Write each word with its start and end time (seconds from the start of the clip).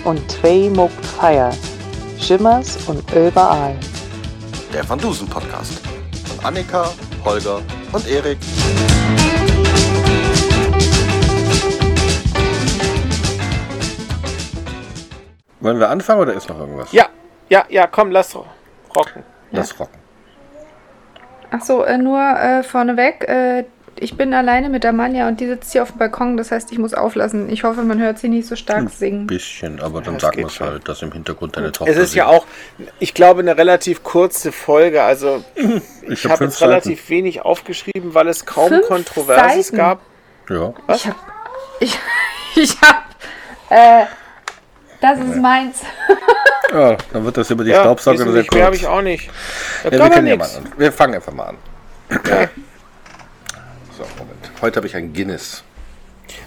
Zwei 0.00 0.08
und 0.08 0.30
zwei 0.30 0.70
muckt 0.70 1.04
Feier. 1.04 1.52
Schimmers 2.18 2.78
und 2.86 3.02
überall. 3.12 3.76
Der 4.72 4.88
Van 4.88 4.98
Dusen 4.98 5.28
Podcast. 5.28 5.80
Von 6.26 6.44
Annika, 6.44 6.90
Holger 7.24 7.60
und 7.92 8.06
Erik. 8.08 8.38
Wollen 15.60 15.78
wir 15.78 15.88
anfangen 15.88 16.20
oder 16.20 16.34
ist 16.34 16.48
noch 16.48 16.58
irgendwas? 16.58 16.92
Ja, 16.92 17.06
ja, 17.48 17.64
ja, 17.68 17.86
komm, 17.86 18.10
lass 18.10 18.34
rocken. 18.34 19.22
Lass 19.50 19.78
rocken. 19.78 19.98
Ach 21.50 21.62
so, 21.62 21.82
äh, 21.84 21.98
nur 21.98 22.20
äh, 22.20 22.62
vorneweg. 22.62 23.28
Äh, 23.28 23.64
ich 23.96 24.16
bin 24.16 24.32
alleine 24.32 24.68
mit 24.68 24.84
Amanja 24.86 25.28
und 25.28 25.40
die 25.40 25.46
sitzt 25.46 25.72
hier 25.72 25.82
auf 25.82 25.90
dem 25.90 25.98
Balkon. 25.98 26.36
Das 26.36 26.50
heißt, 26.50 26.72
ich 26.72 26.78
muss 26.78 26.94
auflassen. 26.94 27.50
Ich 27.50 27.64
hoffe, 27.64 27.82
man 27.82 28.00
hört 28.00 28.18
sie 28.18 28.28
nicht 28.28 28.46
so 28.48 28.56
stark 28.56 28.78
Ein 28.78 28.88
singen. 28.88 29.26
bisschen, 29.26 29.80
aber 29.80 30.00
dann 30.00 30.18
sagen 30.18 30.36
geht 30.36 30.44
wir 30.46 30.48
es 30.48 30.60
halt, 30.60 30.88
dass 30.88 31.02
im 31.02 31.12
Hintergrund 31.12 31.56
deine 31.56 31.70
Tochter 31.72 31.90
Es 31.92 31.98
ist 31.98 32.14
ja 32.14 32.28
singt. 32.28 32.40
auch, 32.42 32.46
ich 32.98 33.12
glaube, 33.14 33.40
eine 33.40 33.56
relativ 33.58 34.02
kurze 34.02 34.52
Folge. 34.52 35.02
Also, 35.02 35.44
ich, 36.08 36.24
hab 36.24 36.32
habe 36.32 36.38
fünf 36.38 36.52
jetzt 36.54 36.62
relativ 36.62 37.08
wenig 37.10 37.42
aufgeschrieben, 37.42 38.14
weil 38.14 38.28
es 38.28 38.46
kaum 38.46 38.68
Fünf 38.68 38.86
Kontroverses 38.86 39.66
Seiten? 39.68 39.76
gab. 39.76 40.00
Ja. 40.48 40.72
Ich 40.94 41.06
hab. 41.06 41.16
Ich, 41.80 41.98
ich 42.56 42.76
hab. 42.80 43.04
Äh, 43.70 44.06
das 45.00 45.18
ist 45.18 45.36
meins. 45.36 45.80
ja, 46.72 46.96
dann 47.12 47.24
wird 47.24 47.36
das 47.36 47.50
über 47.50 47.64
die 47.64 47.70
Ja, 47.70 47.80
Staubsauger 47.80 48.18
sehr 48.18 48.26
nicht, 48.32 48.52
mehr 48.52 48.64
habe 48.64 48.72
kurz. 48.72 48.82
ich 48.82 48.86
auch 48.88 49.02
nicht. 49.02 49.30
Da 49.82 49.88
Ja, 49.88 49.92
wir, 49.92 49.98
man 49.98 50.10
können 50.10 50.26
ja 50.26 50.36
mal 50.36 50.48
wir 50.76 50.92
fangen 50.92 51.14
einfach 51.14 51.32
mal 51.32 51.44
an. 51.48 51.56
So, 54.00 54.06
Moment. 54.18 54.50
Heute 54.62 54.76
habe 54.76 54.86
ich 54.86 54.96
ein 54.96 55.12
Guinness, 55.12 55.62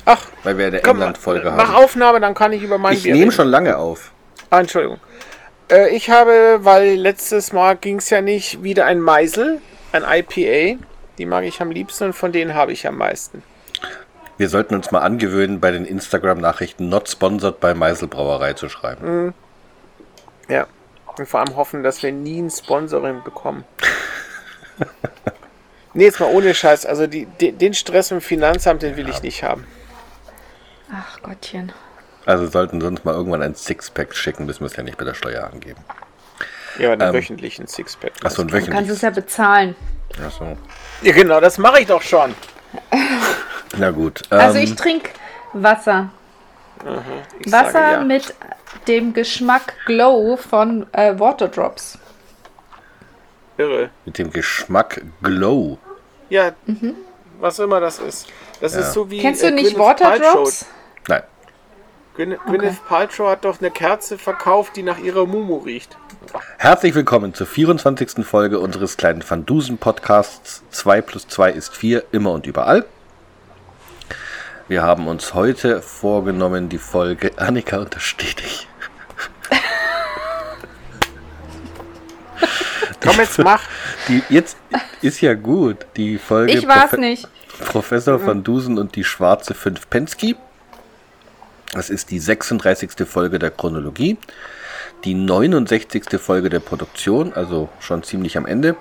Ach, 0.05 0.25
weil 0.43 0.57
wir 0.57 0.65
eine 0.67 0.81
England-Folge 0.83 1.51
mach 1.51 1.67
haben. 1.67 1.75
Aufnahme, 1.75 2.19
dann 2.19 2.33
kann 2.33 2.51
ich 2.51 2.63
über 2.63 2.79
mein 2.79 2.93
Ich 2.93 3.03
Bier 3.03 3.13
nehme 3.13 3.25
reden. 3.25 3.31
schon 3.31 3.47
lange 3.47 3.77
auf. 3.77 4.11
Ah, 4.49 4.61
Entschuldigung. 4.61 4.99
Äh, 5.69 5.95
ich 5.95 6.09
habe, 6.09 6.59
weil 6.61 6.95
letztes 6.95 7.53
Mal 7.53 7.75
ging 7.75 7.99
es 7.99 8.09
ja 8.09 8.21
nicht, 8.21 8.63
wieder 8.63 8.85
ein 8.87 8.99
Meisel, 8.99 9.61
ein 9.91 10.03
IPA. 10.03 10.79
Die 11.19 11.25
mag 11.27 11.43
ich 11.43 11.61
am 11.61 11.69
liebsten 11.69 12.05
und 12.05 12.13
von 12.13 12.31
denen 12.31 12.55
habe 12.55 12.71
ich 12.71 12.87
am 12.87 12.97
meisten. 12.97 13.43
Wir 14.37 14.49
sollten 14.49 14.73
uns 14.73 14.89
mal 14.89 15.01
angewöhnen, 15.01 15.59
bei 15.59 15.69
den 15.69 15.85
Instagram-Nachrichten 15.85 16.89
not 16.89 17.07
sponsored 17.07 17.59
bei 17.59 17.75
Meisel 17.75 18.07
Brauerei 18.07 18.53
zu 18.53 18.67
schreiben. 18.67 19.35
Ja. 20.49 20.65
Und 21.19 21.29
vor 21.29 21.41
allem 21.41 21.55
hoffen, 21.55 21.83
dass 21.83 22.01
wir 22.01 22.11
nie 22.11 22.41
ein 22.41 22.49
Sponsoring 22.49 23.21
bekommen. 23.23 23.63
nee, 25.93 26.05
jetzt 26.05 26.19
mal 26.19 26.29
ohne 26.29 26.53
Scheiß. 26.53 26.85
Also 26.85 27.07
die, 27.07 27.25
die, 27.25 27.51
den 27.51 27.73
Stress 27.73 28.11
im 28.11 28.21
Finanzamt, 28.21 28.81
den 28.81 28.95
will 28.97 29.09
ich 29.09 29.21
nicht 29.21 29.43
haben. 29.43 29.65
Ach 30.91 31.21
Gottchen. 31.21 31.71
Also 32.25 32.47
sollten 32.47 32.79
sie 32.79 32.87
uns 32.87 33.03
mal 33.03 33.13
irgendwann 33.13 33.41
ein 33.41 33.55
Sixpack 33.55 34.15
schicken, 34.15 34.45
müssen 34.45 34.61
wir 34.61 34.67
es 34.67 34.75
ja 34.75 34.83
nicht 34.83 34.97
bei 34.97 35.05
der 35.05 35.13
Steuer 35.13 35.49
angeben. 35.51 35.83
Ja, 36.77 36.91
einen 36.91 37.01
Ähm. 37.01 37.13
wöchentlichen 37.13 37.67
Sixpack. 37.67 38.13
Achso, 38.23 38.41
ein 38.41 38.47
Du 38.47 38.53
kannst 38.53 38.67
es 38.67 38.69
wöchentliches. 38.69 39.01
ja 39.01 39.09
bezahlen. 39.09 39.75
Achso. 40.25 40.57
Ja, 41.01 41.11
genau, 41.13 41.39
das 41.39 41.57
mache 41.57 41.81
ich 41.81 41.87
doch 41.87 42.01
schon. 42.01 42.33
Na 43.77 43.91
gut. 43.91 44.21
Also 44.29 44.57
ähm, 44.57 44.63
ich 44.63 44.75
trinke 44.75 45.09
Wasser. 45.53 46.09
Ich 47.39 47.51
Wasser 47.51 47.71
sage 47.71 47.93
ja. 47.93 48.03
mit 48.03 48.33
dem 48.87 49.13
Geschmack 49.13 49.73
Glow 49.85 50.37
von 50.37 50.85
äh, 50.93 51.17
Waterdrops. 51.17 51.97
Irre. 53.57 53.89
mit 54.05 54.17
dem 54.17 54.31
Geschmack 54.31 55.01
Glow. 55.21 55.77
Ja, 56.29 56.51
was 57.39 57.59
immer 57.59 57.79
das 57.79 57.99
ist. 57.99 58.27
Das 58.61 58.73
Ja. 58.73 58.79
ist 58.81 58.93
so 58.93 59.09
wie. 59.11 59.19
Kennst 59.19 59.43
du 59.43 59.47
äh, 59.47 59.51
nicht 59.51 59.75
Gwyneth 59.75 59.99
Waterdrops? 60.01 60.65
Nein. 61.07 61.23
Gwyneth 62.15 62.85
Paltrow 62.87 63.29
hat 63.29 63.43
doch 63.45 63.59
eine 63.59 63.71
Kerze 63.71 64.17
verkauft, 64.17 64.75
die 64.75 64.83
nach 64.83 64.99
ihrer 64.99 65.25
Mumu 65.25 65.57
riecht. 65.57 65.97
Herzlich 66.57 66.93
willkommen 66.95 67.33
zur 67.33 67.47
24. 67.47 68.25
Folge 68.25 68.59
unseres 68.59 68.97
kleinen 68.97 69.23
Van 69.27 69.45
Dusen 69.45 69.77
Podcasts 69.77 70.63
2 70.71 71.01
plus 71.01 71.27
2 71.27 71.51
ist 71.51 71.75
4, 71.75 72.03
immer 72.11 72.31
und 72.31 72.45
überall. 72.47 72.85
Wir 74.67 74.81
haben 74.83 75.07
uns 75.07 75.33
heute 75.33 75.81
vorgenommen, 75.81 76.69
die 76.69 76.77
Folge 76.77 77.31
Annika 77.37 77.77
untersteht 77.79 78.39
dich. 78.39 78.67
Komm, 83.03 83.17
jetzt 83.17 83.37
mach. 83.39 83.61
Die 84.07 84.23
jetzt 84.29 84.55
ist 85.01 85.19
ja 85.21 85.33
gut. 85.33 85.85
Die 85.97 86.17
Folge 86.17 86.53
Ich 86.53 86.65
war's 86.67 86.91
Profe- 86.91 86.97
nicht. 86.99 87.27
Professor 87.65 88.25
van 88.25 88.43
Dusen 88.43 88.77
und 88.79 88.95
die 88.95 89.03
schwarze 89.03 89.53
5 89.53 89.89
Pensky. 89.89 90.35
Das 91.73 91.89
ist 91.89 92.09
die 92.11 92.19
36. 92.19 93.05
Folge 93.07 93.39
der 93.39 93.51
Chronologie. 93.51 94.17
Die 95.03 95.13
69. 95.15 96.17
Folge 96.19 96.49
der 96.49 96.59
Produktion, 96.61 97.33
also 97.33 97.67
schon 97.79 98.03
ziemlich 98.03 98.37
am 98.37 98.45
Ende. 98.45 98.75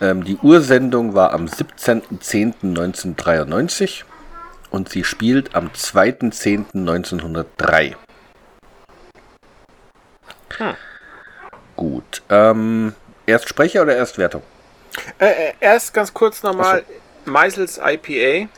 Ähm, 0.00 0.24
die 0.24 0.36
Ursendung 0.38 1.14
war 1.14 1.32
am 1.32 1.44
17.10.1993 1.46 4.02
und 4.70 4.88
sie 4.88 5.04
spielt 5.04 5.54
am 5.54 5.68
2.10.1903. 5.68 7.94
Hm. 10.58 10.74
Gut. 11.76 12.22
Ähm, 12.28 12.94
erst 13.26 13.48
Sprecher 13.48 13.82
oder 13.82 13.96
erst 13.96 14.18
Wertung? 14.18 14.42
Äh, 15.18 15.26
äh, 15.26 15.52
erst 15.60 15.94
ganz 15.94 16.12
kurz 16.12 16.42
nochmal: 16.42 16.84
Meisels 17.24 17.80
IPA. 17.82 18.48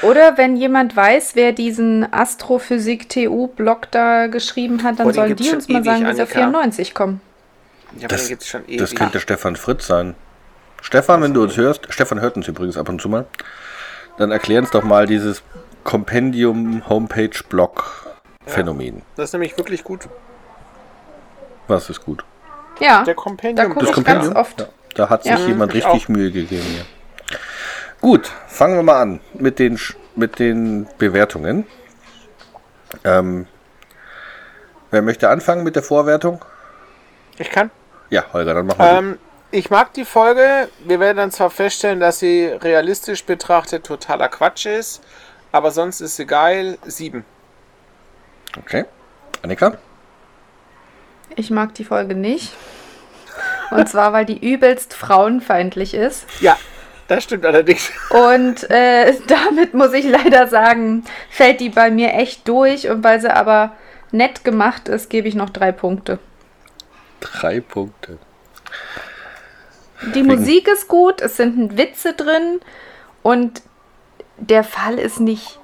Oder 0.04 0.36
wenn 0.38 0.56
jemand 0.56 0.94
weiß, 0.96 1.34
wer 1.34 1.52
diesen 1.52 2.12
Astrophysik-TU-Blog 2.12 3.90
da 3.90 4.26
geschrieben 4.26 4.82
hat, 4.82 4.98
dann 4.98 5.06
Oh, 5.06 5.10
den 5.10 5.14
sollen 5.14 5.36
die 5.36 5.50
uns 5.50 5.68
mal 5.68 5.76
ewig, 5.78 5.84
sagen, 5.86 6.06
wie 6.06 6.14
sie 6.14 6.22
auf 6.22 6.28
Annika. 6.30 6.38
94 6.40 6.94
kommen. 6.94 7.20
ja, 7.98 8.08
Das, 8.08 8.28
das 8.78 8.94
könnte 8.94 9.20
Stefan 9.20 9.56
Fritz 9.56 9.86
sein. 9.86 10.14
Stefan, 10.82 11.22
wenn 11.22 11.32
du 11.32 11.42
uns 11.42 11.56
hörst, 11.56 11.86
Stefan 11.88 12.20
hört 12.20 12.36
uns 12.36 12.46
übrigens 12.48 12.76
ab 12.76 12.88
und 12.88 13.00
zu 13.00 13.08
mal, 13.08 13.24
dann 14.18 14.30
erklär 14.30 14.60
uns 14.60 14.70
doch 14.70 14.84
mal 14.84 15.06
dieses 15.06 15.42
Kompendium 15.84 16.88
Homepage 16.88 17.30
Blog 17.48 18.14
Phänomen. 18.46 19.02
Das 19.16 19.30
ist 19.30 19.32
nämlich 19.32 19.56
wirklich 19.56 19.82
gut. 19.84 20.08
Was 21.66 21.88
ist 21.88 22.04
gut? 22.04 22.24
Ja, 22.78 23.04
Der 23.04 23.14
da 23.14 23.20
Kompendium. 23.20 23.68
gucke 23.72 23.86
Das 23.86 23.96
ich 23.96 24.04
ganz 24.04 24.06
Kompendium? 24.08 24.36
oft. 24.36 24.60
Ja, 24.60 24.66
da 24.96 25.08
hat 25.08 25.22
sich 25.22 25.32
Ja. 25.32 25.38
jemand 25.46 25.72
Ich 25.74 25.84
richtig 25.86 26.04
auch. 26.04 26.08
Mühe 26.08 26.30
gegeben 26.30 26.62
hier. 26.74 26.84
Gut, 28.04 28.30
fangen 28.48 28.76
wir 28.76 28.82
mal 28.82 29.00
an 29.00 29.20
mit 29.32 29.58
den, 29.58 29.80
mit 30.14 30.38
den 30.38 30.86
Bewertungen. 30.98 31.66
Ähm, 33.02 33.46
wer 34.90 35.00
möchte 35.00 35.30
anfangen 35.30 35.64
mit 35.64 35.74
der 35.74 35.82
Vorwertung? 35.82 36.44
Ich 37.38 37.48
kann. 37.48 37.70
Ja, 38.10 38.26
Holger, 38.34 38.52
dann 38.52 38.66
machen 38.66 38.78
wir. 38.78 38.90
Ähm, 38.90 39.18
ich 39.52 39.70
mag 39.70 39.94
die 39.94 40.04
Folge. 40.04 40.68
Wir 40.84 41.00
werden 41.00 41.16
dann 41.16 41.30
zwar 41.30 41.48
feststellen, 41.48 41.98
dass 41.98 42.18
sie 42.18 42.44
realistisch 42.44 43.24
betrachtet 43.24 43.86
totaler 43.86 44.28
Quatsch 44.28 44.66
ist, 44.66 45.02
aber 45.50 45.70
sonst 45.70 46.02
ist 46.02 46.16
sie 46.16 46.26
geil. 46.26 46.76
Sieben. 46.84 47.24
Okay. 48.58 48.84
Annika? 49.40 49.78
Ich 51.36 51.50
mag 51.50 51.74
die 51.74 51.86
Folge 51.86 52.14
nicht. 52.14 52.52
Und 53.70 53.88
zwar, 53.88 54.12
weil 54.12 54.26
die 54.26 54.46
übelst 54.46 54.92
frauenfeindlich 54.92 55.94
ist. 55.94 56.26
Ja, 56.42 56.58
das 57.08 57.24
stimmt 57.24 57.44
allerdings. 57.44 57.90
Und 58.10 58.68
äh, 58.70 59.14
damit 59.26 59.74
muss 59.74 59.92
ich 59.92 60.04
leider 60.04 60.46
sagen, 60.46 61.04
fällt 61.30 61.60
die 61.60 61.70
bei 61.70 61.90
mir 61.90 62.14
echt 62.14 62.46
durch. 62.48 62.88
Und 62.88 63.04
weil 63.04 63.20
sie 63.20 63.34
aber 63.34 63.72
nett 64.10 64.44
gemacht 64.44 64.88
ist, 64.88 65.10
gebe 65.10 65.28
ich 65.28 65.34
noch 65.34 65.50
drei 65.50 65.72
Punkte. 65.72 66.18
Drei 67.20 67.60
Punkte. 67.60 68.18
Die 70.14 70.22
Musik 70.22 70.68
ist 70.68 70.88
gut, 70.88 71.22
es 71.22 71.36
sind 71.36 71.78
Witze 71.78 72.12
drin 72.12 72.60
und 73.22 73.62
der 74.36 74.64
Fall 74.64 74.98
ist 74.98 75.20
nicht 75.20 75.58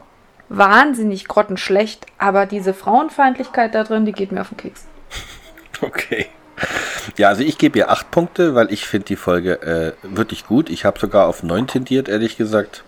wahnsinnig 0.49 1.29
grottenschlecht, 1.29 2.07
aber 2.19 2.47
diese 2.47 2.73
Frauenfeindlichkeit 2.73 3.75
da 3.75 3.85
drin, 3.85 4.07
die 4.07 4.13
geht 4.13 4.33
mir 4.33 4.41
auf 4.41 4.49
den 4.49 4.57
Keks. 4.57 4.87
Okay. 5.83 6.27
Ja, 7.17 7.29
also 7.29 7.43
ich 7.43 7.59
gebe 7.59 7.79
ihr 7.79 7.91
acht 7.91 8.11
Punkte, 8.11 8.55
weil 8.55 8.73
ich 8.73 8.87
finde 8.87 9.07
die 9.07 9.17
Folge 9.17 9.63
äh, 9.63 9.93
wirklich 10.03 10.47
gut. 10.47 10.71
Ich 10.71 10.85
habe 10.85 10.99
sogar 10.99 11.27
auf 11.27 11.43
neun 11.43 11.67
tendiert, 11.67 12.09
ehrlich 12.09 12.37
gesagt. 12.37 12.85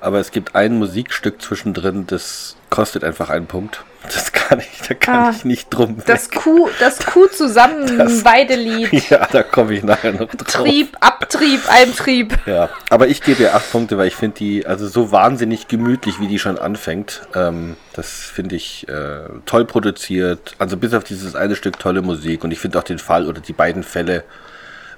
Aber 0.00 0.18
es 0.18 0.30
gibt 0.30 0.54
ein 0.54 0.78
Musikstück 0.78 1.42
zwischendrin, 1.42 2.06
das 2.06 2.56
kostet 2.70 3.04
einfach 3.04 3.28
einen 3.30 3.46
Punkt. 3.46 3.84
Das 4.04 4.32
kann 4.32 4.60
ich, 4.60 4.80
da 4.88 4.94
kann 4.94 5.14
Ah, 5.26 5.30
ich 5.36 5.44
nicht 5.44 5.68
drum. 5.68 5.98
Das 6.06 6.30
Kuh, 6.30 6.70
das 6.80 7.04
Kuh 7.04 7.26
zusammen 7.26 7.98
Das- 7.98 8.24
Weidelied. 8.24 9.10
ja, 9.10 9.26
da 9.30 9.42
komme 9.42 9.74
ich 9.74 9.82
nachher 9.82 10.12
noch 10.12 10.28
drauf. 10.34 10.64
Trieb, 10.64 10.96
Abtrieb, 11.00 11.60
Eintrieb. 11.68 12.38
Ja, 12.46 12.70
aber 12.88 13.08
ich 13.08 13.20
gebe 13.22 13.42
ihr 13.42 13.54
acht 13.54 13.70
Punkte, 13.70 13.98
weil 13.98 14.06
ich 14.08 14.16
finde 14.16 14.36
die 14.38 14.64
also 14.66 14.88
so 14.88 15.12
wahnsinnig 15.12 15.68
gemütlich, 15.68 16.18
wie 16.18 16.28
die 16.28 16.38
schon 16.38 16.58
anfängt. 16.58 17.22
Ähm, 17.34 17.76
das 17.92 18.08
finde 18.10 18.56
ich 18.56 18.88
äh, 18.88 19.20
toll 19.44 19.66
produziert. 19.66 20.54
Also 20.58 20.78
bis 20.78 20.94
auf 20.94 21.04
dieses 21.04 21.34
eine 21.36 21.54
Stück 21.54 21.78
tolle 21.78 22.00
Musik 22.00 22.42
und 22.42 22.52
ich 22.52 22.58
finde 22.58 22.78
auch 22.78 22.84
den 22.84 22.98
Fall 22.98 23.26
oder 23.28 23.40
die 23.42 23.52
beiden 23.52 23.82
Fälle 23.82 24.24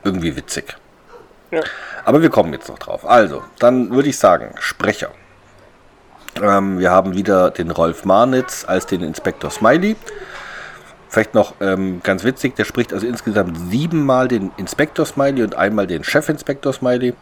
irgendwie 0.04 0.36
witzig. 0.36 0.76
Ja. 1.50 1.60
Aber 2.04 2.22
wir 2.22 2.30
kommen 2.30 2.52
jetzt 2.52 2.68
noch 2.68 2.78
drauf. 2.78 3.04
Also, 3.04 3.42
dann 3.58 3.90
würde 3.90 4.08
ich 4.08 4.16
sagen, 4.18 4.54
Sprecher. 4.60 5.10
Ähm, 6.40 6.78
wir 6.78 6.90
haben 6.90 7.14
wieder 7.14 7.50
den 7.50 7.70
Rolf 7.70 8.04
Marnitz 8.04 8.64
als 8.66 8.86
den 8.86 9.02
Inspektor 9.02 9.50
Smiley. 9.50 9.96
Vielleicht 11.08 11.34
noch 11.34 11.54
ähm, 11.60 12.00
ganz 12.02 12.24
witzig, 12.24 12.56
der 12.56 12.64
spricht 12.64 12.92
also 12.94 13.06
insgesamt 13.06 13.58
siebenmal 13.70 14.28
den 14.28 14.50
Inspektor 14.56 15.04
Smiley 15.04 15.42
und 15.42 15.54
einmal 15.54 15.86
den 15.86 16.04
Chefinspektor 16.04 16.72
Smiley. 16.72 17.14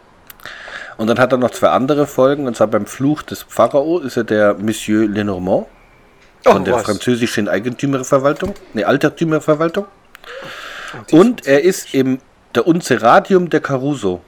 Und 0.97 1.09
dann 1.09 1.19
hat 1.19 1.33
er 1.33 1.39
noch 1.39 1.51
zwei 1.51 1.71
andere 1.71 2.07
Folgen, 2.07 2.47
und 2.47 2.57
zwar 2.57 2.69
beim 2.69 2.87
Fluch 2.87 3.23
des 3.23 3.43
Pharao 3.49 3.99
ist 3.99 4.17
er 4.17 4.25
der 4.25 4.55
Monsieur 4.55 5.09
Lenormand 5.09 5.67
von 6.45 6.63
Oh, 6.63 6.65
der 6.65 6.75
was? 6.75 6.83
französischen 6.83 7.49
Eigentümerverwaltung, 7.49 8.55
ne, 8.75 8.85
Altertümerverwaltung. 8.85 9.87
Und 11.11 11.47
er 11.47 11.65
ist 11.65 11.95
im 11.95 12.19
der 12.55 12.67
Unceradium 12.67 13.49
der 13.51 13.61
Caruso. 13.61 14.21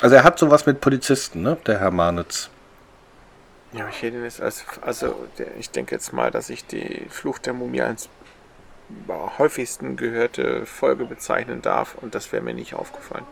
Also 0.00 0.16
er 0.16 0.24
hat 0.24 0.38
sowas 0.38 0.66
mit 0.66 0.80
Polizisten, 0.80 1.42
ne, 1.42 1.56
der 1.66 1.80
Herr 1.80 1.90
Marnitz. 1.90 2.50
Ja, 3.72 3.88
ich 3.88 4.02
hätte 4.02 4.16
jetzt 4.18 4.40
als, 4.40 4.64
also 4.80 5.28
der, 5.38 5.56
ich 5.58 5.70
denke 5.70 5.94
jetzt 5.94 6.12
mal, 6.12 6.30
dass 6.30 6.50
ich 6.50 6.66
die 6.66 7.06
Flucht 7.08 7.46
der 7.46 7.52
Mumie 7.52 7.82
als 7.82 8.08
häufigsten 9.38 9.96
gehörte 9.96 10.66
Folge 10.66 11.04
bezeichnen 11.04 11.62
darf 11.62 11.94
und 12.00 12.14
das 12.16 12.32
wäre 12.32 12.42
mir 12.42 12.54
nicht 12.54 12.74
aufgefallen. 12.74 13.24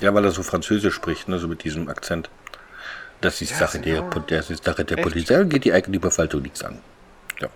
Ja, 0.00 0.14
weil 0.14 0.24
er 0.24 0.30
so 0.30 0.42
französisch 0.44 0.94
spricht, 0.94 1.28
ne, 1.28 1.38
so 1.38 1.48
mit 1.48 1.64
diesem 1.64 1.88
Akzent. 1.88 2.30
Das 3.20 3.42
ist 3.42 3.50
Ja, 3.50 3.56
Sache 3.58 3.80
der, 3.80 4.02
genau. 4.02 4.24
das 4.28 4.48
ist 4.50 4.64
Sache 4.64 4.84
der 4.84 4.98
Echt? 4.98 5.08
Polizei 5.08 5.42
geht 5.44 5.64
die 5.64 5.72
Eigentümerverwaltung 5.72 6.42
nichts 6.42 6.62
an. 6.62 6.78
Ja. 7.40 7.48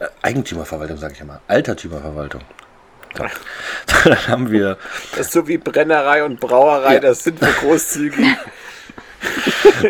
Äh, 0.00 0.08
Eigentümerverwaltung 0.22 0.98
sage 0.98 1.14
ich 1.14 1.20
immer. 1.20 1.40
Altertümerverwaltung. 1.46 2.42
So. 3.16 3.24
Dann 4.04 4.28
haben 4.28 4.50
wir 4.50 4.76
Das 5.12 5.26
ist 5.28 5.32
so 5.32 5.46
wie 5.48 5.56
Brennerei 5.56 6.24
und 6.24 6.40
Brauerei, 6.40 6.94
Ja. 6.94 7.00
das 7.00 7.22
sind 7.24 7.40
wir 7.40 7.52
großzügig. 7.52 8.26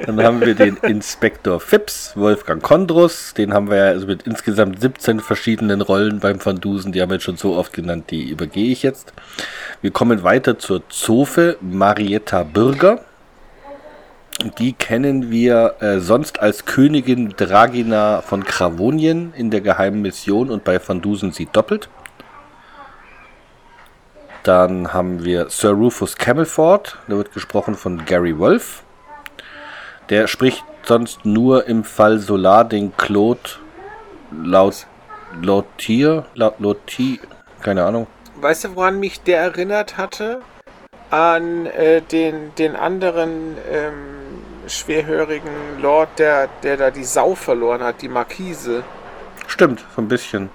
Dann 0.07 0.23
haben 0.23 0.41
wir 0.41 0.55
den 0.55 0.77
Inspektor 0.79 1.61
Phipps, 1.61 2.13
Wolfgang 2.17 2.63
Kondrus. 2.63 3.35
Den 3.35 3.53
haben 3.53 3.71
wir 3.71 3.85
also 3.85 4.07
mit 4.07 4.23
insgesamt 4.23 4.81
17 4.81 5.21
verschiedenen 5.21 5.81
Rollen 5.81 6.21
beim 6.21 6.45
Van 6.45 6.61
Dusen. 6.61 6.93
Die 6.93 7.01
haben 7.01 7.11
wir 7.11 7.17
jetzt 7.17 7.25
schon 7.25 7.37
so 7.37 7.57
oft 7.57 7.73
genannt, 7.73 8.11
die 8.11 8.29
übergehe 8.31 8.73
ich 8.73 8.83
jetzt. 8.83 9.13
Wir 9.83 9.91
kommen 9.91 10.23
weiter 10.23 10.59
zur 10.59 10.89
Zofe 10.89 11.57
Marietta 11.61 12.43
Bürger. 12.43 13.01
Die 14.59 14.75
kennen 14.75 15.31
wir 15.31 15.77
äh, 15.81 15.99
sonst 15.99 16.41
als 16.41 16.67
Königin 16.67 17.35
Dragina 17.37 18.21
von 18.21 18.45
Kravonien 18.45 19.33
in 19.35 19.51
der 19.51 19.63
geheimen 19.63 20.03
Mission 20.03 20.51
und 20.51 20.63
bei 20.63 20.79
Van 20.87 21.01
Dusen 21.01 21.33
sie 21.33 21.49
doppelt. 21.51 21.89
Dann 24.43 24.93
haben 24.93 25.25
wir 25.25 25.49
Sir 25.49 25.71
Rufus 25.71 26.17
Camelford, 26.17 26.99
der 27.09 27.17
wird 27.17 27.33
gesprochen 27.33 27.75
von 27.75 28.05
Gary 28.05 28.39
Wolf. 28.39 28.85
Der 30.09 30.27
spricht 30.29 30.65
sonst 30.85 31.25
nur 31.25 31.67
im 31.67 31.85
Fall 31.85 32.19
Solar 32.19 32.65
den 32.65 32.97
Claude 32.97 33.41
Laut 34.31 34.87
Lautier, 35.43 36.25
Laut 36.35 36.61
Lauti, 36.61 37.21
keine 37.63 37.85
Ahnung. 37.85 38.07
Weißt 38.41 38.65
du, 38.65 38.77
woran 38.77 39.01
mich 39.01 39.21
der 39.23 39.41
erinnert 39.41 39.97
hatte? 39.97 40.41
An 41.11 41.67
äh, 41.67 42.01
den, 42.03 42.55
den 42.57 42.75
anderen 42.77 43.57
ähm, 43.71 43.95
schwerhörigen 44.67 45.51
Lord, 45.81 46.09
der, 46.19 46.49
der 46.63 46.77
da 46.77 46.91
die 46.91 47.05
Sau 47.05 47.35
verloren 47.35 47.83
hat, 47.83 48.03
die 48.03 48.09
Markise. 48.09 48.83
Stimmt, 49.47 49.85
so 49.95 50.03
ein 50.03 50.09
bisschen. 50.09 50.51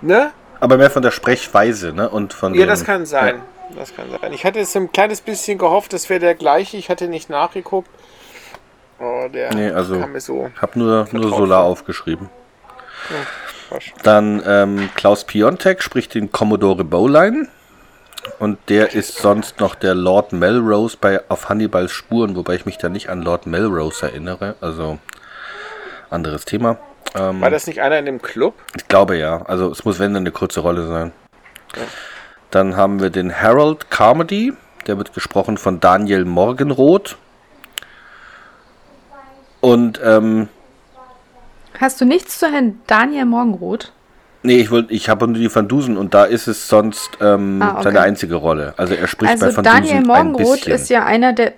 Ne? 0.00 0.30
Aber 0.60 0.76
mehr 0.76 0.90
von 0.90 1.02
der 1.02 1.10
Sprechweise, 1.10 1.92
ne? 1.92 2.08
Und 2.08 2.32
von 2.32 2.54
Ja, 2.54 2.60
dem- 2.64 2.68
das 2.68 2.84
kann 2.84 3.06
sein. 3.06 3.42
Das 3.76 3.94
kann 3.94 4.06
sein. 4.10 4.32
Ich 4.32 4.44
hatte 4.44 4.60
jetzt 4.60 4.76
ein 4.76 4.92
kleines 4.92 5.20
bisschen 5.20 5.58
gehofft, 5.58 5.92
das 5.92 6.08
wäre 6.08 6.20
der 6.20 6.34
gleiche. 6.34 6.76
Ich 6.76 6.88
hatte 6.90 7.08
nicht 7.08 7.28
nachgeguckt. 7.28 7.90
Oh, 9.00 9.28
der 9.32 9.54
Nee, 9.54 9.70
also- 9.70 10.00
kam 10.00 10.12
mir 10.12 10.20
so. 10.20 10.50
Hab 10.60 10.76
nur, 10.76 11.06
nur 11.12 11.28
Solar 11.28 11.62
aufgeschrieben. 11.64 12.28
Quatsch. 13.68 13.92
Dann 14.02 14.42
ähm, 14.46 14.90
Klaus 14.94 15.24
Piontek 15.24 15.82
spricht 15.82 16.14
den 16.14 16.32
Commodore 16.32 16.84
Bowline. 16.84 17.48
Und 18.38 18.58
der 18.68 18.94
ist 18.94 19.18
sonst 19.18 19.60
noch 19.60 19.74
der 19.74 19.94
Lord 19.94 20.32
Melrose 20.32 20.96
bei 21.00 21.20
Auf 21.28 21.48
Hannibals 21.48 21.92
Spuren, 21.92 22.36
wobei 22.36 22.56
ich 22.56 22.66
mich 22.66 22.76
da 22.78 22.88
nicht 22.88 23.08
an 23.08 23.22
Lord 23.22 23.46
Melrose 23.46 24.06
erinnere. 24.06 24.56
Also 24.60 24.98
anderes 26.10 26.44
Thema. 26.44 26.78
Ähm, 27.14 27.40
War 27.40 27.50
das 27.50 27.66
nicht 27.66 27.80
einer 27.80 27.98
in 27.98 28.06
dem 28.06 28.20
Club? 28.20 28.54
Ich 28.76 28.88
glaube 28.88 29.16
ja. 29.16 29.42
Also 29.46 29.70
es 29.70 29.84
muss 29.84 29.98
wenn 29.98 30.12
dann 30.14 30.22
eine 30.24 30.32
kurze 30.32 30.60
Rolle 30.60 30.86
sein. 30.86 31.12
Dann 32.50 32.76
haben 32.76 33.00
wir 33.00 33.10
den 33.10 33.34
Harold 33.40 33.90
Carmody. 33.90 34.52
Der 34.86 34.98
wird 34.98 35.14
gesprochen 35.14 35.56
von 35.58 35.80
Daniel 35.80 36.24
Morgenroth. 36.24 37.16
Und 39.60 40.00
ähm, 40.04 40.48
Hast 41.80 42.00
du 42.00 42.04
nichts 42.04 42.38
zu 42.38 42.46
Herrn 42.50 42.80
Daniel 42.86 43.24
Morgenroth? 43.26 43.92
nee, 44.42 44.58
ich 44.60 44.70
wollte, 44.70 44.92
ich 44.94 45.08
habe 45.08 45.26
nur 45.26 45.36
die 45.36 45.52
Van 45.54 45.66
Dusen 45.68 45.96
und 45.96 46.14
da 46.14 46.24
ist 46.24 46.46
es 46.46 46.68
sonst 46.68 47.10
ähm, 47.20 47.60
Ah, 47.60 47.72
okay. 47.74 47.82
seine 47.84 48.00
einzige 48.00 48.36
Rolle. 48.36 48.72
Also 48.76 48.94
er 48.94 49.06
spricht 49.08 49.38
bei 49.38 49.46
Also 49.46 49.56
Van 49.56 49.64
Daniel 49.64 49.98
Dusen 50.02 50.10
ein 50.10 50.26
Morgenroth 50.32 50.56
bisschen. 50.60 50.72
ist 50.72 50.88
ja 50.90 51.04
einer 51.04 51.32
der, 51.32 51.52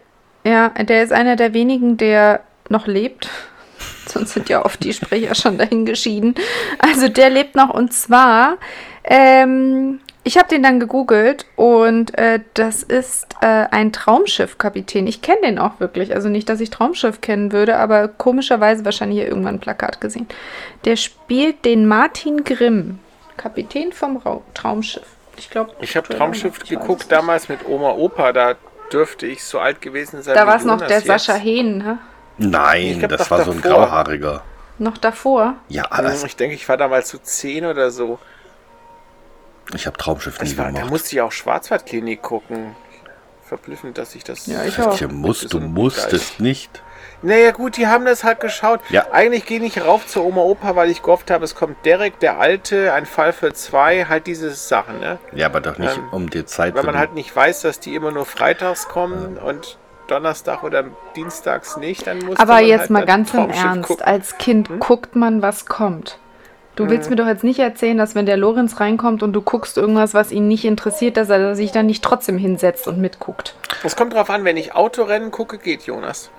ja, 0.44 0.70
der 0.70 1.02
ist 1.02 1.12
einer 1.12 1.36
der 1.36 1.52
wenigen, 1.54 1.96
der 1.98 2.40
noch 2.68 2.86
lebt. 2.86 3.28
Sonst 4.06 4.32
sind 4.34 4.48
ja 4.48 4.64
oft 4.64 4.82
die 4.82 4.92
Sprecher 4.92 5.34
schon 5.34 5.58
dahin 5.58 5.84
geschieden. 5.86 6.34
Also 6.78 7.08
der 7.08 7.30
lebt 7.30 7.54
noch 7.54 7.70
und 7.70 7.92
zwar, 7.92 8.56
ähm, 9.04 10.00
ich 10.22 10.36
habe 10.36 10.48
den 10.48 10.62
dann 10.62 10.80
gegoogelt 10.80 11.46
und 11.56 12.16
äh, 12.18 12.40
das 12.54 12.82
ist 12.82 13.26
äh, 13.40 13.46
ein 13.70 13.92
Traumschiffkapitän. 13.92 15.06
Ich 15.06 15.22
kenne 15.22 15.40
den 15.42 15.58
auch 15.58 15.80
wirklich. 15.80 16.14
Also 16.14 16.28
nicht, 16.28 16.48
dass 16.48 16.60
ich 16.60 16.70
Traumschiff 16.70 17.20
kennen 17.20 17.52
würde, 17.52 17.78
aber 17.78 18.08
komischerweise 18.08 18.84
wahrscheinlich 18.84 19.18
hier 19.20 19.28
irgendwann 19.28 19.56
ein 19.56 19.60
Plakat 19.60 20.00
gesehen. 20.00 20.26
Der 20.84 20.96
spielt 20.96 21.64
den 21.64 21.86
Martin 21.86 22.44
Grimm, 22.44 22.98
Kapitän 23.36 23.92
vom 23.92 24.18
Rau 24.18 24.42
Traumschiff. 24.54 25.04
Ich 25.36 25.48
glaube, 25.48 25.72
Ich 25.80 25.96
habe 25.96 26.08
Traumschiff 26.14 26.58
geguckt 26.58 27.06
damals 27.10 27.48
mit 27.48 27.66
Oma 27.66 27.92
Opa. 27.92 28.32
Da 28.32 28.56
dürfte 28.92 29.26
ich 29.26 29.42
so 29.42 29.58
alt 29.58 29.80
gewesen 29.80 30.22
sein. 30.22 30.34
Da 30.34 30.46
war 30.46 30.56
es 30.56 30.64
noch 30.64 30.78
der 30.80 30.98
jetzt. 30.98 31.06
Sascha 31.06 31.34
Hehn, 31.34 31.78
ne? 31.78 31.98
Nein, 32.36 32.82
Ich 32.92 32.98
glaub, 32.98 33.10
das 33.10 33.30
war 33.30 33.44
so 33.44 33.52
ein 33.52 33.62
davor. 33.62 33.86
grauhaariger. 33.86 34.42
Noch 34.78 34.98
davor. 34.98 35.54
Ja, 35.68 35.84
Hm, 35.96 36.04
das, 36.04 36.24
Ich 36.24 36.36
denke, 36.36 36.54
ich 36.54 36.68
war 36.68 36.76
damals 36.76 37.08
so 37.10 37.18
10 37.18 37.64
oder 37.66 37.90
so. 37.90 38.18
Ich 39.74 39.86
habe 39.86 39.96
Traumschiff 39.96 40.40
nie 40.40 40.56
war, 40.56 40.66
da 40.66 40.70
gemacht. 40.72 40.90
musste 40.90 41.14
ich 41.14 41.20
auch 41.20 41.32
Schwarzwaldklinik 41.32 42.22
gucken. 42.22 42.74
Verblüffend, 43.44 43.98
dass 43.98 44.14
ich 44.14 44.22
das. 44.22 44.46
Ja, 44.46 44.64
ich 44.64 44.78
auch. 44.80 45.00
Musst, 45.10 45.52
du 45.52 45.58
musstest 45.60 46.38
nicht. 46.38 46.82
Naja, 47.22 47.50
gut, 47.50 47.76
die 47.76 47.86
haben 47.86 48.04
das 48.04 48.24
halt 48.24 48.40
geschaut. 48.40 48.80
Ja. 48.88 49.08
Eigentlich 49.12 49.44
gehe 49.44 49.60
ich 49.62 49.84
rauf 49.84 50.06
zur 50.06 50.24
Oma 50.24 50.40
Opa, 50.42 50.76
weil 50.76 50.88
ich 50.88 51.02
gehofft 51.02 51.30
habe, 51.30 51.44
es 51.44 51.54
kommt 51.54 51.84
Derek, 51.84 52.18
der 52.20 52.38
Alte, 52.38 52.92
ein 52.94 53.04
Fall 53.04 53.32
für 53.32 53.52
zwei, 53.52 54.06
halt 54.06 54.26
diese 54.26 54.50
Sachen, 54.52 55.00
ne? 55.00 55.18
Ja, 55.32 55.46
aber 55.46 55.60
doch 55.60 55.76
nicht 55.76 55.96
Ähm, 55.96 56.08
um 56.12 56.30
die 56.30 56.46
Zeit. 56.46 56.74
Weil 56.74 56.84
man 56.84 56.96
halt 56.96 57.14
nicht 57.14 57.34
weiß, 57.34 57.62
dass 57.62 57.80
die 57.80 57.94
immer 57.94 58.10
nur 58.10 58.24
freitags 58.24 58.88
kommen 58.88 59.36
und 59.36 59.78
Donnerstag 60.06 60.62
oder 60.62 60.84
dienstags 61.14 61.76
nicht, 61.76 62.06
dann 62.06 62.18
muss 62.20 62.38
Aber 62.38 62.54
man 62.54 62.66
jetzt 62.66 62.80
halt 62.80 62.90
mal 62.90 63.04
ganz 63.04 63.34
im 63.34 63.50
Ernst, 63.50 63.88
gucken. 63.88 64.04
als 64.06 64.38
Kind 64.38 64.80
guckt 64.80 65.14
man, 65.14 65.42
was 65.42 65.66
kommt. 65.66 66.18
Du 66.80 66.88
willst 66.88 67.10
mir 67.10 67.16
doch 67.16 67.26
jetzt 67.26 67.44
nicht 67.44 67.58
erzählen, 67.58 67.98
dass 67.98 68.14
wenn 68.14 68.24
der 68.24 68.38
Lorenz 68.38 68.80
reinkommt 68.80 69.22
und 69.22 69.34
du 69.34 69.42
guckst 69.42 69.76
irgendwas, 69.76 70.14
was 70.14 70.32
ihn 70.32 70.48
nicht 70.48 70.64
interessiert, 70.64 71.18
dass 71.18 71.28
er 71.28 71.54
sich 71.54 71.72
dann 71.72 71.84
nicht 71.84 72.02
trotzdem 72.02 72.38
hinsetzt 72.38 72.88
und 72.88 72.98
mitguckt. 72.98 73.54
Es 73.84 73.96
kommt 73.96 74.14
drauf 74.14 74.30
an, 74.30 74.44
wenn 74.44 74.56
ich 74.56 74.74
Autorennen 74.74 75.30
gucke, 75.30 75.58
geht 75.58 75.82
Jonas. 75.82 76.30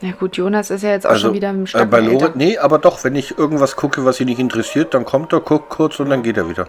Ja 0.00 0.12
gut, 0.12 0.36
Jonas 0.36 0.70
ist 0.70 0.82
ja 0.82 0.90
jetzt 0.90 1.08
auch 1.08 1.16
schon 1.16 1.34
wieder 1.34 1.50
im 1.50 1.64
äh, 1.64 1.66
Stock 1.66 1.90
bei. 1.90 1.98
Lorenz, 1.98 2.36
nee, 2.36 2.56
aber 2.56 2.78
doch, 2.78 3.02
wenn 3.02 3.16
ich 3.16 3.36
irgendwas 3.36 3.74
gucke, 3.74 4.04
was 4.04 4.20
ihn 4.20 4.26
nicht 4.26 4.38
interessiert, 4.38 4.94
dann 4.94 5.04
kommt 5.04 5.32
er, 5.32 5.40
guckt 5.40 5.68
kurz 5.68 5.98
und 5.98 6.10
dann 6.10 6.22
geht 6.22 6.36
er 6.36 6.48
wieder. 6.48 6.68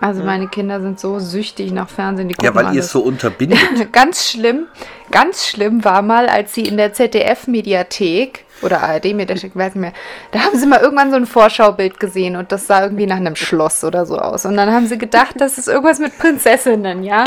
Also 0.00 0.22
meine 0.22 0.46
Kinder 0.46 0.80
sind 0.80 0.98
so 1.00 1.18
süchtig 1.18 1.72
nach 1.72 1.90
Fernsehen, 1.90 2.28
die 2.28 2.34
gucken 2.34 2.54
Ja, 2.54 2.54
weil 2.54 2.74
ihr 2.74 2.80
es 2.80 2.90
so 2.90 3.00
unterbindet. 3.00 3.58
Ganz 3.92 4.30
schlimm, 4.30 4.68
ganz 5.10 5.46
schlimm 5.46 5.84
war 5.84 6.02
mal, 6.02 6.28
als 6.28 6.54
sie 6.54 6.62
in 6.62 6.76
der 6.76 6.92
ZDF-Mediathek 6.92 8.44
oder 8.62 8.82
ARD-Mediathek, 8.82 9.54
weiß 9.54 9.74
nicht 9.74 9.80
mehr, 9.80 9.92
da 10.32 10.40
haben 10.40 10.58
sie 10.58 10.66
mal 10.66 10.80
irgendwann 10.80 11.10
so 11.10 11.16
ein 11.16 11.26
Vorschaubild 11.26 12.00
gesehen 12.00 12.36
und 12.36 12.52
das 12.52 12.66
sah 12.66 12.82
irgendwie 12.82 13.06
nach 13.06 13.16
einem 13.16 13.36
Schloss 13.36 13.84
oder 13.84 14.06
so 14.06 14.18
aus. 14.18 14.44
Und 14.44 14.56
dann 14.56 14.72
haben 14.72 14.86
sie 14.86 14.98
gedacht, 14.98 15.34
das 15.36 15.58
ist 15.58 15.68
irgendwas 15.68 15.98
mit 15.98 16.18
Prinzessinnen, 16.18 17.02
ja. 17.02 17.24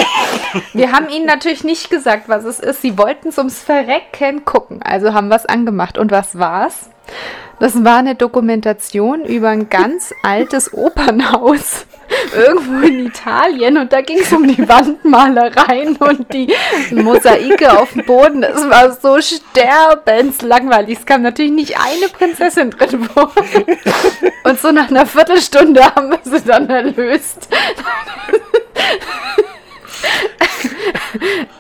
Wir 0.74 0.92
haben 0.92 1.10
ihnen 1.10 1.26
natürlich 1.26 1.64
nicht 1.64 1.90
gesagt, 1.90 2.28
was 2.28 2.44
es 2.44 2.60
ist. 2.60 2.82
Sie 2.82 2.98
wollten 2.98 3.30
es 3.30 3.38
ums 3.38 3.60
Verrecken 3.60 4.46
gucken, 4.46 4.82
also 4.82 5.14
haben 5.14 5.30
wir 5.30 5.36
es 5.36 5.46
angemacht. 5.46 5.98
Und 5.98 6.12
was 6.12 6.38
war's? 6.38 6.90
Das 7.62 7.84
war 7.84 7.98
eine 7.98 8.16
Dokumentation 8.16 9.24
über 9.24 9.50
ein 9.50 9.70
ganz 9.70 10.12
altes 10.24 10.74
Opernhaus 10.74 11.86
irgendwo 12.36 12.88
in 12.88 13.06
Italien 13.06 13.78
und 13.78 13.94
da 13.94 14.02
ging 14.02 14.18
es 14.20 14.34
um 14.34 14.48
die 14.48 14.68
Wandmalereien 14.68 15.96
und 15.98 16.34
die 16.34 16.52
Mosaike 16.90 17.80
auf 17.80 17.94
dem 17.94 18.04
Boden. 18.06 18.42
Es 18.42 18.68
war 18.68 18.92
so 18.94 19.22
sterbenslangweilig. 19.22 20.98
Es 20.98 21.06
kam 21.06 21.22
natürlich 21.22 21.52
nicht 21.52 21.78
eine 21.78 22.08
Prinzessin 22.10 22.72
drin 22.72 23.04
vor. 23.04 23.32
Und 24.44 24.60
so 24.60 24.72
nach 24.72 24.90
einer 24.90 25.06
Viertelstunde 25.06 25.84
haben 25.84 26.10
wir 26.10 26.20
sie 26.24 26.44
dann 26.44 26.68
erlöst. 26.68 27.48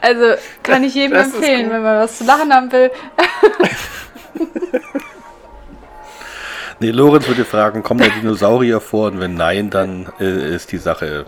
Also 0.02 0.34
kann 0.64 0.84
ich 0.84 0.96
jedem 0.96 1.16
empfehlen, 1.16 1.70
wenn 1.70 1.84
man 1.84 2.00
was 2.00 2.18
zu 2.18 2.24
lachen 2.24 2.52
haben 2.52 2.72
will. 2.72 2.90
Nee, 6.82 6.90
Lorenz 6.92 7.28
würde 7.28 7.46
fragen, 7.46 7.84
kommt 7.84 8.02
der 8.02 8.10
Dinosaurier 8.10 8.82
vor? 8.82 9.08
Und 9.12 9.20
wenn 9.20 9.36
nein, 9.36 9.70
dann 9.70 10.12
äh, 10.20 10.56
ist 10.56 10.72
die 10.72 10.78
Sache 10.80 11.26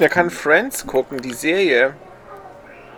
Der 0.00 0.08
kann 0.08 0.30
Friends 0.30 0.86
gucken, 0.86 1.20
die 1.20 1.34
Serie. 1.34 1.92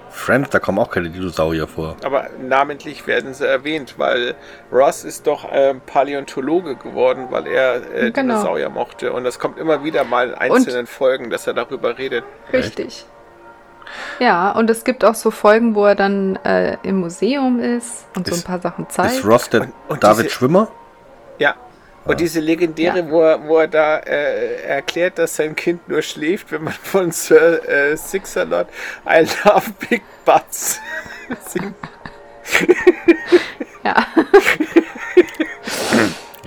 Friends, 0.09 0.51
da 0.51 0.61
kommen 0.61 0.79
auch 0.79 0.89
keine 0.93 1.11
Dinosaurier 1.11 1.67
vor. 1.67 1.97
Aber 2.05 2.29
namentlich 2.41 3.09
werden 3.09 3.35
sie 3.35 3.45
erwähnt, 3.49 3.95
weil 3.99 4.37
Ross 4.71 5.03
ist 5.03 5.27
doch 5.27 5.51
äh, 5.51 5.75
Paläontologe 5.75 6.77
geworden, 6.77 7.27
weil 7.31 7.49
er 7.49 7.77
äh, 7.93 8.11
Genau. 8.13 8.35
Dinosaurier 8.35 8.71
mochte. 8.71 9.13
Und 9.13 9.25
das 9.25 9.41
kommt 9.41 9.59
immer 9.59 9.83
wieder 9.83 10.05
mal 10.05 10.29
in 10.29 10.35
einzelnen 10.35 10.87
Folgen, 10.87 11.31
dass 11.31 11.49
er 11.49 11.55
darüber 11.55 11.99
redet. 11.99 12.23
Richtig. 12.53 13.05
Ja, 14.21 14.53
und 14.53 14.71
es 14.71 14.85
gibt 14.85 15.05
auch 15.05 15.17
so 15.17 15.33
Folgen, 15.33 15.75
wo 15.75 15.85
er 15.87 15.97
dann 15.97 16.37
äh, 16.45 16.77
im 16.85 17.01
Museum 17.01 17.59
ist 17.59 18.07
und 18.17 18.29
so 18.29 18.35
ein 18.35 18.39
Ist- 18.39 18.45
paar 18.47 18.61
Sachen 18.61 18.89
zeigt. 18.89 19.15
Ist 19.15 19.27
Ross 19.27 19.51
der 19.51 19.63
Und- 19.63 19.73
und 19.89 20.05
David 20.05 20.27
diese- 20.27 20.35
Schwimmer? 20.37 20.69
Ja. 21.39 21.55
Und 22.05 22.21
diese 22.21 22.39
legendäre, 22.41 22.99
Ja. 22.99 23.11
wo, 23.11 23.23
er, 23.23 23.49
wo 23.49 23.59
er 23.59 23.69
da 23.69 23.99
äh, 24.01 24.57
erklärt, 24.63 25.19
dass 25.19 25.37
sein 25.37 25.57
Kind 25.57 25.89
nur 25.89 26.03
schläft, 26.03 26.53
wenn 26.53 26.65
man 26.65 26.75
von 26.75 27.11
Sir 27.13 27.67
äh, 27.69 27.97
Sixalot 27.97 28.67
I 29.09 29.27
love 29.45 29.71
Big 29.89 30.03
Butts 30.25 30.81
singt. 31.49 31.75
Ja. 33.83 34.07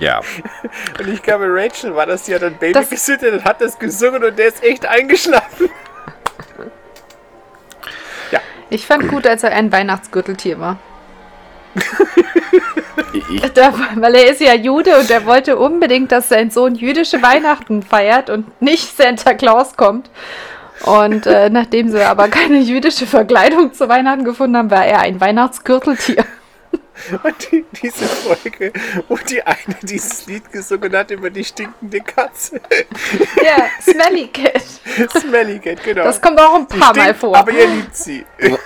Ja. 0.00 0.20
Und 1.00 1.08
ich 1.08 1.20
glaube, 1.24 1.46
Rachel 1.48 1.92
war 1.96 2.06
das, 2.06 2.22
die 2.22 2.32
hat 2.32 2.44
ein 2.44 2.56
Baby 2.56 2.72
Das- 2.74 2.88
gesittet 2.88 3.32
und 3.32 3.44
hat 3.44 3.60
das 3.60 3.76
gesungen 3.80 4.22
und 4.22 4.38
der 4.38 4.46
ist 4.46 4.62
echt 4.62 4.86
eingeschlafen. 4.86 5.68
Ich 8.70 8.86
fand 8.86 9.08
gut, 9.08 9.26
als 9.26 9.42
er 9.42 9.50
ein 9.52 9.72
Weihnachtsgürteltier 9.72 10.60
war. 10.60 10.78
Weil 13.96 14.14
er 14.14 14.30
ist 14.30 14.40
ja 14.40 14.54
Jude 14.54 14.98
und 14.98 15.10
er 15.10 15.26
wollte 15.26 15.56
unbedingt, 15.58 16.12
dass 16.12 16.28
sein 16.28 16.50
Sohn 16.50 16.74
jüdische 16.74 17.22
Weihnachten 17.22 17.82
feiert 17.82 18.30
und 18.30 18.60
nicht 18.60 18.96
Santa 18.96 19.34
Claus 19.34 19.76
kommt. 19.76 20.10
Und 20.84 21.26
äh, 21.26 21.50
nachdem 21.50 21.90
sie 21.90 22.02
aber 22.04 22.28
keine 22.28 22.58
jüdische 22.58 23.06
Verkleidung 23.06 23.72
zu 23.72 23.88
Weihnachten 23.88 24.24
gefunden 24.24 24.56
haben, 24.56 24.70
war 24.70 24.86
er 24.86 25.00
ein 25.00 25.20
Weihnachtsgürteltier. 25.20 26.24
Und 27.22 27.52
die, 27.52 27.64
diese 27.82 28.04
Folge, 28.06 28.72
wo 29.08 29.16
die 29.16 29.42
eine 29.42 29.56
dieses 29.82 30.26
Lied 30.26 30.50
gesungen 30.52 30.94
hat 30.96 31.10
über 31.10 31.30
die 31.30 31.44
stinkende 31.44 32.00
Katze. 32.00 32.60
Ja, 33.44 33.66
Smelly 33.80 34.28
Cat. 34.28 34.62
Smelly 35.20 35.58
Cat, 35.58 35.82
genau. 35.84 36.04
Das 36.04 36.20
kommt 36.20 36.40
auch 36.40 36.54
ein 36.56 36.66
paar 36.66 36.94
Mal 36.96 37.14
vor. 37.14 37.36
Aber 37.36 37.50
ihr 37.52 37.66
liebt 37.66 37.96
sie. 37.96 38.24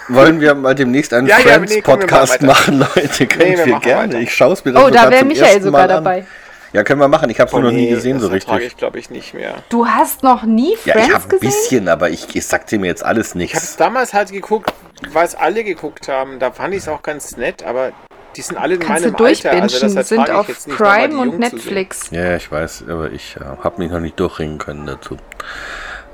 wollen 0.09 0.41
wir 0.41 0.55
mal 0.55 0.75
demnächst 0.75 1.13
einen 1.15 1.27
Ja, 1.27 1.39
ja, 1.39 1.59
nee, 1.59 1.67
Friends-Podcast 1.83 2.43
machen 2.43 2.79
Leute? 2.95 3.27
Können 3.27 3.51
Nee, 3.53 3.67
wir 3.67 3.81
gerne. 3.81 4.09
weiter. 4.15 4.21
Ich 4.21 4.35
schaue 4.35 4.53
es 4.55 4.65
mir 4.65 4.73
dann 4.73 4.85
Oh, 4.85 4.91
da 4.91 5.11
wäre 5.11 5.21
zum 5.21 5.29
Michael 5.29 5.47
ersten 5.49 5.63
sogar 5.65 5.87
Mal 5.87 5.91
an. 5.97 6.05
dabei. 6.05 6.27
Ja, 6.73 6.83
können 6.85 7.01
wir 7.01 7.09
machen. 7.09 7.29
Ich 7.29 7.39
habe 7.39 7.49
es 7.49 7.55
Oh, 7.55 7.59
noch 7.61 7.71
nie 7.71 7.85
nee, 7.85 7.91
gesehen 7.91 8.19
so 8.19 8.29
richtig. 8.29 8.59
ich, 8.63 8.77
glaube 8.79 8.99
ich, 8.99 9.11
nicht 9.11 9.35
mehr. 9.35 9.57
Du 9.69 9.87
hast 9.87 10.23
noch 10.23 10.45
nie 10.45 10.71
Ja, 10.87 10.97
ich 10.97 11.03
Friends 11.05 11.13
habe 11.15 11.25
ein 11.25 11.29
gesehen? 11.29 11.41
bisschen, 11.51 11.89
aber 11.91 12.09
ich, 12.09 12.35
ich 12.35 12.47
sagte 12.47 12.79
mir 12.79 12.87
jetzt 12.87 13.05
alles 13.05 13.35
Ich 13.35 13.35
habe 13.35 13.45
es 13.45 13.53
nichts. 13.53 13.77
damals 13.77 14.15
halt 14.15 14.33
geguckt, 14.33 14.73
weil 15.11 15.27
es 15.27 15.35
alle 15.35 15.65
geguckt 15.65 16.09
haben. 16.09 16.39
Da 16.39 16.51
fand 16.51 16.73
ich 16.73 16.81
es 16.81 16.89
auch 16.89 17.03
ganz 17.03 17.37
nett, 17.37 17.63
aber 17.63 17.93
die 18.37 18.43
sind 18.43 18.57
alle 18.57 18.75
in 18.75 18.81
Kannst 18.81 19.05
du 19.05 19.09
meinem 19.11 19.15
Alter. 19.15 19.25
durchbingen, 19.25 19.63
Also 19.63 19.95
das 19.95 20.09
sind 20.09 20.31
auf 20.31 20.49
jetzt 20.49 20.67
nicht, 20.69 20.79
nochmal 20.79 21.09
Prime 21.09 21.21
und. 21.21 21.39
Netflix. 21.39 22.11
Ja, 22.11 22.37
ich 22.37 22.51
weiß, 22.51 22.85
aber 22.89 23.11
ich 23.13 23.37
äh, 23.37 23.45
habe 23.63 23.81
mich 23.83 23.91
noch 23.91 24.01
nicht 24.01 24.19
durchringen 24.19 24.59
können 24.59 24.87
dazu. 24.87 25.17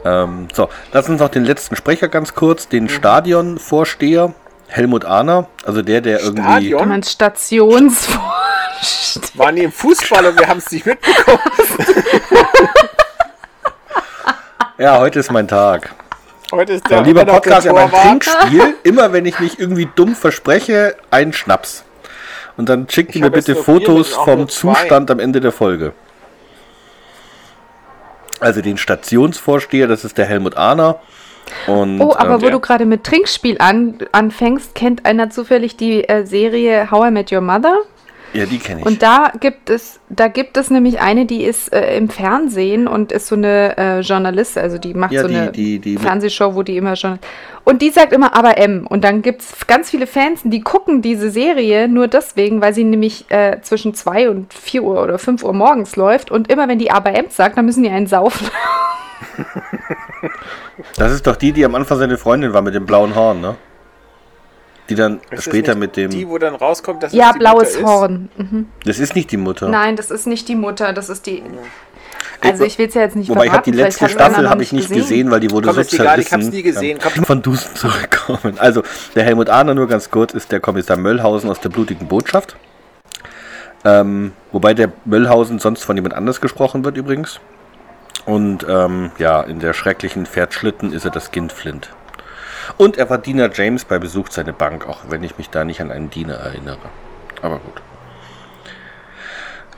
Ähm, 0.04 0.48
so, 0.54 0.68
lass 0.92 1.08
uns 1.08 1.20
noch 1.20 1.28
den 1.28 1.44
letzten 1.44 1.74
Sprecher 1.76 2.08
ganz 2.08 2.34
kurz, 2.34 2.66
Mhm. 2.66 2.70
den 2.70 2.88
Stadionvorsteher 2.88 4.32
Helmut 4.68 5.04
Ahner, 5.06 5.48
also 5.64 5.80
der, 5.82 6.00
der 6.02 6.20
irgendwie. 6.20 6.42
Du 6.42 6.48
Stadion? 6.76 6.88
meinst 6.88 7.10
Stationsvorsteher. 7.10 8.22
Waren 9.34 9.56
die 9.56 9.62
im 9.64 9.72
Fußball 9.72 10.26
und 10.26 10.38
wir 10.38 10.46
haben 10.48 10.58
es 10.58 10.70
nicht 10.70 10.86
mitbekommen. 10.86 11.38
Ja, 14.78 14.98
heute 15.00 15.18
ist 15.18 15.32
mein 15.32 15.48
Tag. 15.48 15.90
Heute 16.52 16.74
ist 16.74 16.84
Ja, 16.88 16.98
der, 16.98 17.02
lieber 17.02 17.22
immer 17.22 17.32
noch 17.32 17.40
der 17.40 17.50
Podcast, 17.50 17.66
ja, 17.66 17.72
mein 17.72 17.90
Torwart. 17.90 18.22
Trinkspiel, 18.22 18.74
immer 18.84 19.12
wenn 19.12 19.26
ich 19.26 19.40
mich 19.40 19.58
irgendwie 19.58 19.88
dumm 19.96 20.14
verspreche, 20.14 20.94
ein 21.10 21.32
Schnaps. 21.32 21.82
Und 22.58 22.68
dann 22.68 22.88
schickt 22.90 23.14
mir 23.14 23.30
bitte 23.30 23.54
Fotos 23.54 24.08
vom. 24.08 24.48
Zustand 24.48 25.10
am 25.10 25.20
Ende 25.20 25.40
der 25.40 25.52
Folge. 25.52 25.92
Also 28.40 28.60
den 28.60 28.76
Stationsvorsteher, 28.76 29.86
das 29.86 30.04
ist 30.04 30.18
der 30.18 30.26
Helmut 30.26 30.56
Ahner. 30.56 31.00
Und, 31.68 32.00
Oh, 32.00 32.14
aber 32.16 32.34
ähm, 32.34 32.42
wo 32.42 32.50
du 32.50 32.60
gerade 32.60 32.84
mit 32.84 33.04
Trinkspiel 33.04 33.56
an, 33.60 33.98
anfängst, 34.12 34.74
kennt 34.74 35.06
einer 35.06 35.30
zufällig 35.30 35.76
die 35.76 36.08
äh, 36.08 36.26
Serie 36.26 36.90
How 36.90 37.08
I 37.08 37.10
Met 37.12 37.32
Your 37.32 37.40
Mother? 37.40 37.78
Ja, 38.32 38.46
die 38.46 38.58
kenne 38.58 38.80
ich. 38.80 38.86
Und 38.86 39.02
da 39.02 39.32
gibt 39.40 39.70
es, 39.70 40.00
da 40.08 40.28
gibt 40.28 40.56
es 40.56 40.70
nämlich 40.70 41.00
eine, 41.00 41.26
die 41.26 41.44
ist 41.44 41.72
äh, 41.72 41.96
im 41.96 42.08
Fernsehen 42.08 42.86
und 42.88 43.12
ist 43.12 43.26
so 43.28 43.34
eine 43.34 43.76
äh, 43.78 44.00
Journalistin, 44.00 44.62
also 44.62 44.78
die 44.78 44.94
macht 44.94 45.12
Ja, 45.12 45.22
so 45.22 45.28
die- 45.28 45.36
eine 45.36 45.52
die- 45.52 45.78
die 45.78 45.96
Fernsehshow, 45.96 46.54
wo 46.54 46.62
die 46.62 46.76
immer 46.76 46.96
schon. 46.96 47.18
Und 47.64 47.82
die 47.82 47.90
sagt 47.90 48.12
immer 48.12 48.34
aber 48.34 48.58
M. 48.58 48.86
Und 48.86 49.04
dann 49.04 49.22
gibt 49.22 49.42
es 49.42 49.66
ganz 49.66 49.90
viele 49.90 50.06
Fans, 50.06 50.40
die 50.44 50.60
gucken 50.62 51.02
diese 51.02 51.30
Serie 51.30 51.88
nur 51.88 52.08
deswegen, 52.08 52.60
weil 52.60 52.72
sie 52.74 52.84
nämlich 52.84 53.26
äh, 53.30 53.60
zwischen 53.62 53.94
2 53.94 54.30
und 54.30 54.54
4 54.54 54.82
Uhr 54.82 55.02
oder 55.02 55.18
5 55.18 55.42
Uhr 55.44 55.52
morgens 55.52 55.96
läuft. 55.96 56.30
Und 56.30 56.50
immer 56.50 56.68
wenn 56.68 56.78
die 56.78 56.90
aber 56.90 57.14
M 57.14 57.26
sagt, 57.28 57.58
dann 57.58 57.66
müssen 57.66 57.82
die 57.82 57.90
einen 57.90 58.06
saufen. 58.06 58.46
das 60.96 61.12
ist 61.12 61.26
doch 61.26 61.36
die, 61.36 61.52
die 61.52 61.64
am 61.64 61.74
Anfang 61.74 61.98
seine 61.98 62.18
Freundin 62.18 62.52
war 62.52 62.62
mit 62.62 62.74
dem 62.74 62.86
blauen 62.86 63.14
Horn, 63.14 63.40
ne? 63.40 63.56
Die 64.88 64.94
dann 64.94 65.18
Ist 65.18 65.32
das 65.32 65.44
später 65.44 65.74
mit 65.74 65.96
dem. 65.96 66.10
Die, 66.10 66.28
wo 66.28 66.38
dann 66.38 66.54
rauskommt, 66.54 67.02
dass 67.02 67.12
ja, 67.12 67.28
es 67.28 67.32
die 67.34 67.38
blaues 67.40 67.74
Mutter 67.74 67.78
ist? 67.78 67.86
Horn. 67.86 68.28
Mhm. 68.36 68.66
das 68.84 68.98
ist 68.98 69.14
nicht 69.14 69.30
die 69.30 69.36
Mutter. 69.36 69.68
Nein, 69.68 69.96
das 69.96 70.10
ist 70.10 70.26
nicht 70.26 70.48
die 70.48 70.54
Mutter, 70.54 70.92
das 70.92 71.08
ist 71.08 71.26
die. 71.26 71.42
Also 72.40 72.64
ich 72.64 72.78
will 72.78 72.86
es 72.88 72.94
ja 72.94 73.02
jetzt 73.02 73.16
nicht 73.16 73.28
Wobei 73.28 73.46
ich 73.46 73.52
habe 73.52 73.64
die 73.64 73.76
letzte 73.76 74.08
Staffel 74.08 74.48
habe 74.48 74.62
ich 74.62 74.72
nicht 74.72 74.88
gesehen. 74.90 75.30
weil 75.30 75.40
die 75.40 75.50
wurde 75.50 75.66
Komm, 75.66 75.74
so 75.74 75.80
ist 75.80 75.92
egal, 75.92 76.20
ich 76.20 76.28
zerrissen. 76.28 76.46
hab's 76.48 76.56
nie 76.56 76.62
gesehen. 76.62 76.98
Komm. 77.02 77.24
Von 77.24 77.42
Dusen 77.42 77.74
zurückkommen. 77.74 78.58
Also 78.58 78.82
der 79.14 79.24
Helmut 79.24 79.50
Ahner 79.50 79.74
nur 79.74 79.88
ganz 79.88 80.10
kurz 80.10 80.34
ist 80.34 80.52
der 80.52 80.60
Kommissar 80.60 80.96
Möllhausen 80.96 81.50
aus 81.50 81.60
der 81.60 81.68
blutigen 81.70 82.06
Botschaft. 82.06 82.56
Ähm, 83.84 84.32
wobei 84.52 84.74
der 84.74 84.92
Möllhausen 85.04 85.58
sonst 85.58 85.84
von 85.84 85.96
jemand 85.96 86.14
anders 86.14 86.40
gesprochen 86.40 86.84
wird 86.84 86.96
übrigens. 86.96 87.40
Und 88.24 88.66
ähm, 88.68 89.10
ja, 89.18 89.40
in 89.42 89.58
der 89.58 89.72
schrecklichen 89.72 90.26
Pferdschlitten 90.26 90.92
ist 90.92 91.04
er 91.04 91.10
das 91.10 91.30
Kind 91.30 91.52
Und 92.76 92.96
er 92.96 93.08
war 93.10 93.18
Diener 93.18 93.50
James 93.52 93.84
bei 93.84 93.98
Besuch 93.98 94.28
seine 94.30 94.52
Bank, 94.52 94.86
auch 94.88 95.00
wenn 95.08 95.22
ich 95.24 95.38
mich 95.38 95.50
da 95.50 95.64
nicht 95.64 95.80
an 95.80 95.90
einen 95.90 96.10
Diener 96.10 96.34
erinnere. 96.34 96.78
Aber 97.42 97.58
gut. 97.58 97.82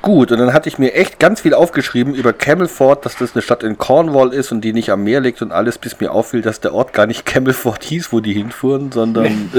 Gut, 0.02 0.32
und 0.32 0.38
dann 0.38 0.54
hatte 0.54 0.70
ich 0.70 0.78
mir 0.78 0.94
echt 0.94 1.18
ganz 1.18 1.42
viel 1.42 1.52
aufgeschrieben 1.52 2.14
über 2.14 2.32
Camelford, 2.32 3.04
dass 3.04 3.16
das 3.16 3.34
eine 3.34 3.42
Stadt 3.42 3.62
in 3.62 3.76
Cornwall 3.76 4.32
ist 4.32 4.50
und 4.50 4.62
die 4.62 4.72
nicht 4.72 4.90
am 4.90 5.04
Meer 5.04 5.20
liegt 5.20 5.42
und 5.42 5.52
alles, 5.52 5.76
bis 5.76 6.00
mir 6.00 6.10
auffiel, 6.12 6.40
dass 6.40 6.60
der 6.60 6.72
Ort 6.72 6.94
gar 6.94 7.06
nicht 7.06 7.26
Camelford 7.26 7.84
hieß, 7.84 8.10
wo 8.10 8.20
die 8.20 8.32
hinfuhren, 8.32 8.92
sondern 8.92 9.52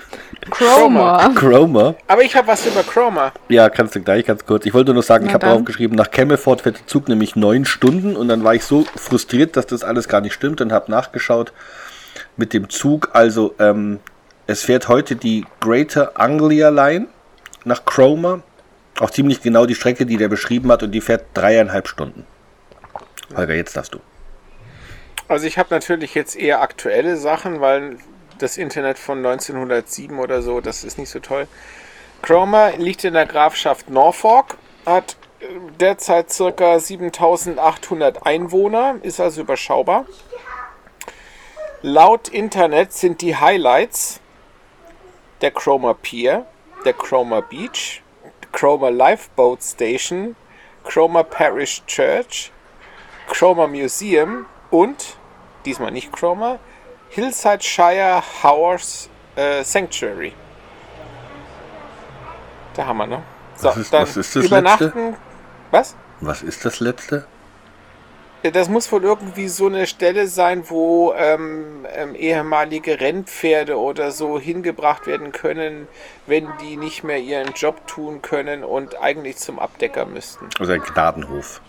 Chroma. 0.50 1.30
Cromer. 1.34 1.94
Aber 2.08 2.22
ich 2.22 2.34
habe 2.34 2.48
was 2.48 2.66
über 2.66 2.82
Chroma. 2.82 3.32
Ja, 3.50 3.68
kannst 3.68 3.94
du 3.94 4.00
gleich 4.00 4.24
ganz 4.24 4.46
kurz. 4.46 4.64
Ich 4.64 4.72
wollte 4.72 4.94
nur 4.94 5.02
sagen, 5.02 5.26
ich 5.26 5.30
Na 5.30 5.34
habe 5.34 5.46
dann. 5.46 5.58
aufgeschrieben, 5.58 5.94
nach 5.94 6.10
Camelford 6.10 6.62
fährt 6.62 6.78
der 6.78 6.86
Zug 6.86 7.08
nämlich 7.08 7.36
neun 7.36 7.66
Stunden 7.66 8.16
und 8.16 8.28
dann 8.28 8.44
war 8.44 8.54
ich 8.54 8.64
so 8.64 8.86
frustriert, 8.96 9.56
dass 9.58 9.66
das 9.66 9.84
alles 9.84 10.08
gar 10.08 10.22
nicht 10.22 10.32
stimmt 10.32 10.62
und 10.62 10.72
habe 10.72 10.90
nachgeschaut 10.90 11.52
mit 12.36 12.52
dem 12.52 12.70
Zug. 12.70 13.10
Also, 13.12 13.54
ähm, 13.58 14.00
es 14.46 14.62
fährt 14.62 14.88
heute 14.88 15.16
die 15.16 15.46
Greater 15.60 16.20
Anglia 16.20 16.68
Line 16.68 17.06
nach 17.64 17.84
Cromer. 17.84 18.42
Auch 19.00 19.10
ziemlich 19.10 19.40
genau 19.40 19.66
die 19.66 19.74
Strecke, 19.74 20.04
die 20.04 20.16
der 20.16 20.28
beschrieben 20.28 20.70
hat 20.70 20.82
und 20.82 20.92
die 20.92 21.00
fährt 21.00 21.24
dreieinhalb 21.34 21.88
Stunden. 21.88 22.26
Holger, 23.34 23.54
jetzt 23.54 23.76
darfst 23.76 23.94
du. 23.94 24.00
Also 25.28 25.46
ich 25.46 25.56
habe 25.58 25.68
natürlich 25.70 26.14
jetzt 26.14 26.36
eher 26.36 26.60
aktuelle 26.60 27.16
Sachen, 27.16 27.60
weil 27.60 27.96
das 28.38 28.58
Internet 28.58 28.98
von 28.98 29.18
1907 29.18 30.18
oder 30.18 30.42
so, 30.42 30.60
das 30.60 30.84
ist 30.84 30.98
nicht 30.98 31.10
so 31.10 31.20
toll. 31.20 31.46
Cromer 32.20 32.72
liegt 32.76 33.04
in 33.04 33.14
der 33.14 33.26
Grafschaft 33.26 33.88
Norfolk, 33.88 34.56
hat 34.84 35.16
äh, 35.40 35.46
derzeit 35.80 36.30
circa 36.30 36.78
7800 36.78 38.26
Einwohner, 38.26 38.96
ist 39.02 39.20
also 39.20 39.40
überschaubar. 39.40 40.06
Laut 41.82 42.28
Internet 42.28 42.92
sind 42.92 43.20
die 43.22 43.36
Highlights 43.36 44.20
der 45.40 45.50
Cromer 45.50 45.94
Pier, 45.94 46.46
der 46.84 46.92
Cromer 46.92 47.42
Beach, 47.42 48.02
Cromer 48.52 48.90
Lifeboat 48.90 49.62
Station, 49.62 50.36
Cromer 50.84 51.24
Parish 51.24 51.82
Church, 51.86 52.52
Cromer 53.28 53.66
Museum 53.66 54.46
und, 54.70 55.16
diesmal 55.64 55.90
nicht 55.90 56.12
Cromer, 56.12 56.58
Hillside 57.10 57.62
Shire 57.62 58.22
Horse 58.42 59.08
äh, 59.36 59.64
Sanctuary. 59.64 60.34
Da 62.74 62.86
haben 62.86 62.98
wir, 62.98 63.06
ne? 63.06 63.22
So, 63.56 63.68
Was 63.68 63.76
ist- 63.76 63.92
dann 63.92 64.02
was 64.02 64.16
ist 64.16 64.36
das 64.36 64.44
übernachten. 64.46 65.16
Was? 65.72 65.96
Was 66.20 66.42
ist 66.42 66.64
das 66.64 66.78
letzte? 66.80 67.26
Das 68.50 68.68
muss 68.68 68.90
wohl 68.90 69.04
irgendwie 69.04 69.46
so 69.48 69.66
eine 69.66 69.86
Stelle 69.86 70.26
sein, 70.26 70.64
wo 70.68 71.12
ähm, 71.16 71.86
ähm, 71.94 72.14
ehemalige 72.16 73.00
Rennpferde 73.00 73.78
oder 73.78 74.10
so 74.10 74.38
hingebracht 74.38 75.06
werden 75.06 75.30
können, 75.30 75.86
wenn 76.26 76.48
die 76.60 76.76
nicht 76.76 77.04
mehr 77.04 77.18
ihren 77.18 77.52
Job 77.52 77.86
tun 77.86 78.20
können 78.20 78.64
und 78.64 79.00
eigentlich 79.00 79.36
zum 79.36 79.58
Abdecker 79.60 80.06
müssten. 80.06 80.48
Also 80.58 80.72
ein 80.72 80.82
Gnadenhof. 80.82 81.60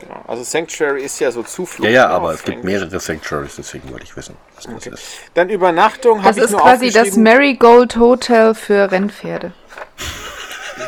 Genau. 0.00 0.22
Also 0.26 0.42
Sanctuary 0.42 1.02
ist 1.02 1.18
ja 1.20 1.30
so 1.30 1.42
Zuflucht. 1.42 1.88
Ja, 1.88 2.02
ja, 2.02 2.08
ne, 2.08 2.14
aber 2.14 2.32
es 2.34 2.42
gibt 2.42 2.64
mehrere 2.64 3.00
Sanctuaries, 3.00 3.56
deswegen 3.56 3.90
wollte 3.90 4.04
ich 4.04 4.16
wissen, 4.16 4.36
was 4.54 4.64
das 4.64 4.74
Okay. 4.74 4.90
ist. 4.90 5.04
Dann 5.34 5.48
Übernachtung 5.48 6.18
Das 6.18 6.26
habe 6.26 6.38
ich 6.38 6.44
ist 6.44 6.50
nur 6.50 6.60
quasi 6.60 6.90
das. 6.90 7.16
Marigold 7.16 7.96
Hotel 7.96 8.54
für 8.54 8.90
Rennpferde. 8.90 9.52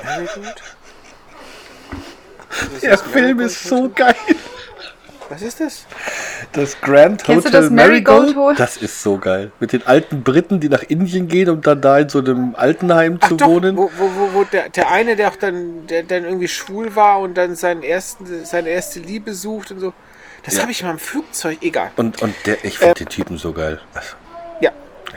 Marigold? 0.05 0.63
Der 2.83 2.91
das 2.93 3.03
Film 3.03 3.37
Marigold 3.37 3.47
ist 3.51 3.65
so 3.65 3.77
Hotel? 3.85 3.91
geil. 3.95 4.37
Was 5.31 5.43
ist 5.43 5.61
das? 5.61 5.85
Das 6.53 6.81
Grand 6.81 7.23
Kennst 7.23 7.47
Hotel 7.49 7.61
das 7.61 7.71
Marigold 7.71 8.21
Marigold? 8.35 8.37
Hotel? 8.37 8.57
Das 8.57 8.77
ist 8.79 9.03
so 9.03 9.19
geil. 9.19 9.53
Mit 9.61 9.73
den 9.75 9.87
alten 9.87 10.23
Briten, 10.23 10.59
die 10.59 10.71
nach 10.71 10.83
Indien 10.85 11.29
gehen, 11.29 11.51
um 11.51 11.61
dann 11.61 11.83
da 11.83 11.99
in 11.99 12.09
so 12.09 12.21
einem 12.21 12.55
Altenheim 12.57 13.19
Ach 13.21 13.29
zu 13.29 13.37
doch, 13.37 13.47
wohnen. 13.47 13.77
wo, 13.77 13.91
wo, 13.99 14.31
wo, 14.33 14.45
der, 14.45 14.71
der 14.71 14.91
eine, 14.91 15.17
der 15.17 15.29
auch 15.29 15.37
dann, 15.37 15.87
der 15.87 16.03
dann 16.05 16.25
irgendwie 16.25 16.49
schwul 16.49 16.97
war 16.97 17.21
und 17.21 17.35
dann 17.37 17.57
seinen 17.57 17.83
ersten, 17.83 18.45
seine 18.47 18.71
erste 18.71 19.01
Liebe 19.01 19.35
sucht 19.35 19.71
und 19.71 19.81
so. 19.81 19.93
Das 20.45 20.55
Ja. 20.55 20.63
habe 20.63 20.73
ich 20.73 20.83
mal 20.83 20.93
im 20.93 20.99
Flugzeug, 20.99 21.59
egal. 21.61 21.91
Und, 21.97 22.23
und 22.23 22.35
der, 22.47 22.65
ich 22.65 22.79
finde 22.79 22.95
den 22.95 23.09
Typen 23.11 23.37
so 23.37 23.53
geil. 23.53 23.81
Also, 23.93 24.15
Ja. 24.61 24.71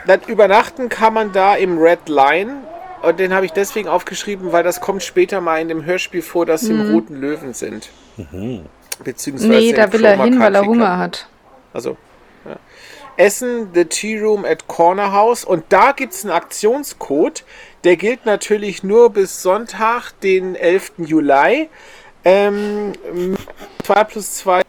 Dann 0.08 0.20
übernachten 0.28 0.89
kann 0.89 1.13
man 1.13 1.32
da 1.32 1.56
im 1.56 1.78
Red 1.78 2.10
Line. 2.10 2.63
Und 3.02 3.20
den 3.20 3.34
habe 3.34 3.46
ich 3.46 3.52
deswegen 3.52 3.88
aufgeschrieben, 3.88 4.52
weil 4.52 4.64
das 4.64 4.80
kommt 4.80 5.04
später 5.04 5.42
mal 5.42 5.60
in 5.60 5.68
dem 5.68 5.86
Hörspiel 5.86 6.22
vor, 6.22 6.46
dass 6.46 6.62
sie 6.62 6.72
im 6.74 6.94
Roten 6.94 7.16
Löwen 7.16 7.54
sind. 7.54 7.90
Beziehungsweise 9.04 9.50
Nee, 9.50 9.74
da 9.74 9.92
will 9.92 10.06
er 10.06 10.24
hin, 10.24 10.40
weil 10.40 10.54
er 10.54 10.66
Hunger 10.66 10.98
hat. 10.98 11.28
Also. 11.74 11.98
Ja. 12.46 12.58
Essen, 13.18 13.70
The 13.74 13.86
Tea 13.86 14.20
Room 14.20 14.46
at 14.46 14.68
Corner 14.68 15.12
House. 15.12 15.44
Und 15.44 15.66
da 15.70 15.94
gibt 15.94 16.14
es 16.14 16.24
einen 16.24 16.34
Aktionscode. 16.34 17.44
Der 17.84 17.98
gilt 17.98 18.26
natürlich 18.26 18.84
nur 18.84 19.10
bis 19.10 19.42
Sonntag, 19.42 20.12
den 20.22 20.56
11. 20.56 20.94
Juli. 20.98 21.70
Ähm, 22.24 22.94
2 23.84 24.04
plus 24.04 24.34
2 24.36 24.62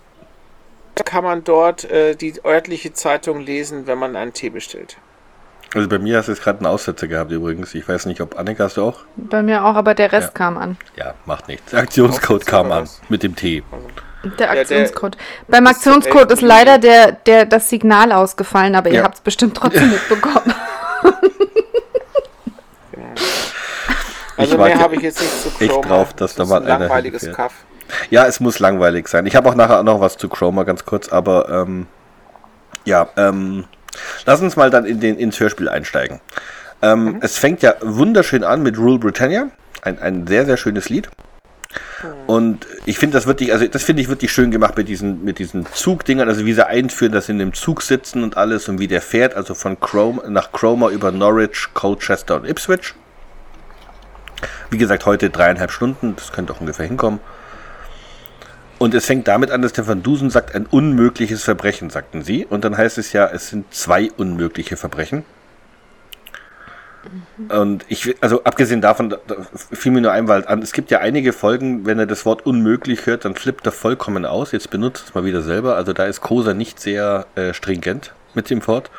kann 1.04 1.24
man 1.24 1.44
dort 1.44 1.84
äh, 1.84 2.14
die 2.14 2.34
örtliche 2.44 2.94
Zeitung 2.94 3.40
lesen, 3.40 3.86
wenn 3.86 3.98
man 3.98 4.16
einen 4.16 4.32
Tee 4.32 4.48
bestellt. 4.48 4.96
Also 5.74 5.88
bei 5.88 5.98
mir 5.98 6.18
hast 6.18 6.26
du 6.28 6.32
jetzt 6.32 6.42
gerade 6.42 6.58
einen 6.58 6.66
Aussetzer 6.66 7.06
gehabt 7.08 7.30
übrigens. 7.30 7.74
Ich 7.74 7.88
weiß 7.88 8.06
nicht, 8.06 8.20
ob 8.20 8.38
Annika 8.38 8.64
hast 8.64 8.76
du 8.76 8.84
auch? 8.84 9.00
Bei 9.16 9.42
mir 9.42 9.64
auch, 9.64 9.74
aber 9.74 9.94
der 9.94 10.12
Rest 10.12 10.28
Ja. 10.28 10.34
kam 10.34 10.58
an. 10.58 10.76
Ja, 10.96 11.14
macht 11.24 11.48
nichts. 11.48 11.70
Der 11.70 11.80
Aktionscode 11.80 12.44
kam 12.46 12.70
an 12.72 12.88
mit 13.08 13.22
dem 13.22 13.34
T. 13.36 13.62
Der 14.38 14.50
Aktionscode. 14.50 15.16
Beim 15.48 15.66
Aktionscode 15.66 16.30
11. 16.30 16.32
ist 16.34 16.42
leider 16.42 16.78
der, 16.78 17.12
der, 17.12 17.44
das 17.46 17.68
Signal 17.68 18.12
ausgefallen, 18.12 18.74
aber 18.76 18.90
ihr 18.90 18.96
Ja. 18.98 19.02
habt 19.04 19.16
es 19.16 19.20
bestimmt 19.20 19.56
trotzdem 19.58 19.90
mitbekommen. 19.90 20.54
Also 24.36 24.56
mehr 24.58 24.78
habe 24.78 24.96
ich 24.96 25.02
jetzt 25.02 25.20
nicht 25.20 25.42
zu 25.42 25.48
echt 25.62 25.70
Chroma. 25.72 25.86
drauf, 25.88 26.14
dass 26.14 26.34
da 26.34 26.42
Das 26.42 26.48
mal 26.50 26.58
ist 26.58 26.64
ein 26.66 26.70
einer 26.72 26.78
langweiliges 26.86 27.22
hinfährt. 27.22 27.36
Kaff. 27.36 27.52
Ja, 28.10 28.26
es 28.26 28.40
muss 28.40 28.58
langweilig 28.58 29.06
sein. 29.08 29.26
Ich 29.26 29.36
habe 29.36 29.48
auch 29.48 29.54
nachher 29.54 29.82
noch 29.82 30.00
was 30.00 30.16
zu 30.16 30.28
Chroma 30.28 30.62
ganz 30.64 30.84
kurz, 30.84 31.08
aber 31.10 31.48
ähm, 31.50 31.86
ja, 32.84 33.08
ähm, 33.16 33.64
lass 34.26 34.40
uns 34.40 34.56
mal 34.56 34.70
dann 34.70 34.84
in 34.84 35.00
den, 35.00 35.18
ins 35.18 35.38
Hörspiel 35.40 35.68
einsteigen. 35.68 36.20
Ähm, 36.80 37.18
Es 37.20 37.38
fängt 37.38 37.62
ja 37.62 37.74
wunderschön 37.80 38.44
an 38.44 38.62
mit 38.62 38.78
Rule 38.78 38.98
Britannia. 38.98 39.48
Ein, 39.82 39.98
ein 39.98 40.26
sehr, 40.26 40.46
sehr 40.46 40.56
schönes 40.56 40.88
Lied. 40.88 41.08
Und 42.26 42.66
ich 42.84 42.98
finde 42.98 43.16
das 43.16 43.26
wirklich, 43.26 43.52
also 43.52 43.66
das 43.66 43.82
finde 43.84 44.02
ich 44.02 44.08
wirklich 44.08 44.32
schön 44.32 44.50
gemacht 44.50 44.76
mit 44.76 44.88
diesen, 44.88 45.24
mit 45.24 45.38
diesen 45.38 45.66
Zugdingern, 45.72 46.28
also 46.28 46.44
wie 46.44 46.52
sie 46.52 46.66
einführen, 46.66 47.12
dass 47.12 47.26
sie 47.26 47.32
in 47.32 47.38
dem 47.38 47.54
Zug 47.54 47.82
sitzen 47.82 48.22
und 48.22 48.36
alles 48.36 48.68
und 48.68 48.78
wie 48.78 48.88
der 48.88 49.00
fährt, 49.00 49.34
also 49.34 49.54
von 49.54 49.78
Chrome 49.78 50.22
nach 50.28 50.52
Cromer 50.52 50.88
über 50.88 51.12
Norwich, 51.12 51.68
Colchester 51.74 52.36
und 52.36 52.48
Ipswich. 52.48 52.94
Wie 54.70 54.78
gesagt, 54.78 55.06
heute 55.06 55.30
dreieinhalb 55.30 55.70
Stunden, 55.70 56.16
das 56.16 56.32
könnte 56.32 56.52
auch 56.52 56.60
ungefähr 56.60 56.86
hinkommen. 56.86 57.20
Und 58.82 58.94
es 58.94 59.06
fängt 59.06 59.28
damit 59.28 59.52
an, 59.52 59.62
dass 59.62 59.72
der 59.72 59.86
Van 59.86 60.02
Dusen 60.02 60.28
sagt, 60.28 60.56
ein 60.56 60.66
unmögliches 60.66 61.44
Verbrechen, 61.44 61.88
sagten 61.88 62.22
sie. 62.22 62.44
Und 62.44 62.64
dann 62.64 62.76
heißt 62.76 62.98
es 62.98 63.12
ja, 63.12 63.28
es 63.28 63.48
sind 63.48 63.72
zwei 63.72 64.10
unmögliche 64.16 64.76
Verbrechen. 64.76 65.24
Und 67.48 67.84
ich, 67.86 68.16
also 68.20 68.42
abgesehen 68.42 68.80
davon, 68.80 69.10
da, 69.10 69.18
fiel 69.70 69.92
mir 69.92 70.00
nur 70.00 70.10
ein, 70.10 70.26
weil 70.26 70.44
an, 70.48 70.62
es 70.62 70.72
gibt 70.72 70.90
ja 70.90 70.98
einige 70.98 71.32
Folgen, 71.32 71.86
wenn 71.86 72.00
er 72.00 72.06
das 72.06 72.26
Wort 72.26 72.44
unmöglich 72.44 73.06
hört, 73.06 73.24
dann 73.24 73.36
flippt 73.36 73.64
er 73.66 73.70
vollkommen 73.70 74.26
aus. 74.26 74.50
Jetzt 74.50 74.70
benutzt 74.70 75.04
es 75.06 75.14
mal 75.14 75.24
wieder 75.24 75.42
selber. 75.42 75.76
Also 75.76 75.92
da 75.92 76.06
ist 76.06 76.20
Kosa 76.20 76.52
nicht 76.52 76.80
sehr 76.80 77.26
äh, 77.36 77.54
stringent 77.54 78.12
mit 78.34 78.50
dem 78.50 78.66
Wort. 78.66 78.90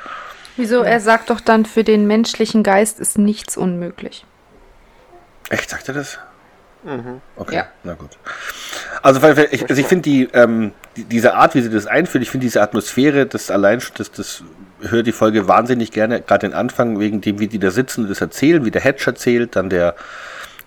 Wieso? 0.56 0.84
Er 0.84 1.02
sagt 1.02 1.30
doch 1.30 1.42
dann, 1.42 1.66
für 1.66 1.84
den 1.84 2.08
menschlichen 2.08 2.64
Geist 2.64 3.02
ist 3.02 3.18
nichts 3.18 3.58
unmöglich. 3.58 4.26
Echt, 5.50 5.70
sagt 5.70 5.90
er 5.90 5.94
das? 5.94 6.20
Okay, 7.38 7.56
Ja. 7.56 7.68
na 7.84 7.94
gut. 7.94 8.10
Also, 9.02 9.20
ich, 9.52 9.70
also 9.70 9.82
ich 9.82 9.88
finde 9.88 10.02
die, 10.04 10.30
ähm, 10.34 10.72
die, 10.98 11.06
diese 11.06 11.34
Art, 11.36 11.56
wie 11.56 11.62
sie 11.62 11.70
das 11.70 11.86
einführt, 11.88 12.22
ich 12.24 12.30
finde 12.30 12.46
diese 12.46 12.62
Atmosphäre, 12.62 13.26
das 13.26 13.50
allein, 13.52 13.80
schon- 13.82 13.96
das, 13.98 14.12
das 14.12 14.44
höre 14.82 15.04
die 15.04 15.12
Folge 15.14 15.48
wahnsinnig 15.48 15.92
gerne, 15.92 16.22
gerade 16.22 16.48
den 16.48 16.54
Anfang, 16.54 17.00
wegen 17.00 17.22
dem, 17.22 17.40
wie 17.40 17.48
die 17.48 17.60
da 17.60 17.72
sitzen 17.72 18.04
und 18.04 18.10
das 18.10 18.20
erzählen, 18.22 18.66
wie 18.66 18.72
der 18.72 18.82
Hedge 18.82 19.04
erzählt, 19.06 19.56
dann 19.56 19.70
der, 19.70 19.96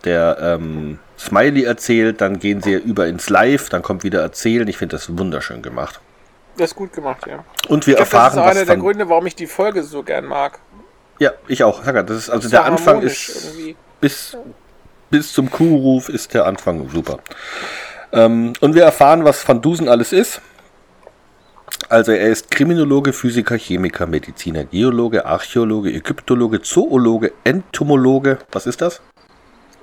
der 0.05 0.39
ähm, 0.41 0.99
Smiley 1.19 1.65
erzählt, 1.65 2.21
dann 2.21 2.39
gehen 2.39 2.63
sie 2.63 2.75
über 2.75 3.07
ins 3.07 3.29
Live, 3.31 3.69
dann 3.69 3.83
kommt 3.83 4.03
wieder 4.05 4.21
erzählen. 4.23 4.67
Ich 4.69 4.79
finde 4.79 4.97
das 4.97 5.17
wunderschön 5.19 5.63
gemacht. 5.63 6.01
Das 6.57 6.71
ist 6.71 6.77
gut 6.77 6.93
gemacht, 6.95 7.27
ja. 7.27 7.45
Und 7.69 7.87
wir 7.87 7.93
Ich 7.93 7.97
glaube, 7.97 8.11
das 8.11 8.33
ist 8.33 8.37
erfahren, 8.39 8.39
einer 8.57 8.65
der 8.65 8.77
Gründe, 8.79 9.09
warum 9.09 9.27
ich 9.27 9.35
die 9.37 9.47
Folge 9.47 9.83
so 9.83 10.03
gern 10.03 10.25
mag. 10.25 10.59
Ja, 11.19 11.33
ich 11.49 11.63
auch. 11.65 11.83
Das 11.85 12.11
ist, 12.11 12.31
also 12.31 12.43
Das 12.43 12.51
der 12.51 12.61
war 12.61 12.67
Anfang 12.67 13.03
ist 13.03 13.29
irgendwie. 13.55 13.77
bis, 14.01 14.37
bis 15.11 15.33
zum 15.33 15.51
Kuhruf 15.51 16.09
ist 16.09 16.35
der 16.35 16.47
Anfang 16.47 16.89
super. 16.89 17.19
Ähm, 18.13 18.53
und 18.61 18.75
wir 18.75 18.83
erfahren, 18.85 19.25
was 19.25 19.47
Van 19.47 19.61
Dusen 19.61 19.89
alles 19.89 20.13
ist. 20.13 20.41
Also 21.89 22.13
er 22.13 22.29
ist 22.29 22.51
Kriminologe, 22.51 23.13
Physiker, 23.13 23.57
Chemiker, 23.57 24.07
Mediziner, 24.07 24.65
Geologe, 24.65 25.27
Archäologe, 25.27 25.91
Ägyptologe, 25.91 26.63
Zoologe, 26.63 27.33
Entomologe. 27.45 28.39
Was 28.53 28.67
ist 28.67 28.81
das? 28.81 29.01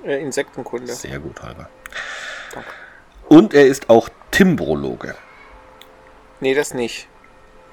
Äh, 0.04 0.20
Insektenkunde. 0.22 0.92
Sehr 0.92 1.18
gut, 1.18 1.42
Holger. 1.42 1.68
Und 3.28 3.54
er 3.54 3.66
ist 3.66 3.88
auch 3.88 4.08
Timbrologe. 4.30 5.14
Nee, 6.40 6.54
das 6.54 6.74
nicht. 6.74 7.08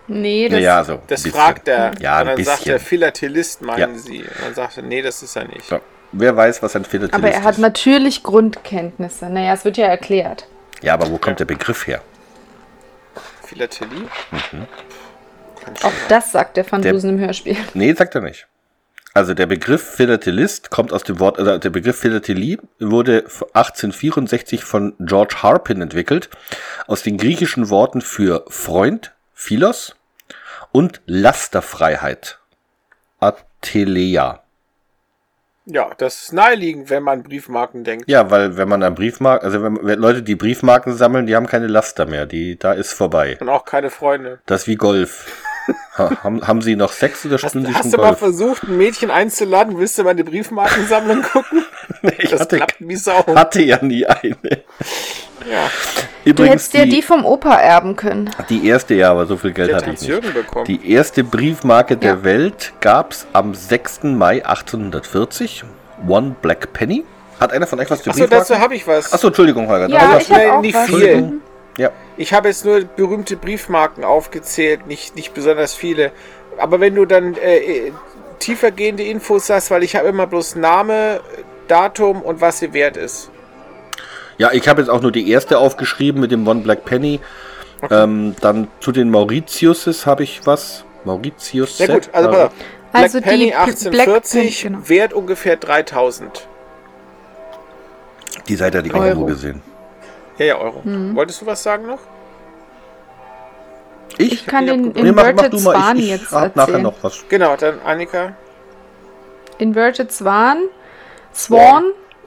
Nee, 0.07 0.49
das 0.49 0.59
Naja, 0.59 0.83
so. 0.83 1.01
Das 1.07 1.27
fragt 1.27 1.67
er. 1.67 1.93
Ja, 1.99 2.21
und 2.21 2.29
ein 2.29 2.35
dann 2.35 2.45
sagt 2.45 2.67
er, 2.67 2.79
Philatelist 2.79 3.61
meinen 3.61 3.95
Ja. 3.95 3.99
Sie. 3.99 4.19
Und 4.19 4.41
dann 4.43 4.55
sagt 4.55 4.77
er, 4.77 4.83
nee, 4.83 5.01
das 5.01 5.23
ist 5.23 5.35
er 5.35 5.45
nicht. 5.47 5.69
Ja. 5.69 5.79
Wer 6.11 6.35
weiß, 6.35 6.61
was 6.61 6.75
ein 6.75 6.85
Philatelist 6.85 7.13
Aber 7.13 7.31
er 7.31 7.43
hat 7.43 7.55
ist. 7.55 7.59
natürlich 7.59 8.23
Grundkenntnisse. 8.23 9.29
Naja, 9.29 9.53
es 9.53 9.65
wird 9.65 9.77
ja 9.77 9.87
erklärt. 9.87 10.47
Ja, 10.81 10.93
aber 10.93 11.09
wo 11.09 11.17
kommt 11.17 11.39
der 11.39 11.45
Begriff 11.45 11.87
her? 11.87 12.01
Philatelie? 13.43 14.07
Mhm. 14.31 14.67
Auch 15.83 15.93
das 16.09 16.31
sagt 16.31 16.57
der 16.57 16.69
Van 16.69 16.81
Dusen 16.81 17.11
im 17.11 17.19
Hörspiel. 17.19 17.55
Nee, 17.73 17.93
sagt 17.93 18.15
er 18.15 18.21
nicht. 18.21 18.47
Also 19.13 19.33
der 19.33 19.45
Begriff 19.45 19.83
Philatelist 19.95 20.69
kommt 20.69 20.93
aus 20.93 21.03
dem 21.03 21.19
Wort, 21.19 21.37
also 21.37 21.57
der 21.57 21.69
Begriff 21.69 21.99
Philatelie 21.99 22.57
wurde 22.79 23.25
1864 23.53 24.63
von 24.63 24.93
George 24.99 25.35
Harpin 25.43 25.81
entwickelt, 25.81 26.29
aus 26.87 27.03
den 27.03 27.17
griechischen 27.17 27.69
Worten 27.69 27.99
für 27.99 28.45
Freund, 28.47 29.13
Philos, 29.33 29.95
und 30.71 31.01
Lasterfreiheit, 31.05 32.39
Ateleia. 33.19 34.43
Ja, 35.65 35.91
das 35.97 36.23
ist 36.23 36.33
naheliegend, 36.33 36.89
wenn 36.89 37.03
man 37.03 37.21
Briefmarken 37.23 37.83
denkt. 37.83 38.05
Ja, 38.09 38.31
weil 38.31 38.57
wenn 38.57 38.67
man 38.67 38.81
an 38.81 38.95
Briefmarken, 38.95 39.45
also 39.45 39.61
wenn, 39.61 39.77
wenn 39.83 39.99
Leute, 39.99 40.23
die 40.23 40.35
Briefmarken 40.35 40.95
sammeln, 40.95 41.27
die 41.27 41.35
haben 41.35 41.45
keine 41.45 41.67
Laster 41.67 42.05
mehr, 42.07 42.25
die, 42.25 42.57
da 42.57 42.73
ist 42.73 42.93
vorbei. 42.93 43.37
Und 43.39 43.49
auch 43.49 43.63
keine 43.65 43.89
Freunde. 43.91 44.39
Das 44.47 44.61
ist 44.63 44.67
wie 44.67 44.75
Golf. 44.75 45.25
ha, 45.97 46.23
haben, 46.23 46.47
haben 46.47 46.61
Sie 46.63 46.75
noch 46.75 46.91
Sex 46.91 47.23
oder 47.25 47.35
Hast, 47.35 47.49
spielen 47.51 47.67
Sie 47.67 47.73
hast 47.75 47.83
schon 47.83 47.91
du 47.91 47.97
mal 47.97 48.07
Golf? 48.07 48.19
versucht, 48.19 48.63
ein 48.63 48.77
Mädchen 48.77 49.11
einzuladen? 49.11 49.77
Willst 49.77 49.97
du 49.99 50.03
meine 50.03 50.23
Briefmarkensammlung 50.23 51.21
gucken? 51.21 51.63
ich 52.17 52.31
Das 52.31 52.41
hatte, 52.41 52.57
klappt 52.57 52.77
wie 52.79 52.95
Sau. 52.95 53.23
hatte 53.35 53.61
ja 53.61 53.83
nie 53.83 54.05
eine. 54.07 54.35
Ja, 55.49 55.69
Du 56.23 56.29
Übrigens, 56.29 56.51
hättest 56.51 56.73
dir 56.75 56.85
die 56.85 57.01
vom 57.01 57.25
Opa 57.25 57.55
erben 57.55 57.95
können. 57.95 58.29
Die 58.49 58.67
erste, 58.67 58.93
ja, 58.93 59.09
aber 59.09 59.25
so 59.25 59.37
viel 59.37 59.51
Geld 59.53 59.73
hatte 59.73 59.85
ich 59.91 60.01
nicht. 60.01 60.07
Jürgen 60.07 60.33
bekommen. 60.33 60.65
Die 60.65 60.91
erste 60.91 61.23
Briefmarke 61.23 61.97
der 61.97 62.11
Ja. 62.11 62.23
Welt 62.23 62.73
gab's 62.79 63.25
am 63.33 63.55
6. 63.55 64.03
Mai 64.03 64.45
1840. 64.45 65.63
One 66.07 66.35
Black 66.41 66.73
Penny. 66.73 67.03
Hat 67.39 67.51
einer 67.53 67.65
von 67.65 67.79
euch 67.79 67.89
was 67.89 68.03
zu 68.03 68.11
Achso, 68.11 68.27
dazu 68.27 68.59
habe 68.59 68.75
ich 68.75 68.85
was. 68.85 69.11
Achso, 69.11 69.27
Entschuldigung, 69.27 69.67
Holger. 69.67 69.87
Ja, 69.89 70.19
ich 70.19 70.31
habe 70.31 70.53
auch 70.53 70.61
nicht 70.61 70.75
was. 70.75 70.85
viel. 70.85 71.21
Mhm. 71.21 71.41
ja. 71.77 71.89
Ich 72.17 72.33
habe 72.33 72.49
jetzt 72.49 72.65
nur 72.65 72.81
berühmte 72.81 73.35
Briefmarken 73.35 74.03
aufgezählt, 74.03 74.85
nicht, 74.85 75.15
nicht 75.15 75.33
besonders 75.33 75.73
viele. 75.73 76.11
Aber 76.59 76.79
wenn 76.79 76.93
du 76.93 77.05
dann 77.05 77.33
äh, 77.35 77.57
äh, 77.57 77.91
tiefergehende 78.37 79.03
Infos 79.03 79.49
hast, 79.49 79.71
weil 79.71 79.81
ich 79.81 79.95
habe 79.95 80.07
immer 80.07 80.27
bloß 80.27 80.55
Name, 80.55 81.21
Datum 81.67 82.21
und 82.21 82.41
was 82.41 82.59
sie 82.59 82.73
wert 82.73 82.95
ist. 82.95 83.31
Ja, 84.37 84.51
ich 84.51 84.67
habe 84.67 84.81
jetzt 84.81 84.89
auch 84.89 85.01
nur 85.01 85.11
die 85.11 85.29
erste 85.29 85.57
aufgeschrieben 85.59 86.21
mit 86.21 86.31
dem 86.31 86.47
One 86.47 86.61
Black 86.61 86.85
Penny. 86.85 87.19
Ähm, 87.89 88.35
dann 88.41 88.67
zu 88.79 88.91
den 88.91 89.09
Mauritiuses 89.09 90.05
habe 90.05 90.23
ich 90.23 90.41
was. 90.45 90.85
Mauritius. 91.03 91.77
Sehr 91.77 91.87
gut, 91.87 92.09
also 92.13 92.29
auf. 92.29 92.51
Black 92.91 93.03
Also 93.03 93.19
die 93.19 93.23
Penny 93.25 93.45
P- 93.47 93.53
1840, 93.55 93.91
Black 93.91 94.23
Penny, 94.31 94.55
genau. 94.75 94.89
wert 94.89 95.13
ungefähr 95.13 95.55
3000. 95.57 96.47
Die 98.47 98.55
Seite 98.55 98.77
ich 98.85 98.93
auch 98.93 98.97
Euro. 98.99 99.07
irgendwo 99.07 99.25
gesehen. 99.25 99.61
Ja, 100.37 100.45
ja, 100.45 100.57
Euro. 100.57 100.81
Mhm. 100.83 101.15
Wolltest 101.15 101.41
du 101.41 101.45
was 101.47 101.63
sagen 101.63 101.87
noch? 101.87 101.99
Ich? 104.17 104.33
Ich 104.33 104.45
kann 104.45 104.67
den 104.67 104.89
nee, 104.91 105.01
Nee, 105.03 105.11
mach, 105.11 105.23
mach 105.23 105.29
Inverted. 105.31 105.59
Swan 105.59 105.97
Ich, 105.97 106.03
ich 106.03 106.09
jetzt 106.11 106.31
hab 106.31 106.55
nachher 106.55 106.67
erzählen. 106.73 106.83
noch 106.83 106.93
was. 107.01 107.23
Genau, 107.29 107.55
dann 107.55 107.79
Annika. 107.85 108.33
Inverted 109.57 110.11
Swan, 110.11 110.57
Swan, 111.33 111.83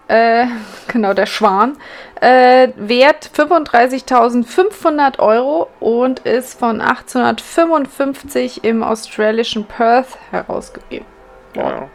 äh, 0.08 0.46
genau, 0.88 1.14
der 1.14 1.26
Schwan, 1.26 1.76
äh, 2.20 2.68
wert 2.76 3.30
35.500 3.36 5.18
Euro 5.18 5.68
und 5.80 6.20
ist 6.20 6.58
von 6.58 6.80
1855 6.80 8.64
im 8.64 8.82
australischen 8.82 9.64
Perth 9.64 10.18
herausgegeben. 10.30 11.06
Genau. 11.52 11.88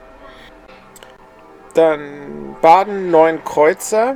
Dann 1.73 2.55
Baden 2.61 3.11
Neun 3.11 3.43
Kreuzer. 3.43 4.15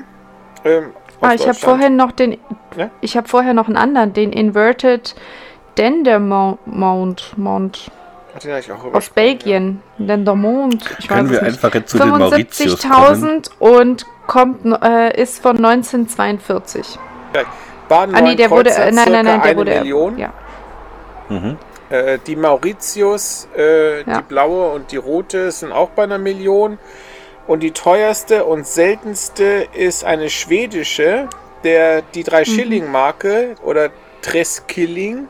Ähm, 0.64 0.94
Ah, 1.22 1.34
ich 1.34 1.48
habe 1.48 1.58
vorher 1.58 1.90
noch 1.90 2.12
den, 2.12 2.38
Ja? 2.76 2.90
ich 3.00 3.16
habe 3.16 3.30
vorher 3.30 3.54
noch 3.54 3.68
einen 3.68 3.78
anderen, 3.78 4.12
den 4.12 4.34
Inverted 4.34 5.16
Dendermont, 5.78 6.60
Mount, 6.66 7.38
Mount 7.38 7.90
Hab 8.34 8.43
ich 8.43 8.72
auch 8.72 8.93
aus 8.93 9.10
Belgien. 9.10 9.82
Dendermont, 9.98 10.84
ich 11.00 11.08
Können 11.08 11.26
weiß 11.30 11.32
wir 11.32 11.41
nicht. 11.43 11.54
einfach 11.54 11.74
jetzt 11.76 11.91
zu 11.91 11.98
den 12.00 12.10
Mauritius 12.10 12.82
kommen? 12.82 12.93
75.000 12.93 13.50
und 13.60 14.06
kommt, 14.28 14.65
äh, 14.84 15.22
ist 15.22 15.39
von 15.41 15.58
1942. 15.58 16.98
Ja. 17.36 17.41
Baden 17.89 18.15
Ah, 18.15 18.22
nee, 18.22 18.36
der 18.36 18.50
wurde, 18.50 18.72
äh, 18.72 18.91
nein, 18.91 19.12
nein, 19.12 19.12
nein, 19.12 19.26
der 19.26 19.43
eine 19.43 19.58
wurde, 19.58 19.72
Million. 19.80 20.17
ja. 20.17 20.34
Mhm. 21.30 21.58
Äh, 21.89 22.17
die 22.26 22.36
Mauritius, 22.36 23.48
äh, 23.56 24.00
Ja. 24.04 24.17
die 24.17 24.24
blaue 24.24 24.72
und 24.72 24.91
die 24.91 24.98
rote 24.98 25.52
sind 25.52 25.72
auch 25.72 25.89
bei 25.89 26.04
einer 26.04 26.17
Million. 26.17 26.80
Und 27.46 27.62
die 27.62 27.72
teuerste 27.72 28.46
und 28.46 28.65
seltenste 28.65 29.67
ist 29.74 30.06
eine 30.06 30.30
schwedische, 30.30 31.28
der 31.65 32.02
die 32.02 32.24
drei 32.24 32.46
Schilling 32.46 32.89
Marke 32.89 33.56
oder 33.63 33.89
Treskilling. 34.22 35.28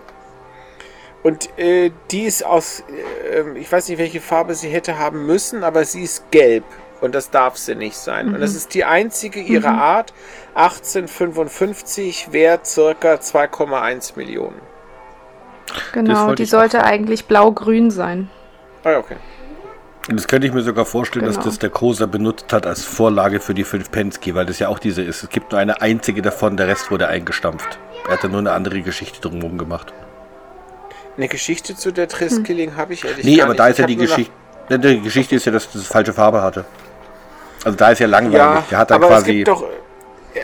Und 1.23 1.57
äh, 1.57 1.91
die 2.11 2.23
ist 2.23 2.45
aus, 2.45 2.83
äh, 3.31 3.57
ich 3.57 3.71
weiß 3.71 3.87
nicht, 3.89 3.97
welche 3.97 4.19
Farbe 4.19 4.55
sie 4.55 4.69
hätte 4.69 4.99
haben 4.99 5.25
müssen, 5.25 5.63
aber 5.63 5.85
sie 5.85 6.03
ist 6.03 6.29
gelb. 6.31 6.65
Und 6.99 7.15
das 7.15 7.29
darf 7.29 7.57
sie 7.57 7.75
nicht 7.75 7.97
sein. 7.97 8.33
Und 8.33 8.39
das 8.39 8.55
ist 8.55 8.73
die 8.73 8.85
einzige 8.85 9.41
ihrer 9.41 9.71
Art. 9.71 10.13
1855 10.55 12.31
wert 12.31 12.65
circa 12.65 13.15
2,1 13.15 14.15
Millionen. 14.15 14.61
Genau, 15.93 16.33
die 16.33 16.43
auch 16.43 16.47
sollte 16.47 16.77
sagen. 16.77 16.87
eigentlich 16.89 17.25
blau-grün 17.25 17.91
sein. 17.91 18.29
Ah, 18.83 18.91
ja, 18.91 18.97
okay. 18.99 19.15
Das 20.09 20.27
könnte 20.27 20.47
ich 20.47 20.53
mir 20.53 20.61
sogar 20.61 20.85
vorstellen, 20.85 21.25
dass 21.25 21.35
Genau. 21.35 21.45
das 21.47 21.59
der 21.59 21.69
Koser 21.69 22.07
benutzt 22.07 22.51
hat 22.51 22.67
als 22.67 22.83
Vorlage 22.83 23.39
für 23.39 23.53
die 23.53 23.63
5 23.63 23.89
Pensky, 23.89 24.35
weil 24.35 24.45
das 24.45 24.59
ja 24.59 24.67
auch 24.67 24.79
diese 24.79 25.01
ist. 25.01 25.23
Es 25.23 25.29
gibt 25.29 25.51
nur 25.53 25.59
eine 25.61 25.81
einzige 25.81 26.21
davon, 26.21 26.57
der 26.57 26.67
Rest 26.67 26.91
wurde 26.91 27.07
eingestampft. 27.07 27.79
Er 28.07 28.13
hat 28.13 28.23
da 28.23 28.27
nur 28.27 28.39
eine 28.39 28.51
andere 28.51 28.81
Geschichte 28.81 29.21
drumherum 29.21 29.57
gemacht. 29.57 29.93
Eine 31.17 31.27
Geschichte 31.27 31.75
zu 31.75 31.91
der 31.91 32.07
Treskilling 32.07 32.75
habe 32.75 32.93
ich 32.93 33.05
ehrlich 33.05 33.23
Nee, 33.25 33.35
gar 33.37 33.45
aber 33.45 33.53
nicht. 33.53 33.59
da 33.59 33.67
Ich 33.67 33.71
ist 33.71 33.77
ja 33.79 33.83
hab 33.83 33.87
die 33.89 33.95
Geschichte. 33.97 34.31
Die 34.69 35.01
Geschichte 35.01 35.35
ist 35.35 35.45
ja, 35.45 35.51
dass 35.51 35.71
das 35.71 35.85
falsche 35.87 36.13
Farbe 36.13 36.41
hatte. 36.41 36.65
Also 37.63 37.77
da 37.77 37.91
ist 37.91 37.99
ja 37.99 38.07
langweilig. 38.07 38.37
Ja, 38.37 38.63
der 38.69 38.77
hat 38.79 38.91
dann 38.91 39.03
aber 39.03 39.17
es 39.17 39.23
quasi. 39.23 39.33
gibt 39.35 39.47
doch. 39.47 39.63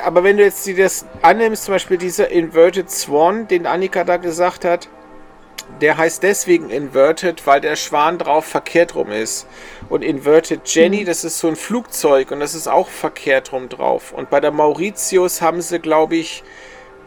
Aber 0.06 0.24
wenn 0.24 0.38
du 0.38 0.44
jetzt 0.44 0.66
dir 0.68 0.76
das 0.78 1.06
annimmst, 1.22 1.64
zum 1.66 1.74
Beispiel 1.74 1.98
dieser 1.98 2.30
Inverted 2.30 2.92
Swan, 2.92 3.48
den 3.48 3.66
Annika 3.66 4.04
da 4.04 4.18
gesagt 4.18 4.64
hat, 4.64 4.88
der 5.82 5.98
heißt 5.98 6.24
deswegen 6.24 6.70
Inverted, 6.70 7.46
weil 7.48 7.62
der 7.62 7.76
Schwan 7.76 8.18
drauf 8.18 8.46
verkehrt 8.46 8.96
rum 8.96 9.12
ist. 9.12 9.48
Und 9.88 10.04
Inverted 10.04 10.62
Jenny, 10.66 11.06
das 11.06 11.24
ist 11.24 11.40
so 11.40 11.48
ein 11.48 11.56
Flugzeug 11.56 12.32
und 12.32 12.40
das 12.40 12.54
ist 12.56 12.68
auch 12.68 12.90
verkehrt 12.90 13.52
rum 13.52 13.70
drauf. 13.70 14.12
Und 14.12 14.30
bei 14.30 14.40
der 14.40 14.52
Mauritius 14.52 15.42
haben 15.42 15.62
sie, 15.62 15.80
glaube 15.80 16.16
ich, 16.18 16.44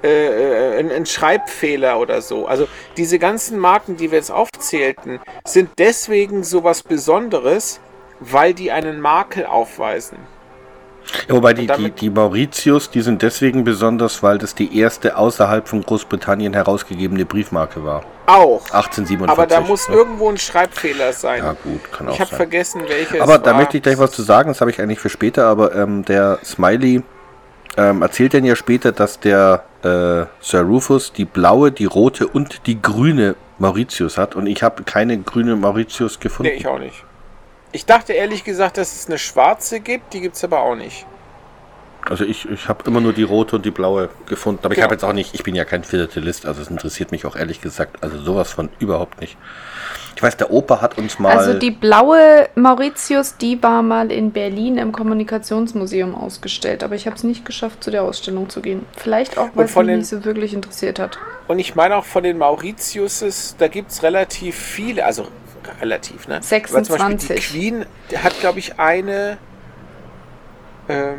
äh, 0.02 0.74
äh, 0.74 0.78
einen, 0.78 0.90
einen 0.90 1.06
Schreibfehler 1.06 1.98
oder 1.98 2.22
so. 2.22 2.46
Also 2.46 2.66
diese 2.96 3.18
ganzen 3.18 3.58
Marken, 3.58 3.96
die 3.96 4.10
wir 4.10 4.18
jetzt 4.18 4.32
aufzählten, 4.32 5.20
sind 5.44 5.70
deswegen 5.78 6.42
sowas 6.42 6.82
Besonderes, 6.82 7.80
weil 8.18 8.52
die 8.52 8.72
einen 8.72 9.00
Makel 9.00 9.46
aufweisen. 9.46 10.18
ja, 11.28 11.34
wobei 11.34 11.52
die, 11.54 11.68
die, 11.68 11.90
die 11.90 12.10
Mauritius, 12.10 12.90
die 12.90 13.00
sind 13.00 13.22
deswegen 13.22 13.62
besonders, 13.62 14.22
weil 14.24 14.38
das 14.38 14.54
die 14.54 14.76
erste 14.76 15.16
außerhalb 15.16 15.68
von 15.68 15.82
Großbritannien 15.82 16.52
herausgegebene 16.52 17.24
Briefmarke 17.24 17.84
war. 17.84 18.04
Auch. 18.26 18.64
1847. 18.72 19.30
Aber 19.30 19.46
da 19.46 19.60
muss 19.60 19.86
ja. 19.86 19.94
irgendwo 19.94 20.30
ein 20.30 20.38
Schreibfehler 20.38 21.12
sein. 21.12 21.44
Ja, 21.44 21.52
gut, 21.52 21.92
kann 21.92 22.08
auch 22.08 22.14
ich 22.14 22.20
habe 22.20 22.34
vergessen, 22.34 22.82
welches. 22.88 23.20
Aber 23.20 23.38
da 23.38 23.52
war. 23.52 23.58
möchte 23.58 23.76
ich 23.76 23.82
gleich 23.84 23.98
was 23.98 24.10
zu 24.10 24.22
sagen, 24.22 24.48
das 24.48 24.60
habe 24.60 24.70
ich 24.70 24.80
eigentlich 24.80 25.00
für 25.00 25.10
später, 25.10 25.46
aber 25.46 25.74
ähm, 25.76 26.04
der 26.04 26.38
Smiley 26.44 27.02
ähm, 27.76 28.02
erzählt 28.02 28.34
dann 28.34 28.44
ja 28.44 28.56
später, 28.56 28.92
dass 28.92 29.20
der 29.20 29.64
äh, 29.82 30.26
Sir 30.40 30.62
Rufus 30.62 31.12
die 31.12 31.24
blaue, 31.24 31.72
die 31.72 31.84
rote 31.86 32.26
und 32.26 32.66
die 32.66 32.80
grüne 32.80 33.34
Mauritius 33.58 34.18
hat 34.18 34.34
und 34.34 34.46
ich 34.46 34.62
habe 34.62 34.82
keine 34.84 35.18
grüne 35.18 35.56
Mauritius 35.56 36.20
gefunden. 36.20 36.52
Nee, 36.52 36.58
ich 36.58 36.66
auch 36.66 36.78
nicht. 36.78 37.04
Ich 37.72 37.86
dachte 37.86 38.12
ehrlich 38.12 38.44
gesagt, 38.44 38.76
dass 38.76 38.92
es 38.94 39.06
eine 39.06 39.18
schwarze 39.18 39.80
gibt, 39.80 40.12
die 40.12 40.20
gibt 40.20 40.36
es 40.36 40.44
aber 40.44 40.60
auch 40.60 40.74
nicht. 40.74 41.06
Also 42.08 42.24
ich, 42.24 42.48
ich 42.50 42.68
habe 42.68 42.82
immer 42.86 43.00
nur 43.00 43.12
die 43.12 43.22
rote 43.22 43.56
und 43.56 43.64
die 43.64 43.70
blaue 43.70 44.08
gefunden, 44.26 44.60
aber 44.64 44.72
ich 44.72 44.76
Genau. 44.76 44.86
habe 44.86 44.94
jetzt 44.96 45.04
auch 45.04 45.12
nicht, 45.12 45.34
ich 45.34 45.44
bin 45.44 45.54
ja 45.54 45.64
kein 45.64 45.84
Philatelist, 45.84 46.46
also 46.46 46.60
es 46.60 46.68
interessiert 46.68 47.12
mich 47.12 47.24
auch 47.24 47.36
ehrlich 47.36 47.60
gesagt, 47.60 48.02
also 48.02 48.18
sowas 48.18 48.50
von 48.50 48.70
überhaupt 48.80 49.20
nicht. 49.20 49.36
Ich 50.22 50.24
weiß, 50.24 50.37
der 50.37 50.52
Opa 50.52 50.80
hat 50.80 50.98
uns 50.98 51.18
mal... 51.18 51.37
Also 51.37 51.54
die 51.58 51.72
blaue 51.72 52.48
Mauritius, 52.54 53.37
die 53.38 53.61
war 53.61 53.82
mal 53.82 54.12
in 54.12 54.30
Berlin 54.30 54.78
im 54.78 54.92
Kommunikationsmuseum 54.92 56.14
ausgestellt, 56.14 56.85
aber 56.85 56.94
ich 56.94 57.06
habe 57.06 57.16
es 57.16 57.24
nicht 57.24 57.44
geschafft, 57.44 57.82
zu 57.82 57.90
der 57.90 58.04
Ausstellung 58.04 58.48
zu 58.48 58.61
gehen. 58.62 58.87
Vielleicht 58.96 59.37
auch, 59.37 59.48
weil 59.56 59.64
es 59.64 59.74
mich 59.74 59.87
den- 59.88 59.98
nicht 59.98 60.06
so 60.08 60.24
wirklich 60.24 60.54
interessiert 60.54 61.00
hat. 61.00 61.18
Und 61.48 61.58
ich 61.58 61.74
meine 61.74 61.96
auch 61.96 62.04
von 62.04 62.22
den 62.22 62.38
Mauritiuses, 62.38 63.56
da 63.58 63.66
gibt 63.66 63.90
es 63.90 64.04
relativ 64.04 64.54
viele, 64.54 65.04
also 65.04 65.26
relativ, 65.80 66.28
ne? 66.28 66.37
Aber 66.37 66.42
zum 66.44 66.61
Beispiel 66.61 67.16
die 67.16 67.26
26. 67.26 67.48
Queen 67.50 67.85
hat, 68.22 68.38
glaube 68.38 68.61
ich, 68.61 68.78
eine 68.78 69.38
ähm, 70.88 71.14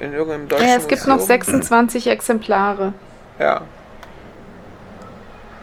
in 0.00 0.12
irgendeinem 0.14 0.48
deutschen 0.48 0.66
Ja, 0.66 0.74
es 0.74 0.88
gibt 0.88 1.06
noch 1.06 1.18
Museum. 1.18 1.28
26 1.42 2.08
Exemplare. 2.08 2.92
Ja. 3.38 3.60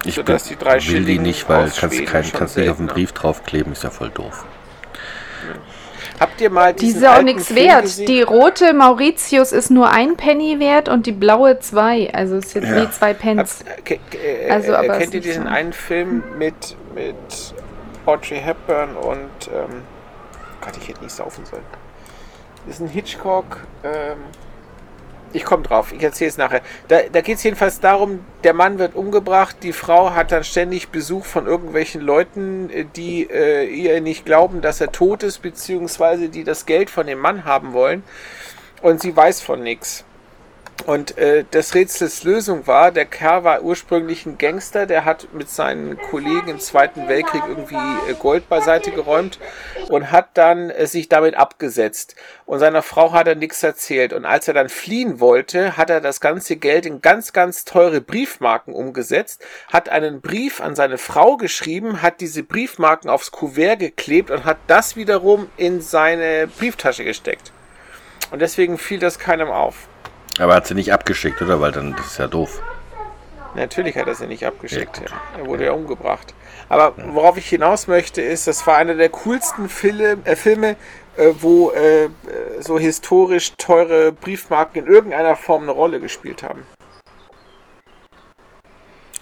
Ich 0.05 0.15
sodass 0.15 0.43
die 0.45 0.55
drei 0.55 0.86
will 0.88 1.03
die 1.05 1.19
nicht, 1.19 1.47
weil 1.49 1.69
kannst, 1.75 2.05
kein, 2.05 2.31
kannst 2.31 2.57
nicht 2.57 2.69
auf 2.69 2.77
den. 2.77 2.88
Brief 2.88 3.12
draufkleben, 3.12 3.71
ist 3.73 3.83
ja 3.83 3.89
voll 3.89 4.10
doof. 4.10 4.45
Habt 6.19 6.41
ihr 6.41 6.49
mal 6.49 6.73
Die 6.73 6.86
diesen 6.86 6.97
ist 6.97 7.03
ja 7.03 7.17
auch 7.17 7.21
nichts 7.21 7.53
wert. 7.53 7.83
gesehen? 7.83 8.07
Die 8.07 8.21
rote 8.23 8.73
Mauritius 8.73 9.51
ist 9.51 9.69
nur 9.69 9.91
ein 9.91 10.17
Penny 10.17 10.60
wert 10.60 10.89
und 10.89 11.05
die 11.05 11.12
blaue 11.12 11.60
zwei. 11.60 12.12
Also 12.12 12.38
ist 12.38 12.55
jetzt 12.55 12.67
Ja. 12.67 12.81
wie 12.81 12.89
zwei 12.89 13.13
Pence. 13.13 13.63
Ke- 13.86 13.99
ke- 14.10 14.17
äh, 14.17 14.49
Also, 14.49 14.71
äh, 14.71 14.75
aber 14.75 14.97
kennt 14.97 15.13
ihr 15.13 15.21
diesen 15.21 15.43
so. 15.43 15.49
einen 15.49 15.73
Film 15.73 16.23
mit, 16.39 16.75
mit 16.95 17.15
Audrey 18.07 18.39
Hepburn 18.39 18.95
und 18.95 19.29
ähm, 19.53 19.83
Gott, 20.62 20.73
ich 20.81 20.88
hätte 20.88 21.03
nicht 21.03 21.13
saufen 21.15 21.45
sollen. 21.45 21.62
Das 22.65 22.75
ist 22.77 22.81
ein 22.81 22.88
Hitchcock. 22.88 23.60
Ähm, 23.83 24.17
ich 25.33 25.43
komme 25.45 25.63
drauf, 25.63 25.91
ich 25.91 26.03
erzähle 26.03 26.29
es 26.29 26.37
nachher. 26.37 26.61
Da, 26.87 27.01
da 27.11 27.21
geht 27.21 27.37
es 27.37 27.43
jedenfalls 27.43 27.79
darum, 27.79 28.19
der 28.43 28.53
Mann 28.53 28.79
wird 28.79 28.95
umgebracht, 28.95 29.57
die 29.61 29.73
Frau 29.73 30.13
hat 30.13 30.31
dann 30.31 30.43
ständig 30.43 30.89
Besuch 30.89 31.25
von 31.25 31.45
irgendwelchen 31.45 32.01
Leuten, 32.01 32.69
äh, 32.69 32.85
die 32.95 33.29
äh, 33.29 33.65
ihr 33.65 34.01
nicht 34.01 34.25
glauben, 34.25 34.61
dass 34.61 34.81
er 34.81 34.91
tot 34.91 35.23
ist, 35.23 35.41
beziehungsweise 35.41 36.29
die 36.29 36.43
das 36.43 36.65
Geld 36.65 36.89
von 36.89 37.07
dem 37.07 37.19
Mann 37.19 37.45
haben 37.45 37.73
wollen. 37.73 38.03
Und 38.81 39.01
sie 39.01 39.15
weiß 39.15 39.41
von 39.41 39.63
nichts. 39.63 40.05
Und 40.85 41.17
äh, 41.17 41.43
des 41.43 41.73
Rätsels 41.73 42.23
Lösung 42.23 42.67
war, 42.67 42.91
der 42.91 43.05
Kerl 43.05 43.43
war 43.43 43.61
ursprünglich 43.61 44.25
ein 44.25 44.37
Gangster, 44.37 44.85
der 44.85 45.03
hat 45.03 45.33
mit 45.33 45.49
seinen 45.49 45.97
Kollegen 45.97 46.47
im 46.47 46.59
Zweiten 46.59 47.09
Weltkrieg 47.09 47.41
irgendwie 47.47 47.75
äh, 47.75 48.13
Gold 48.13 48.47
beiseite 48.47 48.91
geräumt 48.91 49.39
und 49.89 50.11
hat 50.11 50.29
dann 50.35 50.69
äh, 50.69 50.85
sich 50.87 51.09
damit 51.09 51.35
abgesetzt. 51.35 52.15
Und 52.45 52.59
seiner 52.59 52.83
Frau 52.83 53.11
hat 53.11 53.27
er 53.27 53.35
nichts 53.35 53.63
erzählt. 53.63 54.13
Und 54.13 54.23
als 54.23 54.47
er 54.47 54.53
dann 54.53 54.69
fliehen 54.69 55.19
wollte, 55.19 55.75
hat 55.75 55.89
er 55.89 55.99
das 55.99 56.21
ganze 56.21 56.55
Geld 56.55 56.85
in 56.85 57.01
ganz, 57.01 57.33
ganz 57.33 57.65
teure 57.65 57.99
Briefmarken 57.99 58.73
umgesetzt, 58.73 59.43
hat 59.67 59.89
einen 59.89 60.21
Brief 60.21 60.61
an 60.61 60.75
seine 60.75 60.97
Frau 60.97 61.35
geschrieben, 61.35 62.01
hat 62.01 62.21
diese 62.21 62.43
Briefmarken 62.43 63.09
aufs 63.09 63.31
Kuvert 63.31 63.79
geklebt 63.79 64.31
und 64.31 64.45
hat 64.45 64.57
das 64.67 64.95
wiederum 64.95 65.49
in 65.57 65.81
seine 65.81 66.47
Brieftasche 66.47 67.03
gesteckt. 67.03 67.51
Und 68.31 68.41
deswegen 68.41 68.77
fiel 68.77 68.99
das 68.99 69.19
keinem 69.19 69.49
auf. 69.49 69.87
Aber 70.39 70.56
hat 70.56 70.67
sie 70.67 70.76
nicht 70.76 70.93
abgeschickt, 70.93 71.41
oder? 71.41 71.60
Weil 71.62 71.71
dann 71.71 71.95
das 71.95 72.08
ist 72.08 72.17
ja 72.19 72.28
doof. 72.28 72.62
Natürlich 73.56 73.97
hat 73.97 74.08
er 74.08 74.15
sie 74.15 74.28
nicht 74.28 74.45
abgeschickt. 74.45 75.00
Ja. 75.00 75.39
Er 75.39 75.47
wurde 75.47 75.65
ja 75.65 75.71
umgebracht. 75.71 76.34
Aber 76.69 76.93
worauf 77.13 77.38
ich 77.38 77.50
hinaus 77.50 77.88
möchte, 77.88 78.21
ist, 78.21 78.45
das 78.45 78.65
war 78.67 78.78
einer 78.78 78.93
der 78.93 79.10
coolsten 79.10 79.67
Film, 79.67 80.21
äh, 80.26 80.36
Filme, 80.36 80.76
äh, 81.15 81.34
wo 81.39 81.71
äh, 81.71 82.06
äh, 82.06 82.10
so 82.60 82.78
historisch 82.78 83.54
teure 83.58 84.12
Briefmarken 84.12 84.86
in 84.86 84.91
irgendeiner 84.91 85.36
Form 85.36 85.63
eine 85.63 85.71
Rolle 85.71 86.00
gespielt 86.00 86.43
haben. 86.43 86.63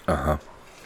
Aha. 0.06 0.38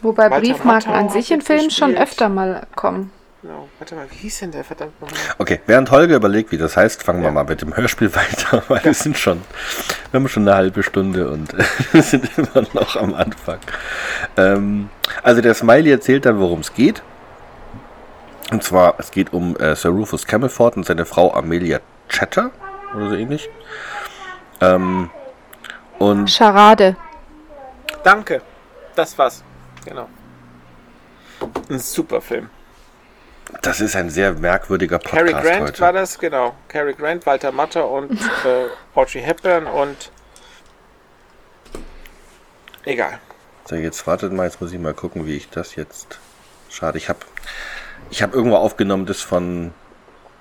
Wobei 0.02 0.30
Walter 0.30 0.40
Briefmarken 0.40 0.92
an 0.92 1.08
sich 1.08 1.30
in 1.30 1.42
Filmen 1.42 1.70
schon 1.70 1.96
öfter 1.96 2.28
mal 2.28 2.66
kommen. 2.76 3.10
Genau. 3.42 3.68
Warte 3.78 3.94
mal, 3.94 4.06
wie 4.10 4.16
hieß 4.16 4.40
denn 4.40 4.50
der 4.52 4.64
verdammt 4.64 5.00
nochmal? 5.00 5.18
Okay, 5.38 5.60
während 5.66 5.90
Holger 5.90 6.16
überlegt, 6.16 6.52
wie 6.52 6.58
das 6.58 6.76
heißt, 6.76 7.02
fangen 7.02 7.20
wir 7.20 7.28
Ja. 7.28 7.32
mal 7.32 7.44
mit 7.44 7.62
dem 7.62 7.74
Hörspiel 7.74 8.14
weiter, 8.14 8.62
weil 8.68 8.84
wir 8.84 8.92
sind 8.94 9.16
schon, 9.16 9.40
wir 10.10 10.20
haben 10.20 10.28
schon 10.28 10.46
eine 10.46 10.56
halbe 10.56 10.82
Stunde 10.82 11.30
und 11.30 11.54
wir 11.92 12.02
sind 12.02 12.30
immer 12.36 12.66
noch 12.74 12.96
am 12.96 13.14
Anfang. 13.14 13.58
Ähm, 14.36 14.90
also 15.22 15.40
der 15.40 15.54
Smiley 15.54 15.90
erzählt 15.90 16.26
dann, 16.26 16.38
worum 16.38 16.60
es 16.60 16.74
geht. 16.74 17.02
Und 18.52 18.62
zwar, 18.62 18.94
es 18.98 19.10
geht 19.10 19.32
um 19.32 19.56
äh, 19.56 19.74
Sir 19.74 19.90
Rufus 19.90 20.26
Camelford 20.26 20.76
und 20.76 20.84
seine 20.84 21.06
Frau 21.06 21.32
Amelia 21.32 21.80
Chatter 22.08 22.50
oder 22.94 23.08
so 23.08 23.14
ähnlich. 23.14 23.48
Ähm, 24.60 25.08
und 25.98 26.28
Charade. 26.30 26.96
Danke. 28.02 28.42
Das 28.96 29.16
war's. 29.16 29.42
Genau. 29.86 30.08
Ein 31.70 31.78
super 31.78 32.20
Film. 32.20 32.50
Das 33.62 33.80
ist 33.80 33.96
ein 33.96 34.10
sehr 34.10 34.32
merkwürdiger 34.34 34.98
Cary 34.98 35.32
Podcast 35.32 35.46
Grant 35.46 35.62
heute. 35.62 35.80
war 35.80 35.92
das, 35.92 36.18
genau. 36.18 36.54
Cary 36.68 36.94
Grant, 36.94 37.26
Walter 37.26 37.52
Matthau 37.52 37.96
und 37.96 38.12
äh, 38.44 38.68
Audrey 38.94 39.22
Hepburn 39.22 39.66
und 39.66 40.10
egal. 42.84 43.18
So, 43.66 43.76
jetzt 43.76 44.06
wartet 44.06 44.32
mal, 44.32 44.44
jetzt 44.44 44.60
muss 44.60 44.72
ich 44.72 44.78
mal 44.78 44.94
gucken, 44.94 45.26
wie 45.26 45.36
ich 45.36 45.48
das 45.48 45.76
jetzt. 45.76 46.18
Schade, 46.68 46.98
ich 46.98 47.08
habe 47.08 47.20
ich 48.10 48.22
hab 48.22 48.34
irgendwo 48.34 48.56
aufgenommen, 48.56 49.06
das 49.06 49.20
von, 49.20 49.72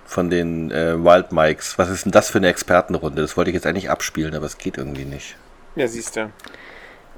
von 0.06 0.30
den 0.30 0.72
äh, 0.72 0.96
Wild 1.04 1.32
Mikes. 1.32 1.78
Was 1.78 1.90
ist 1.90 2.06
denn 2.06 2.12
das 2.12 2.30
für 2.30 2.38
eine 2.38 2.48
Expertenrunde? 2.48 3.22
Das 3.22 3.38
wollte 3.38 3.52
ich 3.52 3.56
jetzt 3.56 3.66
eigentlich 3.66 3.90
abspielen, 3.90 4.36
aber 4.36 4.46
es 4.46 4.58
geht 4.58 4.78
irgendwie 4.78 5.06
nicht. 5.06 5.36
Ja, 5.76 5.88
siehst 5.88 6.16
du. 6.16 6.32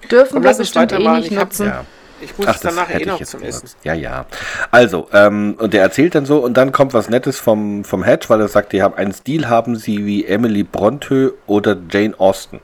Dürfen 0.09 0.33
Komm, 0.33 0.43
wir 0.43 0.53
bestimmt 0.55 0.91
eh 0.91 0.97
nicht 0.97 1.31
nutzen. 1.31 1.67
Ja. 1.67 1.85
Ich 2.21 2.37
muss 2.37 2.47
Ach, 2.47 2.55
es 2.55 2.63
nachher 2.63 2.89
eh 2.89 2.93
hätte 2.93 3.01
ich 3.01 3.07
noch 3.07 3.19
jetzt 3.19 3.31
zum. 3.31 3.41
Essen. 3.43 3.69
Ja, 3.83 3.93
ja. 3.93 4.25
Also, 4.69 5.07
ähm, 5.11 5.55
und 5.57 5.73
der 5.73 5.81
erzählt 5.81 6.15
dann 6.15 6.25
so, 6.25 6.39
und 6.39 6.55
dann 6.55 6.71
kommt 6.71 6.93
was 6.93 7.09
Nettes 7.09 7.39
vom, 7.39 7.83
vom 7.83 8.03
Hedge, 8.03 8.25
weil 8.29 8.41
er 8.41 8.47
sagt, 8.47 8.73
die 8.73 8.81
haben 8.83 8.93
einen 8.95 9.13
Stil 9.13 9.49
haben 9.49 9.75
sie 9.75 10.05
wie 10.05 10.25
Emily 10.25 10.63
Brontë 10.63 11.33
oder 11.47 11.75
Jane 11.89 12.13
Austen. 12.19 12.59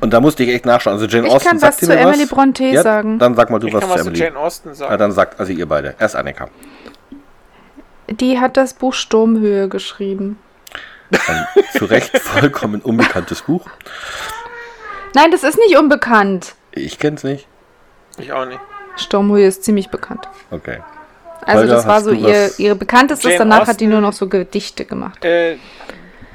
Und 0.00 0.12
da 0.12 0.20
musste 0.20 0.42
ich 0.42 0.50
echt 0.50 0.66
nachschauen. 0.66 0.94
Also 0.94 1.06
Jane 1.06 1.28
Ich 1.28 1.32
Austen 1.32 1.48
kann 1.48 1.58
sagt 1.58 1.72
was 1.74 1.78
dir 1.78 1.86
zu 1.86 1.92
mir 1.92 2.00
Emily 2.00 2.26
Brontë 2.26 2.72
ja, 2.72 2.82
sagen. 2.82 3.18
Dann 3.18 3.34
sag 3.34 3.50
mal 3.50 3.58
du 3.58 3.68
Ich 3.68 3.72
was 3.74 3.80
kann 3.80 3.90
zu 3.90 3.94
was 3.94 4.02
zu 4.02 4.08
Emily. 4.08 4.22
Jane 4.24 4.36
Austen 4.38 4.68
Ja, 4.70 4.74
sagen. 4.74 4.98
dann 4.98 5.12
sagt 5.12 5.40
also 5.40 5.52
ihr 5.52 5.66
beide. 5.66 5.94
Erst 5.98 6.16
Annika. 6.16 6.48
Die 8.10 8.38
hat 8.40 8.56
das 8.56 8.74
Buch 8.74 8.92
Sturmhöhe 8.92 9.68
geschrieben. 9.68 10.38
Ein 11.26 11.46
zu 11.78 11.84
Recht 11.86 12.18
vollkommen 12.18 12.80
unbekanntes 12.82 13.42
Buch. 13.42 13.66
Nein, 15.14 15.30
das 15.30 15.42
ist 15.42 15.58
nicht 15.58 15.78
unbekannt. 15.78 16.54
Ich 16.72 16.98
kenn's 16.98 17.22
nicht. 17.22 17.46
Ich 18.18 18.32
auch 18.32 18.44
nicht. 18.44 18.60
Sturmhöhe 18.96 19.46
ist 19.46 19.64
ziemlich 19.64 19.88
bekannt. 19.90 20.28
Okay. 20.50 20.80
Also 21.44 21.62
Holger, 21.62 21.74
das 21.74 21.86
war 21.86 22.00
so 22.02 22.12
ihr, 22.12 22.50
ihre 22.58 22.76
bekanntestes, 22.76 23.24
Jane 23.32 23.38
danach 23.38 23.66
hat 23.66 23.80
die 23.80 23.86
Austen- 23.86 23.88
nur 23.90 24.00
noch 24.00 24.12
so 24.12 24.28
Gedichte 24.28 24.84
gemacht. 24.84 25.24
Äh, 25.24 25.56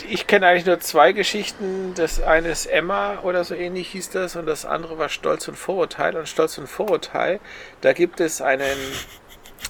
ich 0.10 0.28
kenne 0.28 0.48
eigentlich 0.48 0.66
nur 0.66 0.80
zwei 0.80 1.12
Geschichten. 1.14 1.94
Das 1.96 2.22
eine 2.22 2.50
ist 2.50 2.66
Emma 2.66 3.20
oder 3.24 3.44
so 3.44 3.56
ähnlich 3.56 3.90
hieß 3.90 4.10
das 4.10 4.36
und 4.36 4.46
das 4.46 4.66
andere 4.66 4.98
war 4.98 5.10
Stolz 5.10 5.48
und 5.48 5.56
Vorurteil. 5.56 6.16
Und 6.16 6.28
Stolz 6.28 6.58
und 6.58 6.68
Vorurteil, 6.68 7.40
da 7.82 7.94
gibt 7.94 8.20
es 8.20 8.42
einen, 8.42 8.78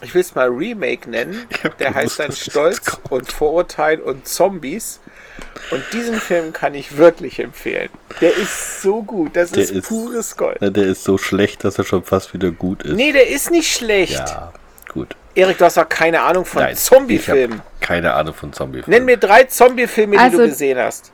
ich 0.02 0.14
will 0.14 0.22
es 0.22 0.34
mal 0.36 0.48
Remake 0.50 1.10
nennen, 1.10 1.48
der 1.80 1.92
gewusst, 1.92 1.96
heißt 1.96 2.20
dann 2.20 2.32
Stolz 2.32 3.00
und 3.10 3.32
Vorurteil 3.32 4.00
und 4.00 4.28
Zombies. 4.28 5.00
Und 5.72 5.84
diesen 5.94 6.16
Film 6.16 6.54
kann 6.54 6.74
ich 6.76 6.98
wirklich 6.98 7.40
empfehlen. 7.40 7.90
Der 8.22 8.36
ist 8.36 8.82
so 8.82 9.04
gut. 9.04 9.36
Das 9.36 9.52
Der 9.52 9.64
ist, 9.64 9.72
ist- 9.72 9.88
pures 9.90 10.38
Gold. 10.38 10.58
Der 10.62 10.84
ist 10.86 11.04
so 11.04 11.18
schlecht, 11.18 11.64
dass 11.64 11.78
er 11.78 11.84
schon 11.84 12.04
fast 12.04 12.34
wieder 12.34 12.52
gut 12.52 12.84
ist. 12.84 12.96
Nee, 12.96 13.12
der 13.12 13.28
ist 13.30 13.52
nicht 13.52 13.72
schlecht. 13.72 14.14
Ja, 14.30 14.54
gut. 14.94 15.16
Erik, 15.36 15.58
du 15.58 15.66
hast 15.66 15.78
doch 15.78 15.88
keine 15.90 16.22
Ahnung 16.22 16.46
von 16.46 16.64
Zombiefilmen. 16.74 17.62
Keine 17.82 18.14
Ahnung 18.14 18.34
von 18.34 18.54
Zombiefilmen. 18.54 18.90
Nenn 18.98 19.06
mir 19.06 19.18
drei 19.18 19.44
Zombiefilme, 19.44 20.14
die 20.16 20.20
Also- 20.20 20.38
du 20.38 20.48
gesehen 20.48 20.78
hast. 20.80 21.12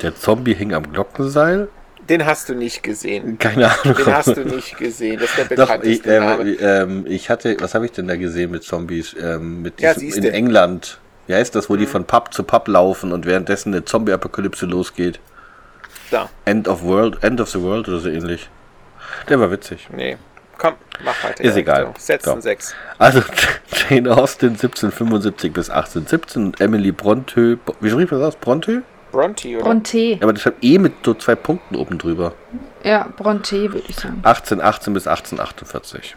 Der 0.00 0.14
Zombie 0.16 0.54
hing 0.54 0.72
am 0.74 0.90
Glockenseil. 0.92 1.68
Den 2.08 2.24
hast 2.26 2.48
du 2.48 2.54
nicht 2.54 2.82
gesehen. 2.82 3.38
Keine 3.38 3.70
Ahnung. 3.70 3.96
Den 3.96 4.06
hast 4.06 4.36
du 4.36 4.44
nicht 4.44 4.76
gesehen. 4.76 5.20
Das 5.20 5.30
ist 5.30 5.38
der 5.38 5.44
Doch, 5.56 5.66
bekannteste 5.66 6.08
ich, 6.08 6.14
äh, 6.16 6.20
Name. 6.20 6.50
ähm, 6.60 7.04
ich 7.08 7.30
hatte, 7.30 7.56
was 7.60 7.74
habe 7.74 7.84
ich 7.86 7.92
denn 7.92 8.08
da 8.08 8.16
gesehen 8.16 8.50
mit 8.50 8.64
Zombies? 8.64 9.14
Ähm, 9.20 9.62
mit 9.62 9.80
Ja, 9.80 9.92
diesem, 9.94 10.06
in 10.08 10.12
siehste. 10.14 10.28
Mhm. 10.30 10.34
England. 10.34 10.98
Wie 11.32 11.36
heißt 11.36 11.54
das, 11.54 11.70
wo 11.70 11.76
die 11.76 11.86
von 11.86 12.04
Pub 12.04 12.34
zu 12.34 12.42
Pub 12.42 12.68
laufen 12.68 13.10
und 13.10 13.24
währenddessen 13.24 13.72
eine 13.72 13.86
Zombie-Apokalypse 13.86 14.66
losgeht? 14.66 15.18
Da. 16.10 16.28
End 16.44 16.68
of 16.68 16.82
World, 16.82 17.24
End 17.24 17.40
of 17.40 17.48
the 17.48 17.62
World 17.62 17.88
oder 17.88 18.00
so 18.00 18.10
ähnlich. 18.10 18.50
Der 19.30 19.40
war 19.40 19.50
witzig. 19.50 19.88
Nee. 19.90 20.18
Komm, 20.58 20.74
mach 21.02 21.24
weiter. 21.24 21.42
Ist 21.42 21.56
egal. 21.56 21.86
So, 21.86 21.92
Setz 21.96 22.26
So. 22.26 22.32
ein 22.32 22.42
Sechs. 22.42 22.74
Also 22.98 23.22
Jane 23.88 24.14
Austen 24.14 24.48
1775 24.50 25.54
bis 25.54 25.70
1817 25.70 26.44
und 26.48 26.60
Emily 26.60 26.92
Brontë, 26.92 27.56
wie 27.80 27.90
schrieb 27.90 28.10
man 28.10 28.20
das 28.20 28.34
aus? 28.34 28.36
Brontë? 28.38 28.82
Bronte, 29.10 29.48
oder? 29.56 29.64
Bronte. 29.64 30.18
Aber 30.20 30.34
das 30.34 30.44
hat 30.44 30.56
eh 30.60 30.78
mit 30.78 30.92
so 31.02 31.14
zwei 31.14 31.34
Punkten 31.34 31.76
oben 31.76 31.96
drüber. 31.96 32.34
Ja, 32.84 33.08
Bronte 33.16 33.72
würde 33.72 33.84
ich 33.88 33.96
sagen. 33.96 34.20
1818 34.22 34.92
bis 34.92 35.06
1848. 35.06 36.14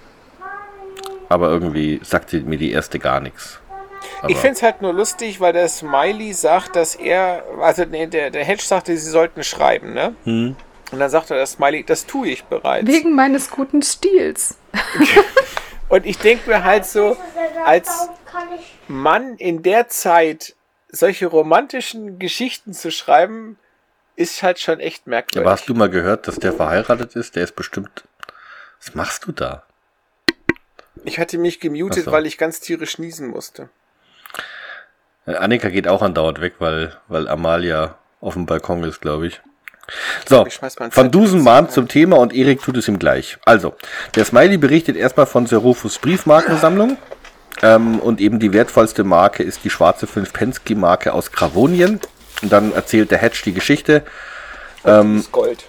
Aber 1.29 1.51
irgendwie 1.51 2.01
sagte 2.03 2.41
mir 2.41 2.57
die 2.57 2.71
erste 2.73 2.99
gar 2.99 3.21
nichts. 3.21 3.61
Aber 4.21 4.29
ich 4.29 4.37
finde 4.37 4.53
es 4.53 4.63
halt 4.63 4.81
nur 4.81 4.93
lustig, 4.93 5.39
weil 5.39 5.53
der 5.53 5.67
Smiley 5.67 6.33
sagt, 6.33 6.75
dass 6.75 6.95
er, 6.95 7.43
also 7.59 7.85
nee, 7.85 8.07
der, 8.07 8.31
der 8.31 8.43
Hedge 8.43 8.63
sagte, 8.63 8.97
sie 8.97 9.09
sollten 9.09 9.43
schreiben, 9.43 9.93
ne? 9.93 10.15
Hm. 10.23 10.55
Und 10.91 10.99
dann 10.99 11.09
sagte 11.09 11.33
der 11.33 11.45
Smiley, 11.45 11.83
das 11.83 12.05
tue 12.05 12.29
ich 12.29 12.43
bereits. 12.45 12.87
Wegen 12.87 13.15
meines 13.15 13.49
guten 13.49 13.81
Stils. 13.81 14.57
Und 15.89 16.05
ich 16.05 16.17
denke 16.17 16.49
mir 16.49 16.63
halt 16.63 16.85
so, 16.85 17.17
als 17.63 18.09
Mann 18.87 19.35
in 19.37 19.63
der 19.63 19.87
Zeit 19.87 20.55
solche 20.89 21.27
romantischen 21.27 22.19
Geschichten 22.19 22.73
zu 22.73 22.91
schreiben, 22.91 23.57
ist 24.15 24.41
halt 24.43 24.59
schon 24.59 24.79
echt 24.79 25.07
merkwürdig. 25.07 25.45
Aber 25.45 25.51
hast 25.51 25.67
du 25.67 25.73
mal 25.73 25.89
gehört, 25.89 26.27
dass 26.27 26.35
der 26.35 26.53
verheiratet 26.53 27.15
ist? 27.15 27.35
Der 27.35 27.43
ist 27.43 27.55
bestimmt. 27.55 28.05
Was 28.79 28.95
machst 28.95 29.25
du 29.25 29.31
da? 29.31 29.63
ich 31.05 31.19
hatte 31.19 31.37
mich 31.37 31.59
gemutet, 31.59 32.05
so. 32.05 32.11
weil 32.11 32.25
ich 32.25 32.37
ganz 32.37 32.59
tierisch 32.59 32.97
niesen 32.99 33.27
musste. 33.27 33.69
Annika 35.25 35.69
geht 35.69 35.87
auch 35.87 36.01
andauernd 36.01 36.41
weg, 36.41 36.55
weil, 36.59 36.95
weil 37.07 37.27
Amalia 37.27 37.95
auf 38.21 38.33
dem 38.33 38.45
Balkon 38.45 38.83
ist, 38.83 39.01
glaube 39.01 39.27
ich. 39.27 39.41
So, 40.27 40.45
Zettel 40.45 41.09
Dusen 41.09 41.43
mahnt 41.43 41.71
zum 41.71 41.87
Thema 41.87 42.17
und 42.17 42.33
Erik 42.33 42.61
tut 42.61 42.77
es 42.77 42.87
ihm 42.87 42.97
gleich. 42.97 43.37
Also, 43.45 43.75
der 44.15 44.25
Smiley 44.25 44.57
berichtet 44.57 44.95
erstmal 44.95 45.27
von 45.27 45.45
Sir 45.45 45.59
Rufus 45.59 45.99
Briefmarkensammlung. 45.99 46.97
Ähm, 47.61 47.99
und 47.99 48.19
eben 48.19 48.39
die 48.39 48.51
wertvollste 48.51 49.03
Marke 49.03 49.43
ist 49.43 49.63
die 49.63 49.69
schwarze 49.69 50.07
5 50.07 50.33
Pensky 50.33 50.75
Marke 50.75 51.13
aus 51.13 51.31
Gravonien. 51.31 51.99
Und 52.41 52.51
dann 52.51 52.73
erzählt 52.73 53.11
der 53.11 53.19
Hedge 53.19 53.41
die 53.45 53.53
Geschichte. 53.53 54.03
Ähm, 54.85 55.17
Das 55.17 55.31
Gold. 55.31 55.65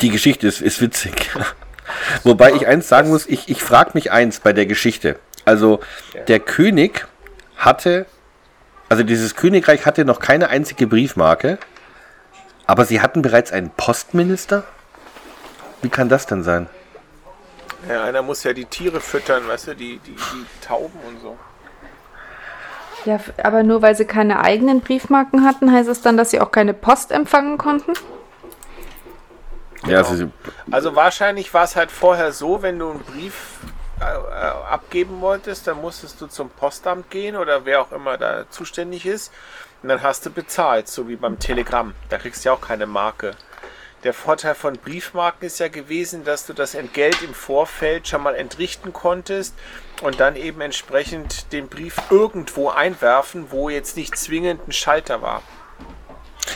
die 0.00 0.10
Geschichte 0.10 0.46
ist, 0.46 0.60
ist 0.62 0.80
witzig. 0.80 1.30
Wobei 2.24 2.52
ich 2.52 2.66
eins 2.66 2.88
sagen 2.88 3.10
muss, 3.10 3.26
ich, 3.26 3.48
ich 3.48 3.62
frage 3.62 3.90
mich 3.94 4.12
eins 4.12 4.40
bei 4.40 4.52
der 4.52 4.66
Geschichte. 4.66 5.16
Also 5.44 5.80
der 6.28 6.38
König 6.40 7.06
hatte, 7.56 8.06
also 8.92 9.04
dieses 9.04 9.36
Königreich 9.36 9.86
hatte 9.86 10.04
noch 10.04 10.20
keine 10.20 10.50
einzige 10.50 10.86
Briefmarke, 10.86 11.56
aber 12.66 12.84
sie 12.84 13.00
hatten 13.00 13.22
bereits 13.22 13.50
einen 13.50 13.70
Postminister? 13.70 14.64
Wie 15.80 15.88
kann 15.88 16.10
das 16.10 16.26
denn 16.26 16.42
sein? 16.42 16.66
Ja, 17.88 18.04
einer 18.04 18.20
muss 18.20 18.44
ja 18.44 18.52
die 18.52 18.66
Tiere 18.66 19.00
füttern, 19.00 19.48
weißt 19.48 19.68
du, 19.68 19.76
die, 19.76 19.98
die, 20.04 20.14
die 20.14 20.46
Tauben 20.60 21.00
und 21.08 21.22
so. 21.22 21.38
Ja, 23.06 23.18
aber 23.42 23.62
nur 23.62 23.80
weil 23.80 23.96
sie 23.96 24.04
keine 24.04 24.40
eigenen 24.40 24.82
Briefmarken 24.82 25.42
hatten, 25.46 25.72
heißt 25.72 25.88
es 25.88 26.02
dann, 26.02 26.18
dass 26.18 26.30
sie 26.30 26.42
auch 26.42 26.52
keine 26.52 26.74
Post 26.74 27.12
empfangen 27.12 27.56
konnten? 27.56 27.94
Ja, 29.86 30.00
also 30.00 30.16
sie, 30.16 30.28
Also 30.70 30.94
wahrscheinlich 30.94 31.54
war 31.54 31.64
es 31.64 31.76
halt 31.76 31.90
vorher 31.90 32.30
so, 32.32 32.60
wenn 32.60 32.78
du 32.78 32.90
einen 32.90 33.00
Brief 33.00 33.56
abgeben 34.02 35.20
wolltest, 35.20 35.66
dann 35.66 35.80
musstest 35.80 36.20
du 36.20 36.26
zum 36.26 36.50
Postamt 36.50 37.10
gehen 37.10 37.36
oder 37.36 37.64
wer 37.64 37.80
auch 37.80 37.92
immer 37.92 38.18
da 38.18 38.48
zuständig 38.50 39.06
ist. 39.06 39.32
Und 39.82 39.88
dann 39.88 40.02
hast 40.02 40.24
du 40.26 40.30
bezahlt, 40.30 40.88
so 40.88 41.08
wie 41.08 41.16
beim 41.16 41.38
Telegramm. 41.38 41.94
Da 42.08 42.18
kriegst 42.18 42.44
du 42.44 42.50
ja 42.50 42.54
auch 42.54 42.60
keine 42.60 42.86
Marke. 42.86 43.32
Der 44.04 44.14
Vorteil 44.14 44.56
von 44.56 44.74
Briefmarken 44.78 45.46
ist 45.46 45.60
ja 45.60 45.68
gewesen, 45.68 46.24
dass 46.24 46.44
du 46.44 46.52
das 46.54 46.74
Entgelt 46.74 47.22
im 47.22 47.34
Vorfeld 47.34 48.08
schon 48.08 48.22
mal 48.22 48.34
entrichten 48.34 48.92
konntest 48.92 49.54
und 50.02 50.18
dann 50.18 50.34
eben 50.34 50.60
entsprechend 50.60 51.52
den 51.52 51.68
Brief 51.68 51.96
irgendwo 52.10 52.68
einwerfen, 52.70 53.52
wo 53.52 53.68
jetzt 53.68 53.96
nicht 53.96 54.16
zwingend 54.16 54.66
ein 54.66 54.72
Schalter 54.72 55.22
war. 55.22 55.42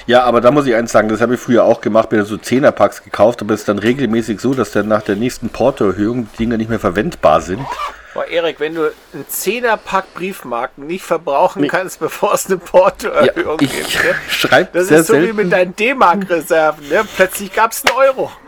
Ja, 0.07 0.22
aber 0.25 0.40
da 0.40 0.51
muss 0.51 0.66
ich 0.66 0.75
eins 0.75 0.92
sagen, 0.92 1.09
das 1.09 1.20
habe 1.20 1.35
ich 1.35 1.40
früher 1.40 1.64
auch 1.64 1.81
gemacht, 1.81 2.12
mir 2.12 2.25
so 2.25 2.37
Zehnerpacks 2.37 3.03
gekauft, 3.03 3.42
aber 3.42 3.55
es 3.55 3.61
ist 3.61 3.68
dann 3.68 3.79
regelmäßig 3.79 4.40
so, 4.40 4.55
dass 4.55 4.70
dann 4.72 4.88
nach 4.88 5.03
der 5.03 5.16
nächsten 5.16 5.49
Portoerhöhung 5.49 6.29
die 6.33 6.37
Dinger 6.38 6.57
nicht 6.57 6.70
mehr 6.70 6.81
verwendbar 6.81 7.40
sind. 7.40 7.64
Boah, 8.14 8.27
Erik, 8.29 8.61
wenn 8.61 8.75
du 8.75 8.92
einen 9.12 9.29
Zehnerpack 9.29 10.14
Briefmarken 10.14 10.87
nicht 10.87 11.05
verbrauchen 11.05 11.68
kannst, 11.68 12.01
bevor 12.01 12.35
es 12.35 12.46
eine 12.46 12.57
Portoerhöhung 12.57 13.59
ich 13.61 13.70
gibt, 13.70 14.05
ne? 14.05 14.14
schreibe 14.29 14.70
das 14.72 14.88
sehr 14.88 15.01
ist 15.01 15.09
so 15.09 15.14
wie 15.14 15.18
selten. 15.20 15.37
mit 15.37 15.53
deinen 15.53 15.77
D-Mark-Reserven. 15.77 16.88
Ne? 16.88 17.05
Plötzlich 17.14 17.53
gab 17.53 17.72
es 17.72 17.85
einen 17.85 17.96
Euro. 17.96 18.31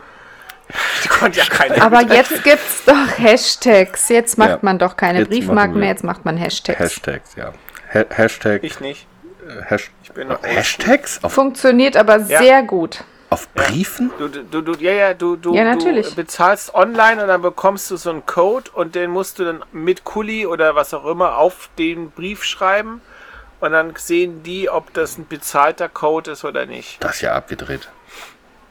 Ja 1.33 1.45
keiner. 1.45 1.81
Aber 1.81 2.01
jetzt 2.01 2.43
gibt's 2.43 2.83
doch 2.85 3.17
Hashtags. 3.17 4.07
Jetzt 4.09 4.37
macht 4.37 4.49
Ja, 4.49 4.59
man 4.61 4.77
doch 4.77 4.95
keine 4.97 5.25
Briefmarken 5.25 5.79
mehr, 5.79 5.89
jetzt 5.89 6.03
macht 6.03 6.25
man 6.25 6.37
Hashtags. 6.37 6.79
Hashtags, 6.79 7.35
ja. 7.35 7.53
Ha 7.91 8.05
Hashtag. 8.09 8.63
Ich 8.63 8.79
nicht. 8.79 9.07
Hash 9.67 9.91
Ich 10.03 10.11
bin 10.11 10.27
noch 10.29 10.41
Hashtags 10.43 11.23
auf, 11.23 11.33
Funktioniert 11.33 11.97
aber 11.97 12.17
Ja. 12.17 12.39
sehr 12.39 12.63
gut. 12.63 13.03
auf 13.31 13.47
Briefen? 13.53 14.11
Du, 14.17 14.27
du, 14.27 14.61
du, 14.61 14.73
ja, 14.79 14.91
ja, 14.91 15.13
du, 15.13 15.35
du, 15.35 15.53
Ja, 15.53 15.63
natürlich. 15.63 16.09
du 16.09 16.15
bezahlst 16.15 16.73
online 16.73 17.21
und 17.21 17.27
dann 17.27 17.41
bekommst 17.41 17.91
du 17.91 17.97
so 17.97 18.09
einen 18.09 18.25
Code 18.25 18.71
und 18.73 18.95
den 18.95 19.11
musst 19.11 19.37
du 19.39 19.45
dann 19.45 19.63
mit 19.71 20.03
Kuli 20.03 20.45
oder 20.47 20.75
was 20.75 20.93
auch 20.93 21.05
immer 21.05 21.37
auf 21.37 21.69
den 21.77 22.09
Brief 22.11 22.43
schreiben 22.43 23.01
und 23.59 23.71
dann 23.71 23.93
sehen 23.97 24.41
die, 24.43 24.69
ob 24.69 24.93
das 24.93 25.17
ein 25.19 25.27
bezahlter 25.27 25.89
Code 25.89 26.31
ist 26.31 26.43
oder 26.43 26.65
nicht. 26.65 27.03
Das 27.03 27.15
ist 27.17 27.21
ja 27.21 27.33
abgedreht. 27.35 27.89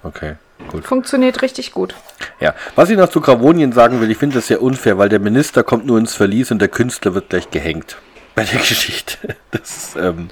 Okay, 0.03 0.35
gut. 0.71 0.85
Funktioniert 0.85 1.43
richtig 1.43 1.73
gut. 1.73 1.95
Ja, 2.41 2.55
was 2.75 2.89
ich 2.91 2.97
noch 2.97 3.11
zu 3.11 3.21
Gravonien 3.21 3.73
sagen 3.73 4.01
will, 4.01 4.11
ich 4.11 4.19
finde 4.19 4.37
das 4.37 4.47
sehr 4.49 4.63
unfair, 4.63 4.97
weil 4.99 5.09
der 5.09 5.19
Minister 5.21 5.63
kommt 5.63 5.87
nur 5.87 5.99
ins 5.99 6.15
Verlies 6.15 6.51
und 6.51 6.61
der 6.61 6.69
Künstler 6.69 7.15
wird 7.15 7.31
gleich 7.31 7.51
gehängt. 7.51 7.97
Bei 8.39 8.45
der 8.45 8.61
Geschichte. 8.69 9.37
Das 9.51 9.97
ähm, 9.97 10.29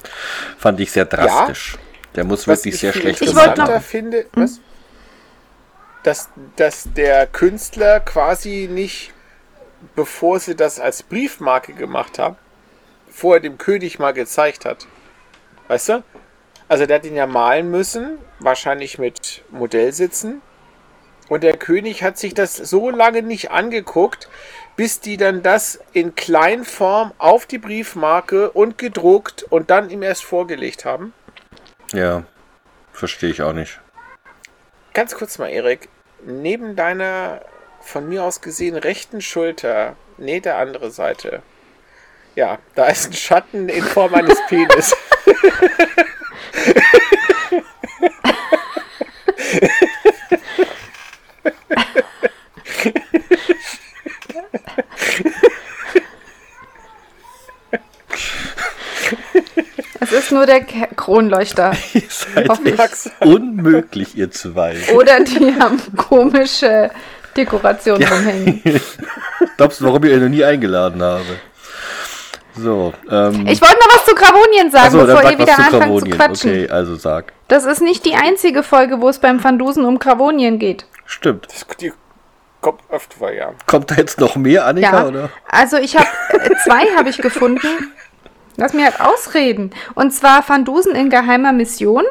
fand 0.59 0.79
ich 0.79 0.93
sehr 0.93 1.07
drastisch. 1.07 1.77
Der 2.15 2.23
muss 2.23 2.47
wirklich 2.47 2.75
ich 2.75 2.81
sehr 2.81 2.93
schlecht 2.93 3.21
Ich 3.21 3.35
wollte 3.35 3.55
gemacht 3.55 3.71
noch- 3.71 3.83
finde, 3.83 4.27
was? 4.35 4.61
Dass, 6.05 6.29
dass 6.55 6.85
der 6.95 7.27
Künstler 7.27 7.99
quasi 7.99 8.69
nicht, 8.71 9.13
bevor 9.97 10.39
sie 10.39 10.55
das 10.55 10.79
als 10.79 11.03
Briefmarke 11.03 11.73
gemacht 11.73 12.21
haben, 12.21 12.37
vorher 13.11 13.41
dem 13.41 13.59
König 13.59 13.99
mal 13.99 14.13
gezeigt 14.13 14.65
hat. 14.65 14.87
Weißt 15.67 15.89
du? 15.89 16.05
Also 16.69 16.87
der 16.87 16.99
hat 16.99 17.05
ihn 17.07 17.17
ja 17.17 17.27
malen 17.27 17.73
müssen, 17.73 18.19
wahrscheinlich 18.39 18.99
mit 18.99 19.43
Modellsitzen. 19.51 20.43
Und 21.29 21.43
der 21.43 21.57
König 21.57 22.05
hat 22.05 22.19
sich 22.19 22.35
das 22.35 22.55
so 22.55 22.89
lange 22.89 23.23
nicht 23.23 23.51
angeguckt, 23.51 24.29
bis 24.77 25.01
die 25.01 25.17
dann 25.17 25.43
das 25.43 25.81
in 25.93 26.15
Kleinform 26.15 27.13
auf 27.19 27.47
die 27.47 27.59
Briefmarke 27.59 28.51
und 28.51 28.79
gedruckt 28.79 29.43
und 29.45 29.71
dann 29.71 29.91
ihm 29.91 30.03
erst 30.03 30.25
vorgelegt 30.25 30.85
haben. 30.85 31.13
Ja, 31.93 32.25
verstehe 32.93 33.31
ich 33.31 33.43
auch 33.43 33.55
nicht. 33.55 33.81
Ganz 34.93 35.15
kurz 35.15 35.39
mal, 35.39 35.49
Erik. 35.49 35.89
Neben 36.25 36.77
deiner 36.77 37.41
von 37.81 38.09
mir 38.09 38.25
aus 38.25 38.41
gesehen 38.41 38.77
rechten 38.77 39.21
Schulter, 39.21 39.97
nee, 40.19 40.41
der 40.41 40.59
andere 40.59 40.91
Seite. 40.91 41.43
Ja, 42.35 42.59
da 42.75 42.87
ist 42.87 43.09
ein 43.09 43.13
Schatten 43.15 43.69
in 43.69 43.85
Form 43.85 44.15
eines 44.15 44.39
Penis. 44.49 44.95
Es 60.01 60.13
ist 60.13 60.33
nur 60.33 60.47
der 60.47 60.61
Kronleuchter. 60.61 61.73
Ihr 61.95 62.03
seid 62.09 62.67
echt 62.67 63.11
unmöglich, 63.21 64.17
ihr 64.17 64.31
zwei. 64.31 64.77
Oder 64.95 65.21
die 65.21 65.55
haben 65.59 65.81
komische 65.97 66.91
Dekorationen 67.37 68.07
rumhängen. 68.07 68.63
Glaubst 69.57 69.81
du, 69.81 69.85
warum 69.85 70.05
ich 70.05 70.13
euch 70.13 70.21
noch 70.21 70.29
nie 70.29 70.45
eingeladen 70.45 71.03
habe? 71.03 71.25
So, 72.55 72.95
ähm. 73.11 73.47
Ich 73.49 73.61
wollte 73.61 73.77
noch 73.81 73.97
was 73.97 74.05
zu 74.07 74.15
Gravonien 74.15 74.71
sagen, 74.71 74.97
dann 74.97 75.07
bevor 75.07 75.31
ihr 75.31 75.39
wieder 75.39 75.59
anfangt 75.59 75.73
Gravonien. 75.73 76.13
zu 76.13 76.17
quatschen. 76.17 76.51
Okay, 76.51 76.69
also 76.71 76.97
sag. 76.97 77.33
Das 77.49 77.65
ist 77.65 77.83
nicht 77.83 78.05
die 78.05 78.15
einzige 78.15 78.63
Folge, 78.63 79.01
wo 79.01 79.09
es 79.09 79.19
beim 79.19 79.43
Vandusen 79.43 79.85
um 79.85 79.99
Gravonien 79.99 80.59
geht. 80.59 80.87
Stimmt. 81.05 81.47
Das, 81.51 81.67
die 81.81 81.93
kommt 82.67 82.81
öfter, 82.91 83.33
ja. 83.33 83.53
Kommt 83.67 83.91
da 83.93 83.95
jetzt 83.95 84.19
noch 84.19 84.35
mehr, 84.35 84.67
Annika, 84.67 85.03
Ja, 85.03 85.07
oder? 85.07 85.31
also 85.49 85.77
ich 85.77 85.97
habe 85.97 86.09
äh, 86.31 86.51
zwei 86.65 86.85
habe 86.97 87.09
ich 87.11 87.19
gefunden. 87.19 87.69
Lass 88.57 88.73
mir 88.73 88.87
halt 88.87 89.01
ausreden. 89.01 89.71
Und 89.95 90.11
zwar 90.13 90.49
Van 90.49 90.65
Dusen 90.65 90.95
in 90.97 91.09
geheimer 91.11 91.53
Mission. 91.53 92.03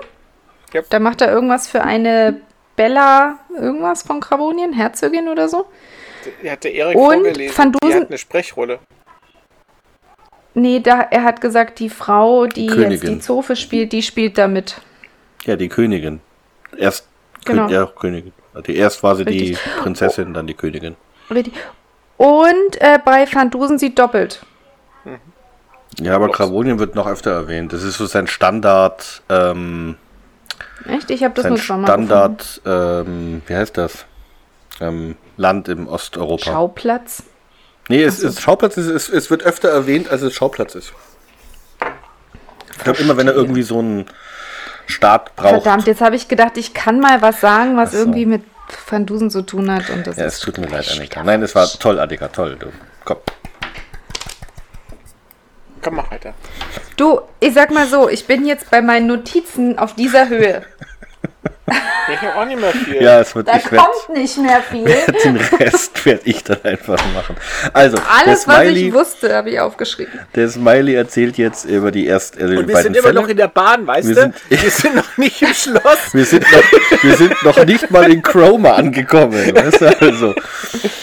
Yep. 0.74 0.90
Da 0.92 1.00
macht 1.00 1.20
er 1.22 1.30
irgendwas 1.32 1.68
für 1.68 1.82
eine 1.84 2.40
Bella, 2.78 3.40
irgendwas 3.54 4.04
von 4.04 4.22
Gravonien, 4.22 4.72
Herzogin 4.72 5.28
oder 5.28 5.50
so. 5.50 5.66
Die 6.42 6.50
hat 6.50 6.64
der 6.64 6.74
Erik 6.74 6.96
Und 6.98 7.04
vorgelesen. 7.24 7.58
Van 7.58 7.72
die 7.74 7.78
Dusen- 7.82 8.02
hat 8.02 8.08
eine 8.10 8.18
Sprechrolle. 8.18 8.80
Nee, 10.54 10.80
da, 10.80 11.02
er 11.02 11.24
hat 11.24 11.42
gesagt, 11.42 11.80
die 11.80 11.90
Frau, 11.90 12.46
die 12.48 12.68
jetzt 12.68 13.04
die 13.04 13.20
Zofe 13.20 13.58
spielt, 13.58 13.92
die 13.92 14.02
spielt 14.02 14.38
da 14.38 14.48
mit. 14.48 14.80
Ja, 15.44 15.58
die 15.58 15.68
Königin. 15.68 16.22
Erst 16.78 17.10
Genau. 17.44 17.66
Kön 17.66 17.74
ja, 17.76 17.86
Königin. 17.88 18.34
Die 18.68 18.76
erst 18.76 19.04
war 19.04 19.16
sie 19.16 19.26
die 19.26 19.52
Richtig. 19.52 19.60
Prinzessin, 19.82 20.34
dann 20.34 20.48
die 20.48 20.54
Königin. 20.54 20.96
Richtig. 21.30 21.54
Und 22.18 22.80
äh, 22.80 23.00
bei 23.04 23.28
Van 23.32 23.50
Dusen 23.50 23.78
sie 23.78 23.94
doppelt. 23.94 24.42
Ja, 26.00 26.16
aber 26.16 26.30
Gravonien 26.30 26.80
wird 26.80 26.96
noch 26.96 27.08
öfter 27.08 27.32
erwähnt. 27.32 27.72
Das 27.72 27.84
ist 27.84 27.98
so 27.98 28.06
sein 28.06 28.28
Standard, 28.28 29.22
ähm, 29.30 29.96
Echt? 30.88 31.10
Ich 31.10 31.24
habe 31.24 31.34
das 31.34 31.46
nur 31.46 31.58
schon 31.58 31.82
mal. 31.82 31.88
Standard, 31.88 32.62
ähm, 32.66 33.42
wie 33.48 33.56
heißt 33.56 33.78
das? 33.78 34.06
Ähm, 34.80 35.16
Land 35.38 35.68
im 35.68 35.88
Osteuropa. 35.88 36.44
Schauplatz. 36.44 37.24
nee, 37.88 38.04
es 38.04 38.20
ist 38.20 38.42
Schauplatz, 38.42 38.78
ist, 38.78 38.88
es, 38.88 39.10
es 39.10 39.30
wird 39.30 39.44
öfter 39.44 39.70
erwähnt, 39.70 40.10
als 40.10 40.22
es 40.22 40.34
Schauplatz 40.34 40.76
ist. 40.76 40.94
Ich 42.78 42.84
glaube 42.84 43.00
immer, 43.00 43.18
wenn 43.18 43.28
er 43.28 43.34
irgendwie 43.34 43.64
so 43.64 43.80
einen 43.80 44.06
Staat 44.88 45.36
braucht. 45.36 45.64
Verdammt, 45.64 45.88
jetzt 45.88 46.02
habe 46.02 46.16
ich 46.16 46.28
gedacht, 46.28 46.58
ich 46.58 46.74
kann 46.74 47.00
mal 47.00 47.22
was 47.22 47.42
sagen, 47.42 47.78
was 47.78 47.92
so. 47.92 47.98
irgendwie 48.00 48.26
mit 48.26 48.44
Van 48.90 49.06
Dusen 49.06 49.30
zu 49.30 49.42
tun 49.42 49.72
hat. 49.72 49.90
Und 49.90 50.08
das 50.08 50.18
Ja, 50.18 50.26
es 50.26 50.40
tut 50.40 50.58
mir 50.58 50.68
leid. 50.68 50.90
Annika. 50.92 51.24
Nein, 51.24 51.42
es 51.42 51.56
war 51.56 51.68
toll, 51.68 52.00
Annika, 52.00 52.28
toll. 52.28 52.56
Du. 52.60 52.68
Komm. 53.04 53.18
Komm, 55.82 55.96
mach 55.96 56.12
weiter. 56.12 56.34
Du, 56.98 57.22
ich 57.40 57.54
sag 57.54 57.72
mal 57.72 57.88
so, 57.88 58.10
ich 58.10 58.26
bin 58.26 58.46
jetzt 58.46 58.72
bei 58.72 58.82
meinen 58.82 59.08
Notizen 59.08 59.78
auf 59.78 59.96
dieser 59.96 60.30
Höhe. 60.30 60.64
Ich 61.68 62.22
habe 62.22 62.36
auch 62.40 62.46
nicht 62.46 62.62
mehr 62.62 62.70
viel. 62.72 63.02
Ja, 63.02 63.20
es 63.22 63.34
wird, 63.36 63.48
Da 63.48 63.58
ich 63.58 63.72
werd, 63.72 63.82
kommt 63.84 64.16
nicht 64.18 64.38
mehr 64.38 64.62
viel. 64.62 64.86
den 65.24 65.38
Rest 65.38 66.06
werde 66.06 66.22
ich 66.26 66.44
dann 66.44 66.60
einfach 66.64 67.04
machen. 67.16 67.36
Also, 67.74 67.98
Alles, 67.98 68.46
der 68.46 68.54
was 68.54 68.62
Smiley, 68.62 68.88
ich 68.90 68.94
wusste, 68.94 69.36
habe 69.36 69.50
ich 69.50 69.60
aufgeschrieben. 69.60 70.14
der 70.36 70.48
Smiley 70.50 70.94
erzählt 70.94 71.40
jetzt 71.40 71.66
über 71.66 71.90
die 71.92 72.08
ersten 72.08 72.40
äh, 72.40 72.48
die 72.48 72.58
Und 72.58 72.68
wir 72.68 72.74
beiden 72.76 72.84
sind 72.84 72.98
immer 72.98 73.08
Fälle. 73.08 73.22
noch 73.22 73.28
in 73.28 73.38
der 73.38 73.48
Bahn, 73.48 73.88
weißt 73.88 74.08
Wir 74.10 74.16
du? 74.16 74.22
sind- 74.22 74.36
wir 74.50 74.70
sind 74.70 74.96
noch 74.96 75.18
nicht 75.18 75.42
im 75.42 75.48
Schloss. 75.56 76.14
wir 76.14 76.26
sind, 76.26 76.44
noch, 76.52 77.04
wir 77.04 77.16
sind 77.18 77.44
noch 77.44 77.66
nicht 77.66 77.90
mal 77.90 78.12
in 78.12 78.22
Chroma 78.22 78.74
angekommen. 78.74 79.34
Weißt 79.56 79.82
du? 79.82 80.00
Also, 80.02 80.36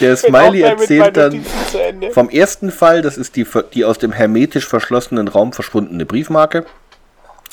der 0.00 0.16
Smiley 0.16 0.60
erzählt 0.62 1.16
dann 1.16 1.44
vom 2.12 2.28
ersten 2.30 2.70
Fall, 2.70 3.02
das 3.02 3.16
ist 3.18 3.34
die, 3.34 3.44
die 3.74 3.84
aus 3.84 3.98
dem 3.98 4.12
hermetisch 4.12 4.68
verschlossenen 4.68 5.26
Raum 5.26 5.52
verschwundene 5.52 6.06
Briefmarke. 6.06 6.64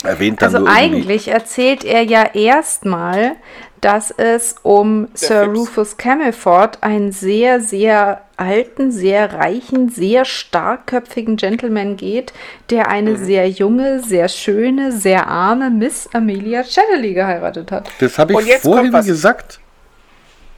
Erwähnt 0.04 0.42
dann 0.42 0.56
Also 0.56 0.68
eigentlich 0.68 1.28
erzählt 1.28 1.84
er 1.84 2.04
ja 2.04 2.24
erstmal, 2.34 3.36
dass 3.82 4.12
es 4.12 4.56
um 4.64 5.10
Sir 5.14 5.44
Fips. 5.46 5.58
Rufus 5.58 5.98
Camelford, 5.98 6.82
einen 6.84 7.12
sehr, 7.12 7.60
sehr 7.60 8.22
alten, 8.38 8.92
sehr 8.92 9.34
reichen, 9.34 9.90
sehr 9.90 10.24
starkköpfigen 10.24 11.36
Gentleman 11.36 11.98
geht, 11.98 12.32
der 12.70 12.88
eine 12.88 13.12
Mhm. 13.12 13.26
sehr 13.26 13.50
junge, 13.50 14.02
sehr 14.02 14.30
schöne, 14.30 14.92
sehr 14.94 15.28
arme 15.28 15.70
Miss 15.70 16.10
Amelia 16.14 16.64
Chatterley 16.64 17.14
geheiratet 17.14 17.72
hat. 17.72 17.90
Das 18.00 18.18
habe 18.18 18.34
ich 18.34 18.46
jetzt 18.48 18.64
vorhin 18.64 18.92
gesagt. 18.92 19.60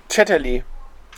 Chatterley. 0.09 0.63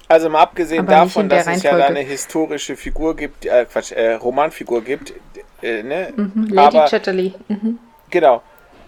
Also 0.08 0.30
mal 0.30 0.42
abgesehen 0.42 0.86
davon, 0.86 1.28
der 1.28 1.44
dass 1.44 1.58
es 1.58 1.64
ja 1.64 1.78
da 1.78 1.86
eine 1.86 2.02
historische 2.02 2.76
Figur 2.76 3.16
gibt, 3.16 3.46
äh, 3.46 3.66
Quatsch, 3.66 3.92
äh, 3.92 4.14
Romanfigur 4.14 4.82
gibt, 4.84 5.14
äh, 5.62 5.82
ne? 5.82 6.14
Mhm, 6.16 6.48
Lady 6.50 6.78
Aber 6.78 6.86
Chatterley. 6.90 7.34
Mhm. 7.48 7.80
Genau. 8.14 8.44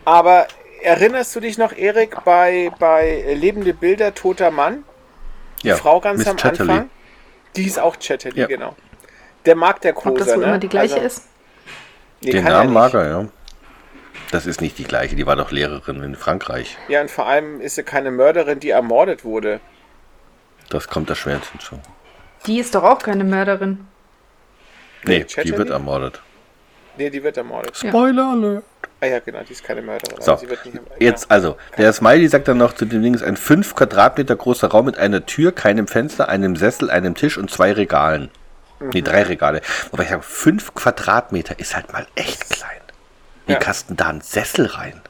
Aber 0.06 0.46
erinnerst 0.84 1.36
du 1.36 1.40
dich 1.40 1.58
noch, 1.58 1.74
Erik, 1.76 2.24
bei, 2.24 2.72
bei 2.78 3.26
Lebende 3.34 3.74
Bilder, 3.74 4.14
toter 4.14 4.52
Mann? 4.52 4.84
Die 5.64 5.70
Ja, 5.70 5.76
Frau 5.78 6.00
ganz 6.00 6.20
Miss 6.20 6.28
am 6.28 6.38
Chatterley. 6.38 6.72
Anfang? 6.72 6.90
Die 7.56 7.66
ist 7.66 7.80
auch 7.80 7.98
Chatterley, 7.98 8.42
Ja. 8.42 8.46
genau. 8.46 8.76
Der 9.48 9.56
mag 9.56 9.82
der 9.82 9.98
Ob 9.98 10.04
Koser, 10.04 10.18
das 10.26 10.28
wohl 10.36 10.38
ne? 10.38 10.44
immer 10.46 10.58
die 10.60 10.70
gleiche 10.70 10.96
Also, 10.96 11.08
ist? 11.08 11.28
nee, 12.22 12.32
Den 12.32 12.46
er 12.46 12.52
Namen 12.52 12.66
nicht. 12.70 12.74
mag 12.76 12.94
er, 12.94 13.10
ja. 13.10 13.26
Das 14.30 14.46
ist 14.46 14.62
nicht 14.62 14.78
die 14.78 14.84
gleiche, 14.84 15.16
die 15.16 15.26
war 15.26 15.36
doch 15.36 15.50
Lehrerin 15.50 16.04
in 16.04 16.16
Frankreich. 16.16 16.78
Ja, 16.88 17.02
und 17.02 17.10
vor 17.10 17.26
allem 17.26 17.62
ist 17.62 17.76
sie 17.76 17.84
keine 17.84 18.12
Mörderin, 18.12 18.60
die 18.60 18.70
ermordet 18.70 19.24
wurde. 19.26 19.60
Das 20.70 20.88
kommt 20.88 21.10
da 21.10 21.16
schwer 21.16 21.42
hinzu. 21.52 21.80
Die 22.46 22.60
ist 22.60 22.76
doch 22.76 22.84
auch 22.84 23.00
keine 23.00 23.24
Mörderin. 23.24 23.88
Nee, 25.04 25.20
die 25.24 25.34
Chatterley? 25.34 25.58
wird 25.58 25.70
ermordet. 25.72 26.22
Nee, 26.98 27.10
die 27.10 27.24
wird 27.24 27.38
ermordet. 27.38 27.76
Ja. 27.82 27.90
Spoiler 27.90 28.32
alert. 28.32 28.64
Ah 29.02 29.08
ja, 29.08 29.20
genau, 29.20 29.42
die 29.44 29.52
ist 29.54 29.64
keine 29.64 29.82
Mörderin. 29.82 30.22
So, 30.22 30.32
ermordet. 30.32 30.60
jetzt 31.00 31.30
also, 31.30 31.58
der 31.78 31.92
Smiley 31.94 32.28
sagt 32.28 32.48
dann 32.48 32.58
noch 32.58 32.74
zu 32.74 32.86
dem 32.86 33.02
Ding, 33.04 33.22
ein 33.22 33.36
5 33.38 33.76
Quadratmeter 33.76 34.36
großer 34.36 34.68
Raum 34.70 34.86
mit 34.86 34.98
einer 34.98 35.26
Tür, 35.26 35.52
keinem 35.52 35.88
Fenster, 35.88 36.30
einem 36.30 36.56
Sessel, 36.56 36.90
einem 36.90 37.14
Tisch 37.14 37.38
und 37.38 37.52
zwei 37.52 37.74
Regalen. 37.74 38.30
Nee, 38.80 39.02
Mhm. 39.02 39.04
drei 39.06 39.24
Regale. 39.24 39.62
Wobei 39.92 40.04
ich 40.04 40.10
sage, 40.10 40.22
5 40.22 40.74
Quadratmeter 40.74 41.60
ist 41.60 41.76
halt 41.76 41.92
mal 41.94 42.08
echt 42.16 42.50
klein. 42.50 42.70
Wie 43.48 43.54
Ja. 43.54 43.60
kasten 43.60 43.96
da 43.96 44.08
einen 44.10 44.22
Sessel 44.22 44.66
rein? 44.66 45.02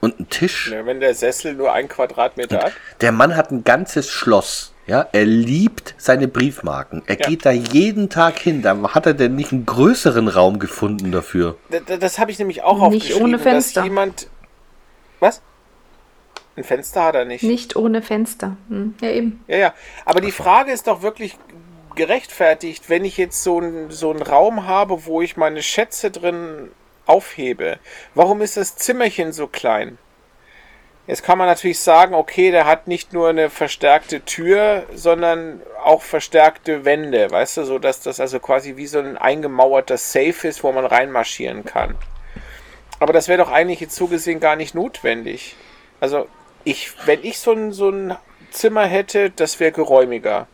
Und 0.00 0.18
einen 0.18 0.28
Tisch? 0.28 0.70
Ja, 0.70 0.84
wenn 0.84 1.00
der 1.00 1.14
Sessel 1.14 1.54
nur 1.54 1.72
ein 1.72 1.88
Quadratmeter 1.88 2.58
hat. 2.62 2.72
Der 3.00 3.12
Mann 3.12 3.36
hat 3.36 3.50
ein 3.50 3.64
ganzes 3.64 4.10
Schloss. 4.10 4.73
Ja, 4.86 5.08
er 5.12 5.24
liebt 5.24 5.94
seine 5.96 6.28
Briefmarken. 6.28 7.02
Er 7.06 7.18
Ja. 7.18 7.26
geht 7.28 7.46
da 7.46 7.50
jeden 7.50 8.10
Tag 8.10 8.38
hin. 8.38 8.60
Da 8.62 8.76
hat 8.94 9.06
er 9.06 9.14
denn 9.14 9.34
nicht 9.34 9.52
einen 9.52 9.64
größeren 9.64 10.28
Raum 10.28 10.58
gefunden 10.58 11.10
dafür. 11.10 11.56
Da- 11.70 11.80
da- 11.80 11.96
Das 11.96 12.18
habe 12.18 12.30
ich 12.30 12.38
nämlich 12.38 12.62
auch 12.62 12.74
Nicht 12.90 13.02
aufgeschrieben, 13.02 13.22
ohne 13.22 13.38
Fenster. 13.38 13.80
dass 13.80 13.88
jemand... 13.88 14.28
Was? 15.20 15.40
Ein 16.56 16.64
Fenster 16.64 17.02
hat 17.02 17.14
er 17.14 17.24
nicht. 17.24 17.42
Nicht 17.42 17.76
ohne 17.76 18.02
Fenster. 18.02 18.56
Hm. 18.68 18.94
Ja, 19.00 19.10
eben. 19.10 19.42
Ja, 19.48 19.56
ja. 19.56 19.74
Aber 20.04 20.20
die 20.20 20.30
Frage 20.32 20.70
ist 20.70 20.86
doch 20.86 21.00
wirklich 21.02 21.36
gerechtfertigt, 21.96 22.88
wenn 22.90 23.04
ich 23.04 23.16
jetzt 23.16 23.42
so 23.42 23.58
einen 23.58 23.90
so 23.90 24.10
einen 24.10 24.22
Raum 24.22 24.66
habe, 24.66 25.06
wo 25.06 25.22
ich 25.22 25.36
meine 25.36 25.62
Schätze 25.62 26.10
drin 26.10 26.70
aufhebe. 27.06 27.78
Warum 28.14 28.40
ist 28.40 28.56
das 28.56 28.76
Zimmerchen 28.76 29.32
so 29.32 29.46
klein? 29.46 29.98
Jetzt 31.06 31.22
kann 31.22 31.36
man 31.36 31.46
natürlich 31.46 31.80
sagen, 31.80 32.14
okay, 32.14 32.50
der 32.50 32.66
hat 32.66 32.88
nicht 32.88 33.12
nur 33.12 33.28
eine 33.28 33.50
verstärkte 33.50 34.22
Tür, 34.22 34.84
sondern 34.94 35.60
auch 35.84 36.02
verstärkte 36.02 36.86
Wände, 36.86 37.30
weißt 37.30 37.58
du, 37.58 37.64
so 37.64 37.78
dass 37.78 38.00
das 38.00 38.20
also 38.20 38.40
quasi 38.40 38.76
wie 38.76 38.86
so 38.86 39.00
ein 39.00 39.18
eingemauerter 39.18 39.98
Safe 39.98 40.48
ist, 40.48 40.64
wo 40.64 40.72
man 40.72 40.86
reinmarschieren 40.86 41.64
kann. 41.64 41.94
Aber 43.00 43.12
das 43.12 43.28
wäre 43.28 43.42
doch 43.42 43.52
eigentlich 43.52 43.80
jetzt 43.80 43.96
so 43.96 44.06
gesehen 44.06 44.40
gar 44.40 44.56
nicht 44.56 44.74
notwendig. 44.74 45.56
Also, 46.00 46.26
ich, 46.64 46.92
wenn 47.04 47.22
ich 47.22 47.38
so 47.38 47.52
ein, 47.52 47.72
so 47.72 47.90
ein 47.90 48.16
Zimmer 48.50 48.86
hätte, 48.86 49.28
das 49.28 49.60
wäre 49.60 49.72
geräumiger. 49.72 50.46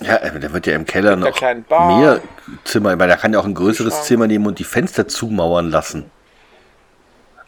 Ja, 0.00 0.16
äh, 0.16 0.38
der 0.38 0.52
wird 0.52 0.66
ja 0.68 0.76
im 0.76 0.86
Keller 0.86 1.16
noch 1.16 1.40
Bar. 1.68 1.98
mehr 1.98 2.20
Zimmer. 2.64 2.94
Meine, 2.94 3.08
der 3.08 3.16
kann 3.16 3.32
ja 3.32 3.40
auch 3.40 3.44
ein 3.44 3.54
größeres. 3.54 4.04
Zimmer 4.04 4.28
nehmen 4.28 4.46
und 4.46 4.60
die 4.60 4.64
Fenster 4.64 5.08
zumauern 5.08 5.70
lassen. 5.70 6.10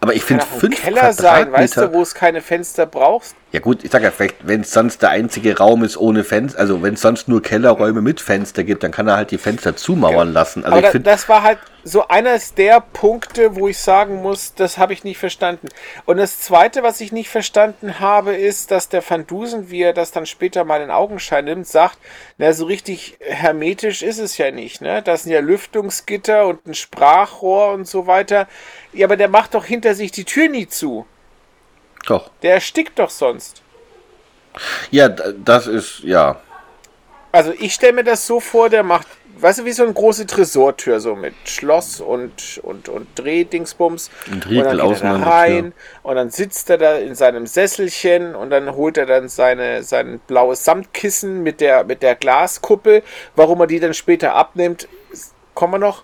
Aber 0.00 0.14
ich 0.14 0.24
finde 0.24 0.44
fünf 0.46 0.82
Keller 0.82 1.12
sein, 1.12 1.52
weißt 1.52 1.76
du, 1.76 1.92
wo 1.92 2.00
es 2.00 2.14
keine 2.14 2.40
Fenster 2.40 2.86
brauchst. 2.86 3.36
ja 3.52 3.60
gut, 3.60 3.84
ich 3.84 3.90
sag 3.90 4.02
ja 4.02 4.10
vielleicht, 4.10 4.36
wenn 4.46 4.62
es 4.62 4.72
sonst 4.72 5.02
der 5.02 5.10
einzige 5.10 5.58
Raum 5.58 5.84
ist 5.84 5.98
ohne 5.98 6.24
Fenster, 6.24 6.58
also 6.58 6.82
wenn 6.82 6.94
es 6.94 7.02
sonst 7.02 7.28
nur 7.28 7.42
Kellerräume 7.42 8.00
mit 8.00 8.20
Fenster 8.20 8.64
gibt, 8.64 8.82
dann 8.82 8.92
kann 8.92 9.08
er 9.08 9.16
halt 9.16 9.30
die 9.30 9.38
Fenster 9.38 9.76
zumauern 9.76 10.32
lassen. 10.32 10.64
Also 10.64 10.72
Aber 10.72 10.78
ich 10.78 10.86
da, 10.86 10.90
finde, 10.92 11.10
das 11.10 11.28
war 11.28 11.42
halt 11.42 11.58
so 11.84 12.08
eines 12.08 12.54
der 12.54 12.80
Punkte, 12.80 13.56
wo 13.56 13.68
ich 13.68 13.78
sagen 13.78 14.22
muss, 14.22 14.54
das 14.54 14.78
habe 14.78 14.92
ich 14.92 15.04
nicht 15.04 15.18
verstanden. 15.18 15.68
Und 16.04 16.18
das 16.18 16.40
Zweite, 16.40 16.82
was 16.82 17.00
ich 17.00 17.12
nicht 17.12 17.28
verstanden 17.28 18.00
habe, 18.00 18.34
ist, 18.34 18.70
dass 18.70 18.88
der 18.88 19.02
Van 19.08 19.26
Dusen, 19.26 19.70
wie 19.70 19.82
er 19.82 19.92
das 19.92 20.10
dann 20.10 20.26
später 20.26 20.64
mal 20.64 20.82
in 20.82 20.90
Augenschein 20.90 21.44
nimmt, 21.44 21.66
sagt, 21.66 21.98
na, 22.38 22.52
so 22.52 22.66
richtig 22.66 23.16
hermetisch 23.20 24.02
ist 24.02 24.18
es 24.18 24.36
ja 24.38 24.50
nicht. 24.50 24.80
Ne? 24.80 25.02
Das 25.02 25.22
sind 25.22 25.32
ja 25.32 25.40
Lüftungsgitter 25.40 26.46
und 26.46 26.66
ein 26.66 26.74
Sprachrohr 26.74 27.72
und 27.72 27.86
so 27.86 28.06
weiter. 28.06 28.46
Ja, 28.92 29.06
aber 29.06 29.16
der 29.16 29.28
macht 29.28 29.54
doch 29.54 29.64
hinter 29.64 29.94
sich 29.94 30.10
die 30.12 30.24
Tür 30.24 30.48
nie 30.48 30.66
zu. 30.68 31.06
doch. 32.06 32.30
Der 32.42 32.54
erstickt 32.54 32.98
doch 32.98 33.10
sonst. 33.10 33.62
Ja, 34.90 35.08
das 35.08 35.66
ist, 35.66 36.00
ja. 36.00 36.40
Also 37.32 37.52
ich 37.58 37.74
stelle 37.74 37.92
mir 37.92 38.04
das 38.04 38.26
so 38.26 38.40
vor, 38.40 38.68
der 38.68 38.82
macht, 38.82 39.06
weißt 39.38 39.60
du, 39.60 39.64
wie 39.64 39.70
so 39.70 39.84
eine 39.84 39.92
große 39.92 40.26
Tresortür, 40.26 40.98
so 40.98 41.14
mit 41.14 41.34
Schloss 41.44 42.00
und, 42.00 42.58
und, 42.64 42.88
und 42.88 43.06
Drehdingsbums. 43.14 44.10
Und 44.26 44.46
und 44.46 44.56
dann 44.56 44.76
geht 44.78 45.02
er 45.02 45.16
da 45.16 45.16
rein 45.22 45.72
und 46.02 46.16
dann 46.16 46.30
sitzt 46.30 46.68
er 46.70 46.78
da 46.78 46.96
in 46.96 47.14
seinem 47.14 47.46
Sesselchen 47.46 48.34
und 48.34 48.50
dann 48.50 48.74
holt 48.74 48.96
er 48.98 49.06
dann 49.06 49.28
seine, 49.28 49.84
sein 49.84 50.20
blaues 50.26 50.64
Samtkissen 50.64 51.44
mit 51.44 51.60
der, 51.60 51.84
mit 51.84 52.02
der 52.02 52.16
Glaskuppel. 52.16 53.04
Warum 53.36 53.60
er 53.60 53.68
die 53.68 53.78
dann 53.78 53.94
später 53.94 54.34
abnimmt, 54.34 54.88
kommen 55.54 55.74
wir 55.74 55.78
noch. 55.78 56.02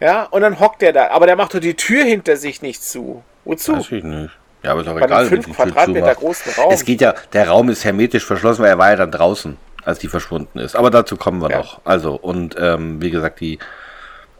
Ja, 0.00 0.24
und 0.24 0.42
dann 0.42 0.60
hockt 0.60 0.82
er 0.82 0.92
da. 0.92 1.08
Aber 1.08 1.26
der 1.26 1.36
macht 1.36 1.54
doch 1.54 1.60
die 1.60 1.74
Tür 1.74 2.04
hinter 2.04 2.36
sich 2.36 2.62
nicht 2.62 2.82
zu. 2.82 3.22
Wozu? 3.44 3.76
Weiß 3.76 3.90
ich 3.92 4.04
nicht. 4.04 4.30
Ja, 4.62 4.72
aber 4.72 4.80
ist 4.82 4.88
auch 4.88 4.94
Bei 4.94 5.06
egal, 5.06 5.30
wenn 5.30 5.42
5 5.42 5.46
die 5.46 5.52
Tür 5.52 5.64
Quadratmeter 5.66 6.14
großen 6.14 6.52
Raum. 6.54 6.72
Es 6.72 6.84
geht 6.84 7.00
ja, 7.00 7.14
der 7.32 7.48
Raum 7.48 7.68
ist 7.68 7.84
hermetisch 7.84 8.24
verschlossen, 8.24 8.62
weil 8.62 8.70
er 8.70 8.78
war 8.78 8.90
ja 8.90 8.96
dann 8.96 9.10
draußen, 9.12 9.56
als 9.84 9.98
die 9.98 10.08
verschwunden 10.08 10.58
ist. 10.58 10.76
Aber 10.76 10.90
dazu 10.90 11.16
kommen 11.16 11.40
wir 11.40 11.50
Ja. 11.50 11.58
noch. 11.58 11.80
Also, 11.84 12.14
und 12.14 12.56
ähm, 12.58 13.00
wie 13.00 13.10
gesagt, 13.10 13.40
die. 13.40 13.58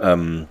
Ähm, 0.00 0.46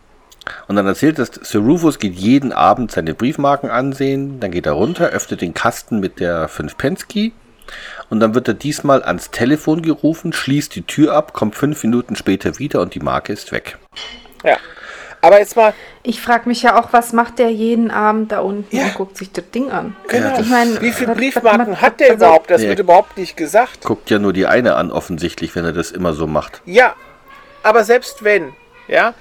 und 0.68 0.78
dann 0.78 0.88
erzählt 0.88 1.20
es, 1.20 1.30
Sir 1.41 1.60
Rufus 1.60 1.99
geht 1.99 2.16
jeden 2.16 2.53
Abend 2.53 2.91
seine 2.91 3.14
Briefmarken 3.14 3.70
ansehen, 3.70 4.39
dann 4.39 4.51
geht 4.51 4.66
er 4.66 4.72
runter, 4.74 5.08
öffnet 5.08 5.41
den 5.41 5.53
Kasten 5.53 5.99
mit 5.99 6.22
der 6.22 6.47
5 6.47 6.78
Pensky 6.78 7.34
und 8.10 8.22
dann 8.22 8.34
wird 8.34 8.47
er 8.47 8.53
diesmal 8.53 9.03
ans 9.03 9.30
Telefon 9.32 9.82
gerufen, 9.82 10.32
schließt 10.32 10.74
die 10.76 10.84
Tür 10.84 11.14
ab, 11.14 11.34
kommt 11.34 11.55
fünf 11.55 11.84
Minuten 11.84 12.16
später 12.16 12.60
wieder 12.60 12.80
und 12.82 12.95
die 12.95 13.01
Marke 13.01 13.34
ist 13.34 13.51
weg. 13.51 13.78
Ja. 14.45 14.58
Aber 15.22 15.39
jetzt 15.39 15.55
mal, 15.55 15.74
Ich 16.03 16.22
frage 16.22 16.47
mich 16.47 16.61
ja 16.61 16.80
auch, 16.80 16.93
was 16.93 17.11
macht 17.11 17.39
der 17.39 17.49
jeden 17.51 17.91
Abend 17.91 18.32
da 18.32 18.39
unten 18.39 18.76
Ja. 18.76 18.84
und 18.86 18.93
guckt 18.95 19.18
sich 19.18 19.32
das 19.32 19.49
Ding 19.49 19.72
an? 19.72 19.95
genau. 20.07 20.39
Ich 20.39 20.47
meine, 20.49 20.80
wie 20.82 20.91
viele 20.91 21.09
was- 21.09 21.15
was 21.15 21.18
Briefmarken 21.18 21.82
hat 21.82 21.99
der 21.99 22.11
also- 22.11 22.26
überhaupt? 22.26 22.49
Das 22.51 22.61
Nee. 22.61 22.70
wird 22.70 22.80
überhaupt 22.80 23.18
nicht 23.18 23.36
gesagt. 23.36 23.84
Guckt 23.84 24.09
ja 24.09 24.20
nur 24.20 24.32
die 24.34 24.45
eine 24.45 24.76
an, 24.76 24.91
offensichtlich, 24.91 25.55
wenn 25.55 25.65
er 25.65 25.74
das 25.74 25.91
immer 25.91 26.13
so 26.13 26.28
macht. 26.28 26.61
Ja, 26.65 26.93
aber 27.63 27.84
selbst 27.84 28.24
wenn, 28.24 28.53
ja, 28.88 29.13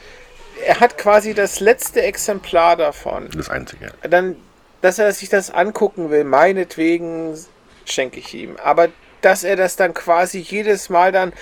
er 0.64 0.80
hat 0.80 0.96
quasi 0.98 1.34
das 1.34 1.60
letzte 1.60 2.02
Exemplar 2.02 2.76
davon. 2.76 3.28
Das 3.34 3.48
Einzige. 3.50 3.92
Dann, 4.08 4.36
dass 4.82 4.98
er 4.98 5.10
sich 5.12 5.28
das 5.28 5.50
angucken 5.50 6.10
will, 6.10 6.24
meinetwegen 6.24 7.36
schenke 7.84 8.20
ich 8.20 8.32
ihm. 8.34 8.56
Aber 8.62 8.88
dass 9.20 9.44
er 9.44 9.56
das 9.56 9.76
dann 9.76 9.94
quasi 9.94 10.38
jedes 10.38 10.88
Mal 10.88 11.12
dann, 11.12 11.32
äh, 11.32 11.34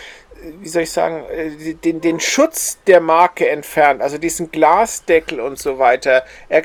wie 0.61 0.69
soll 0.69 0.83
ich 0.83 0.91
sagen, 0.91 1.25
äh, 1.31 1.75
den, 1.75 2.01
den 2.01 2.21
Schutz 2.21 2.79
der 2.87 3.01
Marke 3.01 3.49
entfernt, 3.49 4.03
also 4.03 4.19
diesen 4.19 4.51
Glasdeckel 4.51 5.41
und 5.41 5.59
so 5.59 5.79
weiter. 5.79 6.25
Er, 6.49 6.63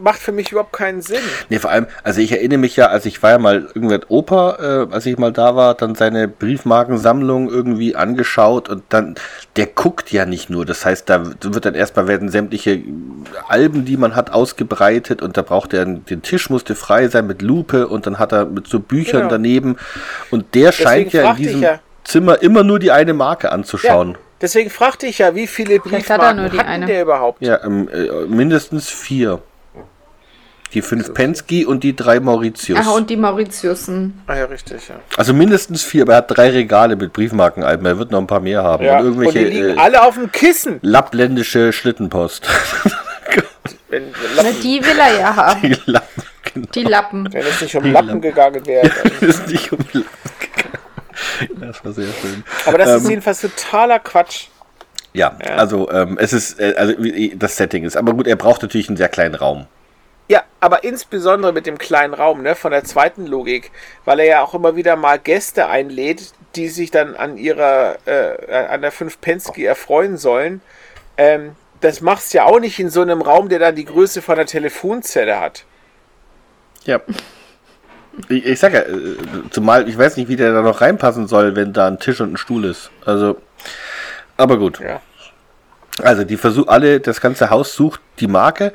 macht 0.00 0.20
für 0.20 0.32
mich 0.32 0.52
überhaupt 0.52 0.72
keinen 0.72 1.02
Sinn. 1.02 1.20
Nee, 1.48 1.58
vor 1.58 1.70
allem, 1.70 1.86
also 2.02 2.20
ich 2.20 2.32
erinnere 2.32 2.58
mich 2.58 2.76
ja, 2.76 2.86
als 2.86 3.06
ich 3.06 3.22
war 3.22 3.30
ja 3.30 3.38
mal 3.38 3.68
irgendwann 3.74 4.02
Opa, 4.08 4.86
äh, 4.90 4.94
als 4.94 5.06
ich 5.06 5.18
mal 5.18 5.32
da 5.32 5.56
war, 5.56 5.74
dann 5.74 5.94
seine 5.94 6.28
Briefmarkensammlung 6.28 7.48
irgendwie 7.48 7.96
angeschaut 7.96 8.68
und 8.68 8.82
dann, 8.88 9.14
der 9.56 9.66
guckt 9.66 10.12
ja 10.12 10.26
nicht 10.26 10.50
nur. 10.50 10.66
Das 10.66 10.84
heißt, 10.84 11.08
da 11.08 11.24
wird 11.40 11.64
dann 11.64 11.74
erstmal 11.74 12.08
werden 12.08 12.28
sämtliche 12.28 12.80
Alben, 13.48 13.84
die 13.84 13.96
man 13.96 14.16
hat, 14.16 14.30
ausgebreitet 14.30 15.22
und 15.22 15.36
da 15.36 15.42
braucht 15.42 15.74
er, 15.74 15.84
den 15.84 16.22
Tisch 16.22 16.50
musste 16.50 16.74
frei 16.74 17.08
sein 17.08 17.26
mit 17.26 17.42
Lupe 17.42 17.88
und 17.88 18.06
dann 18.06 18.18
hat 18.18 18.32
er 18.32 18.46
mit 18.46 18.66
so 18.66 18.80
Büchern 18.80 19.22
Genau. 19.22 19.30
daneben 19.30 19.76
und 20.30 20.54
der 20.54 20.72
scheint 20.72 21.12
ja 21.12 21.30
in 21.30 21.36
diesem 21.36 21.62
ja. 21.62 21.78
Zimmer 22.04 22.42
immer 22.42 22.64
nur 22.64 22.78
die 22.78 22.90
eine 22.90 23.14
Marke 23.14 23.52
anzuschauen. 23.52 24.16
Deswegen 24.40 24.70
fragte 24.70 25.06
ich 25.06 25.18
ja, 25.18 25.34
wie 25.36 25.46
viele 25.46 25.76
hat 25.78 25.84
er 25.84 25.90
Briefmarken 25.90 26.36
nur 26.36 26.48
die 26.48 26.58
hatten 26.58 26.68
eine. 26.68 26.86
der 26.86 27.02
überhaupt? 27.02 27.40
Ja, 27.40 27.62
ähm, 27.64 27.88
äh, 27.88 28.26
mindestens 28.26 28.88
vier. 28.88 29.40
Die 30.74 30.82
fünf 30.82 31.12
Pensky 31.12 31.66
und 31.66 31.84
die 31.84 31.94
drei 31.94 32.18
Mauritius. 32.20 32.78
Ach, 32.82 32.94
und 32.94 33.10
die 33.10 33.16
Mauritiusen. 33.16 34.20
Ah 34.26 34.36
ja, 34.36 34.44
richtig, 34.46 34.88
ja. 34.88 34.94
Also 35.18 35.34
mindestens 35.34 35.82
vier, 35.82 36.02
aber 36.02 36.12
er 36.14 36.18
hat 36.18 36.36
drei 36.36 36.48
Regale 36.50 36.96
mit 36.96 37.12
Briefmarkenalben. 37.12 37.84
Er 37.84 37.98
wird 37.98 38.10
noch 38.10 38.18
ein 38.20 38.26
paar 38.26 38.40
mehr 38.40 38.62
haben. 38.62 38.82
ja. 38.84 38.98
Und 38.98 39.04
irgendwelche 39.04 39.38
und 39.40 39.44
die 39.44 39.50
liegen 39.54 39.76
äh, 39.76 39.80
alle 39.80 40.02
auf 40.02 40.14
dem 40.14 40.32
Kissen. 40.32 40.78
lappländische 40.82 41.72
Schlittenpost. 41.72 42.46
Wenn, 43.88 44.04
Na, 44.36 44.42
die 44.62 44.82
will 44.82 44.98
er 44.98 45.18
ja 45.20 45.36
haben. 45.36 45.60
die 45.62 45.76
Lappen, 45.90 46.22
genau. 46.54 46.66
Die 46.74 46.82
Lappen. 46.84 47.28
wenn 47.32 47.42
es 47.46 47.60
nicht 47.60 47.74
um 47.76 47.82
Die 47.84 47.90
Lappen 47.90 48.06
Lappen. 48.08 48.20
gegangen 48.22 48.66
wäre. 48.66 48.88
dann- 49.20 49.28
ist 49.28 49.46
nicht 49.48 49.70
um 49.72 49.78
Lappen 49.92 50.04
gegangen. 50.40 51.60
Das 51.60 51.84
war 51.84 51.92
sehr 51.92 52.06
schön. 52.22 52.42
Aber 52.64 52.78
das 52.78 52.96
ist 52.96 53.04
Ähm, 53.04 53.10
jedenfalls 53.10 53.40
totaler 53.42 53.98
Quatsch. 53.98 54.46
Ja, 55.12 55.36
also 55.58 55.90
ähm, 55.90 56.16
es 56.18 56.32
ist, 56.32 56.58
äh, 56.58 56.72
also 56.78 56.94
wie- 56.98 57.34
das 57.36 57.56
Setting 57.58 57.84
ist. 57.84 57.96
Aber 57.98 58.14
gut, 58.14 58.26
er 58.26 58.36
braucht 58.36 58.62
natürlich 58.62 58.88
einen 58.88 58.96
sehr 58.96 59.10
kleinen 59.10 59.34
Raum. 59.34 59.66
Ja, 60.28 60.44
aber 60.60 60.84
insbesondere 60.84 61.52
mit 61.52 61.66
dem 61.66 61.78
kleinen 61.78 62.14
Raum, 62.14 62.42
ne, 62.42 62.54
von 62.54 62.72
der 62.72 62.84
zweiten 62.84 63.26
Logik, 63.26 63.70
weil 64.04 64.20
er 64.20 64.26
ja 64.26 64.42
auch 64.42 64.54
immer 64.54 64.76
wieder 64.76 64.96
mal 64.96 65.18
Gäste 65.18 65.66
einlädt, 65.66 66.32
die 66.56 66.68
sich 66.68 66.90
dann 66.90 67.16
an 67.16 67.36
ihrer, 67.36 67.96
äh, 68.06 68.66
an 68.66 68.82
der 68.82 68.92
5 68.92 69.20
Pensky 69.20 69.64
erfreuen 69.64 70.16
sollen. 70.16 70.60
Ähm, 71.16 71.56
das 71.80 72.00
machst 72.00 72.32
du 72.32 72.38
ja 72.38 72.44
auch 72.44 72.60
nicht 72.60 72.78
in 72.78 72.88
so 72.88 73.02
einem 73.02 73.20
Raum, 73.22 73.48
der 73.48 73.58
dann 73.58 73.74
die 73.74 73.84
Größe 73.84 74.22
von 74.22 74.36
einer 74.36 74.46
Telefonzelle 74.46 75.40
hat. 75.40 75.64
Ja. 76.84 77.00
Ich, 78.28 78.44
ich 78.44 78.58
sag 78.58 78.74
ja, 78.74 78.80
äh, 78.80 79.16
zumal 79.50 79.88
ich 79.88 79.96
weiß 79.96 80.16
nicht, 80.16 80.28
wie 80.28 80.36
der 80.36 80.52
da 80.52 80.62
noch 80.62 80.80
reinpassen 80.80 81.26
soll, 81.26 81.56
wenn 81.56 81.72
da 81.72 81.88
ein 81.88 81.98
Tisch 81.98 82.20
und 82.20 82.34
ein 82.34 82.36
Stuhl 82.36 82.64
ist. 82.64 82.90
Also, 83.04 83.40
aber 84.36 84.58
gut. 84.58 84.80
Ja. 84.80 85.00
Also 86.02 86.24
die 86.24 86.36
versuchen 86.36 86.68
alle, 86.68 87.00
das 87.00 87.20
ganze 87.20 87.50
Haus 87.50 87.74
sucht 87.74 88.00
die 88.20 88.26
Marke 88.26 88.72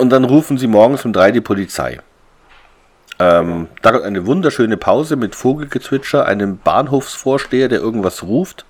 und 0.00 0.10
dann 0.10 0.24
rufen 0.24 0.56
sie 0.56 0.66
morgens 0.66 1.04
um 1.04 1.12
drei 1.12 1.30
die 1.30 1.42
Polizei. 1.42 2.00
Ähm, 3.18 3.68
da 3.82 3.92
kommt 3.92 4.04
eine 4.04 4.24
wunderschöne 4.26 4.78
Pause 4.78 5.16
mit 5.16 5.34
Vogelgezwitscher, 5.34 6.24
einem 6.24 6.56
Bahnhofsvorsteher, 6.56 7.68
der 7.68 7.80
irgendwas 7.80 8.22
ruft. 8.22 8.64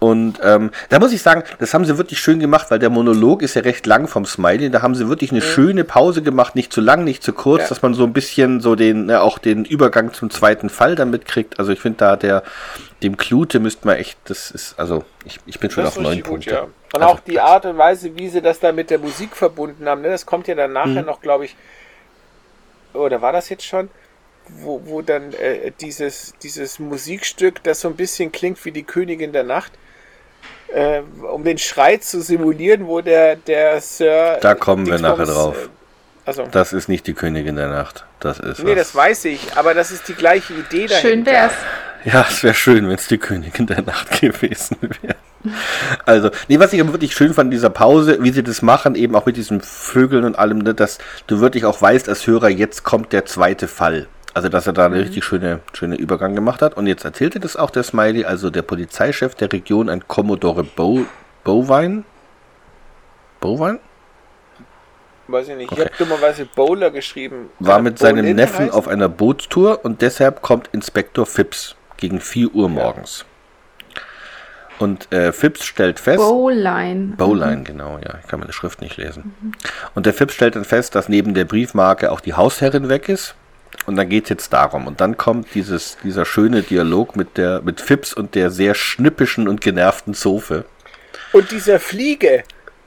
Und 0.00 0.40
ähm, 0.42 0.70
da 0.88 0.98
muss 0.98 1.12
ich 1.12 1.22
sagen, 1.22 1.44
das 1.60 1.72
haben 1.72 1.84
sie 1.84 1.96
wirklich 1.98 2.18
schön 2.18 2.40
gemacht, 2.40 2.66
weil 2.70 2.80
der 2.80 2.90
Monolog 2.90 3.42
ist 3.42 3.54
ja 3.54 3.62
recht 3.62 3.86
lang 3.86 4.08
vom 4.08 4.26
Smiley. 4.26 4.70
Da 4.70 4.82
haben 4.82 4.96
sie 4.96 5.08
wirklich 5.08 5.30
eine 5.30 5.40
schöne 5.40 5.84
Pause 5.84 6.20
gemacht, 6.22 6.56
nicht 6.56 6.72
zu 6.72 6.80
lang, 6.80 7.04
nicht 7.04 7.22
zu 7.22 7.32
kurz, 7.32 7.62
Ja. 7.62 7.68
dass 7.68 7.80
man 7.82 7.94
so 7.94 8.02
ein 8.04 8.12
bisschen 8.12 8.60
so 8.60 8.74
den, 8.74 9.06
ne, 9.06 9.20
auch 9.22 9.38
den 9.38 9.64
Übergang 9.64 10.12
zum 10.12 10.30
zweiten 10.30 10.68
Fall 10.68 10.96
damit 10.96 11.26
kriegt. 11.26 11.60
Also 11.60 11.70
ich 11.70 11.78
finde 11.80 11.98
da 11.98 12.16
der, 12.16 12.42
dem 13.04 13.16
Klute 13.16 13.60
müsste 13.60 13.86
man 13.86 13.96
echt, 13.96 14.18
das 14.24 14.50
ist, 14.50 14.78
also 14.80 15.04
ich, 15.24 15.38
ich 15.46 15.60
bin 15.60 15.70
schon 15.70 15.84
Das 15.84 15.96
auf 15.96 16.02
neun 16.02 16.22
Punkte. 16.22 16.50
ja. 16.50 16.62
Und 16.62 17.02
Also, 17.02 17.06
auch 17.14 17.20
die 17.20 17.38
Art 17.38 17.66
und 17.66 17.78
Weise, 17.78 18.16
wie 18.16 18.28
sie 18.28 18.42
das 18.42 18.58
da 18.58 18.72
mit 18.72 18.90
der 18.90 18.98
Musik 18.98 19.36
verbunden 19.36 19.86
haben, 19.88 20.02
ne, 20.02 20.08
das 20.08 20.26
kommt 20.26 20.48
ja 20.48 20.56
dann 20.56 20.72
nachher 20.72 21.02
Mhm. 21.02 21.06
noch, 21.06 21.20
glaube 21.20 21.44
ich, 21.44 21.54
oder 22.94 23.22
war 23.22 23.32
das 23.32 23.48
jetzt 23.48 23.64
schon? 23.64 23.90
Wo, 24.48 24.80
wo 24.84 25.02
dann 25.02 25.32
äh, 25.32 25.72
dieses, 25.80 26.34
dieses 26.42 26.78
Musikstück, 26.78 27.62
das 27.64 27.80
so 27.80 27.88
ein 27.88 27.96
bisschen 27.96 28.32
klingt 28.32 28.64
wie 28.64 28.72
die 28.72 28.84
Königin 28.84 29.32
der 29.32 29.42
Nacht, 29.44 29.72
äh, 30.72 31.00
um 31.32 31.44
den 31.44 31.58
Schrei 31.58 31.96
zu 31.96 32.20
simulieren, 32.20 32.86
wo 32.86 33.00
der, 33.00 33.36
der 33.36 33.80
Sir. 33.80 34.38
Da 34.40 34.54
kommen 34.54 34.86
wir 34.86 34.98
nachher 34.98 35.26
drauf. 35.26 35.56
Äh, 35.56 35.68
also, 36.26 36.48
Das 36.50 36.72
ist 36.72 36.88
nicht 36.88 37.06
die 37.06 37.14
Königin 37.14 37.56
der 37.56 37.68
Nacht. 37.68 38.04
Das 38.18 38.40
ist 38.40 38.62
nee, 38.62 38.70
was. 38.70 38.78
das 38.78 38.94
weiß 38.94 39.24
ich, 39.26 39.56
aber 39.56 39.74
das 39.74 39.92
ist 39.92 40.08
die 40.08 40.14
gleiche 40.14 40.54
Idee 40.54 40.86
dahinter. 40.86 41.00
Schön 41.00 41.26
wär's. 41.26 41.52
Ja, 42.04 42.26
es 42.28 42.42
wäre 42.42 42.54
schön, 42.54 42.88
wenn 42.88 42.96
es 42.96 43.08
die 43.08 43.18
Königin 43.18 43.66
der 43.66 43.82
Nacht 43.82 44.20
gewesen 44.20 44.76
wäre. 44.80 45.16
Also, 46.04 46.30
nee, 46.48 46.58
was 46.58 46.72
ich 46.72 46.80
aber 46.80 46.92
wirklich 46.92 47.14
schön 47.14 47.34
fand 47.34 47.48
in 47.48 47.50
dieser 47.52 47.70
Pause, 47.70 48.18
wie 48.20 48.30
sie 48.30 48.42
das 48.42 48.62
machen, 48.62 48.96
eben 48.96 49.14
auch 49.14 49.26
mit 49.26 49.36
diesen 49.36 49.60
Vögeln 49.60 50.24
und 50.24 50.36
allem, 50.36 50.58
ne, 50.58 50.74
dass 50.74 50.98
du 51.28 51.40
wirklich 51.40 51.64
auch 51.64 51.80
weißt 51.80 52.08
als 52.08 52.26
Hörer, 52.26 52.48
jetzt 52.48 52.82
kommt 52.82 53.12
der 53.12 53.26
zweite 53.26 53.68
Fall. 53.68 54.08
Also, 54.36 54.50
dass 54.50 54.66
er 54.66 54.74
da 54.74 54.84
einen 54.84 54.94
richtig 55.00 55.24
schöne, 55.24 55.60
schöne 55.72 55.96
Übergang 55.96 56.34
gemacht 56.34 56.60
hat. 56.60 56.76
Und 56.76 56.86
jetzt 56.86 57.06
erzählte 57.06 57.40
das 57.40 57.56
auch 57.56 57.70
der 57.70 57.82
Smiley, 57.82 58.26
also 58.26 58.50
der 58.50 58.60
Polizeichef 58.60 59.34
der 59.34 59.50
Region, 59.50 59.88
ein 59.88 60.06
Commodore 60.08 60.62
Bo 60.62 61.06
Bovine. 61.42 62.02
Bovine? 63.40 63.78
Weiß 65.28 65.48
ich 65.48 65.56
nicht. 65.56 65.72
Ich 65.72 65.78
Okay. 65.78 65.86
habe 65.86 65.96
dummerweise 65.96 66.44
Bowler 66.54 66.90
geschrieben. 66.90 67.48
War 67.60 67.76
Kann 67.76 67.84
mit 67.84 67.98
seinem 67.98 68.26
Neffen 68.34 68.66
heißen? 68.66 68.72
auf 68.72 68.88
einer 68.88 69.08
Bootstour 69.08 69.82
und 69.86 70.02
deshalb 70.02 70.42
kommt 70.42 70.68
Inspektor 70.72 71.24
Phipps 71.24 71.74
gegen 71.96 72.20
4 72.20 72.54
Uhr 72.54 72.68
morgens. 72.68 73.24
Und 74.78 75.10
äh, 75.14 75.32
Phipps 75.32 75.64
stellt 75.64 75.98
fest, 75.98 76.18
Bowline. 76.18 77.14
Bowline, 77.16 77.62
genau, 77.62 77.98
ja, 78.04 78.16
ich 78.22 78.28
kann 78.28 78.40
meine 78.40 78.52
Schrift 78.52 78.82
nicht 78.82 78.98
lesen. 78.98 79.34
Und 79.94 80.04
der 80.04 80.12
Phipps 80.12 80.34
stellt 80.34 80.56
dann 80.56 80.66
fest, 80.66 80.94
dass 80.94 81.08
neben 81.08 81.32
der 81.32 81.46
Briefmarke 81.46 82.12
auch 82.12 82.20
die 82.20 82.34
Hausherrin 82.34 82.90
weg 82.90 83.08
ist. 83.08 83.34
Und 83.84 83.96
dann 83.96 84.08
geht 84.08 84.24
es 84.24 84.30
jetzt 84.30 84.52
darum. 84.52 84.86
Und 84.86 85.00
dann 85.00 85.16
kommt 85.16 85.54
dieses, 85.54 85.96
dieser 86.02 86.24
schöne 86.24 86.62
Dialog 86.62 87.14
mit 87.14 87.36
der, 87.36 87.60
mit 87.62 87.80
Phipps 87.80 88.12
und 88.12 88.34
der 88.34 88.50
sehr 88.50 88.74
schnippischen 88.74 89.46
und 89.48 89.60
genervten 89.60 90.14
Zofe. 90.14 90.64
Und 91.32 91.50
dieser 91.52 91.78
Fliege, 91.78 92.42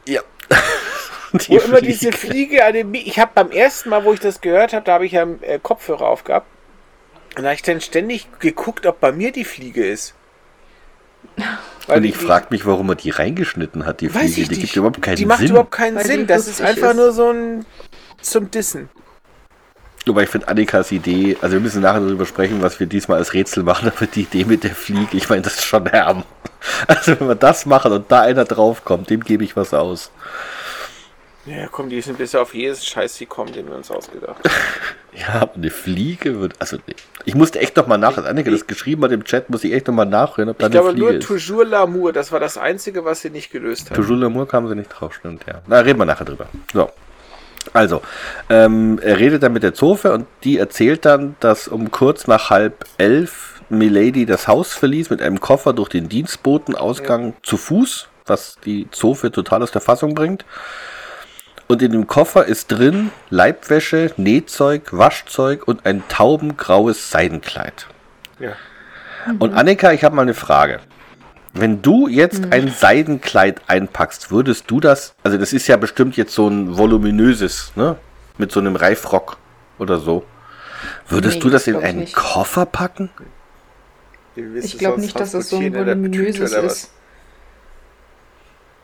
Ja. 0.06 0.22
wo 1.48 1.58
immer 1.58 1.80
diese 1.82 2.12
Fliege 2.12 2.66
an 2.66 2.74
dem 2.74 2.92
Mi 2.92 3.00
Ich 3.06 3.20
habe 3.20 3.32
beim 3.36 3.52
ersten 3.52 3.90
Mal, 3.90 4.04
wo 4.04 4.14
ich 4.14 4.20
das 4.20 4.42
gehört 4.42 4.74
habe, 4.74 4.84
da 4.86 4.94
habe 4.94 5.06
ich 5.06 5.12
ja 5.14 5.28
äh, 5.42 5.60
Kopfhörer 5.62 6.08
aufgehabt. 6.08 6.48
Und 7.38 7.44
da 7.44 7.50
habe 7.50 7.56
ich 7.56 7.62
dann 7.62 7.80
ständig 7.80 8.28
geguckt, 8.40 8.86
ob 8.86 9.00
bei 9.00 9.12
mir 9.12 9.32
die 9.32 9.46
Fliege 9.46 9.86
ist. 9.86 10.16
Weil 11.88 11.98
Und 11.98 12.04
die- 12.04 12.10
ich 12.10 12.18
frage 12.18 12.48
mich, 12.50 12.66
warum 12.66 12.90
er 12.90 12.96
die 12.96 13.12
reingeschnitten 13.12 13.86
hat, 13.86 14.02
die 14.02 14.10
Fliege. 14.10 14.34
Die 14.34 14.42
nicht. 14.50 14.62
gibt 14.62 14.76
überhaupt 14.76 15.02
keinen 15.02 15.16
die 15.16 15.26
macht 15.26 15.40
Sinn. 15.40 15.50
überhaupt 15.52 15.72
keinen 15.72 15.96
Weil 15.96 16.04
die 16.04 16.10
Sinn. 16.10 16.28
Das 16.28 16.48
ist 16.48 16.62
einfach 16.62 16.90
ist. 16.92 16.96
nur 16.98 17.12
so 17.12 17.30
ein 17.32 17.66
zum 18.22 18.52
Dissen. 18.52 18.90
Wobei 20.06 20.24
ich 20.24 20.30
finde 20.30 20.48
Annikas 20.48 20.92
Idee, 20.92 21.38
also 21.42 21.54
wir 21.54 21.60
müssen 21.60 21.82
nachher 21.82 22.00
darüber 22.00 22.26
sprechen, 22.26 22.62
was 22.62 22.80
wir 22.80 22.88
diesmal 22.88 23.20
als 23.20 23.34
Rätsel 23.34 23.64
machen, 23.64 23.92
aber 23.96 24.06
die 24.08 24.22
Idee 24.22 24.46
mit 24.46 24.64
der 24.64 24.74
Fliege, 24.76 25.18
ich 25.18 25.30
meine, 25.30 25.42
das 25.42 25.56
ist 25.56 25.66
schon 25.66 25.86
herm. 25.86 26.24
Also 26.88 27.20
wenn 27.20 27.28
wir 27.28 27.36
das 27.36 27.66
machen 27.66 27.92
und 27.92 28.12
da 28.12 28.22
einer 28.22 28.46
draufkommt, 28.46 29.10
dem 29.10 29.24
gebe 29.24 29.44
ich 29.44 29.56
was 29.56 29.74
aus. 29.74 30.12
Ja, 31.46 31.68
komm, 31.68 31.90
die 31.90 32.02
sind 32.02 32.18
bisher 32.18 32.42
auf 32.42 32.54
jedes 32.54 32.86
Scheiß 32.86 33.18
gekommen, 33.18 33.54
den 33.54 33.68
wir 33.68 33.76
uns 33.76 33.90
ausgedacht 33.92 34.38
haben. 34.44 34.56
Ja, 35.12 35.42
aber 35.42 35.56
eine 35.56 35.72
Fliege 35.72 36.40
wird, 36.40 36.54
also 36.60 36.78
nee. 36.86 36.96
ich 37.26 37.34
musste 37.34 37.60
echt 37.60 37.76
noch 37.76 37.88
mal 37.88 37.98
nach, 37.98 38.16
als 38.16 38.28
Annika 38.28 38.52
das 38.52 38.68
geschrieben 38.68 39.04
hat 39.04 39.12
im 39.12 39.24
Chat, 39.24 39.50
muss 39.50 39.64
ich 39.64 39.74
echt 39.74 39.88
noch 39.88 39.94
mal 39.94 40.06
nachhören, 40.06 40.50
ob 40.50 40.60
da 40.60 40.68
Ich 40.68 40.72
eine 40.72 40.82
glaube 40.82 40.92
Fliege 40.92 41.06
nur 41.06 41.14
ist. 41.16 41.26
Toujours 41.26 41.66
l'amour, 41.66 42.12
das 42.12 42.32
war 42.32 42.40
das 42.40 42.60
Einzige, 42.60 43.04
was 43.06 43.22
sie 43.22 43.32
nicht 43.32 43.52
gelöst 43.52 43.90
haben. 43.90 43.96
Toujours 43.96 44.20
l'amour 44.20 44.48
kamen 44.48 44.70
sie 44.70 44.76
nicht 44.76 44.90
drauf, 44.90 45.16
stimmt, 45.16 45.46
ja. 45.48 45.62
Na, 45.66 45.80
reden 45.80 45.98
wir 45.98 46.06
nachher 46.06 46.26
drüber. 46.26 46.48
So. 46.72 46.92
Also, 47.74 48.02
ähm, 48.50 49.00
er 49.02 49.20
redet 49.20 49.44
dann 49.44 49.54
mit 49.54 49.64
der 49.64 49.74
Zofe 49.74 50.12
und 50.14 50.26
die 50.44 50.58
erzählt 50.58 51.06
dann, 51.06 51.36
dass 51.40 51.68
um 51.68 51.92
kurz 51.92 52.28
nach 52.28 52.50
halb 52.50 52.86
elf 52.98 53.62
Milady 53.70 54.26
das 54.26 54.48
Haus 54.48 54.74
verließ 54.74 55.10
mit 55.10 55.22
einem 55.22 55.40
Koffer 55.40 55.74
durch 55.74 55.90
den 55.90 56.10
Dienstbotenausgang 56.10 57.34
zu 57.44 57.58
Fuß, 57.58 58.08
was 58.26 58.58
die 58.66 58.90
Zofe 58.92 59.32
total 59.32 59.64
aus 59.64 59.72
der 59.72 59.82
Fassung 59.82 60.16
bringt. 60.16 60.46
Und 61.68 61.84
in 61.84 61.92
dem 61.92 62.08
Koffer 62.08 62.46
ist 62.46 62.70
drin 62.70 63.12
Leibwäsche, 63.30 64.12
Nähzeug, 64.18 64.90
Waschzeug 64.92 65.68
und 65.68 65.86
ein 65.86 66.02
taubengraues 66.10 67.12
Seidenkleid. 67.12 67.86
Ja. 68.40 68.54
Und 69.38 69.54
Annika, 69.54 69.92
ich 69.92 70.04
habe 70.04 70.16
mal 70.16 70.24
eine 70.24 70.34
Frage. 70.34 70.80
Wenn 71.54 71.82
du 71.82 72.08
jetzt 72.08 72.52
ein 72.52 72.68
Seidenkleid 72.70 73.62
einpackst, 73.68 74.32
würdest 74.32 74.70
du 74.70 74.80
das, 74.80 75.16
also 75.24 75.38
das 75.38 75.52
ist 75.52 75.68
ja 75.68 75.78
bestimmt 75.78 76.16
jetzt 76.16 76.34
so 76.34 76.48
ein 76.48 76.78
voluminöses, 76.78 77.72
ne? 77.76 77.96
Mit 78.38 78.52
so 78.52 78.60
einem 78.60 78.76
Reifrock 78.76 79.38
oder 79.80 80.00
so. 80.00 80.24
Würdest 81.08 81.36
Nee, 81.38 81.42
du 81.42 81.50
das 81.50 81.66
das 81.66 81.74
in 81.74 81.82
einen 81.84 82.00
nicht. 82.00 82.16
Koffer 82.16 82.66
packen? 82.66 83.10
Ich 84.36 84.78
glaube 84.78 85.02
nicht, 85.02 85.20
dass 85.20 85.34
es 85.34 85.50
so 85.50 85.58
ein 85.58 85.74
voluminöses 85.74 86.54
ist. 86.54 86.92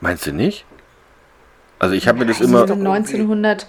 Meinst 0.01 0.25
du 0.25 0.33
nicht? 0.33 0.65
Also 1.79 1.95
ich 1.95 2.07
habe 2.07 2.19
mir 2.19 2.25
das 2.25 2.39
Wir 2.39 2.47
immer. 2.47 2.67
sind 2.67 2.85
1900. 2.85 3.67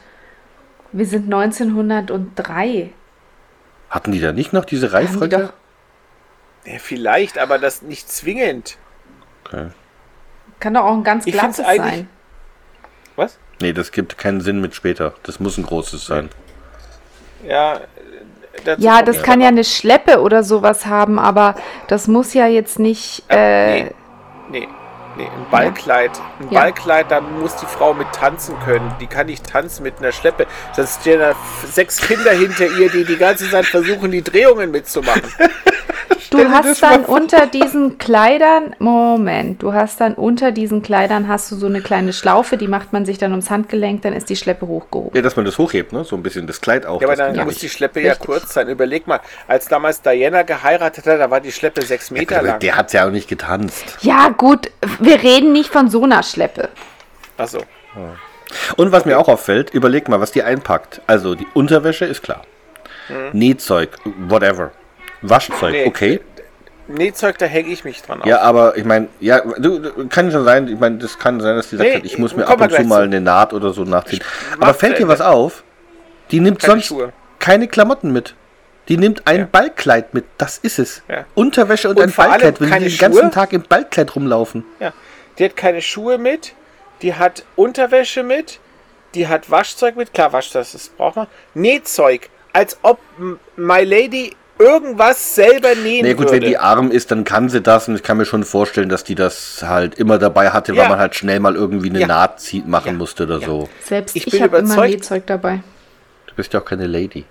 Wir 0.92 1.06
sind 1.06 1.32
1903. 1.32 2.90
Hatten 3.90 4.12
die 4.12 4.20
da 4.20 4.32
nicht 4.32 4.52
noch 4.52 4.64
diese 4.64 4.92
Reifröcke? 4.92 5.52
Ja, 6.64 6.78
vielleicht, 6.78 7.38
aber 7.38 7.58
das 7.58 7.82
nicht 7.82 8.10
zwingend. 8.10 8.78
Okay. 9.46 9.68
kann 10.60 10.74
doch 10.74 10.84
auch 10.84 10.94
ein 10.94 11.04
ganz 11.04 11.24
glattes 11.24 11.56
sein. 11.56 12.08
Was? 13.16 13.38
Nee, 13.60 13.72
das 13.72 13.92
gibt 13.92 14.18
keinen 14.18 14.40
Sinn 14.40 14.60
mit 14.60 14.74
später. 14.74 15.14
Das 15.22 15.40
muss 15.40 15.56
ein 15.56 15.64
großes 15.64 16.04
sein. 16.04 16.28
Ja, 17.46 17.80
dazu 18.64 18.82
Ja, 18.82 19.02
das 19.02 19.22
kann 19.22 19.40
ja 19.40 19.48
eine 19.48 19.64
Schleppe 19.64 20.20
oder 20.20 20.42
sowas 20.42 20.86
haben, 20.86 21.18
aber 21.18 21.54
das 21.88 22.08
muss 22.08 22.34
ja 22.34 22.46
jetzt 22.46 22.78
nicht. 22.78 23.24
Äh, 23.28 23.84
nee. 23.84 23.92
Nee, 24.50 24.68
nee, 25.16 25.24
ein 25.24 25.46
Ballkleid. 25.50 26.10
Ein 26.40 26.48
Ja. 26.50 26.60
Ballkleid, 26.60 27.10
da 27.10 27.20
muss 27.20 27.56
die 27.56 27.66
Frau 27.66 27.94
mit 27.94 28.10
tanzen 28.12 28.54
können. 28.64 28.92
Die 29.00 29.06
kann 29.06 29.26
nicht 29.26 29.46
tanzen 29.48 29.82
mit 29.82 29.98
einer 29.98 30.12
Schleppe. 30.12 30.46
Sonst 30.74 31.00
stehen 31.00 31.20
da 31.20 31.34
sechs 31.70 32.00
Kinder 32.00 32.32
hinter 32.32 32.66
ihr, 32.66 32.90
die 32.90 33.04
die 33.04 33.16
ganze 33.16 33.50
Zeit 33.50 33.66
versuchen, 33.66 34.10
die 34.10 34.22
Drehungen 34.22 34.70
mitzumachen. 34.70 35.22
Du 36.30 36.38
hast 36.50 36.82
dann 36.82 37.04
unter 37.04 37.46
diesen 37.46 37.98
Kleidern, 37.98 38.74
Moment, 38.78 39.62
du 39.62 39.72
hast 39.72 40.00
dann 40.00 40.14
unter 40.14 40.50
diesen 40.50 40.82
Kleidern 40.82 41.28
hast 41.28 41.50
du 41.50 41.56
so 41.56 41.66
eine 41.66 41.80
kleine 41.80 42.12
Schlaufe, 42.12 42.56
die 42.56 42.68
macht 42.68 42.92
man 42.92 43.06
sich 43.06 43.16
dann 43.16 43.30
ums 43.30 43.48
Handgelenk, 43.48 44.02
dann 44.02 44.12
ist 44.12 44.28
die 44.28 44.36
Schleppe 44.36 44.66
hochgehoben. 44.66 45.12
Ja, 45.14 45.22
dass 45.22 45.36
man 45.36 45.44
das 45.44 45.56
hochhebt, 45.56 45.92
ne? 45.92 46.04
So 46.04 46.16
ein 46.16 46.22
bisschen 46.22 46.46
das 46.46 46.60
Kleid 46.60 46.84
auch. 46.84 47.00
Ja, 47.00 47.06
aber 47.06 47.16
dann 47.16 47.32
geht 47.34 47.44
muss 47.44 47.58
die 47.58 47.68
Schleppe 47.68 48.00
ja 48.00 48.10
Richtig. 48.12 48.26
kurz 48.26 48.52
sein. 48.54 48.68
Überleg 48.68 49.06
mal, 49.06 49.20
als 49.46 49.68
damals 49.68 50.02
Diana 50.02 50.42
geheiratet 50.42 51.06
hat, 51.06 51.20
da 51.20 51.30
war 51.30 51.40
die 51.40 51.52
Schleppe 51.52 51.82
sechs 51.82 52.10
Meter 52.10 52.38
Aber 52.40 52.48
lang. 52.48 52.60
der 52.60 52.76
hat's 52.76 52.92
ja 52.92 53.06
auch 53.06 53.10
nicht 53.12 53.28
getanzt. 53.28 53.96
Ja, 54.00 54.28
gut, 54.28 54.70
wir 55.06 55.22
reden 55.22 55.52
nicht 55.52 55.70
von 55.72 55.88
so 55.90 56.02
einer 56.04 56.22
Schleppe. 56.22 56.68
Achso. 57.36 57.60
Und 58.76 58.92
was 58.92 59.04
mir 59.04 59.18
auch 59.18 59.28
auffällt, 59.28 59.70
überleg 59.70 60.08
mal, 60.08 60.20
was 60.20 60.32
die 60.32 60.42
einpackt. 60.42 61.00
Also 61.06 61.34
die 61.34 61.46
Unterwäsche 61.54 62.04
ist 62.04 62.22
klar. 62.22 62.42
Nähzeug, 63.32 63.90
whatever. 64.28 64.72
Waschzeug, 65.22 65.72
Nee. 65.72 65.86
okay. 65.86 66.20
Nähzeug, 66.88 67.38
da 67.38 67.46
hänge 67.46 67.68
ich 67.70 67.82
mich 67.84 68.00
dran 68.02 68.20
auf. 68.20 68.26
Ja, 68.28 68.40
aber 68.42 68.76
ich 68.76 68.84
meine, 68.84 69.08
ja, 69.18 69.40
du, 69.40 69.80
du, 69.80 70.08
kann 70.08 70.30
schon 70.30 70.44
sein, 70.44 70.68
ich 70.68 70.78
meine, 70.78 70.98
das 70.98 71.18
kann 71.18 71.40
sein, 71.40 71.56
dass 71.56 71.70
die 71.70 71.76
sagt, 71.76 71.88
Nee, 71.88 71.96
hat, 71.96 72.04
ich 72.04 72.18
muss 72.18 72.36
mir 72.36 72.46
ab 72.46 72.60
und 72.60 72.70
zu 72.72 72.82
mal 72.84 73.02
eine 73.02 73.20
Naht 73.20 73.52
oder 73.52 73.72
so 73.72 73.82
nachziehen. 73.82 74.20
Aber 74.60 74.72
fällt 74.74 74.98
dir 74.98 75.08
was 75.08 75.20
auf? 75.20 75.64
Die 76.30 76.38
nimmt 76.40 76.60
Keine 76.60 76.74
sonst 76.74 76.86
Schuhe. 76.86 77.12
keine 77.40 77.66
Klamotten 77.66 78.12
mit. 78.12 78.34
Die 78.88 78.96
nimmt 78.96 79.26
ein 79.26 79.40
Ja. 79.40 79.48
Ballkleid 79.50 80.14
mit. 80.14 80.24
Das 80.38 80.58
ist 80.58 80.78
es. 80.78 81.02
Ja. 81.08 81.24
Unterwäsche 81.34 81.88
und, 81.88 81.96
Und 81.98 82.04
ein 82.04 82.12
Ballkleid. 82.12 82.60
Will 82.60 82.70
die 82.70 82.88
den 82.88 82.98
ganzen 82.98 83.20
Schuhe? 83.20 83.30
Tag 83.30 83.52
im 83.52 83.62
Ballkleid 83.62 84.14
rumlaufen? 84.14 84.64
Ja. 84.80 84.92
Die 85.38 85.44
hat 85.44 85.56
keine 85.56 85.82
Schuhe 85.82 86.18
mit, 86.18 86.54
die 87.02 87.14
hat 87.14 87.44
Unterwäsche 87.56 88.22
mit, 88.22 88.58
die 89.14 89.26
hat 89.28 89.50
Waschzeug 89.50 89.96
mit. 89.96 90.14
Klar, 90.14 90.32
Waschzeug, 90.32 90.66
das 90.72 90.88
braucht 90.88 91.16
man. 91.16 91.26
Nähzeug, 91.54 92.30
als 92.52 92.78
ob 92.82 92.98
My 93.56 93.82
Lady 93.84 94.34
irgendwas 94.58 95.34
selber 95.34 95.74
nähen 95.74 96.00
Na 96.02 96.08
nee, 96.08 96.14
gut, 96.14 96.26
würde. 96.30 96.32
wenn 96.40 96.48
die 96.48 96.56
arm 96.56 96.90
ist, 96.90 97.10
dann 97.10 97.24
kann 97.24 97.50
sie 97.50 97.60
das 97.60 97.88
und 97.88 97.96
ich 97.96 98.02
kann 98.02 98.16
mir 98.16 98.24
schon 98.24 98.42
vorstellen, 98.44 98.88
dass 98.88 99.04
die 99.04 99.14
das 99.14 99.62
halt 99.62 99.96
immer 99.96 100.16
dabei 100.18 100.48
hatte, 100.50 100.72
weil 100.74 100.84
Ja. 100.84 100.88
man 100.88 100.98
halt 100.98 101.14
schnell 101.14 101.40
mal 101.40 101.54
irgendwie 101.54 101.90
eine 101.90 102.00
Ja. 102.00 102.06
Naht 102.06 102.40
zieht, 102.40 102.66
machen 102.66 102.86
Ja. 102.86 102.92
musste 102.94 103.24
oder 103.24 103.38
Ja. 103.40 103.46
so. 103.46 103.68
Selbst 103.84 104.16
Ich 104.16 104.26
ich, 104.26 104.32
bin 104.32 104.42
habe 104.42 104.56
immer 104.58 104.66
überzeugt- 104.68 104.90
Nähzeug 104.94 105.26
dabei. 105.26 105.60
Du 106.26 106.34
bist 106.36 106.54
ja 106.54 106.60
auch 106.60 106.64
keine 106.64 106.86
Lady. 106.86 107.24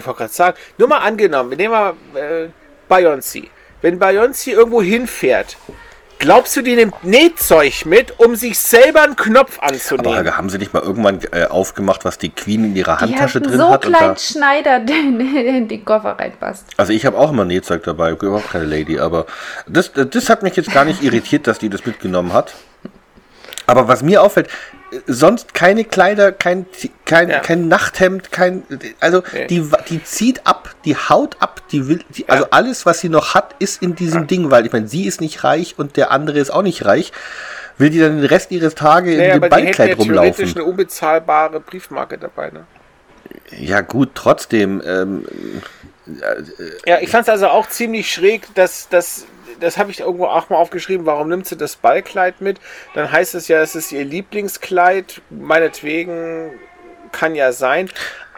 Ich 0.00 0.06
wollte 0.06 0.18
gerade 0.18 0.32
sagen, 0.32 0.56
nur 0.78 0.88
mal 0.88 0.98
angenommen, 0.98 1.50
wir 1.50 1.56
nehmen 1.56 1.72
mal 1.72 1.94
äh, 2.14 2.48
Beyoncé. 2.88 3.48
Wenn 3.82 3.98
Beyoncé 3.98 4.50
irgendwo 4.50 4.82
hinfährt, 4.82 5.56
glaubst 6.18 6.56
du, 6.56 6.62
die 6.62 6.76
nimmt 6.76 7.02
Nähzeug 7.02 7.86
mit, 7.86 8.18
um 8.18 8.36
sich 8.36 8.58
selber 8.58 9.02
einen 9.02 9.16
Knopf 9.16 9.58
Aber 9.58 9.72
anzunähen? 9.72 10.14
Helga, 10.14 10.36
haben 10.36 10.50
sie 10.50 10.58
nicht 10.58 10.72
mal 10.72 10.82
irgendwann 10.82 11.20
äh, 11.32 11.46
aufgemacht, 11.46 12.04
was 12.04 12.18
die 12.18 12.30
Queen 12.30 12.64
in 12.64 12.76
ihrer 12.76 12.96
Die 12.96 13.04
Handtasche 13.04 13.40
hat 13.40 13.46
einen 13.46 13.52
drin 13.52 13.60
so 13.60 13.70
hat? 13.70 13.84
Da, 13.84 13.88
kleinen 13.88 14.16
Schneider, 14.16 14.80
der 14.80 14.96
in 14.96 15.68
den 15.68 15.84
Koffer 15.84 16.18
reinpasst. 16.18 16.66
also 16.76 16.92
ich 16.92 17.06
habe 17.06 17.18
auch 17.18 17.30
immer 17.30 17.44
Nähzeug 17.44 17.82
dabei, 17.84 18.10
überhaupt 18.12 18.50
keine 18.50 18.66
Lady, 18.66 18.98
aber 18.98 19.26
das, 19.66 19.92
das 19.92 20.28
hat 20.28 20.42
mich 20.42 20.56
jetzt 20.56 20.72
gar 20.72 20.84
nicht 20.84 21.02
irritiert, 21.02 21.46
dass 21.46 21.58
die 21.58 21.68
das 21.68 21.86
mitgenommen 21.86 22.32
hat. 22.32 22.54
Aber 23.70 23.88
was 23.88 24.02
mir 24.02 24.22
auffällt, 24.22 24.48
sonst 25.06 25.54
keine 25.54 25.84
Kleider, 25.84 26.32
kein, 26.32 26.66
kein, 27.04 27.30
Ja. 27.30 27.38
kein 27.40 27.68
Nachthemd, 27.68 28.32
kein, 28.32 28.64
also 28.98 29.22
Nee. 29.32 29.46
die, 29.46 29.70
die 29.88 30.02
zieht 30.02 30.46
ab, 30.46 30.74
die 30.84 30.96
haut 30.96 31.36
ab, 31.40 31.62
die 31.70 31.86
will, 31.86 32.00
die, 32.08 32.28
also 32.28 32.44
Ja. 32.44 32.48
alles, 32.50 32.86
was 32.86 33.00
sie 33.00 33.08
noch 33.08 33.34
hat, 33.34 33.54
ist 33.60 33.82
in 33.82 33.94
diesem 33.94 34.26
Ding, 34.26 34.50
weil 34.50 34.66
ich 34.66 34.72
meine, 34.72 34.88
sie 34.88 35.06
ist 35.06 35.20
nicht 35.20 35.44
reich 35.44 35.74
und 35.78 35.96
der 35.96 36.10
andere 36.10 36.38
ist 36.40 36.50
auch 36.50 36.62
nicht 36.62 36.84
reich. 36.84 37.12
Will 37.78 37.90
die 37.90 37.98
dann 38.00 38.16
den 38.20 38.26
Rest 38.26 38.50
ihres 38.50 38.74
Tages 38.74 39.16
naja, 39.16 39.34
in 39.34 39.40
dem 39.40 39.42
ja 39.44 39.48
Ballkleid 39.48 39.76
theoretisch 39.96 40.06
rumlaufen? 40.06 40.44
eine 40.56 40.64
unbezahlbare 40.64 41.60
Briefmarke 41.60 42.18
dabei. 42.18 42.50
Ne? 42.50 42.64
Ja, 43.56 43.80
gut, 43.80 44.10
trotzdem. 44.14 44.82
Ähm, 44.84 45.24
Ja, 46.84 46.98
ich 47.00 47.08
fand 47.08 47.22
es 47.22 47.28
also 47.28 47.46
auch 47.48 47.68
ziemlich 47.68 48.12
schräg, 48.12 48.52
dass 48.54 48.88
das, 48.88 49.24
das 49.60 49.78
habe 49.78 49.90
ich 49.90 50.00
irgendwo 50.00 50.26
auch 50.26 50.48
mal 50.50 50.56
aufgeschrieben, 50.56 51.06
warum 51.06 51.28
nimmt 51.28 51.46
sie 51.46 51.56
das 51.56 51.76
Ballkleid 51.76 52.40
mit? 52.40 52.58
Dann 52.94 53.10
heißt 53.12 53.34
es 53.34 53.48
ja, 53.48 53.60
es 53.60 53.74
ist 53.74 53.92
ihr 53.92 54.04
Lieblingskleid, 54.04 55.20
meinetwegen 55.30 56.52
kann 57.12 57.34
ja 57.34 57.52
sein, 57.52 57.90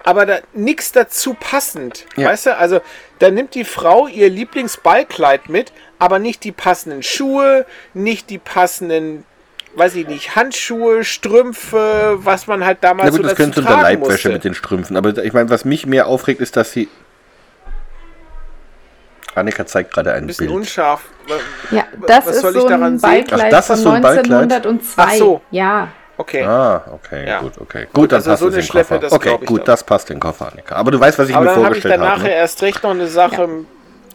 aber 0.04 0.26
da 0.26 0.38
nichts 0.52 0.92
dazu 0.92 1.34
passend, 1.34 2.06
Ja. 2.16 2.28
weißt 2.28 2.46
du? 2.46 2.56
Also 2.56 2.80
da 3.18 3.30
nimmt 3.30 3.54
die 3.54 3.64
Frau 3.64 4.06
ihr 4.08 4.28
Lieblingsballkleid 4.30 5.48
mit, 5.48 5.72
aber 5.98 6.18
nicht 6.18 6.42
die 6.44 6.52
passenden 6.52 7.02
Schuhe, 7.02 7.66
nicht 7.94 8.30
die 8.30 8.38
passenden 8.38 9.24
weiß 9.74 9.94
ich 9.94 10.06
nicht, 10.06 10.36
Handschuhe, 10.36 11.02
Strümpfe, 11.02 12.18
was 12.18 12.46
man 12.46 12.62
halt 12.62 12.84
damals 12.84 13.06
na 13.06 13.10
gut, 13.16 13.22
so 13.22 13.28
das 13.28 13.36
könnte 13.36 13.60
unter 13.60 13.80
Leibwäsche 13.80 14.10
musste. 14.10 14.28
mit 14.28 14.44
den 14.44 14.52
Strümpfen. 14.54 14.98
Aber 14.98 15.16
ich 15.16 15.32
meine, 15.32 15.48
was 15.48 15.64
mich 15.64 15.86
mehr 15.86 16.08
aufregt, 16.08 16.42
ist, 16.42 16.56
dass 16.56 16.72
sie. 16.72 16.88
Annika 19.34 19.64
zeigt 19.66 19.92
gerade 19.94 20.12
ein 20.12 20.24
Ein 20.24 20.26
bisschen 20.26 20.46
Bild. 20.46 20.58
unscharf. 20.58 21.02
Ja, 21.70 21.84
Was 21.98 22.06
das 22.24 22.40
soll 22.40 22.50
ist 22.50 22.56
ich 22.56 22.62
so 22.62 22.68
daran 22.68 22.94
ein? 22.94 23.00
Ballkleid 23.00 23.40
Ach, 23.46 23.50
das 23.50 23.66
von 23.68 23.76
ist 23.76 23.82
so 23.82 23.90
ein 23.90 24.02
Ballkleid? 24.02 24.42
1902. 24.52 25.02
Ach 25.02 25.12
so. 25.14 25.40
Ja, 25.50 25.88
Okay. 26.18 26.44
Ah, 26.44 26.82
okay, 26.92 27.26
Ja. 27.26 27.40
gut, 27.40 27.52
okay. 27.58 27.86
Gut, 27.92 28.12
dann 28.12 28.18
also 28.18 28.30
passt 28.30 28.40
so 28.42 28.48
es 28.48 28.52
eine 28.54 28.60
in 28.60 28.66
den 28.66 28.70
Schleppe, 28.70 28.88
Koffer. 28.94 28.98
das 29.00 29.12
okay, 29.12 29.38
ich 29.40 29.46
gut, 29.46 29.60
doch. 29.60 29.64
das 29.64 29.82
passt 29.82 30.10
in 30.10 30.16
den 30.16 30.20
Koffer, 30.20 30.52
Annika. 30.52 30.76
Aber 30.76 30.90
du 30.90 31.00
weißt, 31.00 31.18
was 31.18 31.28
ich 31.28 31.34
Aber 31.34 31.46
mir 31.46 31.54
dann 31.54 31.64
habe 31.64 31.76
ich 31.76 31.82
vorgestellt 31.82 31.94
dann 32.00 32.08
habe. 32.10 32.18
nachher 32.20 32.28
Ne? 32.30 32.36
erst 32.36 32.62
recht 32.62 32.82
noch 32.82 32.90
eine 32.90 33.06
Sache. 33.08 33.48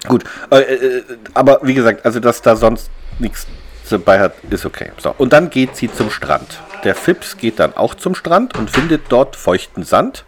Gut, 0.07 0.23
äh, 0.51 0.57
äh, 0.59 1.03
aber 1.33 1.59
wie 1.63 1.73
gesagt, 1.73 2.05
also 2.05 2.19
dass 2.19 2.41
da 2.43 2.55
sonst 2.55 2.91
nichts 3.19 3.47
dabei 3.89 4.19
hat, 4.19 4.33
ist 4.49 4.65
okay. 4.65 4.91
So, 4.99 5.13
und 5.17 5.33
dann 5.33 5.49
geht 5.49 5.75
sie 5.75 5.91
zum 5.91 6.11
Strand. 6.11 6.59
Der 6.83 6.93
Fips 6.93 7.35
geht 7.37 7.59
dann 7.59 7.75
auch 7.75 7.95
zum 7.95 8.13
Strand 8.15 8.57
und 8.57 8.69
findet 8.69 9.01
dort 9.09 9.35
feuchten 9.35 9.83
Sand, 9.83 10.23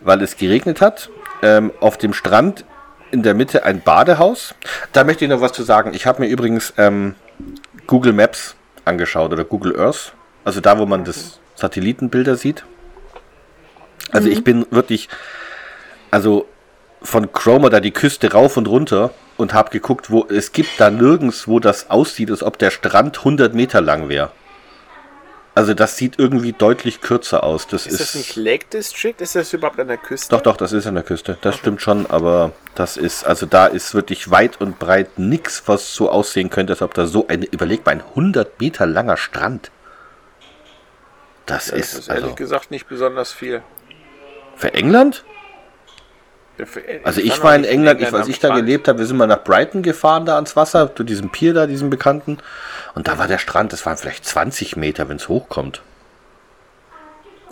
weil 0.00 0.20
es 0.20 0.36
geregnet 0.36 0.80
hat. 0.80 1.10
Ähm, 1.42 1.72
auf 1.80 1.96
dem 1.96 2.12
Strand 2.12 2.64
in 3.10 3.22
der 3.22 3.34
Mitte 3.34 3.64
ein 3.64 3.80
Badehaus. 3.80 4.54
Da 4.92 5.04
möchte 5.04 5.24
ich 5.24 5.30
noch 5.30 5.40
was 5.40 5.52
zu 5.52 5.62
sagen. 5.62 5.92
Ich 5.94 6.06
habe 6.06 6.22
mir 6.22 6.28
übrigens 6.28 6.72
ähm, 6.76 7.14
Google 7.86 8.12
Maps 8.12 8.56
angeschaut 8.84 9.32
oder 9.32 9.44
Google 9.44 9.78
Earth. 9.78 10.12
Also 10.44 10.60
da, 10.60 10.78
wo 10.78 10.86
man 10.86 11.04
das 11.04 11.40
Satellitenbilder 11.54 12.36
sieht. 12.36 12.64
Also 14.10 14.28
ich 14.28 14.44
bin 14.44 14.66
wirklich, 14.70 15.08
also 16.10 16.46
von 17.02 17.32
Chroma 17.32 17.68
da 17.68 17.80
die 17.80 17.90
Küste 17.90 18.32
rauf 18.32 18.56
und 18.56 18.68
runter 18.68 19.12
und 19.36 19.52
habe 19.52 19.70
geguckt, 19.70 20.10
wo 20.10 20.26
es 20.28 20.52
gibt 20.52 20.78
da 20.78 20.90
nirgends, 20.90 21.48
wo 21.48 21.60
das 21.60 21.90
aussieht, 21.90 22.30
als 22.30 22.42
ob 22.42 22.58
der 22.58 22.70
Strand 22.70 23.18
100 23.18 23.54
Meter 23.54 23.80
lang 23.80 24.08
wäre. 24.08 24.30
Also 25.56 25.72
das 25.72 25.96
sieht 25.96 26.18
irgendwie 26.18 26.52
deutlich 26.52 27.00
kürzer 27.00 27.44
aus. 27.44 27.68
Das 27.68 27.86
Ist 27.86 27.92
ist, 27.94 28.00
das 28.00 28.14
nicht 28.16 28.36
Lake 28.36 28.66
District? 28.72 29.14
Ist 29.18 29.36
das 29.36 29.52
überhaupt 29.52 29.78
an 29.78 29.86
der 29.86 29.98
Küste? 29.98 30.28
doch, 30.34 30.40
doch, 30.42 30.56
das 30.56 30.72
ist 30.72 30.86
an 30.86 30.94
der 30.94 31.04
Küste. 31.04 31.38
Das 31.42 31.56
stimmt 31.56 31.80
schon, 31.80 32.06
aber 32.06 32.52
das 32.74 32.96
ist, 32.96 33.24
also 33.24 33.46
da 33.46 33.66
ist 33.66 33.94
wirklich 33.94 34.30
weit 34.32 34.60
und 34.60 34.80
breit 34.80 35.16
nichts, 35.18 35.62
was 35.66 35.94
so 35.94 36.10
aussehen 36.10 36.50
könnte, 36.50 36.72
als 36.72 36.82
ob 36.82 36.94
da 36.94 37.06
so 37.06 37.28
eine, 37.28 37.44
überleg 37.46 37.86
mal, 37.86 37.92
ein 37.92 38.00
100 38.02 38.60
Meter 38.60 38.84
langer 38.86 39.16
Strand. 39.16 39.70
Das 41.46 41.66
Das 41.66 41.78
ist, 41.78 41.94
ist 41.98 42.08
ehrlich 42.08 42.24
also, 42.24 42.34
gesagt 42.34 42.70
nicht 42.72 42.88
besonders 42.88 43.32
viel. 43.32 43.62
für 44.56 44.74
England? 44.74 45.24
Also 47.02 47.20
ich 47.20 47.42
war 47.42 47.54
in 47.56 47.64
England, 47.64 48.00
ich, 48.00 48.12
als 48.12 48.28
ich 48.28 48.38
da 48.38 48.54
gelebt 48.54 48.86
habe, 48.86 49.00
wir 49.00 49.06
sind 49.06 49.16
mal 49.16 49.26
nach 49.26 49.42
Brighton 49.42 49.82
gefahren, 49.82 50.24
da 50.24 50.36
ans 50.36 50.54
Wasser, 50.56 50.94
zu 50.94 51.02
diesem 51.02 51.30
Pier 51.30 51.52
da, 51.52 51.66
diesem 51.66 51.90
bekannten. 51.90 52.38
Und 52.94 53.08
da 53.08 53.18
war 53.18 53.26
der 53.26 53.38
Strand, 53.38 53.72
das 53.72 53.84
waren 53.86 53.96
vielleicht 53.96 54.24
20 54.24 54.76
Meter, 54.76 55.08
wenn 55.08 55.16
es 55.16 55.28
hochkommt. 55.28 55.82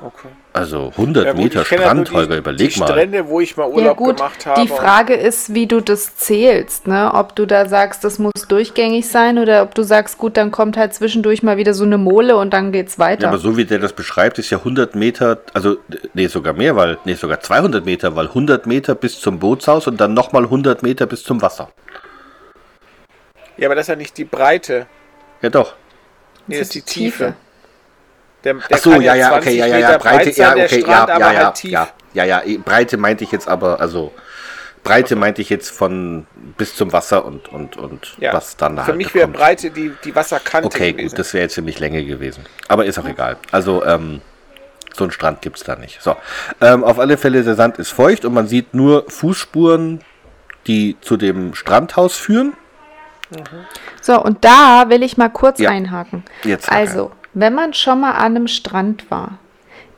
Okay. 0.05 0.29
Also 0.53 0.89
100 0.97 1.25
Ja, 1.25 1.33
gut, 1.33 1.43
Meter 1.43 1.65
kenn 1.65 1.79
ja 1.79 1.85
Strand, 1.87 2.13
Holger, 2.13 2.37
überleg 2.37 2.75
die 2.75 2.81
mal. 2.81 2.89
Strände, 2.89 3.29
wo 3.29 3.41
ich 3.41 3.57
mal 3.57 3.69
ja 3.69 3.75
Urlaub 3.75 3.97
gut. 3.97 4.17
gemacht 4.17 4.47
habe. 4.47 4.61
Die 4.61 4.69
Frage 4.69 5.15
ist, 5.15 5.55
wie 5.55 5.67
du 5.67 5.81
das 5.81 6.17
zählst, 6.17 6.89
ne? 6.89 7.13
Ob 7.15 7.37
du 7.37 7.47
da 7.47 7.67
sagst, 7.69 8.03
das 8.03 8.19
muss 8.19 8.33
durchgängig 8.49 9.09
sein 9.09 9.39
oder 9.39 9.63
ob 9.63 9.75
du 9.75 9.85
sagst, 9.85 10.19
gut, 10.19 10.37
dann 10.37 10.51
kommt 10.51 10.77
halt 10.77 10.93
zwischendurch 10.93 11.43
mal 11.43 11.57
wieder 11.57 11.73
so 11.73 11.85
eine 11.85 11.99
Mole 11.99 12.37
und 12.37 12.53
dann 12.53 12.73
geht's 12.73 12.99
weiter. 12.99 13.23
Ja, 13.23 13.29
aber 13.29 13.39
so 13.39 13.57
wie 13.57 13.65
der 13.65 13.79
das 13.79 13.93
beschreibt, 13.93 14.39
ist 14.39 14.51
ja 14.51 14.59
100 14.59 14.97
Meter, 14.97 15.39
also 15.55 15.77
nee, 16.15 16.27
sogar 16.27 16.53
mehr, 16.55 16.75
weil, 16.75 16.99
nee, 17.05 17.15
sogar 17.15 17.41
200 17.41 17.85
Meter, 17.85 18.17
weil 18.17 18.27
100 18.27 18.67
Meter 18.67 18.97
bis 18.97 19.21
zum 19.21 19.39
Bootshaus 19.39 19.87
und 19.87 20.01
dann 20.01 20.15
nochmal 20.15 20.45
100 20.45 20.83
Meter 20.83 21.07
bis 21.07 21.23
zum 21.23 21.41
Wasser. 21.43 21.71
Ja, 23.57 23.69
aber 23.69 23.77
das 23.77 23.85
ist 23.85 23.89
ja 23.89 23.97
nicht 23.97 24.19
die 24.19 24.25
Breite. 24.25 24.87
Ja 25.43 25.51
doch. 25.51 25.75
Nee, 26.47 26.59
das 26.59 26.69
ist 26.69 26.75
die 26.75 26.83
Tiefe. 26.83 27.35
Der, 28.45 28.55
der 28.55 28.62
Ach 28.72 28.78
so, 28.78 28.90
kann 28.90 29.03
ja, 29.03 29.14
ja, 29.14 29.28
20 29.28 29.49
okay, 29.49 29.59
ja, 29.59 29.66
ja, 29.66 29.78
ja, 29.78 29.99
Breite, 29.99 30.03
breit 30.24 30.34
sein, 30.34 30.59
ja, 30.59 30.64
okay, 30.64 30.80
Strand, 30.80 31.09
ja, 31.09 31.14
aber 31.14 31.26
ja, 31.26 31.32
ja, 31.32 31.45
halt 31.47 31.55
tief. 31.55 31.72
ja, 31.72 31.88
ja, 32.14 32.24
ja, 32.24 32.43
Breite 32.64 32.97
meinte 32.97 33.24
ich 33.24 33.32
jetzt 33.32 33.49
aber, 33.49 33.80
also 33.80 34.12
Breite 34.82 35.14
meinte 35.14 35.40
ich 35.43 35.49
jetzt 35.49 35.70
von 35.70 36.26
bis 36.59 36.74
zum 36.74 36.93
Wasser 36.93 37.24
und, 37.24 37.49
und, 37.49 37.76
und 37.76 38.14
Ja. 38.18 38.32
was 38.32 38.57
dann 38.57 38.76
Für 38.76 38.86
halt 38.86 38.97
mich 38.97 39.14
wäre. 39.14 39.28
Breite 39.28 39.70
die, 39.70 39.93
die 40.05 40.14
Wasserkante 40.14 40.66
Okay, 40.66 40.93
gewesen. 40.93 41.11
gut, 41.11 41.18
das 41.20 41.32
wäre 41.34 41.43
jetzt 41.45 41.55
ziemlich 41.55 41.78
Länge 41.78 42.05
gewesen. 42.05 42.45
Aber 42.66 42.84
ist 42.84 42.99
auch 42.99 43.07
egal. 43.07 43.36
Also, 43.53 43.84
ähm, 43.84 44.20
so 44.95 45.05
einen 45.05 45.12
Strand 45.12 45.40
gibt 45.40 45.57
es 45.59 45.62
da 45.64 45.76
nicht. 45.76 46.03
So. 46.03 46.16
Ähm, 46.61 46.82
auf 46.84 46.99
alle 46.99 47.16
Fälle, 47.16 47.43
der 47.45 47.55
Sand 47.55 47.78
ist 47.78 47.90
feucht 47.93 48.24
und 48.24 48.34
man 48.34 48.49
sieht 48.49 48.74
nur 48.74 49.05
Fußspuren, 49.09 50.01
die 50.66 50.97
zu 51.01 51.16
dem 51.16 51.55
Strandhaus 51.55 52.16
führen. 52.16 52.55
So, 54.03 54.20
und 54.20 54.45
da 54.45 54.86
will 54.88 55.03
ich 55.03 55.16
mal 55.16 55.30
kurz 55.30 55.59
Ja. 55.61 55.70
einhaken. 55.70 56.24
Jetzt 56.43 56.66
sag 56.66 56.74
also, 56.74 57.12
wenn 57.35 57.55
man 57.55 57.74
schon 57.74 58.01
mal 58.01 58.12
an 58.12 58.37
einem 58.37 58.49
Strand 58.49 59.11
war, 59.11 59.39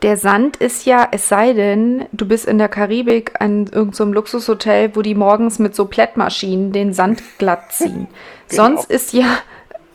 der 0.02 0.16
Sand 0.18 0.58
ist 0.58 0.84
ja, 0.84 1.08
es 1.12 1.28
sei 1.28 1.54
denn, 1.54 2.06
du 2.12 2.28
bist 2.28 2.44
in 2.46 2.58
der 2.58 2.68
Karibik 2.68 3.40
an 3.40 3.60
irgendeinem 3.60 3.92
so 3.94 4.04
einem 4.04 4.12
Luxushotel, 4.12 4.94
wo 4.94 5.02
die 5.02 5.14
morgens 5.14 5.58
mit 5.58 5.74
so 5.74 5.86
Plättmaschinen 5.86 6.72
den 6.72 6.92
Sand 6.92 7.22
glatt 7.38 7.72
ziehen. 7.72 8.08
Sonst 8.46 8.90
ist 8.90 9.14
ja 9.14 9.38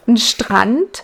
ein 0.08 0.18
Strand 0.18 1.04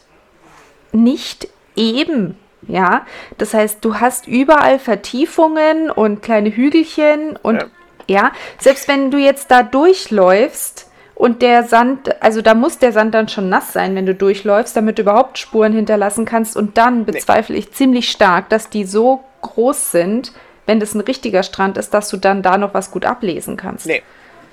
nicht 0.92 1.48
eben. 1.76 2.36
Ja, 2.68 3.06
das 3.38 3.54
heißt, 3.54 3.86
du 3.86 4.00
hast 4.00 4.28
überall 4.28 4.80
Vertiefungen 4.80 5.92
und 5.92 6.24
kleine 6.24 6.50
Hügelchen 6.50 7.38
und 7.44 7.64
ja, 8.08 8.32
selbst 8.58 8.88
wenn 8.88 9.12
du 9.12 9.20
jetzt 9.20 9.52
da 9.52 9.62
durchläufst 9.62 10.90
und 11.16 11.42
der 11.42 11.64
Sand, 11.64 12.22
also 12.22 12.42
da 12.42 12.54
muss 12.54 12.78
der 12.78 12.92
Sand 12.92 13.14
dann 13.14 13.30
schon 13.30 13.48
nass 13.48 13.72
sein, 13.72 13.96
wenn 13.96 14.06
du 14.06 14.14
durchläufst, 14.14 14.76
damit 14.76 14.98
du 14.98 15.04
überhaupt 15.04 15.38
Spuren 15.38 15.72
hinterlassen 15.72 16.26
kannst 16.26 16.58
und 16.58 16.78
dann 16.78 17.06
bezweifle 17.06 17.56
ich 17.56 17.72
ziemlich 17.72 18.12
stark, 18.12 18.50
dass 18.50 18.70
die 18.70 18.84
so 18.84 19.24
groß 19.42 19.92
sind, 19.92 20.34
wenn 20.66 20.82
das 20.82 20.94
ein 20.94 21.00
richtiger 21.00 21.44
Strand 21.44 21.78
ist, 21.78 21.94
dass 21.94 22.10
du 22.10 22.18
dann 22.18 22.42
da 22.42 22.58
noch 22.58 22.74
was 22.74 22.92
gut 22.92 23.06
ablesen 23.06 23.56
kannst. 23.56 23.86
Nee, 23.86 24.04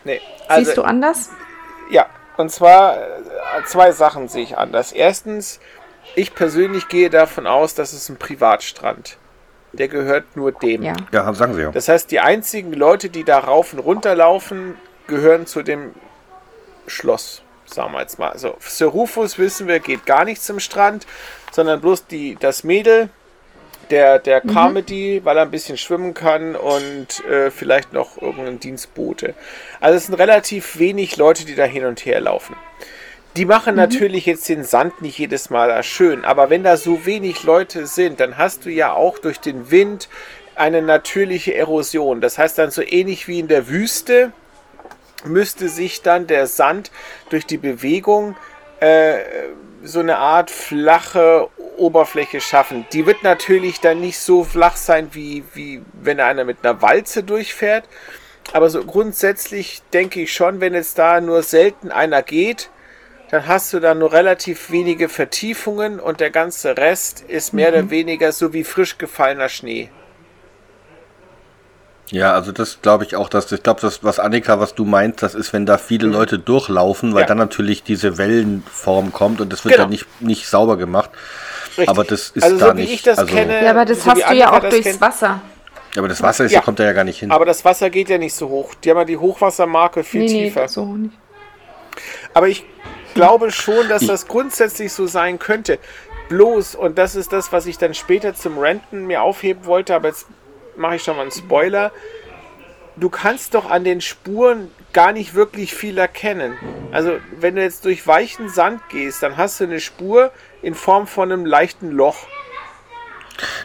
nee. 0.04 0.20
Also, 0.46 0.64
Siehst 0.64 0.76
du 0.76 0.82
anders? 0.82 1.30
Ja, 1.90 2.06
und 2.36 2.50
zwar 2.50 2.96
äh, 2.96 3.00
zwei 3.66 3.90
Sachen 3.90 4.28
sehe 4.28 4.44
ich 4.44 4.56
anders. 4.56 4.92
Erstens, 4.92 5.58
ich 6.14 6.34
persönlich 6.34 6.86
gehe 6.88 7.10
davon 7.10 7.48
aus, 7.48 7.74
dass 7.74 7.92
es 7.92 8.08
ein 8.08 8.16
Privatstrand. 8.16 9.16
Der 9.72 9.88
gehört 9.88 10.36
nur 10.36 10.52
dem. 10.52 10.82
Ja. 10.82 10.94
Ja, 11.12 11.32
sagen 11.32 11.54
Sie 11.54 11.62
ja. 11.62 11.70
Das 11.70 11.88
heißt, 11.88 12.10
die 12.10 12.20
einzigen 12.20 12.72
Leute, 12.72 13.08
die 13.08 13.24
da 13.24 13.38
rauf 13.38 13.72
und 13.72 13.78
runter 13.78 14.14
laufen, 14.14 14.76
gehören 15.06 15.46
zu 15.46 15.62
dem 15.62 15.94
Schloss, 16.86 17.42
sagen 17.66 17.92
wir 17.92 18.00
jetzt 18.00 18.18
mal. 18.18 18.30
Also 18.30 18.56
Sir 18.60 18.86
Rufus, 18.86 19.38
wissen 19.38 19.68
wir, 19.68 19.80
geht 19.80 20.06
gar 20.06 20.24
nicht 20.24 20.42
zum 20.42 20.60
Strand, 20.60 21.06
sondern 21.52 21.80
bloß 21.80 22.06
die, 22.06 22.36
das 22.38 22.64
Mädel, 22.64 23.08
der, 23.90 24.18
der 24.18 24.40
Carmody, 24.40 25.20
weil 25.22 25.36
er 25.36 25.42
ein 25.42 25.50
bisschen 25.50 25.76
schwimmen 25.76 26.14
kann 26.14 26.56
und 26.56 27.24
äh, 27.26 27.50
vielleicht 27.50 27.92
noch 27.92 28.20
irgendein 28.20 28.58
Dienstbote. 28.58 29.34
Also 29.80 29.96
es 29.96 30.06
sind 30.06 30.14
relativ 30.14 30.78
wenig 30.78 31.16
Leute, 31.18 31.44
die 31.44 31.54
da 31.54 31.64
hin 31.64 31.84
und 31.84 32.04
her 32.06 32.20
laufen. 32.20 32.56
Die 33.36 33.44
machen 33.44 33.76
natürlich 33.76 34.26
jetzt 34.26 34.48
den 34.48 34.62
Sand 34.62 35.00
nicht 35.00 35.18
jedes 35.18 35.48
Mal 35.48 35.82
schön, 35.82 36.24
aber 36.24 36.50
wenn 36.50 36.64
da 36.64 36.76
so 36.76 37.06
wenig 37.06 37.44
Leute 37.44 37.86
sind, 37.86 38.20
dann 38.20 38.36
hast 38.36 38.66
du 38.66 38.70
ja 38.70 38.92
auch 38.92 39.18
durch 39.18 39.40
den 39.40 39.70
Wind 39.70 40.08
eine 40.54 40.82
natürliche 40.82 41.54
Erosion. 41.54 42.20
Das 42.20 42.36
heißt 42.36 42.58
dann 42.58 42.70
so 42.70 42.82
ähnlich 42.82 43.28
wie 43.28 43.38
in 43.38 43.48
der 43.48 43.68
Wüste 43.68 44.32
müsste 45.24 45.68
sich 45.68 46.02
dann 46.02 46.26
der 46.26 46.46
Sand 46.46 46.90
durch 47.30 47.46
die 47.46 47.58
Bewegung 47.58 48.36
äh, 48.80 49.18
so 49.84 50.00
eine 50.00 50.18
Art 50.18 50.50
flache 50.50 51.48
Oberfläche 51.76 52.40
schaffen. 52.40 52.86
Die 52.92 53.06
wird 53.06 53.22
natürlich 53.22 53.80
dann 53.80 54.00
nicht 54.00 54.18
so 54.18 54.44
flach 54.44 54.76
sein, 54.76 55.08
wie, 55.12 55.44
wie 55.54 55.82
wenn 55.94 56.20
einer 56.20 56.44
mit 56.44 56.58
einer 56.62 56.82
Walze 56.82 57.22
durchfährt. 57.22 57.84
Aber 58.52 58.70
so 58.70 58.84
grundsätzlich 58.84 59.82
denke 59.92 60.22
ich 60.22 60.32
schon, 60.32 60.60
wenn 60.60 60.74
jetzt 60.74 60.98
da 60.98 61.20
nur 61.20 61.42
selten 61.42 61.90
einer 61.90 62.22
geht, 62.22 62.70
dann 63.30 63.46
hast 63.46 63.72
du 63.72 63.80
da 63.80 63.94
nur 63.94 64.12
relativ 64.12 64.70
wenige 64.70 65.08
Vertiefungen 65.08 66.00
und 66.00 66.20
der 66.20 66.30
ganze 66.30 66.76
Rest 66.76 67.22
ist 67.22 67.54
mehr 67.54 67.70
oder 67.70 67.88
weniger 67.88 68.30
so 68.30 68.52
wie 68.52 68.62
frisch 68.62 68.98
gefallener 68.98 69.48
Schnee. 69.48 69.90
Ja, 72.10 72.34
also 72.34 72.52
das 72.52 72.82
glaube 72.82 73.04
ich 73.04 73.16
auch, 73.16 73.28
dass 73.30 73.50
ich 73.52 73.62
glaube, 73.62 73.80
das, 73.80 74.04
was 74.04 74.18
Annika, 74.18 74.60
was 74.60 74.74
du 74.74 74.84
meinst, 74.84 75.22
das 75.22 75.34
ist, 75.34 75.52
wenn 75.54 75.64
da 75.64 75.78
viele 75.78 76.06
Leute 76.08 76.38
durchlaufen, 76.38 77.10
weil 77.14 77.20
Mhm. 77.20 77.20
Ja. 77.22 77.26
dann 77.26 77.38
natürlich 77.38 77.82
diese 77.84 78.18
Wellenform 78.18 79.12
kommt 79.12 79.40
und 79.40 79.50
das 79.52 79.64
wird 79.64 79.74
Genau. 79.74 79.84
dann 79.84 79.90
nicht, 79.90 80.06
nicht 80.20 80.46
sauber 80.46 80.76
gemacht. 80.76 81.10
Richtig. 81.68 81.88
Aber 81.88 82.04
das 82.04 82.30
ist 82.30 82.42
also 82.44 82.58
da 82.58 82.66
so 82.70 82.76
wie 82.76 82.80
nicht. 82.82 82.92
ich 82.92 83.02
das 83.02 83.18
also, 83.18 83.34
kenne, 83.34 83.64
Ja, 83.64 83.70
aber 83.70 83.86
das 83.86 84.02
so 84.04 84.10
hast 84.10 84.28
du 84.28 84.34
ja 84.34 84.52
auch 84.52 84.60
das 84.60 84.70
durchs 84.70 84.84
kennt. 84.88 85.00
Wasser. 85.00 85.40
aber 85.96 86.08
das 86.08 86.22
Wasser 86.22 86.44
ist, 86.44 86.52
Ja. 86.52 86.60
kommt 86.60 86.78
da 86.80 86.84
ja 86.84 86.92
gar 86.92 87.04
nicht 87.04 87.18
hin. 87.20 87.30
Aber 87.30 87.46
das 87.46 87.64
Wasser 87.64 87.88
geht 87.88 88.10
ja 88.10 88.18
nicht 88.18 88.34
so 88.34 88.48
hoch. 88.50 88.74
Die 88.84 88.90
haben 88.90 88.98
ja 88.98 89.04
die 89.06 89.16
Hochwassermarke 89.16 90.04
viel 90.04 90.22
Nee, 90.24 90.26
nee, 90.32 90.44
tiefer. 90.48 90.68
so 90.68 90.84
nicht. 90.84 91.14
Aber 92.34 92.48
ich 92.48 92.64
glaube 93.14 93.50
schon, 93.50 93.88
dass 93.88 94.06
das 94.06 94.26
grundsätzlich 94.28 94.92
so 94.92 95.06
sein 95.06 95.38
könnte. 95.38 95.78
Bloß, 96.28 96.74
und 96.74 96.96
das 96.98 97.14
ist 97.14 97.32
das, 97.32 97.52
was 97.52 97.66
ich 97.66 97.76
dann 97.78 97.94
später 97.94 98.34
zum 98.34 98.58
Renten 98.58 99.06
mir 99.06 99.22
aufheben 99.22 99.64
wollte, 99.66 99.94
aber 99.94 100.08
jetzt 100.08 100.26
mache 100.76 100.96
ich 100.96 101.02
schon 101.02 101.16
mal 101.16 101.22
einen 101.22 101.30
Spoiler. 101.30 101.92
Du 102.96 103.08
kannst 103.08 103.54
doch 103.54 103.70
an 103.70 103.84
den 103.84 104.00
Spuren 104.00 104.70
gar 104.92 105.12
nicht 105.12 105.34
wirklich 105.34 105.74
viel 105.74 105.96
erkennen. 105.96 106.54
Also, 106.92 107.12
wenn 107.40 107.56
du 107.56 107.62
jetzt 107.62 107.84
durch 107.86 108.06
weichen 108.06 108.50
Sand 108.50 108.80
gehst, 108.90 109.22
dann 109.22 109.36
hast 109.38 109.60
du 109.60 109.64
eine 109.64 109.80
Spur 109.80 110.30
in 110.60 110.74
Form 110.74 111.06
von 111.06 111.32
einem 111.32 111.46
leichten 111.46 111.90
Loch. 111.90 112.26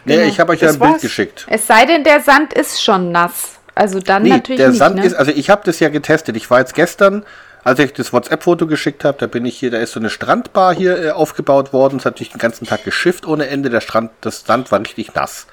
nee, 0.05 0.23
ich 0.23 0.39
habe 0.39 0.53
euch 0.53 0.61
ja 0.61 0.69
ein 0.69 0.79
Bild 0.79 0.91
war's. 0.93 1.01
geschickt. 1.01 1.45
Es 1.49 1.67
sei 1.67 1.85
denn, 1.85 2.03
der 2.03 2.21
Sand 2.21 2.53
ist 2.53 2.81
schon 2.81 3.11
nass. 3.11 3.59
Also 3.75 3.99
dann 3.99 4.23
Nee, 4.23 4.29
natürlich 4.29 4.59
der 4.59 4.69
nicht, 4.69 4.77
Sand 4.79 4.95
ne? 4.95 5.05
ist, 5.05 5.13
also 5.13 5.31
ich 5.31 5.49
habe 5.49 5.61
das 5.65 5.79
ja 5.79 5.89
getestet. 5.89 6.35
Ich 6.35 6.49
war 6.49 6.59
jetzt 6.59 6.73
gestern, 6.73 7.25
als 7.63 7.77
ich 7.79 7.93
das 7.93 8.11
WhatsApp-Foto 8.13 8.65
geschickt 8.65 9.03
habe, 9.03 9.17
da 9.19 9.27
bin 9.27 9.45
ich 9.45 9.59
hier, 9.59 9.69
da 9.69 9.77
ist 9.77 9.91
so 9.91 9.99
eine 9.99 10.09
Strandbar 10.09 10.73
hier 10.73 10.97
äh, 11.03 11.11
aufgebaut 11.11 11.73
worden. 11.73 11.99
Es 11.99 12.05
hat 12.05 12.13
natürlich 12.15 12.31
den 12.31 12.39
ganzen 12.39 12.65
Tag 12.65 12.83
geschifft 12.85 13.27
ohne 13.27 13.47
Ende. 13.47 13.69
Der 13.69 13.81
Strand, 13.81 14.11
das 14.21 14.45
Sand 14.45 14.71
war 14.71 14.79
richtig 14.79 15.13
nass. 15.13 15.45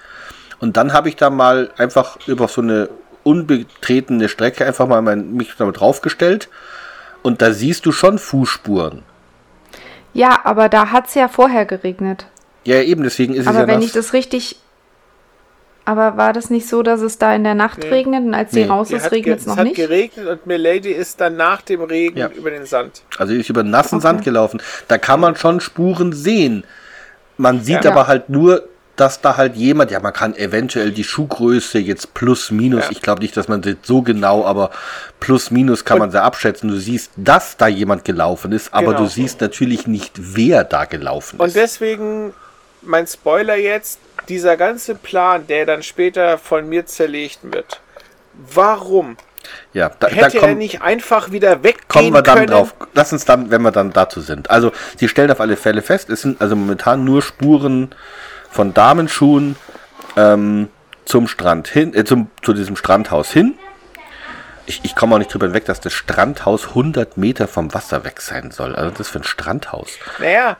Und 0.64 0.78
dann 0.78 0.94
habe 0.94 1.10
ich 1.10 1.16
da 1.16 1.28
mal 1.28 1.70
einfach 1.76 2.16
über 2.26 2.48
so 2.48 2.62
eine 2.62 2.88
unbetretene 3.22 4.30
Strecke 4.30 4.64
einfach 4.64 4.86
mal 4.88 5.02
mein, 5.02 5.34
mich 5.34 5.54
damit 5.58 5.78
draufgestellt. 5.78 6.48
Und 7.22 7.42
da 7.42 7.52
siehst 7.52 7.84
du 7.84 7.92
schon 7.92 8.18
Fußspuren. 8.18 9.02
Ja, 10.14 10.40
aber 10.44 10.70
da 10.70 10.90
hat 10.90 11.08
es 11.08 11.14
ja 11.16 11.28
vorher 11.28 11.66
geregnet. 11.66 12.28
Ja, 12.64 12.76
eben, 12.80 13.02
deswegen 13.02 13.34
ist 13.34 13.42
es 13.42 13.46
Aber 13.48 13.60
ja 13.60 13.66
wenn 13.66 13.74
nass. 13.80 13.84
ich 13.84 13.92
das 13.92 14.14
richtig. 14.14 14.56
Aber 15.84 16.16
war 16.16 16.32
das 16.32 16.48
nicht 16.48 16.66
so, 16.66 16.82
dass 16.82 17.02
es 17.02 17.18
da 17.18 17.34
in 17.34 17.44
der 17.44 17.54
Nacht 17.54 17.80
Nee. 17.82 17.90
regnet 17.90 18.24
und 18.24 18.32
als 18.32 18.52
sie 18.52 18.62
Nee. 18.62 18.70
raus 18.70 18.90
ist, 18.90 19.04
hat 19.04 19.12
regnet 19.12 19.40
es 19.40 19.46
noch 19.46 19.58
hat 19.58 19.64
nicht? 19.64 19.76
geregnet 19.76 20.26
und 20.26 20.46
Milady 20.46 20.92
ist 20.92 21.20
dann 21.20 21.36
nach 21.36 21.60
dem 21.60 21.82
Regen 21.82 22.16
Ja. 22.16 22.28
über 22.28 22.48
den 22.48 22.64
Sand. 22.64 23.02
Also 23.18 23.34
ich 23.34 23.50
über 23.50 23.62
nassen 23.62 23.96
Okay. 23.96 24.02
Sand 24.02 24.24
gelaufen. 24.24 24.62
Da 24.88 24.96
kann 24.96 25.20
man 25.20 25.36
schon 25.36 25.60
Spuren 25.60 26.14
sehen. 26.14 26.64
Man 27.36 27.60
sieht 27.60 27.84
Ja. 27.84 27.90
aber 27.90 28.06
halt 28.06 28.30
nur, 28.30 28.66
dass 28.96 29.20
da 29.20 29.36
halt 29.36 29.56
jemand, 29.56 29.90
ja, 29.90 29.98
man 30.00 30.12
kann 30.12 30.36
eventuell 30.36 30.92
die 30.92 31.02
Schuhgröße 31.04 31.78
jetzt 31.78 32.14
plus 32.14 32.50
minus, 32.50 32.84
Ja. 32.84 32.90
ich 32.92 33.02
glaube 33.02 33.22
nicht, 33.22 33.36
dass 33.36 33.48
man 33.48 33.60
das 33.60 33.74
so 33.82 34.02
genau, 34.02 34.44
aber 34.44 34.70
plus 35.20 35.50
minus 35.50 35.84
kann 35.84 35.96
Und- 35.96 36.00
man 36.00 36.10
sehr 36.12 36.22
abschätzen. 36.22 36.68
Du 36.70 36.76
siehst, 36.76 37.10
dass 37.16 37.56
da 37.56 37.66
jemand 37.66 38.04
gelaufen 38.04 38.52
ist, 38.52 38.72
aber 38.72 38.88
Genau. 38.92 38.98
du 39.00 39.06
siehst 39.06 39.40
natürlich 39.40 39.86
nicht, 39.86 40.12
wer 40.16 40.62
da 40.64 40.84
gelaufen 40.84 41.40
Und 41.40 41.48
ist. 41.48 41.56
deswegen 41.56 42.32
mein 42.82 43.06
Spoiler 43.06 43.56
jetzt, 43.56 43.98
dieser 44.28 44.56
ganze 44.56 44.94
Plan, 44.94 45.46
der 45.48 45.66
dann 45.66 45.82
später 45.82 46.38
von 46.38 46.68
mir 46.68 46.86
zerlegt 46.86 47.40
wird. 47.42 47.80
Warum? 48.52 49.16
ja, 49.74 49.90
da, 49.90 50.08
da 50.08 50.14
Hätte 50.14 50.38
er 50.40 50.54
nicht 50.54 50.80
einfach 50.82 51.30
wieder 51.30 51.62
weggehen 51.62 51.86
kommen 51.88 52.12
wir 52.14 52.22
dann 52.22 52.36
können? 52.38 52.46
drauf. 52.50 52.74
Lass 52.94 53.12
uns 53.12 53.24
dann, 53.26 53.50
wenn 53.50 53.60
wir 53.62 53.72
dann 53.72 53.92
dazu 53.92 54.20
sind. 54.22 54.48
Also, 54.50 54.72
sie 54.98 55.06
stellt 55.08 55.30
auf 55.30 55.40
alle 55.40 55.56
Fälle 55.56 55.82
fest, 55.82 56.08
es 56.08 56.22
sind 56.22 56.40
also 56.40 56.56
momentan 56.56 57.04
nur 57.04 57.20
Spuren 57.22 57.94
von 58.54 58.72
Damenschuhen 58.72 59.56
ähm, 60.16 60.68
zum 61.04 61.26
Strand 61.28 61.66
hin, 61.68 61.92
äh, 61.94 62.04
zum, 62.04 62.30
zu 62.42 62.52
diesem 62.52 62.76
Strandhaus 62.76 63.30
hin. 63.30 63.54
Ich, 64.66 64.80
ich 64.84 64.94
komme 64.94 65.14
auch 65.14 65.18
nicht 65.18 65.32
drüber 65.34 65.52
weg, 65.52 65.64
dass 65.66 65.80
das 65.80 65.92
Strandhaus 65.92 66.68
100 66.68 67.16
Meter 67.18 67.48
vom 67.48 67.74
Wasser 67.74 68.04
weg 68.04 68.20
sein 68.22 68.50
soll. 68.52 68.74
Also, 68.76 68.94
das 68.96 69.08
für 69.08 69.18
ein 69.18 69.24
Strandhaus. 69.24 69.88
Naja, 70.20 70.56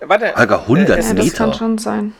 warte. 0.00 0.36
Alter, 0.36 0.60
100 0.62 0.98
es- 0.98 1.08
ja, 1.08 1.14
das 1.14 1.24
Meter. 1.24 1.36
kann 1.38 1.54
schon 1.54 1.78
sein. 1.78 2.14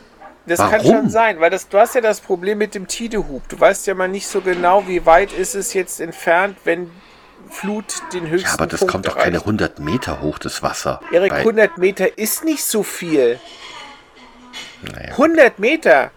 Das 0.45 0.59
kann 0.59 0.71
Warum? 0.83 0.91
schon 0.97 1.09
sein, 1.09 1.39
weil 1.39 1.49
das, 1.51 1.69
du 1.69 1.77
hast 1.77 1.95
ja 1.95 2.01
das 2.01 2.19
Problem 2.19 2.57
mit 2.57 2.75
dem 2.75 2.87
Tidehub. 2.87 3.47
Du 3.47 3.57
weißt 3.57 3.87
ja 3.87 3.93
mal 3.93 4.09
nicht 4.09 4.27
so 4.27 4.41
genau, 4.41 4.85
wie 4.87 5.05
weit 5.05 5.31
ist 5.31 5.55
es 5.55 5.73
jetzt 5.73 6.01
entfernt, 6.01 6.57
wenn 6.65 6.89
Flut 7.49 7.85
den 8.13 8.27
höchsten 8.29 8.47
Ja, 8.49 8.53
aber 8.55 8.67
das 8.67 8.79
Punkt 8.81 8.91
kommt 8.91 9.07
doch 9.07 9.15
keine 9.15 9.35
erreicht. 9.37 9.45
100 9.45 9.79
Meter 9.79 10.19
hoch, 10.21 10.39
das 10.39 10.61
Wasser. 10.63 10.99
Erik, 11.13 11.29
Bei- 11.31 11.39
100 11.39 11.77
Meter 11.77 12.17
ist 12.17 12.43
nicht 12.43 12.65
so 12.65 12.83
viel. 12.83 13.39
Naja. 14.91 15.11
100 15.11 15.59
Meter. 15.59 16.11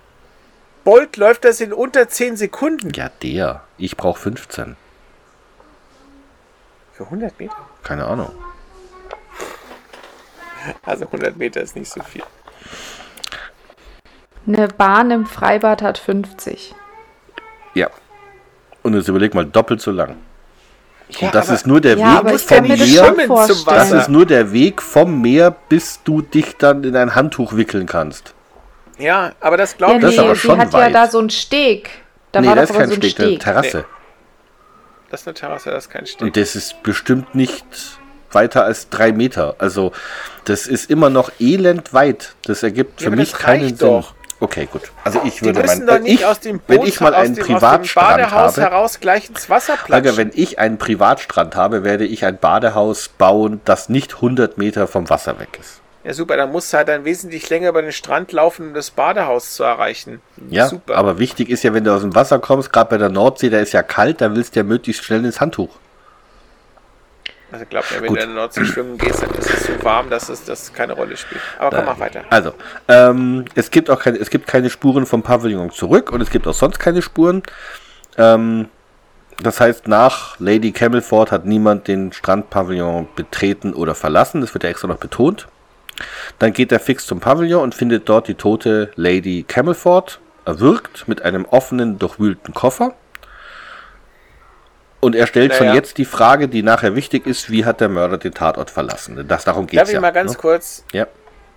Bolt 0.84 1.16
läuft 1.16 1.44
das 1.44 1.60
in 1.60 1.72
unter 1.72 2.08
10 2.08 2.36
Sekunden. 2.36 2.90
Ja, 2.94 3.10
der. 3.22 3.62
Ich 3.76 3.96
brauche 3.96 4.20
15. 4.20 4.76
Für 6.92 7.04
100 7.04 7.38
Meter? 7.38 7.56
Keine 7.82 8.06
Ahnung. 8.06 8.30
Also 10.84 11.04
100 11.06 11.36
Meter 11.36 11.60
ist 11.60 11.76
nicht 11.76 11.90
so 11.92 12.02
viel. 12.02 12.22
Eine 14.46 14.68
Bahn 14.68 15.10
im 15.10 15.26
Freibad 15.26 15.82
hat 15.82 15.98
50. 15.98 16.74
Ja. 17.74 17.90
Und 18.82 18.94
jetzt 18.94 19.08
überleg 19.08 19.34
mal, 19.34 19.44
doppelt 19.44 19.80
so 19.80 19.90
lang. 19.90 20.16
Ja, 21.08 21.26
und 21.28 21.34
das 21.34 21.46
aber- 21.48 21.56
ist 21.56 21.66
nur 21.66 21.80
der 21.80 21.98
Ja, 21.98 22.24
Weg 22.24 22.40
vom 22.40 22.62
Meer. 22.66 23.14
Das 23.66 23.90
ist 23.92 24.08
nur 24.08 24.24
der 24.26 24.52
Weg 24.52 24.80
vom 24.82 25.20
Meer, 25.20 25.50
bis 25.50 26.00
du 26.04 26.22
dich 26.22 26.56
dann 26.56 26.84
in 26.84 26.96
ein 26.96 27.14
Handtuch 27.16 27.56
wickeln 27.56 27.86
kannst. 27.86 28.34
Ja, 28.98 29.32
aber 29.40 29.56
das 29.56 29.76
Ja, 29.78 29.78
glaube 29.78 30.00
Das 30.00 30.10
ich 30.10 30.16
ist 30.16 30.20
aber 30.20 30.28
nee, 30.30 30.36
schon 30.36 30.56
sie 30.56 30.60
hat 30.62 30.72
ja 30.72 30.78
weit. 30.80 30.94
da 30.94 31.06
so 31.08 31.18
einen 31.18 31.30
Steg. 31.30 31.90
Da 32.32 32.40
nee, 32.40 32.48
war 32.48 32.56
das 32.56 32.64
ist 32.64 32.70
aber 32.70 32.78
kein 32.80 32.88
so 32.88 32.94
ein 32.94 33.02
Steg, 33.02 33.18
eine 33.18 33.28
Steg. 33.28 33.40
Terrasse. 33.40 33.84
Das 35.10 35.20
ist 35.20 35.26
eine 35.28 35.34
Terrasse, 35.34 35.70
das 35.70 35.84
ist 35.84 35.90
kein 35.90 36.06
Steg. 36.06 36.20
Und 36.22 36.36
das 36.36 36.56
ist 36.56 36.82
bestimmt 36.82 37.34
nicht 37.34 37.64
weiter 38.32 38.64
als 38.64 38.88
drei 38.90 39.12
Meter. 39.12 39.54
Also 39.58 39.92
das 40.44 40.66
ist 40.66 40.90
immer 40.90 41.10
noch 41.10 41.30
elend 41.38 41.94
weit. 41.94 42.34
Das 42.44 42.62
ergibt 42.62 43.00
Ja, 43.00 43.04
für 43.04 43.08
aber 43.08 43.16
mich 43.16 43.30
das 43.32 43.40
keinen 43.40 43.68
Sinn. 43.68 43.78
doch. 43.78 44.14
Okay, 44.38 44.68
gut. 44.70 44.82
Also 45.02 45.22
ich 45.24 45.42
würde 45.42 45.62
mein, 45.64 46.02
nicht 46.02 46.20
ich, 46.20 46.26
aus 46.26 46.40
dem 46.40 46.58
Boot, 46.58 46.68
wenn 46.68 46.82
ich 46.86 47.00
mal 47.00 47.14
aus 47.14 47.24
einen 47.24 47.34
dem, 47.36 47.40
aus 47.42 47.46
dem 47.46 47.54
Privatstrand 47.54 48.08
Badehaus 48.18 48.56
habe, 48.58 48.60
heraus 48.70 49.00
gleich 49.00 49.30
ins 49.30 49.48
Wasser 49.48 49.78
platschen. 49.82 50.16
wenn 50.18 50.30
ich 50.34 50.58
einen 50.58 50.76
Privatstrand 50.76 51.56
habe, 51.56 51.84
werde 51.84 52.04
ich 52.04 52.24
ein 52.26 52.36
Badehaus 52.38 53.08
bauen, 53.08 53.62
das 53.64 53.88
nicht 53.88 54.16
100 54.16 54.58
Meter 54.58 54.86
vom 54.88 55.08
Wasser 55.08 55.38
weg 55.38 55.58
ist. 55.58 55.80
Ja, 56.06 56.14
super, 56.14 56.36
dann 56.36 56.52
musst 56.52 56.72
du 56.72 56.76
halt 56.76 56.86
dann 56.86 57.04
wesentlich 57.04 57.50
länger 57.50 57.70
über 57.70 57.82
den 57.82 57.90
Strand 57.90 58.30
laufen, 58.30 58.68
um 58.68 58.74
das 58.74 58.92
Badehaus 58.92 59.56
zu 59.56 59.64
erreichen. 59.64 60.20
Ja, 60.50 60.68
super. 60.68 60.94
aber 60.94 61.18
wichtig 61.18 61.50
ist 61.50 61.64
ja, 61.64 61.74
wenn 61.74 61.82
du 61.82 61.92
aus 61.92 62.02
dem 62.02 62.14
Wasser 62.14 62.38
kommst, 62.38 62.72
gerade 62.72 62.90
bei 62.90 62.96
der 62.96 63.08
Nordsee, 63.08 63.50
da 63.50 63.58
ist 63.58 63.72
ja 63.72 63.82
kalt, 63.82 64.20
da 64.20 64.36
willst 64.36 64.54
du 64.54 64.60
ja 64.60 64.64
möglichst 64.64 65.02
schnell 65.02 65.24
ins 65.24 65.40
Handtuch. 65.40 65.80
also 67.50 67.64
glaub 67.68 67.90
mir, 67.90 68.02
wenn 68.02 68.06
Gut. 68.06 68.18
du 68.18 68.22
in 68.22 68.28
der 68.28 68.36
Nordsee 68.36 68.64
schwimmen 68.64 68.98
gehst, 68.98 69.20
dann 69.20 69.30
ist 69.34 69.50
es 69.50 69.66
so 69.66 69.72
warm, 69.82 70.08
dass 70.08 70.28
es 70.28 70.44
das 70.44 70.72
keine 70.72 70.92
Rolle 70.92 71.16
spielt. 71.16 71.40
Aber 71.58 71.78
komm, 71.78 71.86
mach 71.86 71.98
weiter. 71.98 72.22
Also, 72.30 72.52
ähm, 72.86 73.44
es 73.56 73.72
gibt 73.72 73.90
auch 73.90 74.00
keine, 74.00 74.18
es 74.18 74.30
gibt 74.30 74.46
keine 74.46 74.70
Spuren 74.70 75.06
vom 75.06 75.24
Pavillon 75.24 75.72
zurück 75.72 76.12
und 76.12 76.20
es 76.20 76.30
gibt 76.30 76.46
auch 76.46 76.54
sonst 76.54 76.78
keine 76.78 77.02
Spuren. 77.02 77.42
Ähm, 78.16 78.68
das 79.42 79.58
heißt, 79.58 79.88
nach 79.88 80.38
Lady 80.38 80.70
Camelford 80.70 81.32
hat 81.32 81.46
niemand 81.46 81.88
den 81.88 82.12
Strandpavillon 82.12 83.08
betreten 83.16 83.74
oder 83.74 83.96
verlassen. 83.96 84.40
Das 84.40 84.54
wird 84.54 84.62
ja 84.62 84.70
extra 84.70 84.86
noch 84.86 84.98
betont. 84.98 85.48
Dann 86.38 86.52
geht 86.52 86.72
er 86.72 86.80
fix 86.80 87.06
zum 87.06 87.20
Pavillon 87.20 87.62
und 87.62 87.74
findet 87.74 88.08
dort 88.08 88.28
die 88.28 88.34
tote 88.34 88.90
Lady 88.96 89.44
Camelford, 89.46 90.20
erwürgt 90.44 91.08
mit 91.08 91.22
einem 91.22 91.44
offenen, 91.46 91.98
durchwühlten 91.98 92.54
Koffer. 92.54 92.94
Und 95.00 95.14
er 95.14 95.26
stellt 95.26 95.54
schon 95.54 95.66
Naja. 95.68 95.76
jetzt 95.78 95.98
die 95.98 96.04
Frage, 96.04 96.48
die 96.48 96.62
nachher 96.62 96.94
wichtig 96.96 97.26
ist, 97.26 97.50
wie 97.50 97.64
hat 97.64 97.80
der 97.80 97.88
Mörder 97.88 98.18
den 98.18 98.32
Tatort 98.34 98.70
verlassen? 98.70 99.24
Das, 99.28 99.44
darum 99.44 99.66
geht 99.66 99.78
Darf 99.78 99.84
es 99.84 99.90
ich 99.90 99.94
ja. 99.94 100.00
mal 100.00 100.10
ganz 100.12 100.32
ne? 100.32 100.38
kurz, 100.38 100.84
Ja. 100.92 101.06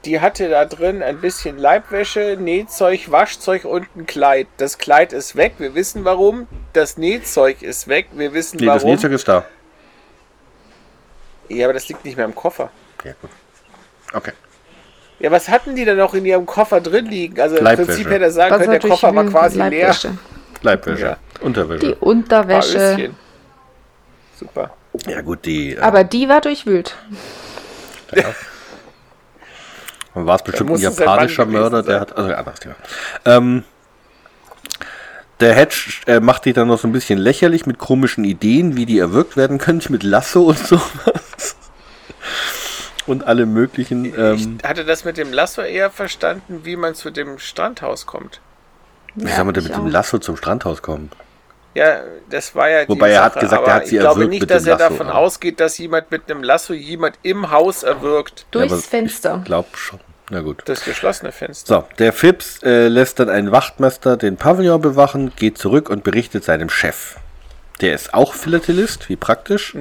die 0.05 0.19
hatte 0.19 0.49
da 0.49 0.65
drin 0.65 1.01
ein 1.01 1.19
bisschen 1.19 1.57
Leibwäsche, 1.57 2.37
Nähzeug, 2.39 3.09
Waschzeug 3.11 3.65
und 3.65 3.87
ein 3.95 4.05
Kleid. 4.05 4.47
Das 4.57 4.77
Kleid 4.77 5.13
ist 5.13 5.35
weg, 5.35 5.53
wir 5.57 5.73
wissen 5.73 6.05
warum. 6.05 6.47
Das 6.73 6.97
Nähzeug 6.97 7.61
ist 7.61 7.87
weg, 7.87 8.07
wir 8.13 8.33
wissen 8.33 8.57
Nee, 8.59 8.65
das 8.67 8.83
warum. 8.83 8.91
Nähzeug 8.91 9.13
ist 9.13 9.27
da. 9.27 9.45
ja, 11.47 11.65
aber 11.65 11.73
das 11.73 11.87
liegt 11.87 12.05
nicht 12.05 12.17
mehr 12.17 12.25
im 12.25 12.35
Koffer. 12.35 12.69
Ja, 13.03 13.13
gut. 13.21 13.31
Okay. 14.13 14.31
Ja, 15.19 15.31
was 15.31 15.49
hatten 15.49 15.75
die 15.75 15.83
denn 15.85 15.97
noch 15.97 16.13
in 16.13 16.25
ihrem 16.25 16.45
Koffer 16.45 16.79
drin 16.79 17.05
liegen? 17.05 17.39
Also 17.39 17.57
im 17.57 17.63
Leibwäsche. 17.63 17.87
Prinzip 17.87 18.09
hätte 18.09 18.25
er 18.25 18.31
sagen 18.31 18.51
Was 18.51 18.59
können, 18.61 18.79
der 18.79 18.89
Koffer 18.89 19.13
war 19.13 19.25
quasi 19.25 19.57
leer. 19.57 19.69
Leibwäsche. 19.69 20.17
Leibwäsche. 20.61 21.01
Ja. 21.01 21.17
Unterwäsche. 21.41 21.85
Die 21.87 21.93
Unterwäsche. 21.99 23.11
Super. 24.37 24.71
ja, 25.07 25.21
gut, 25.21 25.45
die. 25.45 25.73
äh, 25.75 25.79
Aber 25.79 26.03
die 26.05 26.29
war 26.29 26.39
durchwühlt. 26.41 26.95
war 30.13 30.35
es 30.35 30.43
bestimmt 30.43 30.71
ein 30.71 30.77
japanischer 30.77 31.45
Mörder, 31.45 31.83
der 31.83 31.99
hat. 31.99 32.15
Also, 32.17 32.29
ja, 32.29 32.37
anderes 32.37 32.59
Thema. 32.59 32.75
Ähm, 33.25 33.63
der 35.39 35.53
Hedge 35.53 35.91
äh, 36.07 36.19
macht 36.19 36.45
die 36.45 36.53
dann 36.53 36.67
noch 36.67 36.79
so 36.79 36.87
ein 36.87 36.91
bisschen 36.91 37.17
lächerlich 37.19 37.65
mit 37.65 37.77
komischen 37.77 38.23
Ideen, 38.25 38.75
wie 38.75 38.85
die 38.85 38.99
erwürgt 38.99 39.37
werden 39.37 39.57
könnte, 39.57 39.91
mit 39.91 40.03
Lasso 40.03 40.43
und 40.43 40.57
sowas. 40.67 41.55
Und 43.09 43.25
alle 43.25 43.45
möglichen. 43.45 44.05
Ähm, 44.17 44.59
ich 44.61 44.67
hatte 44.67 44.85
das 44.85 45.03
mit 45.03 45.17
dem 45.17 45.33
Lasso 45.33 45.61
eher 45.61 45.89
verstanden, 45.89 46.61
wie 46.63 46.75
man 46.75 46.95
zu 46.95 47.09
dem 47.09 47.39
Strandhaus 47.39 48.05
kommt. 48.05 48.39
wie 49.15 49.31
soll 49.31 49.45
man 49.45 49.53
denn 49.53 49.63
ich 49.63 49.69
mit 49.69 49.77
dem 49.77 49.87
auch. 49.87 49.91
Lasso 49.91 50.19
zum 50.19 50.37
Strandhaus 50.37 50.81
kommen? 50.81 51.11
Ja, 51.73 52.01
das 52.29 52.55
war 52.55 52.69
ja 52.69 52.83
die 52.83 52.89
Wobei 52.89 53.11
er 53.11 53.23
hat 53.23 53.33
Sache, 53.33 53.45
gesagt, 53.45 53.61
er 53.61 53.65
aber 53.65 53.73
hat 53.73 53.87
sie 53.87 53.95
ich 53.95 54.01
glaube 54.01 54.15
erwürgt 54.15 54.29
nicht, 54.29 54.41
mit 54.41 54.51
dass 54.51 54.63
dem 54.63 54.73
er 54.73 54.77
Lasso, 54.77 54.89
davon 54.89 55.07
ja. 55.07 55.13
ausgeht, 55.13 55.59
dass 55.59 55.77
jemand 55.77 56.11
mit 56.11 56.29
einem 56.29 56.43
Lasso 56.43 56.73
jemand 56.73 57.17
im 57.23 57.51
Haus 57.51 57.83
erwürgt. 57.83 58.45
Durchs 58.51 58.73
aber 58.73 58.81
Fenster. 58.81 59.37
Ich 59.39 59.45
glaube 59.45 59.69
schon. 59.73 59.99
Na 60.31 60.41
gut. 60.41 60.61
Das 60.65 60.83
geschlossene 60.83 61.31
Fenster. 61.31 61.81
So, 61.81 61.87
der 61.97 62.13
Phipps 62.13 62.61
äh, 62.61 62.87
lässt 62.87 63.19
dann 63.19 63.29
einen 63.29 63.51
Wachtmeister 63.51 64.17
den 64.17 64.37
Pavillon 64.37 64.81
bewachen, 64.81 65.31
geht 65.35 65.57
zurück 65.57 65.89
und 65.89 66.03
berichtet 66.03 66.43
seinem 66.43 66.69
Chef. 66.69 67.15
Der 67.81 67.95
ist 67.95 68.13
auch 68.13 68.33
Philatelist, 68.33 69.09
wie 69.09 69.15
praktisch. 69.15 69.75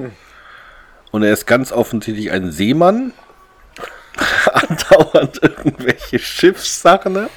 Und 1.11 1.23
er 1.23 1.33
ist 1.33 1.47
ganz 1.47 1.71
offensichtlich 1.71 2.31
ein 2.31 2.51
Seemann. 2.51 3.13
Andauernd 4.53 5.41
irgendwelche 5.41 6.19
Schiffssachen. 6.19 7.27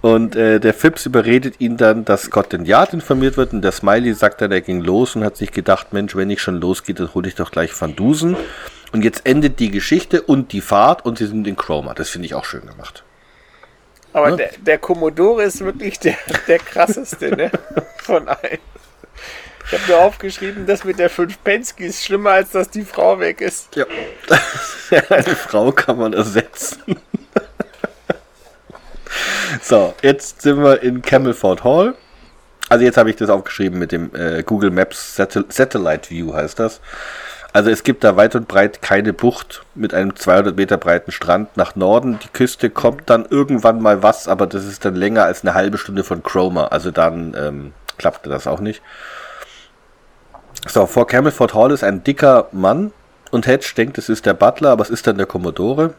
Und 0.00 0.36
äh, 0.36 0.60
der 0.60 0.72
Phipps 0.72 1.04
überredet 1.04 1.56
ihn 1.60 1.76
dann, 1.76 2.04
dass 2.04 2.22
Scotland 2.22 2.66
Yard 2.66 2.94
informiert 2.94 3.36
wird. 3.36 3.52
Und 3.52 3.62
der 3.62 3.72
Smiley 3.72 4.14
sagt 4.14 4.40
dann, 4.40 4.52
er 4.52 4.60
ging 4.62 4.80
los 4.80 5.16
und 5.16 5.24
hat 5.24 5.36
sich 5.36 5.52
gedacht, 5.52 5.92
Mensch, 5.92 6.16
wenn 6.16 6.30
ich 6.30 6.40
schon 6.40 6.60
losgehe, 6.60 6.94
dann 6.94 7.12
hole 7.14 7.28
ich 7.28 7.34
doch 7.34 7.50
gleich 7.50 7.78
Van 7.78 7.94
Dusen. 7.96 8.36
Und 8.92 9.04
jetzt 9.04 9.26
endet 9.26 9.58
die 9.60 9.70
Geschichte 9.70 10.22
und 10.22 10.52
die 10.52 10.60
Fahrt 10.60 11.04
und 11.04 11.18
sie 11.18 11.26
sind 11.26 11.46
in 11.46 11.56
Chroma. 11.56 11.94
Das 11.94 12.08
finde 12.08 12.26
ich 12.26 12.34
auch 12.34 12.44
schön 12.44 12.66
gemacht. 12.66 13.04
Aber 14.12 14.30
Ne? 14.30 14.36
der, 14.38 14.50
der 14.58 14.78
Commodore 14.78 15.44
ist 15.44 15.60
wirklich 15.60 15.98
der, 16.00 16.16
der 16.48 16.58
krasseste, 16.58 17.36
ne? 17.36 17.50
Von 18.02 18.28
allen. 18.28 18.58
Ich 19.70 19.78
habe 19.78 19.92
nur 19.92 20.00
aufgeschrieben, 20.00 20.66
das 20.66 20.82
mit 20.82 20.98
der 20.98 21.08
5 21.08 21.44
Pensky 21.44 21.86
ist 21.86 22.04
schlimmer, 22.04 22.30
als 22.30 22.50
dass 22.50 22.70
die 22.70 22.82
Frau 22.82 23.20
weg 23.20 23.40
ist. 23.40 23.76
Ja. 23.76 23.84
Eine 25.08 25.36
Frau 25.36 25.70
kann 25.70 25.96
man 25.96 26.12
ersetzen. 26.12 26.96
so, 29.62 29.94
jetzt 30.02 30.42
sind 30.42 30.60
wir 30.60 30.82
in 30.82 31.02
Camelford 31.02 31.62
Hall. 31.62 31.94
Also 32.68 32.84
jetzt 32.84 32.96
habe 32.96 33.10
ich 33.10 33.16
das 33.16 33.30
aufgeschrieben 33.30 33.78
mit 33.78 33.92
dem 33.92 34.12
äh, 34.12 34.42
Google 34.42 34.72
Maps 34.72 35.14
Satel 35.14 35.44
Satellite 35.48 36.10
View 36.10 36.34
heißt 36.34 36.58
das. 36.58 36.80
Also 37.52 37.70
es 37.70 37.84
gibt 37.84 38.02
da 38.02 38.16
weit 38.16 38.34
und 38.34 38.48
breit 38.48 38.82
keine 38.82 39.12
Bucht 39.12 39.62
mit 39.76 39.94
einem 39.94 40.16
200 40.16 40.56
Meter 40.56 40.78
breiten 40.78 41.12
Strand 41.12 41.56
nach 41.56 41.76
Norden. 41.76 42.18
Die 42.24 42.28
Küste 42.28 42.70
kommt 42.70 43.08
dann 43.08 43.24
irgendwann 43.24 43.80
mal 43.80 44.02
was, 44.02 44.26
aber 44.26 44.48
das 44.48 44.64
ist 44.64 44.84
dann 44.84 44.96
länger 44.96 45.24
als 45.24 45.42
eine 45.42 45.54
halbe 45.54 45.78
Stunde 45.78 46.02
von 46.02 46.24
Cromer. 46.24 46.72
Also 46.72 46.90
dann 46.90 47.36
ähm, 47.38 47.72
klappte 47.98 48.30
das 48.30 48.48
auch 48.48 48.60
nicht. 48.60 48.82
So, 50.66 50.86
vor 50.86 51.06
Camelford 51.06 51.54
Hall 51.54 51.70
ist 51.72 51.82
ein 51.84 52.04
dicker 52.04 52.48
Mann 52.52 52.92
und 53.30 53.46
Hedge 53.46 53.72
denkt, 53.76 53.98
es 53.98 54.08
ist 54.08 54.26
der 54.26 54.34
Butler, 54.34 54.70
aber 54.70 54.82
es 54.82 54.90
ist 54.90 55.06
dann 55.06 55.16
der 55.16 55.26
Commodore. 55.26 55.94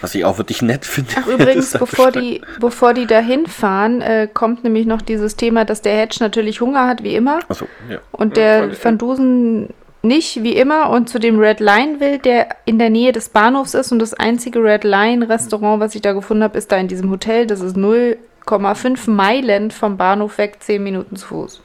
Was 0.00 0.14
ich 0.14 0.24
auch 0.24 0.36
wirklich 0.36 0.62
nett 0.62 0.84
finde. 0.84 1.10
Ach, 1.16 1.26
übrigens, 1.26 1.72
bevor 1.72 2.10
die, 2.10 2.42
bevor 2.60 2.92
die 2.92 3.06
da 3.06 3.20
hinfahren, 3.20 4.02
äh, 4.02 4.28
kommt 4.32 4.64
nämlich 4.64 4.84
noch 4.84 5.00
dieses 5.00 5.36
Thema, 5.36 5.64
dass 5.64 5.80
der 5.80 5.96
Hedge 5.96 6.16
natürlich 6.20 6.60
Hunger 6.60 6.86
hat, 6.86 7.02
wie 7.02 7.14
immer. 7.14 7.38
Achso, 7.48 7.66
ja. 7.88 7.98
Und 8.12 8.36
der 8.36 8.64
und- 8.64 8.84
Van 8.84 8.98
Dusen 8.98 9.68
nicht, 10.02 10.42
wie 10.42 10.56
immer, 10.56 10.90
und 10.90 11.08
zu 11.08 11.18
dem 11.18 11.38
Red 11.38 11.60
Line 11.60 12.00
will, 12.00 12.18
der 12.18 12.48
in 12.64 12.78
der 12.78 12.90
Nähe 12.90 13.12
des 13.12 13.28
Bahnhofs 13.28 13.74
ist. 13.74 13.90
Und 13.92 13.98
das 14.00 14.12
einzige 14.14 14.62
Red 14.62 14.84
Line 14.84 15.28
Restaurant, 15.28 15.80
was 15.80 15.94
ich 15.94 16.02
da 16.02 16.12
gefunden 16.12 16.42
habe, 16.42 16.58
ist 16.58 16.70
da 16.72 16.76
in 16.76 16.88
diesem 16.88 17.10
Hotel. 17.10 17.46
Das 17.46 17.60
ist 17.60 17.76
0,5 17.76 19.08
Meilen 19.10 19.70
vom 19.70 19.96
Bahnhof 19.96 20.38
weg, 20.38 20.56
10 20.60 20.82
Minuten 20.82 21.16
zu 21.16 21.26
Fuß. 21.26 21.60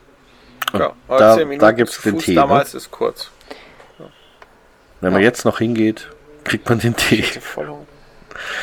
Ja, 0.73 0.93
da- 1.07 1.35
10 1.35 1.59
da 1.59 1.71
gibt's 1.71 1.93
zu 1.95 2.01
den 2.03 2.15
Fuß 2.15 2.23
Tee, 2.25 2.31
ne? 2.31 2.41
Damals 2.41 2.73
ist 2.73 2.91
kurz. 2.91 3.29
Wenn 5.01 5.13
man 5.13 5.21
jetzt 5.21 5.45
noch 5.45 5.57
hingeht, 5.57 6.09
kriegt 6.43 6.69
man 6.69 6.79
den 6.79 6.95
Tee. 6.95 7.25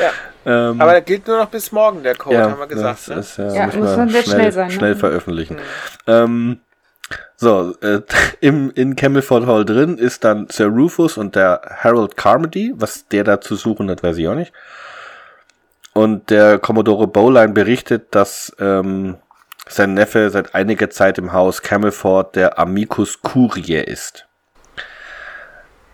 Ja, 0.00 0.10
Ähm, 0.46 0.80
aber 0.80 0.92
der 0.92 1.02
gilt 1.02 1.26
nur 1.26 1.36
noch 1.38 1.48
bis 1.48 1.72
morgen, 1.72 2.02
der 2.02 2.14
Code, 2.14 2.38
haben 2.50 2.58
wir 2.58 2.66
gesagt. 2.66 3.00
das 3.00 3.08
Ne? 3.08 3.14
ist, 3.16 3.36
ja, 3.38 3.52
Ja, 3.52 3.66
muss 3.66 3.74
muss 3.74 3.96
man 3.96 4.08
sehr 4.08 4.22
schnell, 4.22 4.34
schnell 4.36 4.52
sein, 4.52 4.68
ne? 4.68 4.72
schnell 4.72 4.94
veröffentlichen. 4.94 5.58
Ähm, 6.06 6.60
so, 7.36 7.74
äh, 7.82 8.00
im, 8.40 8.70
in 8.74 8.96
Camelford 8.96 9.46
Hall 9.46 9.64
drin 9.64 9.98
ist 9.98 10.24
dann 10.24 10.46
Sir 10.48 10.68
Rufus 10.68 11.16
und 11.18 11.34
der 11.36 11.60
Harold 11.82 12.16
Carmody. 12.16 12.72
Was 12.76 13.06
der 13.08 13.24
da 13.24 13.40
zu 13.40 13.56
suchen 13.56 13.90
hat, 13.90 14.02
weiß 14.02 14.16
ich 14.16 14.28
auch 14.28 14.34
nicht. 14.34 14.52
Und 15.92 16.30
der 16.30 16.58
Commodore 16.58 17.08
Bowline 17.08 17.52
berichtet, 17.52 18.14
dass 18.14 18.54
ähm, 18.60 19.16
sein 19.68 19.94
Neffe 19.94 20.30
seit 20.30 20.54
einiger 20.54 20.90
Zeit 20.90 21.18
im 21.18 21.32
Haus 21.32 21.62
Camelford 21.62 22.36
der 22.36 22.58
Amicus 22.58 23.22
Curiae 23.22 23.82
ist. 23.82 24.26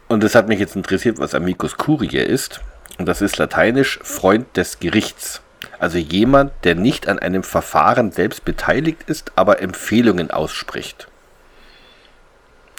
Und 0.08 0.22
es 0.22 0.34
hat 0.34 0.48
mich 0.48 0.60
jetzt 0.60 0.76
interessiert, 0.76 1.18
was 1.18 1.34
Amicus 1.34 1.76
Curiae 1.76 2.22
ist. 2.22 2.60
Und 2.98 3.06
das 3.06 3.20
ist 3.20 3.38
lateinisch 3.38 3.98
Freund 4.02 4.56
des 4.56 4.78
Gerichts. 4.78 5.40
Also 5.78 5.98
jemand, 5.98 6.52
der 6.64 6.74
nicht 6.74 7.08
an 7.08 7.18
einem 7.18 7.42
Verfahren 7.42 8.12
selbst 8.12 8.44
beteiligt 8.44 9.02
ist, 9.06 9.32
aber 9.36 9.60
Empfehlungen 9.60 10.30
ausspricht. 10.30 11.08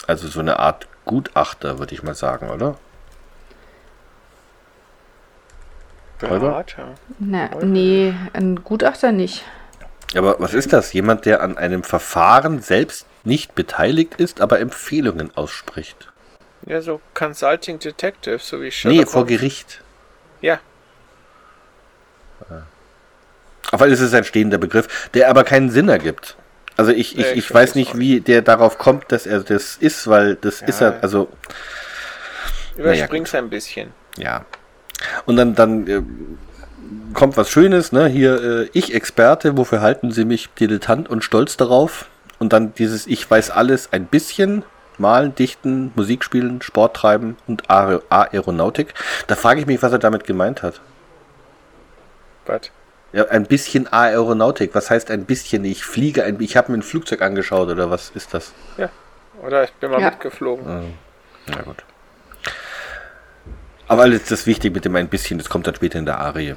Also 0.07 0.27
so 0.27 0.39
eine 0.39 0.59
Art 0.59 0.87
Gutachter, 1.05 1.79
würde 1.79 1.93
ich 1.93 2.03
mal 2.03 2.15
sagen, 2.15 2.49
oder? 2.49 2.77
Berater. 6.19 6.95
Na, 7.19 7.49
nee, 7.61 8.13
ein 8.33 8.63
Gutachter 8.63 9.11
nicht. 9.11 9.43
Aber 10.15 10.39
was 10.39 10.53
ist 10.53 10.73
das? 10.73 10.93
Jemand, 10.93 11.25
der 11.25 11.41
an 11.41 11.57
einem 11.57 11.83
Verfahren 11.83 12.61
selbst 12.61 13.05
nicht 13.23 13.55
beteiligt 13.55 14.15
ist, 14.15 14.41
aber 14.41 14.59
Empfehlungen 14.59 15.35
ausspricht. 15.35 16.11
Ja, 16.65 16.81
so 16.81 17.01
Consulting 17.13 17.79
Detective, 17.79 18.39
so 18.39 18.59
wie 18.59 18.65
Nee, 18.65 18.71
Sherlock 18.71 19.09
vor 19.09 19.21
Holmes. 19.21 19.29
Gericht. 19.39 19.81
Ja, 20.41 20.59
Aber 23.71 23.87
es 23.87 23.99
ist 23.99 24.13
ein 24.13 24.23
stehender 24.23 24.57
Begriff, 24.57 25.09
der 25.13 25.29
aber 25.29 25.43
keinen 25.43 25.69
Sinn 25.69 25.89
ergibt. 25.89 26.35
Also 26.77 26.91
ich, 26.91 27.15
Nee, 27.15 27.21
ich, 27.21 27.31
ich 27.31 27.37
ich 27.37 27.53
weiß 27.53 27.75
nicht, 27.75 27.97
wie 27.97 28.19
der 28.21 28.41
darauf 28.41 28.77
kommt, 28.77 29.11
dass 29.11 29.25
er 29.25 29.39
das 29.41 29.77
ist, 29.77 30.07
weil 30.07 30.35
das 30.35 30.61
ist 30.61 30.81
er, 30.81 30.99
also 31.01 31.29
überspring's 32.77 33.33
ein 33.33 33.49
bisschen. 33.49 33.91
ja. 34.17 34.45
Und 35.25 35.35
dann, 35.35 35.55
dann 35.55 35.87
äh, 35.87 36.01
kommt 37.13 37.37
was 37.37 37.49
Schönes, 37.49 37.91
ne? 37.91 38.07
Hier, 38.07 38.41
äh, 38.43 38.69
ich 38.73 38.93
Experte, 38.93 39.57
wofür 39.57 39.81
halten 39.81 40.11
Sie 40.11 40.25
mich 40.25 40.49
dilettant 40.59 41.09
und 41.09 41.23
stolz 41.23 41.57
darauf? 41.57 42.07
Und 42.39 42.53
dann 42.53 42.73
dieses 42.75 43.07
Ich 43.07 43.29
weiß 43.29 43.51
alles 43.51 43.93
ein 43.93 44.05
bisschen. 44.05 44.63
Malen, 44.97 45.35
Dichten, 45.35 45.91
Musik 45.95 46.23
spielen, 46.23 46.61
Sport 46.61 46.95
treiben 46.95 47.35
und 47.47 47.69
Aer 47.69 48.01
Aeronautik. 48.09 48.93
Da 49.27 49.35
frage 49.35 49.59
ich 49.59 49.65
mich, 49.65 49.81
was 49.81 49.91
er 49.91 49.99
damit 49.99 50.23
gemeint 50.23 50.63
hat. 50.63 50.79
Was? 52.45 52.71
Ja, 53.11 53.25
ein 53.27 53.45
bisschen 53.45 53.91
Aeronautik. 53.91 54.73
Was 54.73 54.89
heißt 54.89 55.11
ein 55.11 55.25
bisschen? 55.25 55.65
Ich 55.65 55.83
fliege 55.83 56.23
ein 56.23 56.39
Ich 56.39 56.55
habe 56.55 56.71
mir 56.71 56.77
ein 56.77 56.83
Flugzeug 56.83 57.21
angeschaut 57.21 57.69
oder 57.69 57.89
was 57.89 58.09
ist 58.11 58.33
das? 58.33 58.53
Ja. 58.77 58.89
Oder 59.45 59.63
ich 59.65 59.73
bin 59.73 59.91
mal 59.91 59.99
Ja. 60.01 60.09
mitgeflogen. 60.11 60.93
Na 61.47 61.61
gut. 61.61 61.83
Aber 63.87 64.03
alles 64.03 64.25
das 64.25 64.47
wichtig 64.47 64.73
mit 64.73 64.85
dem 64.85 64.95
ein 64.95 65.09
bisschen, 65.09 65.37
das 65.37 65.49
kommt 65.49 65.67
dann 65.67 65.75
später 65.75 65.99
in 65.99 66.05
der 66.05 66.19
Arie. 66.19 66.55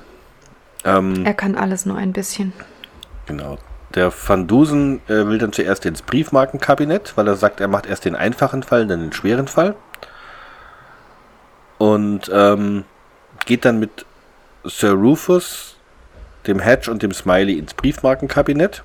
Ähm, 0.85 1.25
Er 1.25 1.35
kann 1.35 1.55
alles 1.57 1.87
nur 1.87 1.97
ein 1.97 2.13
bisschen. 2.13 2.53
genau. 3.27 3.59
Der 3.95 4.13
Van 4.13 4.47
Dusen 4.47 5.01
äh, 5.09 5.27
will 5.27 5.39
dann 5.39 5.51
zuerst 5.55 5.87
ins 5.87 6.03
Briefmarkenkabinett, 6.03 7.15
weil 7.17 7.27
er 7.27 7.37
sagt, 7.37 7.59
er 7.61 7.69
macht 7.69 7.87
erst 7.87 8.05
den 8.05 8.15
einfachen 8.15 8.63
Fall, 8.63 8.87
dann 8.87 9.01
den 9.01 9.13
schweren 9.15 9.49
Fall. 9.49 9.77
Und 11.79 12.31
ähm, 12.33 12.85
geht 13.47 13.65
dann 13.65 13.79
mit 13.79 14.05
Sir 14.65 14.93
Rufus, 14.93 15.77
dem 16.47 16.61
Hedge 16.61 16.91
und 16.91 17.03
dem 17.03 17.13
Smiley 17.13 17.59
ins 17.59 17.73
Briefmarkenkabinett 17.73 18.83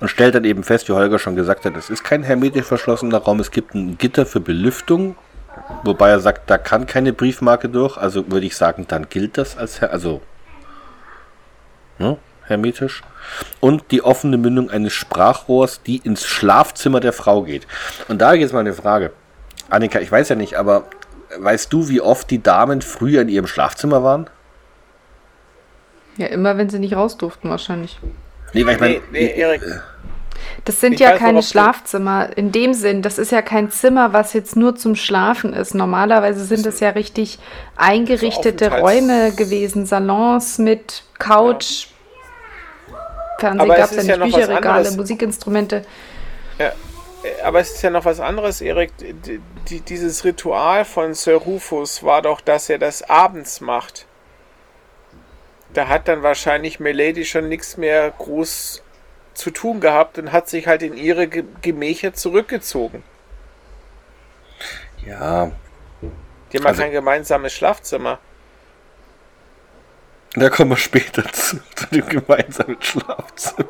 und 0.00 0.08
stellt 0.08 0.34
dann 0.34 0.44
eben 0.44 0.62
fest, 0.62 0.88
wie 0.88 0.92
Holger 0.92 1.18
schon 1.18 1.36
gesagt 1.36 1.64
hat, 1.66 1.76
es 1.76 1.90
ist 1.90 2.04
kein 2.04 2.22
hermetisch 2.22 2.64
verschlossener 2.66 3.18
Raum, 3.18 3.38
es 3.40 3.50
gibt 3.50 3.74
ein 3.74 3.98
Gitter 3.98 4.24
für 4.24 4.40
Belüftung, 4.40 5.16
wobei 5.82 6.10
er 6.10 6.20
sagt, 6.20 6.48
da 6.48 6.58
kann 6.58 6.86
keine 6.86 7.12
Briefmarke 7.12 7.68
durch, 7.68 7.96
also 7.96 8.30
würde 8.30 8.46
ich 8.46 8.56
sagen, 8.56 8.86
dann 8.88 9.08
gilt 9.08 9.36
das 9.36 9.56
als, 9.58 9.82
also 9.82 10.22
ne, 11.98 12.16
hermetisch. 12.44 13.02
Und 13.60 13.90
die 13.90 14.02
offene 14.02 14.36
Mündung 14.36 14.70
eines 14.70 14.92
Sprachrohrs, 14.92 15.82
die 15.82 15.96
ins 15.98 16.24
Schlafzimmer 16.26 17.00
der 17.00 17.12
Frau 17.12 17.42
geht. 17.42 17.66
Und 18.08 18.18
da 18.20 18.34
jetzt 18.34 18.52
mal 18.52 18.60
eine 18.60 18.74
Frage. 18.74 19.12
Annika, 19.70 20.00
ich 20.00 20.12
weiß 20.12 20.28
ja 20.28 20.36
nicht, 20.36 20.54
aber 20.56 20.84
weißt 21.38 21.72
du, 21.72 21.88
wie 21.88 22.00
oft 22.00 22.30
die 22.30 22.42
Damen 22.42 22.82
früher 22.82 23.22
in 23.22 23.28
ihrem 23.28 23.46
Schlafzimmer 23.46 24.02
waren? 24.02 24.28
Ja, 26.16 26.26
immer 26.26 26.56
wenn 26.58 26.68
sie 26.68 26.78
nicht 26.78 26.94
raus 26.94 27.16
durften 27.16 27.50
wahrscheinlich. 27.50 27.98
Nee, 28.52 28.64
weil 28.66 28.74
ich 28.74 28.80
Nee, 28.80 28.86
meine, 28.88 29.02
nee, 29.10 29.34
Erik. 29.40 29.62
Das 30.64 30.80
sind 30.80 30.94
Ich 30.94 31.00
ja 31.00 31.16
keine 31.18 31.40
du- 31.40 31.46
Schlafzimmer 31.46 32.28
in 32.36 32.52
dem 32.52 32.74
Sinn. 32.74 33.02
Das 33.02 33.18
ist 33.18 33.32
ja 33.32 33.42
kein 33.42 33.70
Zimmer, 33.70 34.12
was 34.12 34.32
jetzt 34.32 34.56
nur 34.56 34.76
zum 34.76 34.96
Schlafen 34.96 35.52
ist. 35.52 35.74
Normalerweise 35.74 36.44
sind 36.44 36.64
es 36.66 36.80
ja 36.80 36.90
richtig 36.90 37.38
eingerichtete 37.76 38.70
Aufenthalts- 38.70 38.80
Räume 38.80 39.32
gewesen. 39.34 39.86
Salons 39.86 40.58
mit 40.58 41.04
Couch. 41.18 41.88
Fernsehen 43.38 43.60
Aber 43.60 43.74
es 43.78 43.90
gab 43.90 43.98
es 43.98 44.06
ja 44.06 44.14
ja 44.16 44.24
nicht, 44.24 44.32
noch 44.32 44.38
Bücherregale. 44.40 44.90
Musikinstrumente. 44.92 45.84
Äh, 46.58 46.70
Aber 47.42 47.60
es 47.60 47.70
ist 47.72 47.82
ja 47.82 47.90
noch 47.90 48.04
was 48.04 48.20
anderes, 48.20 48.60
Erik. 48.60 48.92
Die, 49.68 49.80
dieses 49.80 50.24
Ritual 50.24 50.84
von 50.84 51.14
Sir 51.14 51.36
Rufus 51.36 52.02
war 52.02 52.20
doch, 52.22 52.40
dass 52.42 52.68
er 52.68 52.78
das 52.78 53.02
abends 53.08 53.60
macht. 53.60 54.06
Da 55.72 55.88
hat 55.88 56.06
dann 56.06 56.22
wahrscheinlich 56.22 56.78
Milady 56.80 57.24
schon 57.24 57.48
nichts 57.48 57.76
mehr 57.76 58.12
groß 58.16 58.82
zu 59.34 59.50
tun 59.50 59.80
gehabt 59.80 60.18
und 60.18 60.32
hat 60.32 60.48
sich 60.48 60.66
halt 60.66 60.82
in 60.82 60.96
ihre 60.96 61.26
Ge- 61.28 61.44
Gemächer 61.62 62.12
zurückgezogen. 62.14 63.02
ja, 65.06 65.50
Die 66.52 66.58
haben 66.58 66.62
ja 66.64 66.68
Also- 66.70 66.82
kein 66.82 66.92
gemeinsames 66.92 67.52
Schlafzimmer. 67.52 68.18
da 70.34 70.48
kommen 70.50 70.70
wir 70.70 70.76
später 70.76 71.24
zu, 71.32 71.58
zu 71.74 71.86
dem 71.92 72.08
gemeinsamen 72.08 72.76
Schlafzimmer. 72.80 73.68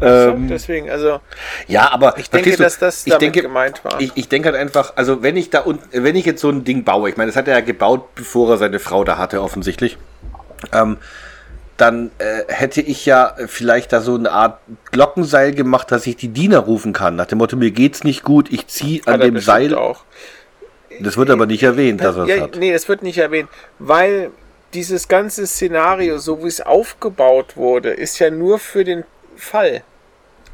So, 0.00 0.04
ähm, 0.06 0.48
deswegen, 0.48 0.90
also 0.90 1.20
ja, 1.68 1.90
aber 1.92 2.18
ich 2.18 2.28
denke, 2.28 2.50
du, 2.50 2.56
dass 2.56 2.78
das 2.78 3.04
damit 3.04 3.22
denke, 3.22 3.42
gemeint 3.42 3.84
war. 3.84 4.00
Ich, 4.00 4.12
ich 4.16 4.28
denke 4.28 4.48
halt 4.50 4.58
einfach, 4.60 4.94
also 4.96 5.22
wenn 5.22 5.36
ich 5.36 5.50
da 5.50 5.60
und 5.60 5.80
wenn 5.92 6.16
ich 6.16 6.26
jetzt 6.26 6.40
so 6.40 6.50
ein 6.50 6.64
Ding 6.64 6.82
baue, 6.84 7.08
ich 7.08 7.16
meine, 7.16 7.28
das 7.30 7.36
hat 7.36 7.46
er 7.46 7.54
ja 7.54 7.60
gebaut, 7.64 8.14
bevor 8.16 8.50
er 8.50 8.56
seine 8.58 8.80
Frau 8.80 9.04
da 9.04 9.16
hatte, 9.16 9.40
offensichtlich. 9.40 9.96
Ähm, 10.72 10.98
dann 11.78 12.10
äh, 12.18 12.42
hätte 12.48 12.80
ich 12.80 13.06
ja 13.06 13.34
vielleicht 13.46 13.92
da 13.92 14.00
so 14.00 14.16
eine 14.16 14.32
Art 14.32 14.60
Glockenseil 14.90 15.54
gemacht, 15.54 15.90
dass 15.90 16.06
ich 16.06 16.16
die 16.16 16.28
Diener 16.28 16.58
rufen 16.58 16.92
kann. 16.92 17.16
Nach 17.16 17.26
dem 17.26 17.38
Motto, 17.38 17.56
mir 17.56 17.70
geht's 17.70 18.04
nicht 18.04 18.24
gut, 18.24 18.52
ich 18.52 18.66
ziehe 18.66 19.00
an 19.06 19.20
er 19.20 19.26
dem 19.26 19.38
Seil. 19.38 19.74
auch. 19.74 20.04
Das 21.00 21.16
wird 21.16 21.30
aber 21.30 21.46
nicht 21.46 21.62
erwähnt, 21.62 22.02
dass 22.02 22.16
er 22.16 22.24
es 22.24 22.28
ja, 22.28 22.40
hat. 22.42 22.56
Nee, 22.56 22.72
das 22.72 22.88
wird 22.88 23.02
nicht 23.02 23.18
erwähnt, 23.18 23.48
weil 23.78 24.30
dieses 24.74 25.08
ganze 25.08 25.46
Szenario, 25.46 26.18
so 26.18 26.42
wie 26.42 26.48
es 26.48 26.60
aufgebaut 26.60 27.56
wurde, 27.56 27.90
ist 27.90 28.18
ja 28.18 28.30
nur 28.30 28.58
für 28.58 28.84
den 28.84 29.04
Fall. 29.36 29.82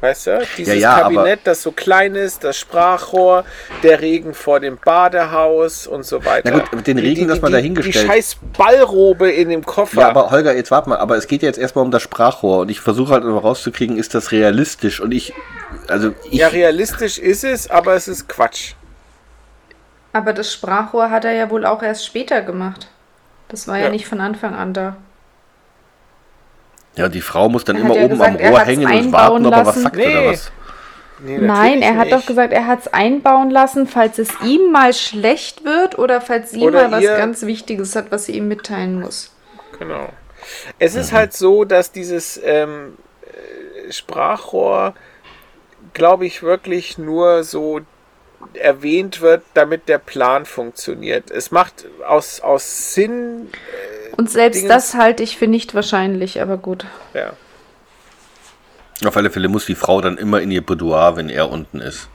Weißt 0.05 0.27
du? 0.27 0.47
Dieses 0.55 0.75
ja, 0.75 0.97
aber- 0.97 1.15
Kabinett, 1.15 1.39
das 1.45 1.63
so 1.63 1.71
klein 1.71 2.13
ist, 2.13 2.43
das 2.43 2.57
Sprachrohr, 2.57 3.43
der 3.81 4.01
Regen 4.01 4.35
vor 4.35 4.59
dem 4.59 4.77
Badehaus 4.77 5.87
und 5.87 6.03
so 6.05 6.23
weiter. 6.23 6.51
Na 6.51 6.59
gut, 6.59 6.73
mit 6.75 6.85
den 6.85 6.99
Regen, 6.99 7.27
das 7.27 7.41
mal 7.41 7.49
dahingestellt. 7.51 7.95
Die 7.95 8.07
scheiß 8.07 8.37
Ballrobe 8.55 9.31
in 9.31 9.49
dem 9.49 9.65
Koffer. 9.65 10.01
Ja, 10.01 10.09
aber 10.09 10.29
Holger, 10.29 10.55
jetzt 10.55 10.69
warte 10.69 10.89
mal, 10.89 10.99
aber 10.99 11.17
es 11.17 11.25
geht 11.25 11.41
ja 11.41 11.47
jetzt 11.47 11.57
erstmal 11.57 11.83
um 11.83 11.89
das 11.89 12.03
Sprachrohr 12.03 12.59
und 12.59 12.69
ich 12.69 12.81
versuche 12.81 13.13
halt 13.13 13.23
immer 13.23 13.39
rauszukriegen, 13.41 13.97
ist 13.97 14.13
das 14.13 14.31
realistisch? 14.31 14.99
Und 15.01 15.11
ich, 15.11 15.33
also 15.87 16.13
ich, 16.29 16.33
ja, 16.39 16.49
realistisch 16.49 17.17
ist 17.17 17.43
es, 17.43 17.67
aber 17.69 17.95
es 17.95 18.07
ist 18.07 18.29
Quatsch. 18.29 18.73
Aber 20.13 20.33
das 20.33 20.53
Sprachrohr 20.53 21.09
hat 21.09 21.25
er 21.25 21.33
ja 21.33 21.49
wohl 21.49 21.65
auch 21.65 21.81
erst 21.81 22.05
später 22.05 22.41
gemacht. 22.43 22.87
Das 23.47 23.67
war 23.67 23.77
ja, 23.77 23.85
Ja. 23.85 23.89
nicht 23.89 24.05
von 24.07 24.21
Anfang 24.21 24.53
an 24.53 24.73
da. 24.73 24.95
Ja, 26.95 27.09
die 27.09 27.21
Frau 27.21 27.49
muss 27.49 27.63
dann 27.63 27.75
Er 27.77 27.81
immer 27.83 27.95
oben 27.95 28.09
gesagt, 28.09 28.41
am 28.41 28.47
Rohr 28.47 28.59
hängen 28.61 28.85
und 28.85 28.91
einbauen 28.91 29.11
warten, 29.11 29.45
ob 29.45 29.53
er 29.53 29.65
was 29.65 29.81
sagt 29.81 29.95
Nee. 29.95 30.07
oder 30.07 30.25
was. 30.31 30.51
Nee, 31.19 31.37
Nein, 31.37 31.81
er 31.81 31.95
hat 31.95 32.11
doch 32.11 32.17
nicht. 32.17 32.27
gesagt, 32.27 32.51
er 32.53 32.67
hat 32.67 32.81
es 32.81 32.87
einbauen 32.93 33.49
lassen, 33.49 33.87
falls 33.87 34.19
es 34.19 34.29
ihm 34.43 34.71
mal 34.71 34.93
schlecht 34.93 35.63
wird 35.63 35.97
oder 35.97 36.19
falls 36.21 36.51
sie 36.51 36.61
Oder 36.61 36.89
mal 36.89 37.01
was 37.01 37.17
ganz 37.17 37.41
Wichtiges 37.43 37.95
hat, 37.95 38.11
was 38.11 38.25
sie 38.25 38.33
ihm 38.33 38.47
mitteilen 38.47 38.99
muss. 38.99 39.33
Genau. 39.79 40.09
Es 40.77 40.95
ist 40.95 41.13
halt 41.13 41.33
so, 41.33 41.63
dass 41.63 41.91
dieses 41.91 42.39
ähm, 42.43 42.97
äh, 43.87 43.91
Sprachrohr, 43.91 44.93
glaube 45.93 46.25
ich, 46.25 46.43
wirklich 46.43 46.97
nur 46.97 47.43
so 47.43 47.79
erwähnt 48.53 49.21
wird, 49.21 49.43
damit 49.53 49.87
der 49.89 49.97
Plan 49.97 50.45
funktioniert. 50.45 51.31
Es 51.31 51.49
macht 51.51 51.85
aus, 52.07 52.41
aus 52.41 52.93
Sinn, 52.93 53.49
Und 54.17 54.29
selbst 54.29 54.61
Dingens- 54.61 54.73
das 54.73 54.93
halte 54.95 55.23
ich 55.23 55.37
für 55.37 55.47
nicht 55.47 55.73
wahrscheinlich, 55.75 56.41
aber 56.41 56.57
gut. 56.57 56.85
ja. 57.13 57.33
Auf 59.05 59.17
alle 59.17 59.29
Fälle 59.29 59.49
muss 59.49 59.65
die 59.65 59.75
Frau 59.75 59.99
dann 59.99 60.17
immer 60.17 60.39
in 60.41 60.51
ihr 60.51 60.65
Boudoir, 60.65 61.17
wenn 61.17 61.27
er 61.29 61.49
unten 61.51 61.81
ist. 61.81 62.07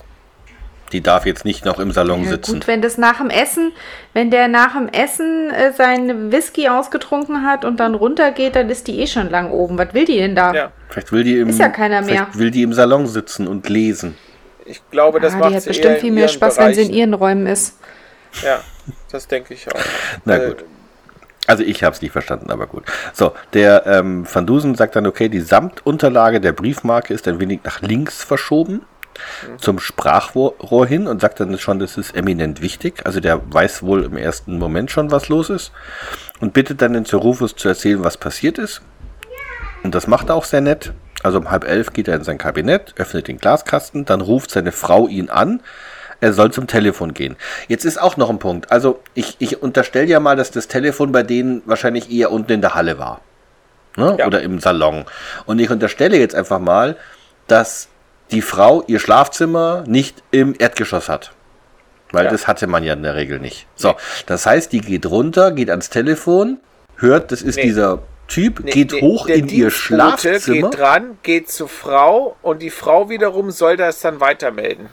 Die 0.92 1.02
darf 1.02 1.26
jetzt 1.26 1.44
nicht 1.44 1.64
noch 1.66 1.78
im 1.78 1.92
Salon 1.92 2.24
Ja, 2.24 2.30
sitzen. 2.30 2.54
gut, 2.54 2.66
wenn 2.66 2.80
das 2.80 2.96
nach 2.96 3.18
dem 3.18 3.28
Essen, 3.28 3.72
wenn 4.14 4.30
der 4.30 4.48
nach 4.48 4.72
dem 4.72 4.88
Essen 4.88 5.50
äh, 5.50 5.72
seinen 5.74 6.32
Whisky 6.32 6.68
ausgetrunken 6.68 7.44
hat 7.46 7.66
und 7.66 7.78
dann 7.80 7.94
runtergeht, 7.94 8.56
dann 8.56 8.70
ist 8.70 8.88
die 8.88 8.98
eh 8.98 9.06
schon 9.06 9.28
lang 9.30 9.50
oben. 9.52 9.76
Was 9.78 9.92
will 9.92 10.06
die 10.06 10.16
denn 10.16 10.34
da? 10.34 10.52
ja. 10.54 10.72
Vielleicht 10.88 11.12
will 11.12 11.22
die 11.22 11.38
im, 11.38 11.50
Ist 11.50 11.60
ja 11.60 11.68
keiner 11.68 12.00
mehr. 12.00 12.14
Vielleicht 12.24 12.38
will 12.38 12.50
die 12.50 12.62
im 12.62 12.72
Salon 12.72 13.06
sitzen 13.06 13.46
und 13.46 13.68
lesen. 13.68 14.16
Ich 14.64 14.80
glaube, 14.90 15.20
das 15.20 15.34
ah, 15.34 15.36
macht 15.36 15.50
die 15.50 15.56
hat 15.56 15.62
sie 15.64 15.68
bestimmt 15.68 15.98
viel 15.98 16.12
mehr 16.12 16.28
Spaß, 16.28 16.56
wenn 16.58 16.74
sie 16.74 16.80
in 16.80 16.86
Bereichen. 16.88 16.98
ihren 16.98 17.14
Räumen 17.14 17.46
ist. 17.46 17.76
Ja, 18.42 18.60
das 19.12 19.28
denke 19.28 19.52
ich 19.54 19.68
auch. 19.70 19.78
Na 20.24 20.38
Äh, 20.38 20.48
gut. 20.48 20.64
Also 21.50 21.64
ich 21.64 21.82
habe 21.82 21.92
es 21.92 22.00
nicht 22.00 22.12
verstanden, 22.12 22.52
aber 22.52 22.68
gut. 22.68 22.84
So, 23.12 23.32
der 23.54 23.84
ähm, 23.84 24.24
Van 24.32 24.46
Dusen 24.46 24.76
sagt 24.76 24.94
dann, 24.94 25.04
okay, 25.04 25.28
die 25.28 25.40
Samtunterlage 25.40 26.40
der 26.40 26.52
Briefmarke 26.52 27.12
ist 27.12 27.26
ein 27.26 27.40
wenig 27.40 27.64
nach 27.64 27.80
links 27.80 28.22
verschoben 28.22 28.82
zum 29.58 29.80
Sprachrohr 29.80 30.86
hin 30.86 31.08
und 31.08 31.20
sagt 31.20 31.40
dann 31.40 31.58
schon, 31.58 31.80
das 31.80 31.96
ist 31.96 32.14
eminent 32.14 32.62
wichtig. 32.62 33.04
Also 33.04 33.18
der 33.18 33.40
weiß 33.52 33.82
wohl 33.82 34.04
im 34.04 34.16
ersten 34.16 34.60
Moment 34.60 34.92
schon, 34.92 35.10
was 35.10 35.28
los 35.28 35.50
ist 35.50 35.72
und 36.38 36.52
bittet 36.52 36.82
dann 36.82 36.92
den 36.92 37.04
Sir 37.04 37.18
Rufus 37.18 37.56
zu 37.56 37.66
erzählen, 37.66 38.04
was 38.04 38.16
passiert 38.16 38.56
ist. 38.56 38.82
Und 39.82 39.96
das 39.96 40.06
macht 40.06 40.28
er 40.28 40.36
auch 40.36 40.44
sehr 40.44 40.60
nett. 40.60 40.92
Also 41.24 41.38
um 41.38 41.50
halb 41.50 41.64
elf 41.64 41.92
geht 41.92 42.06
er 42.06 42.14
in 42.14 42.22
sein 42.22 42.38
Kabinett, 42.38 42.94
öffnet 42.96 43.26
den 43.26 43.38
Glaskasten, 43.38 44.04
dann 44.04 44.20
ruft 44.20 44.52
seine 44.52 44.70
Frau 44.70 45.08
ihn 45.08 45.30
an. 45.30 45.62
Er 46.20 46.32
soll 46.32 46.52
zum 46.52 46.66
Telefon 46.66 47.14
gehen. 47.14 47.36
Jetzt 47.68 47.84
ist 47.84 48.00
auch 48.00 48.16
noch 48.16 48.28
ein 48.30 48.38
Punkt. 48.38 48.70
Also 48.70 49.00
ich, 49.14 49.36
ich 49.38 49.62
unterstelle 49.62 50.06
ja 50.06 50.20
mal, 50.20 50.36
dass 50.36 50.50
das 50.50 50.68
Telefon 50.68 51.12
bei 51.12 51.22
denen 51.22 51.62
wahrscheinlich 51.64 52.10
eher 52.10 52.30
unten 52.30 52.52
in 52.52 52.60
der 52.60 52.74
Halle 52.74 52.98
war. 52.98 53.20
Ne? 53.96 54.16
Ja. 54.18 54.26
Oder 54.26 54.42
im 54.42 54.60
Salon. 54.60 55.04
Und 55.46 55.58
ich 55.58 55.70
unterstelle 55.70 56.18
jetzt 56.18 56.34
einfach 56.34 56.58
mal, 56.58 56.96
dass 57.46 57.88
die 58.30 58.42
Frau 58.42 58.84
ihr 58.86 59.00
Schlafzimmer 59.00 59.84
nicht 59.86 60.22
im 60.30 60.54
Erdgeschoss 60.58 61.08
hat. 61.08 61.32
Weil 62.12 62.26
Ja. 62.26 62.30
das 62.30 62.46
hatte 62.46 62.66
man 62.66 62.84
ja 62.84 62.92
in 62.92 63.02
der 63.02 63.14
Regel 63.14 63.38
nicht. 63.40 63.66
So, 63.74 63.94
das 64.26 64.44
heißt, 64.46 64.72
die 64.72 64.80
geht 64.80 65.06
runter, 65.06 65.52
geht 65.52 65.70
ans 65.70 65.90
Telefon, 65.90 66.58
hört, 66.96 67.32
das 67.32 67.40
ist 67.42 67.56
Nee. 67.56 67.62
dieser 67.62 68.00
Typ, 68.28 68.60
Nee, 68.60 68.70
geht 68.70 68.92
nee, 68.92 69.00
hoch 69.00 69.26
in 69.26 69.48
ihr 69.48 69.70
Schlafzimmer. 69.70 70.70
geht 70.70 70.78
dran, 70.78 71.18
geht 71.22 71.48
zur 71.50 71.68
Frau 71.68 72.36
und 72.42 72.62
die 72.62 72.70
Frau 72.70 73.08
wiederum 73.08 73.50
soll 73.50 73.76
das 73.76 74.00
dann 74.00 74.20
weitermelden. 74.20 74.88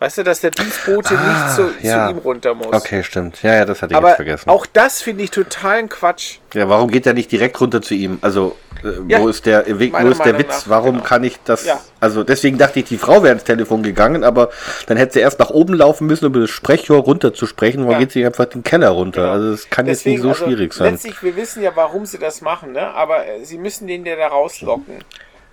Weißt 0.00 0.18
du, 0.18 0.22
dass 0.22 0.40
der 0.40 0.52
Dienstbote 0.52 1.14
nicht 1.14 1.54
zu, 1.56 1.62
Ah, 1.62 1.70
ja. 1.82 2.06
zu 2.06 2.12
ihm 2.12 2.18
runter 2.18 2.54
muss. 2.54 2.68
Okay, 2.72 3.02
stimmt. 3.02 3.42
Ja, 3.42 3.54
ja, 3.54 3.64
das 3.64 3.82
hatte 3.82 3.94
ich 3.94 3.96
Aber 3.96 4.14
vergessen. 4.14 4.48
auch 4.48 4.64
das 4.64 5.02
finde 5.02 5.24
ich 5.24 5.32
totalen 5.32 5.88
Quatsch. 5.88 6.36
Ja, 6.54 6.68
warum 6.68 6.88
geht 6.88 7.04
er 7.06 7.14
nicht 7.14 7.32
direkt 7.32 7.60
runter 7.60 7.82
zu 7.82 7.94
ihm? 7.94 8.18
Also, 8.20 8.56
äh, 8.84 8.90
Ja, 9.08 9.20
wo 9.20 9.26
ist 9.26 9.44
der 9.44 9.66
Weg, 9.80 9.92
wo 9.92 10.06
ist 10.08 10.18
der 10.20 10.34
Meinung 10.34 10.38
Witz? 10.38 10.48
nach, 10.48 10.68
warum 10.68 10.92
genau. 10.98 11.04
kann 11.04 11.24
ich 11.24 11.36
das? 11.44 11.64
Ja. 11.64 11.80
Also, 11.98 12.22
deswegen 12.22 12.58
dachte 12.58 12.78
ich, 12.78 12.84
die 12.84 12.96
Frau 12.96 13.24
wäre 13.24 13.32
ins 13.34 13.42
Telefon 13.42 13.82
gegangen, 13.82 14.22
aber 14.22 14.50
dann 14.86 14.96
hätte 14.98 15.14
sie 15.14 15.18
erst 15.20 15.40
nach 15.40 15.50
oben 15.50 15.74
laufen 15.74 16.06
müssen, 16.06 16.26
um 16.26 16.32
über 16.32 16.42
das 16.42 16.50
Sprechrohr 16.50 16.98
runter 17.02 17.34
zu 17.34 17.46
sprechen. 17.46 17.84
Warum 17.84 17.98
geht 17.98 18.12
sie 18.12 18.24
einfach 18.24 18.44
den 18.44 18.62
Keller 18.62 18.90
runter? 18.90 19.22
Genau. 19.22 19.32
Also, 19.32 19.50
das 19.50 19.68
kann 19.68 19.86
Deswegen, 19.86 20.14
jetzt 20.18 20.22
nicht 20.22 20.22
so 20.22 20.28
also, 20.28 20.44
schwierig 20.44 20.74
sein. 20.74 20.92
Letztlich, 20.92 21.20
wir 21.24 21.34
wissen 21.34 21.60
ja, 21.60 21.72
warum 21.74 22.06
sie 22.06 22.18
das 22.18 22.40
machen, 22.40 22.70
ne? 22.70 22.86
aber 22.94 23.26
äh, 23.26 23.44
sie 23.44 23.58
müssen 23.58 23.88
den 23.88 24.06
ja 24.06 24.14
da 24.14 24.28
rauslocken. 24.28 25.02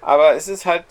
Aber 0.01 0.35
es 0.35 0.47
ist 0.47 0.67
halt, 0.67 0.85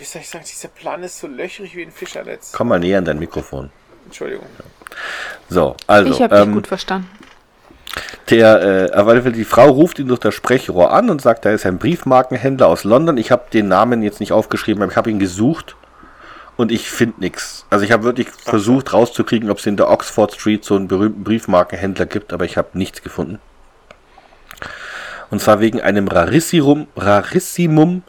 wie 0.00 0.04
soll 0.04 0.22
ich 0.22 0.28
sagen, 0.28 0.44
dieser 0.50 0.68
Plan 0.68 1.02
ist 1.02 1.18
so 1.18 1.26
löchrig 1.26 1.76
wie 1.76 1.82
ein 1.82 1.92
Fischernetz. 1.92 2.52
Komm 2.52 2.68
mal 2.68 2.80
näher 2.80 2.98
an 2.98 3.04
dein 3.04 3.18
Mikrofon. 3.18 3.70
Entschuldigung. 4.06 4.46
So, 5.50 5.76
also, 5.86 6.10
ich 6.10 6.22
habe 6.22 6.34
dich 6.34 6.44
ähm, 6.46 6.54
gut 6.54 6.66
verstanden. 6.66 7.08
Der, 8.30 8.92
äh, 8.94 9.32
die 9.32 9.44
Frau 9.44 9.68
ruft 9.68 9.98
ihn 9.98 10.08
durch 10.08 10.20
das 10.20 10.34
Sprechrohr 10.34 10.92
an 10.92 11.10
und 11.10 11.20
sagt, 11.20 11.44
da 11.44 11.50
ist 11.50 11.66
ein 11.66 11.78
Briefmarkenhändler 11.78 12.68
aus 12.68 12.84
London. 12.84 13.18
Ich 13.18 13.30
habe 13.30 13.50
den 13.52 13.68
Namen 13.68 14.02
jetzt 14.02 14.20
nicht 14.20 14.32
aufgeschrieben, 14.32 14.82
aber 14.82 14.90
ich 14.90 14.96
habe 14.96 15.10
ihn 15.10 15.18
gesucht 15.18 15.76
und 16.56 16.72
ich 16.72 16.90
finde 16.90 17.20
nichts. 17.20 17.66
Also 17.68 17.84
ich 17.84 17.92
habe 17.92 18.04
wirklich 18.04 18.28
versucht 18.30 18.92
rauszukriegen, 18.92 19.50
ob 19.50 19.58
es 19.58 19.66
in 19.66 19.76
der 19.76 19.90
Oxford 19.90 20.32
Street 20.32 20.64
so 20.64 20.76
einen 20.76 20.88
berühmten 20.88 21.24
Briefmarkenhändler 21.24 22.06
gibt, 22.06 22.32
aber 22.32 22.44
ich 22.44 22.56
habe 22.56 22.70
nichts 22.74 23.02
gefunden. 23.02 23.38
Und 25.30 25.42
zwar 25.42 25.60
wegen 25.60 25.80
einem 25.80 26.08
Rarissimum, 26.08 26.86
Rarissimum 26.96 28.02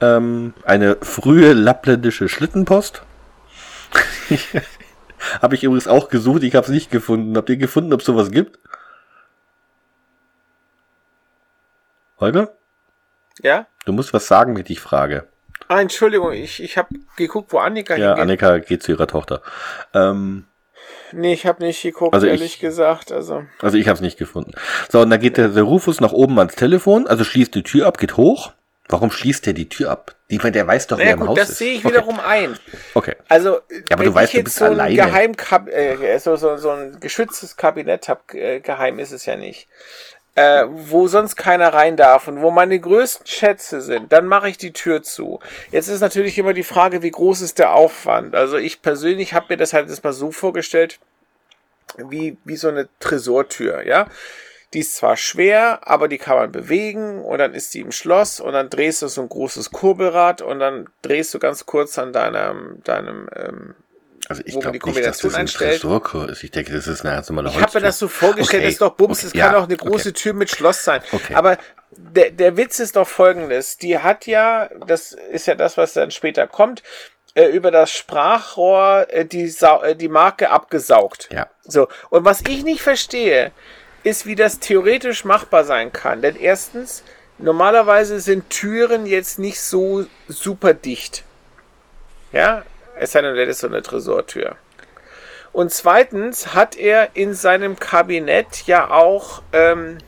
ähm, 0.00 0.54
eine 0.64 0.96
frühe 1.02 1.52
lappländische 1.52 2.28
Schlittenpost. 2.28 3.02
habe 5.42 5.54
ich 5.54 5.64
übrigens 5.64 5.88
auch 5.88 6.08
gesucht, 6.08 6.42
ich 6.42 6.54
habe 6.54 6.66
es 6.66 6.72
nicht 6.72 6.90
gefunden. 6.90 7.36
Habt 7.36 7.48
ihr 7.50 7.56
gefunden, 7.56 7.92
ob 7.92 8.00
es 8.00 8.06
sowas 8.06 8.30
gibt? 8.30 8.58
Holger? 12.20 12.52
Ja? 13.42 13.66
Du 13.84 13.92
musst 13.92 14.12
was 14.12 14.26
sagen, 14.26 14.54
wenn 14.54 14.62
ich 14.62 14.66
dich 14.68 14.80
frage. 14.80 15.28
Ah, 15.68 15.80
Entschuldigung, 15.80 16.32
ich, 16.32 16.62
ich 16.62 16.76
habe 16.78 16.88
geguckt, 17.16 17.52
wo 17.52 17.58
Annika 17.58 17.94
Ja, 17.96 18.08
hingeht. 18.08 18.22
Annika 18.22 18.58
geht 18.58 18.82
zu 18.82 18.92
ihrer 18.92 19.06
Tochter. 19.06 19.42
Ähm, 19.94 20.44
Nee, 21.12 21.32
ich 21.32 21.46
habe 21.46 21.64
nicht 21.64 21.82
geguckt, 21.82 22.14
Also 22.14 22.26
ehrlich 22.26 22.54
ich- 22.54 22.60
gesagt. 22.60 23.12
Also, 23.12 23.44
also 23.60 23.78
ich 23.78 23.88
habe 23.88 23.94
es 23.96 24.00
nicht 24.02 24.18
gefunden. 24.18 24.52
So, 24.90 25.00
und 25.00 25.08
dann 25.10 25.20
geht 25.20 25.36
der, 25.38 25.48
der 25.48 25.62
Rufus 25.62 26.00
nach 26.00 26.12
oben 26.12 26.38
ans 26.38 26.54
Telefon, 26.54 27.06
also 27.06 27.24
schließt 27.24 27.54
die 27.54 27.62
Tür 27.62 27.86
ab, 27.86 27.96
geht 27.98 28.16
hoch. 28.18 28.52
Warum 28.88 29.10
schließt 29.10 29.44
der 29.46 29.52
die 29.52 29.68
Tür 29.68 29.90
ab? 29.90 30.14
Meine, 30.30 30.52
der 30.52 30.66
weiß 30.66 30.86
doch, 30.86 30.98
wer 30.98 31.04
naja 31.04 31.14
im 31.14 31.20
gut, 31.20 31.28
Haus 31.30 31.38
das 31.38 31.50
ist. 31.50 31.58
sehe 31.58 31.74
ich 31.74 31.84
okay. 31.84 31.94
wiederum 31.94 32.20
ein. 32.20 32.58
Okay. 32.94 33.16
Also, 33.28 33.56
aber 33.90 33.98
wenn 33.98 34.06
du 34.06 34.14
weißt, 34.14 34.34
ich 34.34 34.40
du 34.40 34.44
bist 34.44 34.56
so 34.56 34.64
ein 34.64 34.72
alleine. 34.72 34.96
Geheimkab 34.96 35.68
äh, 35.68 36.18
so, 36.18 36.36
so, 36.36 36.56
so 36.56 36.70
ein 36.70 36.98
geschütztes 37.00 37.56
Kabinett 37.56 38.08
habe, 38.08 38.20
äh, 38.38 38.60
geheim 38.60 38.98
ist 38.98 39.12
es 39.12 39.26
ja 39.26 39.36
nicht, 39.36 39.68
äh, 40.34 40.64
wo 40.68 41.08
sonst 41.08 41.36
keiner 41.36 41.74
rein 41.74 41.96
darf 41.96 42.28
und 42.28 42.40
wo 42.40 42.50
meine 42.50 42.78
größten 42.78 43.26
Schätze 43.26 43.80
sind, 43.80 44.12
dann 44.12 44.26
mache 44.26 44.48
ich 44.48 44.56
die 44.56 44.72
Tür 44.72 45.02
zu. 45.02 45.40
Jetzt 45.70 45.88
ist 45.88 46.00
natürlich 46.00 46.38
immer 46.38 46.52
die 46.52 46.62
Frage, 46.62 47.02
wie 47.02 47.10
groß 47.10 47.40
ist 47.40 47.58
der 47.58 47.74
Aufwand? 47.74 48.34
Also 48.34 48.56
ich 48.56 48.80
persönlich 48.80 49.34
habe 49.34 49.46
mir 49.50 49.56
das 49.56 49.72
halt 49.72 49.88
jetzt 49.88 50.04
mal 50.04 50.12
so 50.12 50.30
vorgestellt, 50.30 50.98
wie, 51.96 52.36
wie 52.44 52.56
so 52.56 52.68
eine 52.68 52.88
Tresortür, 53.00 53.82
ja. 53.86 54.06
Die 54.74 54.80
ist 54.80 54.96
zwar 54.96 55.16
schwer, 55.16 55.80
aber 55.88 56.08
die 56.08 56.18
kann 56.18 56.36
man 56.36 56.52
bewegen 56.52 57.24
und 57.24 57.38
dann 57.38 57.54
ist 57.54 57.72
die 57.72 57.80
im 57.80 57.90
Schloss 57.90 58.38
und 58.38 58.52
dann 58.52 58.68
drehst 58.68 59.00
du 59.00 59.08
so 59.08 59.22
ein 59.22 59.28
großes 59.28 59.70
Kurbelrad 59.70 60.42
und 60.42 60.60
dann 60.60 60.88
drehst 61.00 61.32
du 61.32 61.38
ganz 61.38 61.64
kurz 61.64 61.98
an 61.98 62.12
deinem, 62.12 62.82
deinem 62.84 63.30
ähm, 63.34 63.74
Also 64.28 64.42
ich 64.44 64.60
glaube 64.60 64.78
nicht, 64.78 65.06
dass 65.06 65.18
das 65.18 65.34
ein. 65.34 65.46
Tresorkur 65.46 66.28
ist. 66.28 66.44
Ich 66.44 66.50
denke, 66.50 66.72
das 66.72 66.86
ist 66.86 67.02
eine 67.02 67.14
ganz 67.14 67.30
normale 67.30 67.48
Ich 67.48 67.54
habe 67.54 67.62
mir 67.62 67.64
Holztür. 67.66 67.80
das 67.80 67.98
so 67.98 68.08
vorgestellt, 68.08 68.60
Okay, 68.60 68.64
das 68.64 68.72
ist 68.74 68.80
doch 68.82 68.94
Bums, 68.94 69.18
okay, 69.20 69.26
es 69.28 69.32
ja, 69.32 69.46
kann 69.46 69.54
auch 69.54 69.64
eine 69.64 69.76
große 69.76 70.10
okay. 70.10 70.18
Tür 70.18 70.32
mit 70.34 70.50
Schloss 70.50 70.84
sein. 70.84 71.00
Okay. 71.12 71.34
Aber 71.34 71.56
der, 71.90 72.30
der 72.30 72.58
Witz 72.58 72.78
ist 72.78 72.96
doch 72.96 73.08
folgendes. 73.08 73.78
Die 73.78 73.98
hat 73.98 74.26
ja, 74.26 74.68
das 74.86 75.12
ist 75.12 75.46
ja 75.46 75.54
das, 75.54 75.78
was 75.78 75.94
dann 75.94 76.10
später 76.10 76.46
kommt, 76.46 76.82
äh, 77.34 77.46
über 77.46 77.70
das 77.70 77.90
Sprachrohr 77.90 79.06
äh, 79.08 79.24
die, 79.24 79.48
Sau 79.48 79.82
äh, 79.82 79.96
die 79.96 80.08
Marke 80.08 80.50
abgesaugt. 80.50 81.28
Ja. 81.32 81.46
So, 81.62 81.88
und 82.10 82.24
was 82.24 82.42
ich 82.42 82.64
nicht 82.64 82.82
verstehe, 82.82 83.52
ist, 84.02 84.26
wie 84.26 84.34
das 84.34 84.58
theoretisch 84.58 85.24
machbar 85.24 85.64
sein 85.64 85.92
kann. 85.92 86.22
Denn 86.22 86.36
erstens, 86.36 87.02
normalerweise 87.38 88.20
sind 88.20 88.50
Türen 88.50 89.06
jetzt 89.06 89.38
nicht 89.38 89.60
so 89.60 90.06
super 90.28 90.74
dicht. 90.74 91.24
Ja, 92.32 92.64
es 92.98 93.12
sei 93.12 93.22
denn, 93.22 93.36
das 93.36 93.48
ist 93.48 93.60
so 93.60 93.66
eine 93.68 93.82
Tresortür. 93.82 94.56
Und 95.52 95.72
zweitens 95.72 96.54
hat 96.54 96.76
er 96.76 97.10
in 97.14 97.34
seinem 97.34 97.78
Kabinett 97.78 98.66
ja 98.66 98.90
auch 98.90 99.42
ähm, 99.52 99.98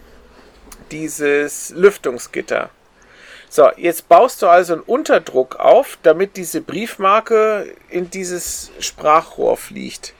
dieses 0.90 1.70
Lüftungsgitter. 1.70 2.70
So, 3.48 3.68
jetzt 3.76 4.08
baust 4.08 4.42
du 4.42 4.46
also 4.46 4.74
einen 4.74 4.82
Unterdruck 4.82 5.56
auf, 5.56 5.98
damit 6.04 6.36
diese 6.36 6.60
Briefmarke 6.60 7.74
in 7.88 8.08
dieses 8.10 8.70
Sprachrohr 8.78 9.56
fliegt. 9.56 10.14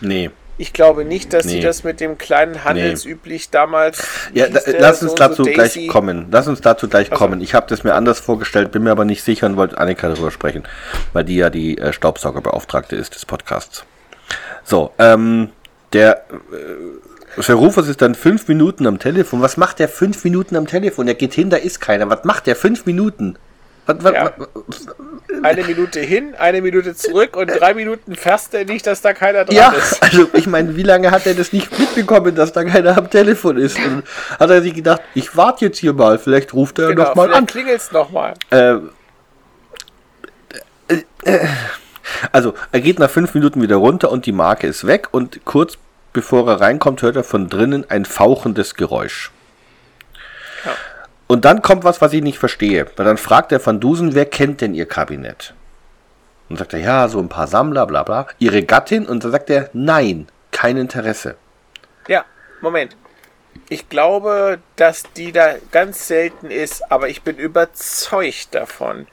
Nee. 0.00 0.30
Ich 0.58 0.72
glaube 0.72 1.04
nicht, 1.04 1.32
dass 1.34 1.44
sie 1.44 1.56
Nee. 1.56 1.62
das 1.62 1.84
mit 1.84 2.00
dem 2.00 2.16
kleinen 2.16 2.64
handelsüblich 2.64 3.50
damals. 3.50 4.02
wie 4.32 4.38
Ja, 4.38 4.48
da, 4.48 4.60
der, 4.60 4.80
lass 4.80 5.00
so 5.00 5.04
uns 5.06 5.12
so 5.12 5.16
dazu 5.16 5.42
Daisy? 5.42 5.54
gleich 5.54 5.88
kommen. 5.88 6.28
Lass 6.30 6.48
uns 6.48 6.60
dazu 6.62 6.88
gleich 6.88 7.10
Also- 7.12 7.22
kommen. 7.22 7.40
Ich 7.42 7.54
habe 7.54 7.66
das 7.68 7.84
mir 7.84 7.94
anders 7.94 8.20
vorgestellt, 8.20 8.72
bin 8.72 8.82
mir 8.82 8.90
aber 8.90 9.04
nicht 9.04 9.22
sicher 9.22 9.46
und 9.46 9.56
wollte 9.56 9.76
Annika 9.76 10.08
darüber 10.08 10.30
sprechen, 10.30 10.62
weil 11.12 11.24
die 11.24 11.36
ja 11.36 11.50
die 11.50 11.76
äh, 11.76 11.92
Staubsaugerbeauftragte 11.92 12.96
ist 12.96 13.14
des 13.14 13.26
Podcasts. 13.26 13.84
So, 14.64 14.92
ähm, 14.98 15.50
der 15.92 16.24
äh, 16.30 17.40
Sir 17.42 17.54
Rufus 17.56 17.86
ist 17.88 18.00
dann 18.00 18.14
fünf 18.14 18.48
Minuten 18.48 18.86
am 18.86 18.98
Telefon. 18.98 19.42
Was 19.42 19.58
macht 19.58 19.78
der 19.78 19.90
fünf 19.90 20.24
Minuten 20.24 20.56
am 20.56 20.66
Telefon? 20.66 21.06
Er 21.06 21.14
geht 21.14 21.34
hin, 21.34 21.50
da 21.50 21.58
ist 21.58 21.80
keiner. 21.80 22.08
Was 22.08 22.24
macht 22.24 22.46
der 22.46 22.56
fünf 22.56 22.86
Minuten? 22.86 23.36
Was, 23.86 23.96
was, 24.02 24.12
Ja. 24.12 24.32
Eine 25.42 25.64
Minute 25.64 26.00
hin, 26.00 26.34
eine 26.38 26.62
Minute 26.62 26.94
zurück 26.94 27.36
und 27.36 27.48
drei 27.48 27.74
Minuten 27.74 28.14
fährst 28.14 28.54
du 28.54 28.64
nicht, 28.64 28.86
dass 28.86 29.00
da 29.02 29.12
keiner 29.12 29.44
dran 29.44 29.54
ja, 29.54 29.70
ist. 29.70 30.02
also 30.02 30.28
ich 30.32 30.46
meine, 30.46 30.76
wie 30.76 30.82
lange 30.82 31.10
hat 31.10 31.26
er 31.26 31.34
das 31.34 31.52
nicht 31.52 31.78
mitbekommen, 31.78 32.34
dass 32.34 32.52
da 32.52 32.64
keiner 32.64 32.96
am 32.96 33.10
Telefon 33.10 33.56
ist? 33.58 33.78
Und 33.78 34.04
hat 34.38 34.50
er 34.50 34.62
sich 34.62 34.74
gedacht, 34.74 35.02
ich 35.14 35.36
warte 35.36 35.66
jetzt 35.66 35.78
hier 35.78 35.92
mal, 35.92 36.18
vielleicht 36.18 36.54
ruft 36.54 36.78
er 36.78 36.88
Genau, 36.88 37.04
noch 37.04 37.14
mal 37.14 37.24
vielleicht 37.24 37.38
an. 37.38 37.46
klingelt's 37.46 37.92
noch 37.92 38.10
mal. 38.10 38.34
Äh, 38.50 38.74
äh, 40.88 41.02
äh, 41.24 41.46
also, 42.32 42.54
er 42.72 42.80
geht 42.80 42.98
nach 42.98 43.10
fünf 43.10 43.34
Minuten 43.34 43.60
wieder 43.60 43.76
runter 43.76 44.10
und 44.10 44.26
die 44.26 44.32
Marke 44.32 44.66
ist 44.66 44.86
weg 44.86 45.08
und 45.10 45.44
kurz 45.44 45.76
bevor 46.16 46.48
er 46.48 46.62
reinkommt, 46.62 47.02
hört 47.02 47.14
er 47.16 47.24
von 47.24 47.50
drinnen 47.50 47.84
ein 47.90 48.06
fauchendes 48.06 48.74
Geräusch. 48.74 49.30
Ja. 50.64 50.72
Und 51.26 51.44
dann 51.44 51.62
kommt 51.62 51.84
was, 51.84 52.00
was 52.00 52.12
ich 52.12 52.22
nicht 52.22 52.38
verstehe. 52.38 52.86
Weil 52.96 53.06
dann 53.06 53.16
fragt 53.16 53.50
der 53.50 53.64
Van 53.64 53.80
Dusen, 53.80 54.14
wer 54.14 54.26
kennt 54.26 54.60
denn 54.60 54.74
ihr 54.74 54.86
Kabinett? 54.86 55.54
Und 56.48 56.58
sagt 56.58 56.72
er, 56.74 56.80
ja, 56.80 57.08
so 57.08 57.18
ein 57.18 57.28
paar 57.28 57.48
Sammler, 57.48 57.86
bla 57.86 58.04
bla. 58.04 58.28
Ihre 58.38 58.62
Gattin? 58.62 59.06
Und 59.06 59.24
dann 59.24 59.32
sagt 59.32 59.50
er, 59.50 59.70
nein, 59.72 60.28
kein 60.52 60.76
Interesse. 60.76 61.36
Ja, 62.06 62.24
Moment. 62.60 62.96
Ich 63.68 63.88
glaube, 63.88 64.60
dass 64.76 65.04
die 65.16 65.32
da 65.32 65.54
ganz 65.72 66.06
selten 66.06 66.50
ist, 66.50 66.92
aber 66.92 67.08
ich 67.08 67.22
bin 67.22 67.36
überzeugt 67.36 68.54
davon, 68.54 69.08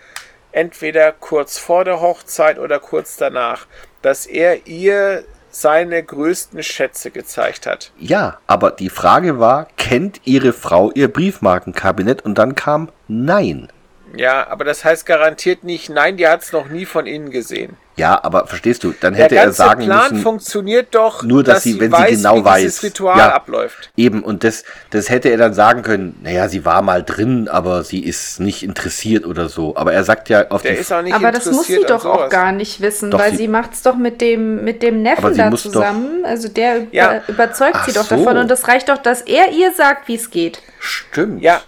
entweder 0.52 1.12
kurz 1.12 1.58
vor 1.58 1.86
der 1.86 2.02
Hochzeit 2.02 2.60
oder 2.60 2.80
kurz 2.80 3.18
danach, 3.18 3.66
dass 4.02 4.26
er 4.26 4.68
ihr 4.68 5.24
seine 5.56 6.04
größten 6.04 6.64
Schätze 6.64 7.12
gezeigt 7.12 7.66
hat. 7.66 7.92
Ja, 7.98 8.40
aber 8.48 8.72
die 8.72 8.90
Frage 8.90 9.40
war, 9.40 9.68
kennt 9.78 10.22
ihre 10.26 10.54
Frau 10.54 10.92
ihr 10.92 11.08
Briefmarkenkabinett? 11.08 12.24
Und 12.24 12.38
dann 12.38 12.56
kam 12.56 12.90
nein. 13.08 13.70
Ja, 14.16 14.48
aber 14.48 14.64
das 14.64 14.86
heißt 14.86 15.06
garantiert 15.06 15.64
nicht, 15.64 15.90
nein, 15.90 16.18
die 16.18 16.28
hat 16.28 16.44
es 16.44 16.52
noch 16.52 16.68
nie 16.70 16.86
von 16.86 17.08
innen 17.08 17.32
gesehen. 17.32 17.78
Ja, 17.96 18.24
aber 18.24 18.48
verstehst 18.48 18.84
du, 18.84 18.94
dann 19.00 19.14
Der 19.14 19.26
hätte 19.26 19.36
er 19.36 19.44
ganze 19.44 19.58
sagen 19.58 19.86
Plan 19.86 20.12
müssen, 20.14 20.24
funktioniert 20.24 20.96
doch, 20.96 21.22
nur, 21.22 21.44
dass 21.44 21.62
sie- 21.62 21.80
wenn 21.80 21.92
sie 21.94 22.16
genau 22.16 22.38
wie 22.38 22.44
weiß. 22.46 22.62
dieses 22.64 22.82
Ritual 22.84 23.18
Ja. 23.20 23.34
abläuft. 23.34 23.92
eben, 23.96 24.24
und 24.24 24.44
das, 24.44 24.64
das 24.90 25.10
hätte 25.10 25.30
er 25.30 25.38
dann 25.38 25.54
sagen 25.54 25.84
können, 25.84 26.20
naja, 26.24 26.50
sie 26.50 26.66
war 26.66 26.82
mal 26.82 27.04
drin, 27.04 27.48
aber 27.48 27.84
sie 27.84 28.04
ist 28.04 28.40
nicht 28.40 28.64
interessiert 28.64 29.28
oder 29.28 29.48
so. 29.48 29.76
Aber 29.76 29.94
er 29.94 30.04
sagt 30.04 30.30
ja 30.30 30.50
auf 30.50 30.64
Der 30.64 30.74
die 30.74 30.78
ist 30.80 30.92
auch 30.92 31.04
nicht 31.04 31.14
Aber 31.14 31.32
das 31.32 31.46
muss 31.46 31.68
sie 31.68 31.84
doch 31.88 32.04
auch 32.06 32.30
gar 32.30 32.52
nicht 32.52 32.82
wissen, 32.82 33.12
Doch, 33.12 33.20
weil 33.20 33.30
sie- 33.32 33.38
sie, 33.38 33.48
macht 33.48 33.74
es 33.74 33.84
doch 33.84 33.96
mit 33.96 34.22
dem, 34.22 34.64
mit 34.64 34.82
dem 34.82 35.04
Neffen 35.04 35.38
da 35.38 35.50
muss 35.52 35.62
doch- 35.64 35.72
zusammen. 35.74 36.26
Also 36.26 36.48
der 36.48 36.88
Ja. 36.92 37.22
überzeugt 37.28 37.76
Ach 37.76 37.86
sie 37.86 37.94
doch 37.94 38.06
so. 38.06 38.16
davon 38.16 38.38
und 38.38 38.50
das 38.50 38.68
reicht 38.68 38.90
doch, 38.90 38.98
dass 38.98 39.22
er 39.22 39.52
ihr 39.52 39.72
sagt, 39.72 40.08
wie 40.08 40.16
es 40.16 40.32
geht. 40.32 40.64
Stimmt. 40.80 41.44
Ja, 41.44 41.62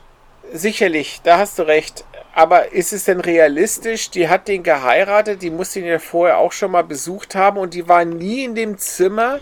sicherlich, 0.54 1.22
da 1.24 1.38
hast 1.38 1.60
du 1.60 1.64
recht. 1.64 2.04
Aber 2.38 2.74
ist 2.74 2.92
es 2.92 3.06
denn 3.06 3.22
realistisch? 3.22 4.10
Die 4.12 4.28
hat 4.28 4.50
den 4.50 4.62
geheiratet, 4.62 5.42
die 5.42 5.50
muss 5.50 5.74
ihn 5.78 5.86
ja 5.86 6.00
vorher 6.00 6.38
auch 6.38 6.52
schon 6.52 6.70
mal 6.72 6.84
besucht 6.84 7.34
haben 7.34 7.58
und 7.58 7.74
die 7.74 7.88
war 7.88 8.04
nie 8.04 8.44
in 8.44 8.56
dem 8.56 8.78
Zimmer. 8.78 9.40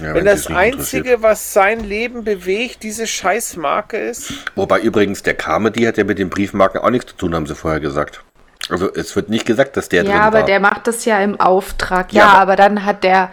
Ja, 0.00 0.14
wenn 0.14 0.20
die 0.24 0.30
das 0.30 0.46
Einzige, 0.46 1.22
was 1.22 1.52
sein 1.52 1.80
Leben 1.80 2.24
bewegt, 2.24 2.82
diese 2.84 3.06
Scheißmarke 3.06 3.98
ist. 3.98 4.32
Wobei 4.54 4.80
übrigens 4.80 5.22
der 5.22 5.34
Carmody 5.34 5.82
hat 5.82 5.98
ja 5.98 6.04
mit 6.04 6.18
den 6.18 6.30
Briefmarken 6.30 6.80
auch 6.80 6.88
nichts 6.88 7.10
zu 7.10 7.16
tun, 7.18 7.34
haben 7.34 7.44
sie 7.46 7.54
vorher 7.54 7.80
gesagt. 7.80 8.22
Also 8.70 8.90
es 8.94 9.14
wird 9.14 9.28
nicht 9.28 9.44
gesagt, 9.44 9.76
dass 9.76 9.90
der 9.90 10.04
drin 10.04 10.12
Ja, 10.12 10.20
aber 10.22 10.38
war. 10.38 10.46
der 10.46 10.58
macht 10.60 10.86
das 10.86 11.04
ja 11.04 11.20
im 11.20 11.38
Auftrag. 11.38 12.14
Ja, 12.14 12.20
Ja, 12.22 12.28
aber- 12.30 12.38
aber 12.40 12.56
dann 12.56 12.86
hat 12.86 13.04
der, 13.04 13.30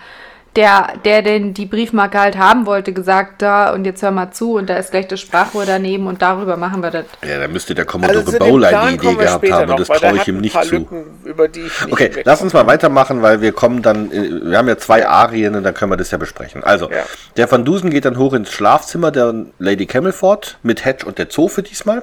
der, 0.58 0.94
der 1.06 1.22
den 1.22 1.54
die 1.54 1.66
Briefmarke 1.68 2.20
halt 2.20 2.38
haben 2.38 2.66
wollte, 2.66 2.92
gesagt, 2.92 3.42
da 3.42 3.72
und 3.74 3.86
jetzt 3.86 4.02
hör 4.02 4.12
mal 4.12 4.32
zu 4.32 4.56
und 4.56 4.70
da 4.70 4.76
ist 4.76 4.92
gleich 4.92 5.08
das 5.08 5.22
Sprachrohr 5.22 5.66
daneben 5.66 6.08
und 6.08 6.22
darüber 6.22 6.58
machen 6.58 6.82
wir 6.82 6.92
das. 6.92 7.06
ja, 7.26 7.40
da 7.40 7.48
müsste 7.48 7.76
der 7.76 7.86
Commodore 7.86 8.24
Bowline 8.24 8.68
Plan 8.70 8.98
die 8.98 9.06
Idee 9.08 9.16
gehabt 9.16 9.52
haben 9.52 9.72
und 9.72 9.80
das 9.80 9.88
traue 9.88 10.18
ich 10.18 10.28
ihm 10.28 10.42
nicht 10.42 10.62
zu. 10.64 10.76
Lücken, 10.78 11.06
über 11.24 11.48
die 11.48 11.62
ich 11.62 11.82
nicht 11.86 11.94
Okay, 11.94 12.12
lass 12.26 12.42
uns 12.42 12.54
mal 12.54 12.66
weitermachen, 12.68 13.22
weil 13.22 13.40
wir 13.42 13.52
kommen 13.52 13.82
dann, 13.84 14.12
äh, 14.12 14.50
wir 14.50 14.58
haben 14.58 14.68
ja 14.68 14.78
zwei 14.78 15.08
Arien 15.08 15.56
und 15.56 15.64
dann 15.64 15.74
können 15.76 15.92
wir 15.92 15.98
das 15.98 16.12
ja 16.12 16.18
besprechen. 16.18 16.64
Also, 16.64 16.90
Ja. 16.90 17.04
der 17.38 17.50
Van 17.50 17.64
Dusen 17.64 17.92
geht 17.92 18.06
dann 18.06 18.18
hoch 18.18 18.34
ins 18.34 18.52
Schlafzimmer 18.52 19.12
der 19.12 19.34
Lady 19.60 19.86
Camelford 19.86 20.58
mit 20.64 20.84
Hedge 20.84 21.06
und 21.06 21.20
der 21.20 21.30
Zofe 21.30 21.62
diesmal. 21.64 22.02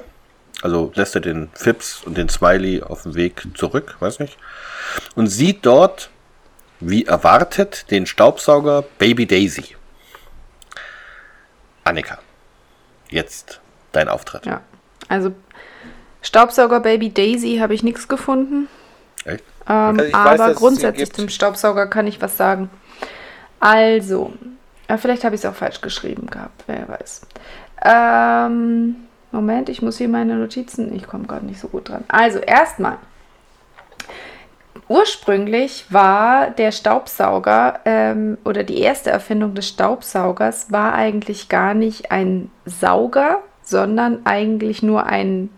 Also 0.61 0.91
lässt 0.95 1.13
er 1.15 1.21
den 1.21 1.49
Phipps 1.53 2.01
und 2.05 2.17
den 2.17 2.29
Smiley 2.29 2.81
auf 2.81 3.03
dem 3.03 3.15
Weg 3.15 3.43
zurück, 3.55 3.97
weiß 3.99 4.19
nicht. 4.19 4.37
Und 5.15 5.27
sieht 5.27 5.65
dort, 5.65 6.09
wie 6.89 7.05
erwartet, 7.05 7.89
den 7.91 8.05
Staubsauger 8.05 8.83
Baby 8.99 9.25
Daisy. 9.25 9.75
Annika, 11.83 12.19
jetzt 13.09 13.61
dein 13.91 14.09
Auftritt. 14.09 14.45
Ja. 14.45 14.61
Also 15.07 15.31
Staubsauger 16.21 16.79
Baby 16.79 17.11
Daisy 17.11 17.57
habe 17.59 17.73
ich 17.73 17.83
nichts 17.83 18.07
gefunden. 18.07 18.67
Echt? 19.23 19.43
Ähm, 19.67 19.99
Also 19.99 20.03
ich 20.03 20.13
weiß, 20.13 20.39
aber 20.39 20.51
es 20.51 20.57
grundsätzlich 20.57 21.13
zum 21.13 21.29
Staubsauger 21.29 21.87
kann 21.87 22.07
ich 22.07 22.21
was 22.21 22.37
sagen. 22.37 22.69
Also, 23.59 24.33
äh, 24.87 24.97
vielleicht 24.97 25.23
habe 25.23 25.35
ich 25.35 25.41
es 25.41 25.45
auch 25.45 25.55
falsch 25.55 25.81
geschrieben 25.81 26.27
gehabt, 26.27 26.63
wer 26.67 26.87
weiß. 26.87 27.21
Ähm, 27.83 28.95
Moment, 29.31 29.69
ich 29.69 29.81
muss 29.81 29.97
hier 29.97 30.09
meine 30.09 30.35
Notizen, 30.35 30.95
ich 30.95 31.07
komme 31.07 31.25
gerade 31.25 31.45
nicht 31.45 31.59
so 31.59 31.67
gut 31.67 31.89
dran. 31.89 32.03
Also, 32.07 32.39
erstmal. 32.39 32.97
Ursprünglich 34.87 35.85
war 35.89 36.51
der 36.51 36.71
Staubsauger 36.71 37.79
ähm, 37.85 38.37
oder 38.45 38.63
die 38.63 38.79
erste 38.79 39.09
Erfindung 39.09 39.55
des 39.55 39.67
Staubsaugers 39.69 40.71
war 40.71 40.93
eigentlich 40.93 41.49
gar 41.49 41.73
nicht 41.73 42.11
ein 42.11 42.51
Sauger, 42.65 43.39
sondern 43.63 44.25
eigentlich 44.25 44.83
nur 44.83 45.05
ein 45.05 45.49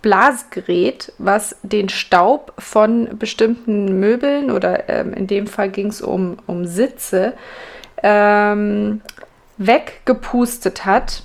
Blasgerät, 0.00 1.12
was 1.18 1.56
den 1.62 1.88
Staub 1.88 2.54
von 2.58 3.18
bestimmten 3.18 4.00
Möbeln 4.00 4.50
oder 4.50 4.88
ähm, 4.88 5.12
in 5.12 5.26
dem 5.26 5.46
Fall 5.46 5.68
ging 5.68 5.88
es 5.88 6.00
um, 6.00 6.38
um 6.46 6.64
Sitze 6.64 7.34
ähm, 8.02 9.00
weggepustet 9.58 10.84
hat 10.84 11.22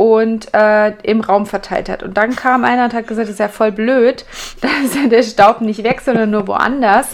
und 0.00 0.54
äh, 0.54 0.94
im 1.02 1.20
Raum 1.20 1.44
verteilt 1.44 1.90
hat. 1.90 2.02
Und 2.02 2.16
dann 2.16 2.34
kam 2.34 2.64
einer 2.64 2.84
und 2.84 2.94
hat 2.94 3.06
gesagt, 3.06 3.28
das 3.28 3.34
ist 3.34 3.38
ja 3.38 3.48
voll 3.48 3.70
blöd, 3.70 4.24
da 4.62 4.68
ist 4.82 4.94
ja 4.94 5.06
der 5.08 5.22
Staub 5.22 5.60
nicht 5.60 5.84
weg, 5.84 6.00
sondern 6.02 6.30
nur 6.30 6.48
woanders. 6.48 7.08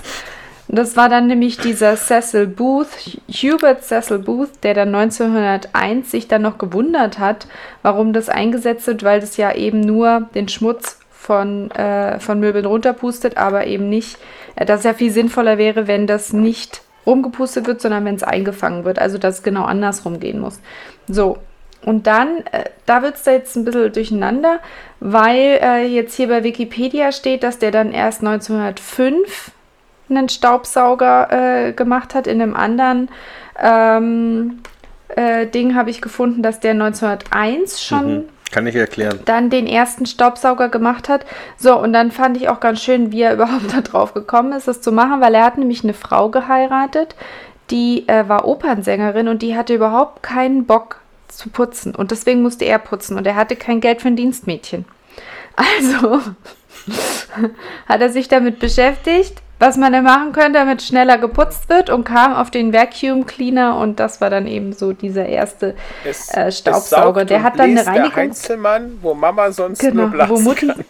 Das 0.69 0.97
war 0.97 1.09
dann 1.09 1.27
nämlich 1.27 1.59
dieser 1.59 1.97
Cecil 1.97 2.47
Booth, 2.47 3.19
Hubert 3.29 3.83
Cecil 3.83 4.19
Booth, 4.19 4.51
der 4.63 4.75
dann 4.75 4.95
1901 4.95 6.13
sich 6.13 6.29
dann 6.29 6.43
noch 6.43 6.59
gewundert 6.59 7.19
hat, 7.19 7.49
warum 7.83 8.13
das 8.13 8.29
eingesetzt 8.29 8.87
wird, 8.87 9.03
weil 9.03 9.19
das 9.21 9.37
ja 9.37 9.53
eben 9.53 9.81
nur 9.81 10.29
den 10.37 10.49
Schmutz 10.49 11.01
von, 11.11 11.73
äh, 11.73 12.21
von 12.21 12.39
Möbeln 12.39 12.67
runterpustet, 12.67 13.37
aber 13.37 13.67
eben 13.67 13.89
nicht, 13.89 14.17
äh, 14.55 14.65
dass 14.65 14.81
es 14.81 14.85
ja 14.85 14.95
viel 14.95 15.11
sinnvoller 15.11 15.59
wäre, 15.59 15.89
wenn 15.89 16.07
das 16.07 16.33
nicht 16.33 16.83
rumgepustet 17.05 17.67
wird, 17.67 17.81
sondern 17.81 18.05
wenn 18.05 18.15
es 18.15 18.23
eingefangen 18.23 18.85
wird. 18.85 19.01
Also 19.01 19.19
dass 19.19 19.39
es 19.39 19.43
genau 19.43 19.65
andersrum 19.65 20.21
gehen 20.21 20.39
muss. 20.39 20.61
So. 21.09 21.39
Und 21.87 22.09
dann, 22.09 22.39
äh, 22.51 22.65
da 22.85 23.01
wird 23.03 23.15
es 23.15 23.23
da 23.23 23.31
jetzt 23.31 23.57
ein 23.57 23.65
bisschen 23.65 23.93
durcheinander, 23.93 24.59
weil 24.99 25.61
äh, 25.63 25.87
jetzt 25.87 26.15
hier 26.17 26.27
bei 26.27 26.43
Wikipedia 26.43 27.13
steht, 27.13 27.45
dass 27.45 27.59
der 27.61 27.71
dann 27.71 27.93
erst 27.93 28.23
1905 28.25 29.53
einen 30.11 30.29
Staubsauger 30.29 31.69
äh, 31.69 31.73
gemacht 31.73 32.15
hat. 32.15 32.27
In 32.27 32.43
einem 32.43 32.55
anderen 32.55 33.09
ähm, 33.63 34.59
äh, 35.15 35.47
Ding 35.47 35.77
habe 35.77 35.91
ich 35.91 36.03
gefunden, 36.03 36.43
dass 36.43 36.59
der 36.59 36.73
1901 36.73 37.83
schon 37.83 38.15
Mhm. 38.17 38.25
Kann 38.53 38.67
ich 38.67 38.77
erklären. 38.77 39.21
dann 39.25 39.51
den 39.51 39.67
ersten 39.67 40.07
Staubsauger 40.07 40.69
gemacht 40.69 41.09
hat. 41.09 41.25
So, 41.57 41.77
und 41.79 41.93
dann 41.93 42.11
fand 42.13 42.37
ich 42.37 42.49
auch 42.49 42.61
ganz 42.61 42.81
schön, 42.81 43.13
wie 43.13 43.23
er 43.23 43.35
überhaupt 43.35 43.73
da 43.73 43.81
drauf 43.81 44.13
gekommen 44.13 44.53
ist, 44.53 44.67
das 44.67 44.81
zu 44.81 44.91
machen, 44.93 45.21
weil 45.21 45.35
er 45.35 45.45
hat 45.45 45.59
nämlich 45.59 45.85
eine 45.85 45.95
Frau 45.95 46.31
geheiratet, 46.31 47.15
die 47.71 48.09
äh, 48.09 48.29
war 48.29 48.47
Opernsängerin 48.47 49.29
und 49.29 49.43
die 49.43 49.57
hatte 49.57 49.75
überhaupt 49.75 50.23
keinen 50.23 50.67
Bock 50.67 51.01
zu 51.28 51.48
putzen. 51.51 51.94
Und 51.94 52.11
deswegen 52.11 52.43
musste 52.43 52.65
er 52.65 52.78
putzen 52.78 53.16
und 53.16 53.27
er 53.27 53.36
hatte 53.36 53.57
kein 53.57 53.81
Geld 53.81 54.03
für 54.03 54.09
ein 54.09 54.16
Dienstmädchen. 54.16 54.85
Also 55.57 56.20
hat 57.89 58.01
er 58.01 58.11
sich 58.11 58.28
damit 58.28 58.59
beschäftigt, 58.59 59.43
was 59.59 59.77
man 59.77 59.93
denn 59.93 60.05
machen 60.05 60.32
könnte, 60.32 60.53
damit 60.53 60.82
schneller 60.82 61.16
geputzt 61.16 61.69
wird 61.69 61.89
und 61.89 62.05
kam 62.05 62.35
auf 62.35 62.51
den 62.51 62.73
Vacuum 62.74 63.24
Cleaner 63.24 63.78
und 63.78 63.98
das 63.98 64.20
war 64.20 64.28
dann 64.28 64.47
eben 64.47 64.74
so 64.74 64.93
dieser 64.93 65.27
erste 65.27 65.74
Es, 66.05 66.32
äh, 66.35 66.53
Staubsauger. 66.53 67.24
Der 67.24 67.43
hat 67.43 67.59
dann 67.59 67.70
eine 67.70 67.82
bläst 67.82 67.97
Der 67.97 68.15
Heinzelmann, 68.15 68.98
wo 69.01 69.15
Mama 69.15 69.51
sonst 69.51 69.78
Genau, 69.78 70.03
nur 70.03 70.11
blasen 70.11 70.36
wo 70.36 70.40
Mutti. 70.40 70.66
kann. 70.66 70.85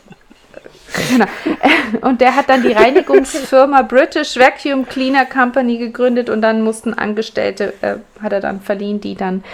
Genau. 1.11 1.27
Und 2.01 2.21
der 2.21 2.37
hat 2.37 2.49
dann 2.49 2.63
die 2.63 2.73
Reinigungsfirma 2.73 3.83
British 3.83 4.37
Vacuum 4.37 4.87
Cleaner 4.89 5.27
Company 5.27 5.79
gegründet 5.79 6.31
und 6.31 6.41
dann 6.43 6.63
mussten 6.63 6.95
Angestellte, 6.95 7.75
äh, 7.83 7.97
hat 8.23 8.33
er 8.33 8.41
dann 8.41 8.61
verliehen, 8.61 9.01
die 9.01 9.15
dann 9.15 9.45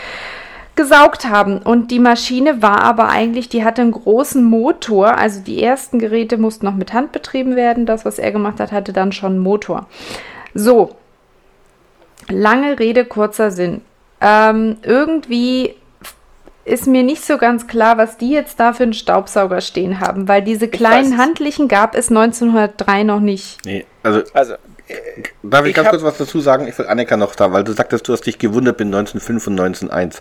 gesaugt 0.75 1.29
haben. 1.29 1.59
Und 1.59 1.91
die 1.91 1.99
Maschine 1.99 2.63
war 2.63 2.81
aber 2.83 3.09
eigentlich, 3.09 3.49
die 3.49 3.65
hatte 3.65 3.83
einen 3.83 3.93
großen 3.93 4.43
Motor. 4.43 5.19
Also 5.19 5.41
die 5.41 5.63
ersten 5.63 5.99
Geräte 5.99 6.39
mussten 6.39 6.67
noch 6.67 6.75
mit 6.75 6.93
Hand 6.93 7.13
betrieben 7.13 7.57
werden. 7.57 7.87
Das, 7.87 8.05
was 8.05 8.19
er 8.19 8.33
gemacht 8.33 8.61
hat, 8.61 8.73
hatte 8.73 8.93
dann 8.93 9.13
schon 9.13 9.33
einen 9.33 9.43
Motor. 9.43 9.87
So, 10.55 10.97
lange 12.29 12.79
Rede, 12.79 13.05
kurzer 13.05 13.51
Sinn. 13.51 13.83
Ähm, 14.21 14.77
irgendwie 14.83 15.75
ist 16.65 16.87
mir 16.87 17.03
nicht 17.03 17.25
so 17.25 17.39
ganz 17.39 17.67
klar, 17.67 17.99
was 17.99 18.19
die 18.19 18.31
jetzt 18.31 18.61
da 18.61 18.73
für 18.73 18.85
einen 18.85 18.93
Staubsauger 18.93 19.61
stehen 19.61 19.99
haben, 19.99 20.29
weil 20.29 20.43
diese 20.43 20.69
kleinen 20.69 21.19
handlichen 21.19 21.67
gab 21.67 21.97
es 21.97 22.09
1903 22.09 23.03
noch 23.03 23.21
nicht. 23.21 23.59
Nee, 23.65 23.85
also 24.03 24.23
Also, 24.33 24.55
Darf 25.43 25.65
ich, 25.65 25.71
Ich 25.71 25.77
ganz 25.77 25.91
kurz 25.91 26.03
was 26.03 26.19
dazu 26.19 26.41
sagen? 26.41 26.69
Ich 26.69 26.79
will 26.79 26.87
Annika 26.87 27.17
noch 27.17 27.35
da, 27.35 27.53
weil 27.53 27.65
du 27.65 27.73
sagtest, 27.73 28.09
du 28.09 28.13
hast 28.13 28.27
dich 28.27 28.39
gewundert 28.39 28.79
mit 28.79 28.87
1905 28.87 29.47
und 29.49 29.61
1901. 29.61 30.21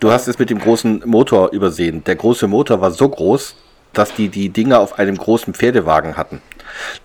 Du 0.00 0.10
hast 0.10 0.28
es 0.28 0.38
mit 0.38 0.50
dem 0.50 0.58
großen 0.58 1.02
Motor 1.04 1.52
übersehen. 1.52 2.04
Der 2.04 2.16
große 2.16 2.46
Motor 2.46 2.80
war 2.80 2.90
so 2.90 3.08
groß, 3.08 3.56
dass 3.92 4.14
die 4.14 4.28
die 4.28 4.50
Dinger 4.50 4.80
auf 4.80 4.98
einem 4.98 5.16
großen 5.16 5.54
Pferdewagen 5.54 6.16
hatten. 6.16 6.40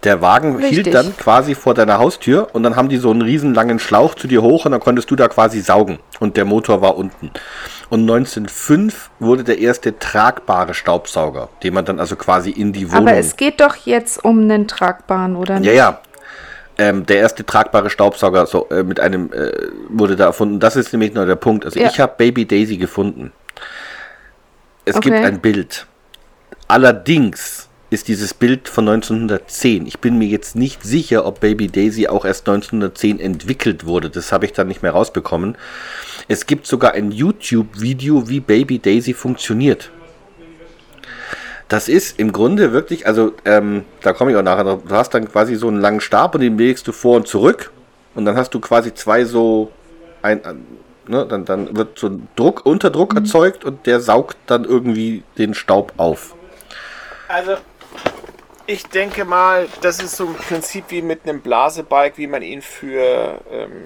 Der 0.03 0.21
Wagen 0.21 0.59
hielt 0.59 0.87
Richtig. 0.87 0.93
dann 0.93 1.15
quasi 1.15 1.55
vor 1.55 1.73
deiner 1.73 1.99
Haustür 1.99 2.49
und 2.53 2.63
dann 2.63 2.75
haben 2.75 2.89
die 2.89 2.97
so 2.97 3.09
einen 3.09 3.21
riesen 3.21 3.53
langen 3.53 3.79
Schlauch 3.79 4.15
zu 4.15 4.27
dir 4.27 4.41
hoch 4.41 4.65
und 4.65 4.71
dann 4.71 4.81
konntest 4.81 5.09
du 5.11 5.15
da 5.15 5.27
quasi 5.27 5.61
saugen 5.61 5.99
und 6.19 6.35
der 6.35 6.45
Motor 6.45 6.81
war 6.81 6.97
unten. 6.97 7.31
Und 7.89 8.01
1905 8.01 9.09
wurde 9.19 9.43
der 9.43 9.59
erste 9.59 9.97
tragbare 9.99 10.73
Staubsauger, 10.73 11.49
den 11.63 11.73
man 11.73 11.85
dann 11.85 11.99
also 11.99 12.15
quasi 12.15 12.49
in 12.49 12.73
die 12.73 12.91
Wohnung 12.91 13.07
Aber 13.07 13.17
es 13.17 13.37
geht 13.37 13.61
doch 13.61 13.75
jetzt 13.75 14.23
um 14.23 14.39
einen 14.39 14.67
tragbaren, 14.67 15.35
oder 15.35 15.59
nicht? 15.59 15.67
ja, 15.67 15.73
ja. 15.73 15.99
Ähm, 16.81 17.05
der 17.05 17.17
erste 17.17 17.45
tragbare 17.45 17.91
Staubsauger 17.91 18.47
so, 18.47 18.67
äh, 18.69 18.81
mit 18.81 18.99
einem 18.99 19.31
äh, 19.33 19.51
wurde 19.89 20.15
da 20.15 20.25
erfunden. 20.25 20.59
Das 20.59 20.75
ist 20.75 20.91
nämlich 20.93 21.13
noch 21.13 21.25
der 21.27 21.35
Punkt. 21.35 21.63
Also 21.63 21.79
Ja. 21.79 21.87
ich 21.89 21.99
habe 21.99 22.13
Baby 22.17 22.45
Daisy 22.47 22.77
gefunden. 22.77 23.31
Es 24.83 24.95
gibt 24.99 25.15
Okay. 25.15 25.25
ein 25.25 25.39
Bild. 25.41 25.85
Allerdings 26.67 27.67
ist 27.91 28.07
dieses 28.07 28.33
Bild 28.33 28.67
von 28.67 28.85
1910. 28.87 29.85
Ich 29.85 29.99
bin 29.99 30.17
mir 30.17 30.27
jetzt 30.27 30.55
nicht 30.55 30.81
sicher, 30.81 31.25
ob 31.25 31.41
Baby 31.41 31.67
Daisy 31.67 32.07
auch 32.07 32.25
erst 32.25 32.47
1910 32.47 33.19
entwickelt 33.19 33.85
wurde. 33.85 34.09
Das 34.09 34.31
habe 34.31 34.45
ich 34.45 34.53
dann 34.53 34.67
nicht 34.67 34.81
mehr 34.81 34.93
rausbekommen. 34.93 35.57
Es 36.29 36.47
gibt 36.47 36.65
sogar 36.65 36.93
ein 36.93 37.11
YouTube-Video, 37.11 38.27
wie 38.29 38.39
Baby 38.39 38.79
Daisy 38.79 39.13
funktioniert. 39.13 39.91
Das 41.71 41.87
ist 41.87 42.19
im 42.19 42.33
Grunde 42.33 42.73
wirklich, 42.73 43.07
also 43.07 43.31
ähm, 43.45 43.85
da 44.01 44.11
komme 44.11 44.31
ich 44.31 44.37
auch 44.37 44.41
nachher 44.43 44.65
drauf. 44.65 44.81
Du 44.85 44.93
hast 44.93 45.13
dann 45.13 45.31
quasi 45.31 45.55
so 45.55 45.69
einen 45.69 45.79
langen 45.79 46.01
Stab 46.01 46.35
und 46.35 46.41
den 46.41 46.57
legst 46.57 46.85
du 46.85 46.91
vor 46.91 47.15
und 47.15 47.29
zurück. 47.29 47.71
Und 48.13 48.25
dann 48.25 48.35
hast 48.35 48.53
du 48.53 48.59
quasi 48.59 48.93
zwei 48.93 49.23
so 49.23 49.71
ein, 50.21 50.43
ein- 50.43 50.65
ne, 51.07 51.25
dann, 51.25 51.45
dann 51.45 51.75
wird 51.77 51.97
so 51.97 52.07
ein 52.07 52.27
Druck, 52.35 52.65
Unterdruck 52.65 53.15
erzeugt 53.15 53.63
und 53.63 53.85
der 53.85 54.01
saugt 54.01 54.35
dann 54.47 54.65
irgendwie 54.65 55.23
den 55.37 55.53
Staub 55.53 55.93
auf. 55.95 56.35
also 57.29 57.53
ich 58.67 58.85
denke 58.87 59.23
mal, 59.25 59.67
das 59.81 60.01
ist 60.03 60.15
so 60.17 60.27
ein 60.27 60.35
Prinzip 60.35 60.85
wie 60.89 61.01
mit 61.01 61.21
einem 61.23 61.39
Blasebalg, 61.41 62.17
wie 62.17 62.27
man 62.27 62.41
ihn 62.41 62.61
für 62.61 63.39
ähm, 63.51 63.83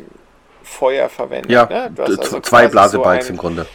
Feuer 0.64 1.08
verwendet. 1.10 1.52
Ja, 1.52 1.66
ne? 1.68 1.92
Also 1.98 2.40
zwei 2.42 2.68
Blasebikes 2.68 3.28
so 3.28 3.34
im 3.34 3.38
Grunde. 3.38 3.66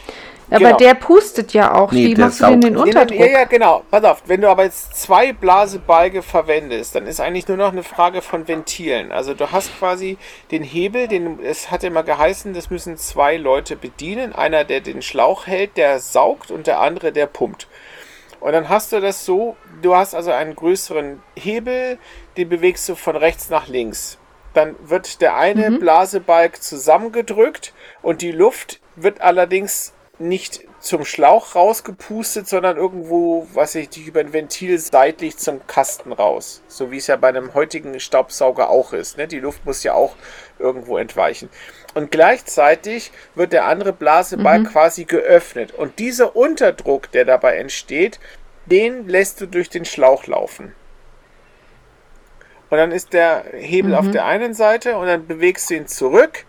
Aber 0.51 0.65
Genau. 0.65 0.77
der 0.77 0.93
pustet 0.95 1.53
ja 1.53 1.73
auch. 1.73 1.93
Nee, 1.93 2.07
Wie 2.07 2.15
machst 2.15 2.41
du 2.41 2.45
denn 2.47 2.59
den 2.59 2.75
Unterdruck? 2.77 3.17
Ja, 3.17 3.25
ja, 3.25 3.43
genau. 3.45 3.83
Pass 3.89 4.03
auf, 4.03 4.23
wenn 4.25 4.41
du 4.41 4.49
aber 4.49 4.65
jetzt 4.65 5.01
zwei 5.01 5.31
Blasebalge 5.31 6.21
verwendest, 6.21 6.93
dann 6.93 7.07
ist 7.07 7.21
eigentlich 7.21 7.47
nur 7.47 7.55
noch 7.55 7.71
eine 7.71 7.83
Frage 7.83 8.21
von 8.21 8.49
Ventilen. 8.49 9.13
Also 9.13 9.33
du 9.33 9.51
hast 9.53 9.77
quasi 9.79 10.17
den 10.51 10.61
Hebel, 10.61 11.07
den 11.07 11.39
es 11.41 11.71
hat 11.71 11.85
immer 11.85 12.03
geheißen, 12.03 12.53
das 12.53 12.69
müssen 12.69 12.97
zwei 12.97 13.37
Leute 13.37 13.77
bedienen. 13.77 14.35
Einer, 14.35 14.65
der 14.65 14.81
den 14.81 15.01
Schlauch 15.01 15.47
hält, 15.47 15.77
der 15.77 15.99
saugt 15.99 16.51
und 16.51 16.67
der 16.67 16.81
andere, 16.81 17.13
der 17.13 17.27
pumpt. 17.27 17.67
Und 18.41 18.51
dann 18.51 18.67
hast 18.67 18.91
du 18.91 18.99
das 18.99 19.23
so, 19.23 19.55
du 19.81 19.95
hast 19.95 20.13
also 20.13 20.31
einen 20.31 20.55
größeren 20.55 21.21
Hebel, 21.35 21.97
den 22.35 22.49
bewegst 22.49 22.89
du 22.89 22.95
von 22.95 23.15
rechts 23.15 23.49
nach 23.49 23.69
links. 23.69 24.17
Dann 24.53 24.75
wird 24.83 25.21
der 25.21 25.37
eine 25.37 25.71
Blasebalg 25.71 26.61
zusammengedrückt 26.61 27.73
und 28.01 28.21
die 28.21 28.33
Luft 28.33 28.81
wird 28.97 29.21
allerdings 29.21 29.93
nicht 30.21 30.61
zum 30.79 31.05
Schlauch 31.05 31.55
rausgepustet, 31.55 32.47
sondern 32.47 32.77
irgendwo, 32.77 33.47
was 33.53 33.75
ich 33.75 33.89
nicht, 33.95 34.07
über 34.07 34.19
ein 34.19 34.33
Ventil 34.33 34.79
seitlich 34.79 35.37
zum 35.37 35.65
Kasten 35.67 36.11
raus. 36.11 36.63
So 36.67 36.91
wie 36.91 36.97
es 36.97 37.07
ja 37.07 37.17
bei 37.17 37.29
einem 37.29 37.53
heutigen 37.53 37.99
Staubsauger 37.99 38.69
auch 38.69 38.93
ist. 38.93 39.17
Ne? 39.17 39.27
Die 39.27 39.39
Luft 39.39 39.65
muss 39.65 39.83
ja 39.83 39.93
auch 39.93 40.15
irgendwo 40.59 40.97
entweichen. 40.97 41.49
Und 41.93 42.11
gleichzeitig 42.11 43.11
wird 43.35 43.53
der 43.53 43.65
andere 43.65 43.93
Blasebalg 43.93 44.71
quasi 44.71 45.03
geöffnet. 45.03 45.73
Und 45.73 45.99
dieser 45.99 46.35
Unterdruck, 46.35 47.11
der 47.11 47.25
dabei 47.25 47.57
entsteht, 47.57 48.19
den 48.65 49.07
lässt 49.07 49.41
du 49.41 49.47
durch 49.47 49.69
den 49.69 49.85
Schlauch 49.85 50.27
laufen. 50.27 50.73
Und 52.69 52.77
dann 52.77 52.93
ist 52.93 53.11
der 53.11 53.43
Hebel 53.53 53.93
auf 53.95 54.09
der 54.11 54.25
einen 54.25 54.53
Seite 54.53 54.95
und 54.95 55.05
dann 55.05 55.27
bewegst 55.27 55.69
du 55.69 55.75
ihn 55.75 55.87
zurück. 55.87 56.45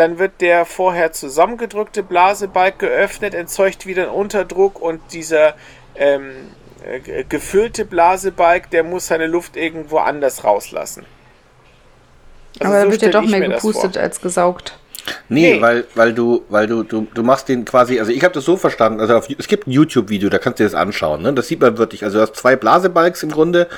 Dann 0.00 0.18
wird 0.18 0.40
der 0.40 0.64
vorher 0.64 1.12
zusammengedrückte 1.12 2.02
Blasebalg 2.02 2.78
geöffnet, 2.78 3.34
erzeugt 3.34 3.84
wieder 3.84 4.04
einen 4.04 4.12
Unterdruck 4.12 4.80
und 4.80 4.98
dieser 5.12 5.52
ähm, 5.94 6.30
äh, 6.82 7.22
gefüllte 7.24 7.84
Blasebalg, 7.84 8.70
der 8.70 8.82
muss 8.82 9.08
seine 9.08 9.26
Luft 9.26 9.58
irgendwo 9.58 9.98
anders 9.98 10.42
rauslassen. 10.42 11.04
Also 12.58 12.72
Aber 12.72 12.76
da 12.76 12.84
so 12.86 12.92
wird 12.92 13.02
ja 13.02 13.10
doch 13.10 13.26
mehr 13.26 13.46
gepustet 13.46 13.98
als 13.98 14.22
gesaugt. 14.22 14.78
Nee, 15.28 15.56
Nee. 15.56 15.60
weil, 15.60 15.84
weil 15.94 16.14
du, 16.14 16.46
weil 16.48 16.66
du, 16.66 16.82
du, 16.82 17.06
du 17.12 17.22
machst 17.22 17.50
den 17.50 17.66
quasi, 17.66 18.00
also 18.00 18.10
ich 18.10 18.24
habe 18.24 18.32
das 18.32 18.46
so 18.46 18.56
verstanden, 18.56 19.00
also 19.00 19.16
auf, 19.16 19.28
es 19.28 19.48
gibt 19.48 19.66
ein 19.66 19.70
YouTube-Video, 19.70 20.30
da 20.30 20.38
kannst 20.38 20.60
du 20.60 20.64
dir 20.64 20.70
das 20.70 20.80
anschauen, 20.80 21.20
ne? 21.20 21.34
Das 21.34 21.46
sieht 21.46 21.60
man 21.60 21.76
wirklich, 21.76 22.04
also 22.04 22.16
du 22.16 22.22
hast 22.22 22.36
zwei 22.36 22.56
Blasebalgs 22.56 23.22
im 23.22 23.32
Grunde 23.32 23.68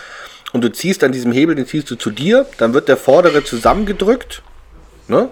und 0.52 0.62
du 0.62 0.70
ziehst 0.70 1.02
an 1.02 1.10
diesem 1.10 1.32
Hebel, 1.32 1.56
den 1.56 1.66
ziehst 1.66 1.90
du 1.90 1.96
zu 1.96 2.10
dir, 2.12 2.46
dann 2.58 2.74
wird 2.74 2.86
der 2.86 2.96
vordere 2.96 3.42
zusammengedrückt, 3.42 4.44
ne? 5.08 5.28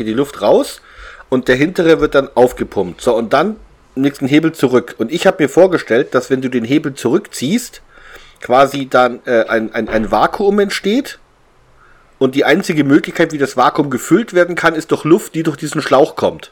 Geht 0.00 0.06
die 0.06 0.14
Luft 0.14 0.40
raus 0.40 0.80
und 1.28 1.48
der 1.48 1.56
hintere 1.56 2.00
wird 2.00 2.14
dann 2.14 2.30
aufgepumpt. 2.34 3.02
So, 3.02 3.14
und 3.14 3.34
dann 3.34 3.56
nächsten 3.94 4.26
Hebel 4.26 4.52
zurück. 4.52 4.94
Und 4.96 5.12
ich 5.12 5.26
habe 5.26 5.42
mir 5.42 5.50
vorgestellt, 5.50 6.14
dass 6.14 6.30
wenn 6.30 6.40
du 6.40 6.48
den 6.48 6.64
Hebel 6.64 6.94
zurückziehst, 6.94 7.82
quasi 8.40 8.88
dann 8.88 9.20
äh, 9.26 9.44
ein, 9.44 9.74
ein, 9.74 9.90
ein 9.90 10.10
Vakuum 10.10 10.58
entsteht 10.58 11.18
und 12.18 12.34
die 12.34 12.46
einzige 12.46 12.82
Möglichkeit, 12.82 13.32
wie 13.32 13.36
das 13.36 13.58
Vakuum 13.58 13.90
gefüllt 13.90 14.32
werden 14.32 14.54
kann, 14.54 14.74
ist 14.74 14.90
durch 14.90 15.04
Luft, 15.04 15.34
die 15.34 15.42
durch 15.42 15.58
diesen 15.58 15.82
Schlauch 15.82 16.16
kommt. 16.16 16.50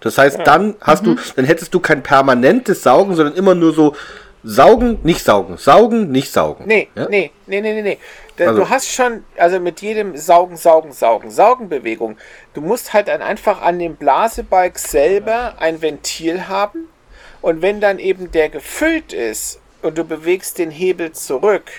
Das 0.00 0.16
heißt, 0.16 0.38
dann 0.44 0.76
hast 0.80 1.04
du, 1.04 1.16
dann 1.36 1.44
hättest 1.44 1.74
du 1.74 1.80
kein 1.80 2.02
permanentes 2.02 2.82
Saugen, 2.82 3.16
sondern 3.16 3.34
immer 3.34 3.54
nur 3.54 3.74
so 3.74 3.94
saugen, 4.44 4.98
nicht 5.02 5.24
saugen, 5.24 5.56
saugen, 5.56 6.10
nicht 6.10 6.32
saugen. 6.32 6.64
Nee, 6.66 6.88
Ja? 6.94 7.08
nee, 7.08 7.30
nee, 7.46 7.60
nee, 7.60 7.82
nee, 7.82 7.98
Also- 8.38 8.60
du 8.60 8.68
hast 8.70 8.88
schon, 8.92 9.24
also 9.36 9.58
mit 9.60 9.80
jedem 9.82 10.16
Saugen, 10.16 10.56
Saugen, 10.56 10.92
Saugen, 10.92 11.30
Saugenbewegung, 11.30 12.16
du 12.54 12.60
musst 12.60 12.92
halt 12.92 13.08
dann 13.08 13.20
einfach 13.22 13.62
an 13.62 13.78
dem 13.78 13.96
Blasebalg 13.96 14.78
selber 14.78 15.54
ein 15.58 15.82
Ventil 15.82 16.48
haben 16.48 16.88
und 17.40 17.62
wenn 17.62 17.80
dann 17.80 17.98
eben 17.98 18.30
der 18.30 18.48
gefüllt 18.48 19.12
ist 19.12 19.60
und 19.82 19.98
du 19.98 20.04
bewegst 20.04 20.58
den 20.58 20.70
Hebel 20.70 21.12
zurück, 21.12 21.70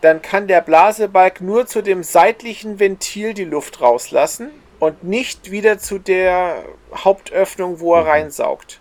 dann 0.00 0.22
kann 0.22 0.46
der 0.46 0.60
Blasebalg 0.60 1.40
nur 1.40 1.66
zu 1.66 1.82
dem 1.82 2.02
seitlichen 2.02 2.78
Ventil 2.78 3.34
die 3.34 3.44
Luft 3.44 3.80
rauslassen 3.80 4.50
und 4.78 5.02
nicht 5.02 5.50
wieder 5.50 5.78
zu 5.78 5.98
der 5.98 6.62
Hauptöffnung, 6.94 7.80
wo 7.80 7.94
er 7.94 8.02
Mhm. 8.04 8.08
reinsaugt. 8.08 8.77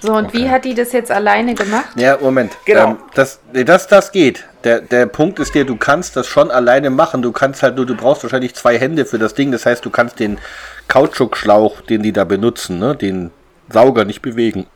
So, 0.00 0.12
und 0.12 0.32
wie 0.34 0.50
hat 0.50 0.64
die 0.64 0.74
das 0.74 0.92
jetzt 0.92 1.10
alleine 1.10 1.54
gemacht? 1.54 1.88
Ja, 1.96 2.18
Moment. 2.20 2.52
Genau. 2.64 2.90
Ähm, 2.90 2.96
das, 3.14 3.40
das, 3.52 3.86
das 3.86 4.12
geht. 4.12 4.44
Der, 4.64 4.80
der 4.80 5.06
Punkt 5.06 5.38
ist 5.38 5.54
der, 5.54 5.64
du 5.64 5.76
kannst 5.76 6.16
das 6.16 6.26
schon 6.26 6.50
alleine 6.50 6.90
machen. 6.90 7.22
Du 7.22 7.32
kannst 7.32 7.62
halt 7.62 7.76
nur, 7.76 7.86
du 7.86 7.94
brauchst 7.96 8.22
wahrscheinlich 8.22 8.54
zwei 8.54 8.78
Hände 8.78 9.06
für 9.06 9.18
das 9.18 9.34
Ding. 9.34 9.50
Das 9.52 9.66
heißt, 9.66 9.84
du 9.84 9.90
kannst 9.90 10.20
den 10.20 10.38
Kautschukschlauch, 10.88 11.80
den 11.82 12.02
die 12.02 12.12
da 12.12 12.24
benutzen, 12.24 12.78
ne, 12.78 12.94
den 12.94 13.30
Sauger 13.70 14.04
nicht 14.04 14.22
bewegen. 14.22 14.66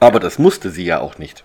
Aber 0.00 0.20
das 0.20 0.38
musste 0.38 0.70
sie 0.70 0.84
ja 0.84 1.00
auch 1.00 1.18
nicht. 1.18 1.44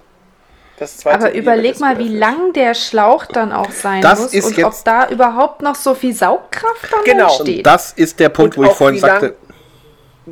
Aber 1.06 1.34
überleg 1.34 1.80
mal, 1.80 2.00
wie 2.00 2.08
lang 2.08 2.54
der 2.54 2.74
Schlauch 2.74 3.26
dann 3.28 3.52
auch 3.52 3.70
sein 3.70 4.02
Das 4.02 4.20
muss 4.20 4.34
ist 4.34 4.58
und 4.58 4.64
ob 4.64 4.74
da 4.84 5.10
überhaupt 5.10 5.62
noch 5.62 5.76
so 5.76 5.94
viel 5.94 6.14
Saugkraft 6.14 6.92
dann 6.92 7.04
Genau. 7.06 7.30
steht. 7.30 7.66
das 7.66 7.94
ist 7.94 8.20
der 8.20 8.30
Punkt, 8.30 8.58
Und 8.58 8.66
wo 8.66 8.72
ich 8.72 8.76
vorhin 8.76 9.00
sagte. 9.00 9.36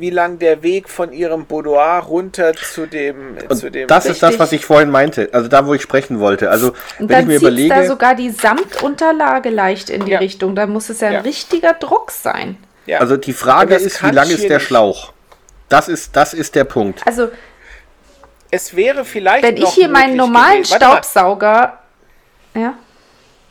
wie 0.00 0.10
lang 0.10 0.38
der 0.38 0.62
Weg 0.62 0.88
von 0.88 1.12
ihrem 1.12 1.44
Boudoir 1.44 2.02
runter 2.04 2.54
zu 2.54 2.86
dem, 2.86 3.36
zu 3.54 3.70
dem 3.70 3.86
Das 3.88 4.06
ist 4.06 4.22
das, 4.22 4.38
was 4.38 4.52
ich 4.52 4.64
vorhin 4.64 4.90
meinte. 4.90 5.28
Also 5.32 5.48
da, 5.48 5.66
wo 5.66 5.74
ich 5.74 5.82
sprechen 5.82 6.18
wollte. 6.20 6.50
Also, 6.50 6.72
und 6.98 7.08
wenn 7.08 7.20
ich 7.20 7.26
mir 7.26 7.32
zieht 7.38 7.42
da 7.42 7.48
überlege. 7.50 7.86
sogar 7.86 8.14
die 8.14 8.30
Samtunterlage 8.30 9.50
leicht 9.50 9.90
in 9.90 10.04
die 10.04 10.12
Ja. 10.12 10.18
Richtung. 10.18 10.54
Da 10.54 10.66
muss 10.66 10.88
es 10.88 11.00
ja, 11.00 11.10
Ja. 11.10 11.18
ein 11.18 11.24
richtiger 11.24 11.74
Druck 11.74 12.10
sein. 12.10 12.56
ja. 12.86 12.98
Also 12.98 13.16
die 13.16 13.32
Frage 13.32 13.76
Und 13.76 13.82
ist, 13.82 14.02
wie 14.02 14.10
lang 14.10 14.28
ist 14.30 14.42
der 14.48 14.58
nicht. 14.58 14.66
Schlauch? 14.66 15.12
Das 15.68 15.88
ist, 15.88 16.16
das 16.16 16.34
ist 16.34 16.54
der 16.54 16.64
Punkt. 16.64 17.06
Also, 17.06 17.28
es 18.50 18.74
wäre 18.74 19.04
vielleicht 19.04 19.44
wenn 19.44 19.54
noch 19.54 19.68
ich 19.68 19.74
hier 19.74 19.88
meinen 19.88 20.16
normalen. 20.16 20.64
Staubsauger. 20.64 21.78
Ja. 22.54 22.74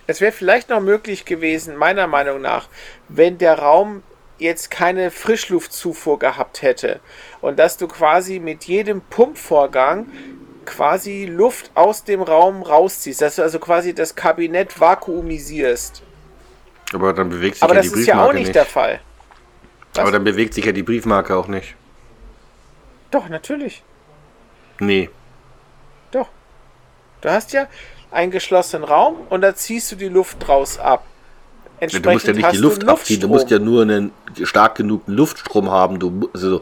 Es 0.07 0.19
wäre 0.19 0.31
vielleicht 0.31 0.69
noch 0.69 0.81
möglich 0.81 1.23
gewesen, 1.25 1.75
meiner 1.77 2.07
Meinung 2.07 2.41
nach, 2.41 2.67
wenn 3.07 3.37
der 3.37 3.59
Raum 3.59 4.03
jetzt 4.39 4.71
keine 4.71 5.11
Frischluftzufuhr 5.11 6.19
gehabt 6.19 6.61
hätte 6.61 6.99
und 7.41 7.59
dass 7.59 7.77
du 7.77 7.87
quasi 7.87 8.39
mit 8.39 8.65
jedem 8.65 9.01
Pumpvorgang 9.01 10.07
quasi 10.65 11.25
Luft 11.25 11.71
aus 11.75 12.03
dem 12.03 12.21
Raum 12.21 12.61
rausziehst, 12.61 13.21
dass 13.21 13.35
du 13.35 13.41
also 13.41 13.59
quasi 13.59 13.93
das 13.93 14.15
Kabinett 14.15 14.79
vakuumisierst. 14.79 16.03
Aber 16.93 17.13
dann 17.13 17.29
bewegt 17.29 17.55
sich 17.55 17.63
Aber 17.63 17.75
ja 17.75 17.81
das 17.81 17.91
die 17.91 17.99
ist 17.99 18.07
ja 18.07 18.13
Briefmarke 18.15 18.29
auch 18.29 18.33
nicht, 18.33 18.43
nicht. 18.47 18.55
der 18.55 18.65
Fall. 18.65 18.99
Aber 19.97 20.11
dann 20.11 20.23
bewegt 20.23 20.53
sich 20.53 20.65
ja 20.65 20.71
die 20.71 20.83
Briefmarke 20.83 21.35
auch 21.35 21.47
nicht. 21.47 21.75
Doch, 23.11 23.27
natürlich. 23.27 23.83
Nee. 24.79 25.09
Doch. 26.11 26.29
Du 27.21 27.29
hast 27.29 27.51
ja 27.53 27.67
einen 28.11 28.31
geschlossenen 28.31 28.83
Raum 28.83 29.17
und 29.29 29.41
da 29.41 29.55
ziehst 29.55 29.91
du 29.91 29.95
die 29.95 30.07
Luft 30.07 30.47
draus 30.47 30.77
ab. 30.79 31.03
Ja, 31.81 31.87
du 31.87 32.09
musst 32.11 32.27
ja 32.27 32.33
nicht 32.33 32.51
die 32.51 32.57
Luft 32.57 32.87
abziehen, 32.87 33.21
du 33.21 33.27
musst 33.27 33.49
ja 33.49 33.59
nur 33.59 33.83
einen 33.83 34.11
stark 34.43 34.75
genugen 34.75 35.13
Luftstrom 35.13 35.69
haben. 35.69 35.99
Du, 35.99 36.29
also 36.33 36.61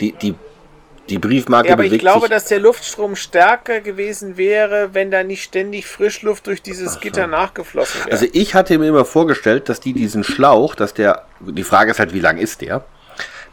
die, 0.00 0.12
die, 0.12 0.34
die 1.08 1.18
Briefmarke 1.18 1.68
Ja, 1.68 1.74
aber 1.74 1.84
ich 1.84 1.90
bewegt 1.90 2.02
glaube, 2.02 2.22
sich. 2.22 2.30
dass 2.30 2.46
der 2.46 2.60
Luftstrom 2.60 3.16
stärker 3.16 3.80
gewesen 3.80 4.36
wäre, 4.36 4.90
wenn 4.92 5.10
da 5.10 5.22
nicht 5.22 5.42
ständig 5.42 5.86
Frischluft 5.86 6.46
durch 6.46 6.62
dieses 6.62 7.00
Gitter 7.00 7.26
nachgeflossen 7.26 8.00
wäre. 8.00 8.12
Also 8.12 8.26
ich 8.32 8.54
hatte 8.54 8.78
mir 8.78 8.88
immer 8.88 9.04
vorgestellt, 9.04 9.68
dass 9.68 9.80
die 9.80 9.92
diesen 9.92 10.24
Schlauch, 10.24 10.74
dass 10.74 10.94
der, 10.94 11.22
die 11.40 11.64
Frage 11.64 11.90
ist 11.90 11.98
halt, 11.98 12.12
wie 12.12 12.20
lang 12.20 12.38
ist 12.38 12.60
der? 12.60 12.84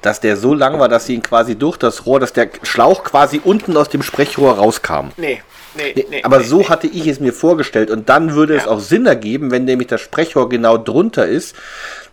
Dass 0.02 0.20
der 0.20 0.36
so 0.36 0.54
lang 0.54 0.80
war, 0.80 0.90
dass 0.90 1.06
sie 1.06 1.14
ihn 1.14 1.24
quasi 1.24 1.56
durch 1.56 1.78
das 1.78 2.06
Rohr, 2.06 2.20
dass 2.20 2.34
der 2.34 2.50
Schlauch 2.64 3.04
quasi 3.04 3.40
unten 3.42 3.78
aus 3.78 3.88
dem 3.90 4.02
Sprechrohr 4.02 4.58
rauskam. 4.58 5.10
nee, 5.16 5.42
nee, 5.76 5.94
Nee, 5.96 6.06
nee. 6.10 6.24
aber 6.24 6.40
nee, 6.40 6.44
so 6.46 6.70
hatte 6.70 6.88
ich 6.88 7.08
es 7.08 7.20
mir 7.20 7.34
vorgestellt 7.34 7.90
und 7.92 8.10
dann 8.10 8.34
würde 8.36 8.56
es 8.56 8.66
Ja. 8.66 8.72
auch 8.72 8.80
Sinn 8.80 9.06
ergeben, 9.06 9.52
wenn 9.52 9.66
nämlich 9.66 9.88
das 9.88 10.02
Sprechrohr 10.02 10.50
genau 10.50 10.78
drunter 10.78 11.26
ist, 11.28 11.56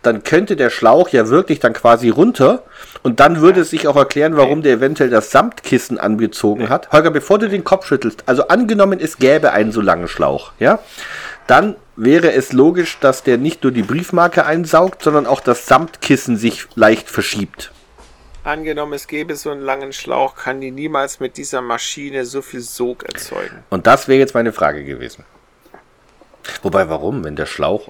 dann 0.01 0.23
könnte 0.23 0.55
der 0.55 0.69
Schlauch 0.69 1.09
ja 1.09 1.29
wirklich 1.29 1.59
dann 1.59 1.73
quasi 1.73 2.09
runter 2.09 2.63
und 3.03 3.19
dann 3.19 3.41
würde 3.41 3.61
es 3.61 3.69
sich 3.69 3.87
auch 3.87 3.95
erklären, 3.95 4.35
warum 4.37 4.61
der 4.63 4.73
eventuell 4.73 5.09
das 5.09 5.31
Samtkissen 5.31 5.99
angezogen 5.99 6.69
hat. 6.69 6.91
Holger, 6.91 7.11
bevor 7.11 7.37
du 7.39 7.49
den 7.49 7.63
Kopf 7.63 7.85
schüttelst, 7.85 8.23
also 8.25 8.47
angenommen, 8.47 8.99
es 9.01 9.17
gäbe 9.17 9.51
einen 9.51 9.71
so 9.71 9.81
langen 9.81 10.07
Schlauch, 10.07 10.51
ja, 10.59 10.79
dann 11.47 11.75
wäre 11.95 12.31
es 12.33 12.53
logisch, 12.53 12.97
dass 12.99 13.23
der 13.23 13.37
nicht 13.37 13.63
nur 13.63 13.71
die 13.71 13.83
Briefmarke 13.83 14.45
einsaugt, 14.45 15.03
sondern 15.03 15.27
auch 15.27 15.41
das 15.41 15.65
Samtkissen 15.67 16.37
sich 16.37 16.65
leicht 16.75 17.09
verschiebt. 17.09 17.71
Angenommen, 18.43 18.93
es 18.93 19.07
gäbe 19.07 19.35
so 19.35 19.51
einen 19.51 19.61
langen 19.61 19.93
Schlauch, 19.93 20.35
kann 20.35 20.61
die 20.61 20.71
niemals 20.71 21.19
mit 21.19 21.37
dieser 21.37 21.61
Maschine 21.61 22.25
so 22.25 22.41
viel 22.41 22.61
Sog 22.61 23.03
erzeugen. 23.03 23.63
Und 23.69 23.85
das 23.85 24.07
wäre 24.07 24.19
jetzt 24.19 24.33
meine 24.33 24.51
Frage 24.51 24.83
gewesen. 24.83 25.25
Wobei, 26.63 26.89
warum, 26.89 27.23
wenn 27.23 27.35
der 27.35 27.45
Schlauch 27.45 27.89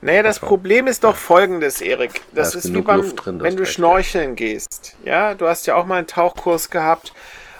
Naja, 0.00 0.22
das 0.22 0.40
Problem 0.40 0.86
ist 0.86 1.04
doch 1.04 1.16
folgendes, 1.16 1.82
Erik. 1.82 2.22
Das 2.32 2.52
Da 2.52 2.58
ist 2.58 2.64
ist 2.64 2.74
wie 2.74 2.80
beim, 2.80 3.02
Luft 3.02 3.24
drin, 3.24 3.42
wenn 3.42 3.56
du 3.56 3.62
reicht, 3.62 3.72
ja. 3.72 3.74
schnorcheln 3.74 4.36
gehst. 4.36 4.96
Ja, 5.04 5.34
du 5.34 5.46
hast 5.46 5.66
ja 5.66 5.74
auch 5.74 5.84
mal 5.84 5.98
einen 5.98 6.06
Tauchkurs 6.06 6.70
gehabt 6.70 7.12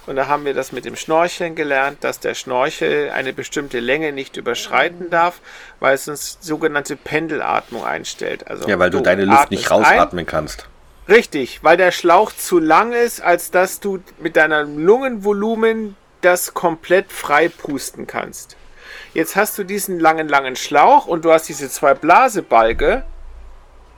und 0.06 0.16
da 0.16 0.28
haben 0.28 0.44
wir 0.44 0.54
das 0.54 0.72
mit 0.72 0.84
dem 0.84 0.96
Schnorcheln 0.96 1.54
gelernt, 1.54 2.04
dass 2.04 2.20
der 2.20 2.34
Schnorchel 2.34 3.10
eine 3.10 3.32
bestimmte 3.32 3.80
Länge 3.80 4.12
nicht 4.12 4.36
überschreiten 4.36 5.10
darf, 5.10 5.40
weil 5.80 5.94
es 5.94 6.08
uns 6.08 6.38
sogenannte 6.40 6.96
Pendelatmung 6.96 7.84
einstellt. 7.84 8.46
Also 8.46 8.68
Ja, 8.68 8.78
weil 8.78 8.90
du 8.90 9.00
deine 9.00 9.24
Luft 9.24 9.50
nicht 9.50 9.70
atmest 9.70 9.90
ein, 9.90 9.98
rausatmen 9.98 10.26
kannst. 10.26 10.68
Richtig, 11.08 11.62
weil 11.62 11.76
der 11.76 11.92
Schlauch 11.92 12.32
zu 12.32 12.58
lang 12.58 12.92
ist, 12.92 13.20
als 13.20 13.50
dass 13.50 13.80
du 13.80 14.02
mit 14.18 14.36
deinem 14.36 14.78
Lungenvolumen 14.78 15.96
das 16.22 16.54
komplett 16.54 17.12
frei 17.12 17.48
pusten 17.48 18.06
kannst. 18.06 18.56
Jetzt 19.12 19.36
hast 19.36 19.58
du 19.58 19.64
diesen 19.64 20.00
langen, 20.00 20.28
langen 20.28 20.56
Schlauch 20.56 21.06
und 21.06 21.24
du 21.24 21.32
hast 21.32 21.48
diese 21.48 21.68
zwei 21.68 21.92
Blasebalge. 21.94 23.04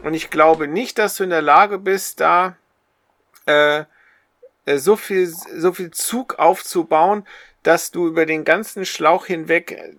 Und 0.02 0.14
ich 0.14 0.30
glaube 0.30 0.66
nicht, 0.66 0.98
dass 0.98 1.16
du 1.16 1.24
in 1.24 1.30
der 1.30 1.42
Lage 1.42 1.78
bist, 1.78 2.20
da 2.20 2.56
äh, 3.46 3.84
äh, 4.64 4.78
so 4.78 4.96
viel, 4.96 5.28
so 5.28 5.72
viel 5.72 5.92
Zug 5.92 6.38
aufzubauen, 6.38 7.26
dass 7.62 7.92
du 7.92 8.08
über 8.08 8.26
den 8.26 8.44
ganzen 8.44 8.84
Schlauch 8.84 9.26
hinweg 9.26 9.96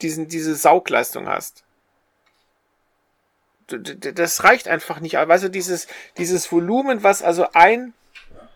diesen, 0.00 0.28
diese 0.28 0.54
Saugleistung 0.54 1.28
hast. 1.28 1.65
Das 3.68 4.44
reicht 4.44 4.68
einfach 4.68 5.00
nicht. 5.00 5.14
Weißt 5.14 5.44
du, 5.44 5.50
dieses, 5.50 5.88
dieses 6.18 6.50
Volumen, 6.52 7.02
was 7.02 7.22
also 7.22 7.46
ein 7.52 7.94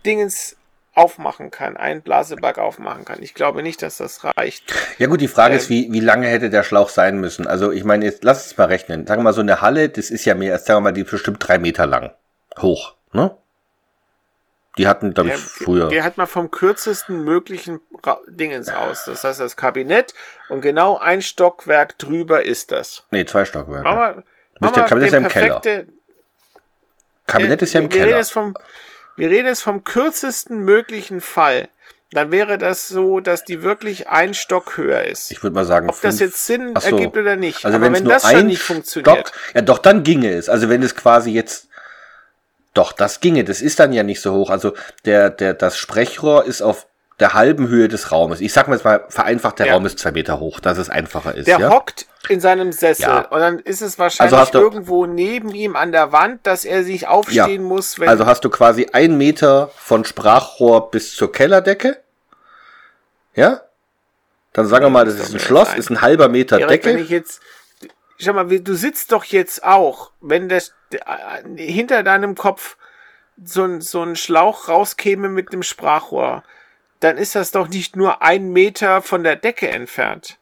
Dingens 0.06 0.56
aufmachen 0.94 1.50
kann, 1.50 1.76
ein 1.76 2.02
Blasebalg 2.02 2.58
aufmachen 2.58 3.04
kann. 3.04 3.22
Ich 3.22 3.34
glaube 3.34 3.62
nicht, 3.62 3.80
dass 3.82 3.96
das 3.96 4.24
reicht. 4.24 4.64
Ja 4.98 5.06
gut, 5.06 5.20
die 5.20 5.28
Frage 5.28 5.54
ist, 5.54 5.70
Ähm. 5.70 5.76
wie, 5.76 5.92
wie 5.92 6.00
lange 6.00 6.26
hätte 6.28 6.50
der 6.50 6.62
Schlauch 6.62 6.88
sein 6.88 7.18
müssen? 7.20 7.46
Also 7.46 7.70
ich 7.70 7.84
meine, 7.84 8.04
jetzt 8.04 8.24
lass 8.24 8.46
es 8.46 8.56
mal 8.56 8.64
rechnen. 8.66 9.06
Sagen 9.06 9.20
wir 9.20 9.24
mal, 9.24 9.32
so 9.32 9.40
eine 9.40 9.60
Halle, 9.60 9.88
das 9.88 10.10
ist 10.10 10.24
ja 10.24 10.34
mehr 10.34 10.52
als, 10.54 10.64
sagen 10.66 10.78
wir 10.78 10.90
mal, 10.90 10.92
die 10.92 11.02
ist 11.02 11.10
bestimmt 11.10 11.46
drei 11.46 11.58
Meter 11.58 11.86
lang. 11.86 12.12
Hoch, 12.58 12.94
ne? 13.12 13.36
Die 14.78 14.86
hatten, 14.86 15.12
glaube 15.14 15.30
ich, 15.30 15.36
früher. 15.36 15.88
der 15.88 16.04
hat 16.04 16.16
mal 16.16 16.26
vom 16.26 16.50
kürzesten 16.50 17.24
möglichen 17.24 17.80
Ra 18.04 18.20
Dingens 18.28 18.68
aus. 18.68 19.04
Das 19.04 19.24
heißt, 19.24 19.40
das 19.40 19.56
Kabinett 19.56 20.14
und 20.48 20.60
genau 20.60 20.96
ein 20.96 21.22
Stockwerk 21.22 21.98
drüber 21.98 22.44
ist 22.44 22.70
das. 22.72 23.04
nee, 23.10 23.24
zwei 23.24 23.44
Stockwerke. 23.44 23.82
Mach 23.84 24.22
ja- 24.60 24.70
mal 24.70 24.86
Kabinett 24.88 25.06
ist 25.08 25.12
ja 25.12 25.18
im 25.18 25.28
Keller. 25.28 25.60
Kabinett 27.26 27.62
ist 27.62 27.72
ja 27.72 27.80
im 27.80 27.90
wir 27.92 27.96
Reden 28.00 28.10
Keller. 28.10 28.24
vom, 28.24 28.54
wir 29.16 29.30
reden 29.30 29.46
jetzt 29.46 29.62
vom 29.62 29.84
kürzesten 29.84 30.58
möglichen 30.64 31.20
Fall. 31.20 31.68
Dann 32.12 32.32
wäre 32.32 32.58
das 32.58 32.88
so, 32.88 33.20
dass 33.20 33.44
die 33.44 33.62
wirklich 33.62 34.08
ein 34.08 34.34
Stock 34.34 34.76
höher 34.76 35.04
ist. 35.04 35.30
Ich 35.30 35.44
würde 35.44 35.54
mal 35.54 35.64
sagen, 35.64 35.88
Ob 35.88 35.94
das 36.00 36.16
fünf- 36.18 36.20
jetzt 36.32 36.44
Sinn 36.46 36.74
so. 36.76 36.96
ergibt 36.96 37.16
oder 37.16 37.36
nicht. 37.36 37.64
Also 37.64 37.76
Aber 37.76 37.86
wenn 37.86 37.94
wenn 37.94 38.04
das 38.06 38.24
ein 38.24 38.38
schon 38.38 38.46
nicht 38.48 38.62
funktioniert. 38.62 39.28
Stock, 39.28 39.32
ja 39.54 39.60
doch, 39.62 39.78
dann 39.78 40.02
ginge 40.02 40.32
es. 40.34 40.48
Also 40.48 40.68
wenn 40.68 40.82
es 40.82 40.96
quasi 40.96 41.30
jetzt, 41.30 41.68
doch, 42.74 42.90
das 42.92 43.20
ginge. 43.20 43.44
Das 43.44 43.60
ist 43.62 43.78
dann 43.78 43.92
ja 43.92 44.02
nicht 44.02 44.20
so 44.20 44.32
hoch. 44.34 44.50
Also 44.50 44.74
der, 45.04 45.30
der, 45.30 45.54
das 45.54 45.78
Sprechrohr 45.78 46.44
ist 46.46 46.62
auf 46.62 46.88
der 47.20 47.34
halben 47.34 47.68
Höhe 47.68 47.88
des 47.88 48.10
Raumes. 48.12 48.40
Ich 48.40 48.52
sag 48.52 48.66
mal 48.68 48.74
jetzt 48.74 48.84
mal 48.84 49.04
vereinfacht, 49.08 49.58
der 49.58 49.66
Ja. 49.66 49.74
Raum 49.74 49.86
ist 49.86 49.98
zwei 49.98 50.10
Meter 50.12 50.40
hoch, 50.40 50.58
dass 50.60 50.78
es 50.78 50.88
einfacher 50.90 51.34
ist. 51.34 51.46
Der 51.46 51.58
ja? 51.60 51.70
hockt 51.70 52.06
in 52.28 52.40
seinem 52.40 52.72
Sessel 52.72 53.02
Ja. 53.04 53.20
und 53.28 53.38
dann 53.40 53.58
ist 53.58 53.82
es 53.82 53.98
wahrscheinlich 53.98 54.32
Also 54.32 54.36
hast 54.38 54.54
du- 54.54 54.58
irgendwo 54.58 55.06
neben 55.06 55.50
ihm 55.54 55.76
an 55.76 55.92
der 55.92 56.12
Wand, 56.12 56.46
dass 56.46 56.64
er 56.64 56.82
sich 56.82 57.06
aufstehen 57.06 57.62
muss, 57.62 57.98
wenn 57.98 58.08
Also 58.08 58.26
hast 58.26 58.44
du 58.44 58.50
quasi 58.50 58.88
ein 58.92 59.16
Meter 59.18 59.70
von 59.76 60.04
Sprachrohr 60.04 60.90
bis 60.90 61.14
zur 61.14 61.30
Kellerdecke. 61.30 61.98
Ja? 63.34 63.60
Dann 64.52 64.66
sagen 64.66 64.84
wir 64.84 64.90
mal, 64.90 65.04
das 65.04 65.14
ist 65.14 65.32
ein 65.32 65.38
Schloss, 65.40 65.68
sein. 65.70 65.78
ist 65.78 65.90
ein 65.90 66.00
halber 66.02 66.28
Meter 66.28 66.58
wenn 66.58 66.68
Decke. 66.68 66.98
ich 66.98 67.08
jetzt 67.10 67.40
schau 68.18 68.32
mal, 68.32 68.44
du 68.46 68.74
sitzt 68.74 69.12
doch 69.12 69.24
jetzt 69.24 69.62
auch, 69.64 70.10
wenn 70.20 70.48
das 70.48 70.74
äh, 70.92 70.98
hinter 71.56 72.02
deinem 72.02 72.34
Kopf 72.34 72.76
so 73.42 73.64
ein, 73.64 73.80
so 73.80 74.02
ein 74.02 74.16
Schlauch 74.16 74.68
rauskäme 74.68 75.28
mit 75.28 75.52
dem 75.52 75.62
Sprachrohr, 75.62 76.42
dann 77.00 77.16
ist 77.16 77.34
das 77.34 77.50
doch 77.50 77.68
nicht 77.68 77.96
nur 77.96 78.22
ein 78.22 78.52
Meter 78.52 79.02
von 79.02 79.22
der 79.24 79.36
Decke 79.36 79.68
entfernt. 79.68 80.36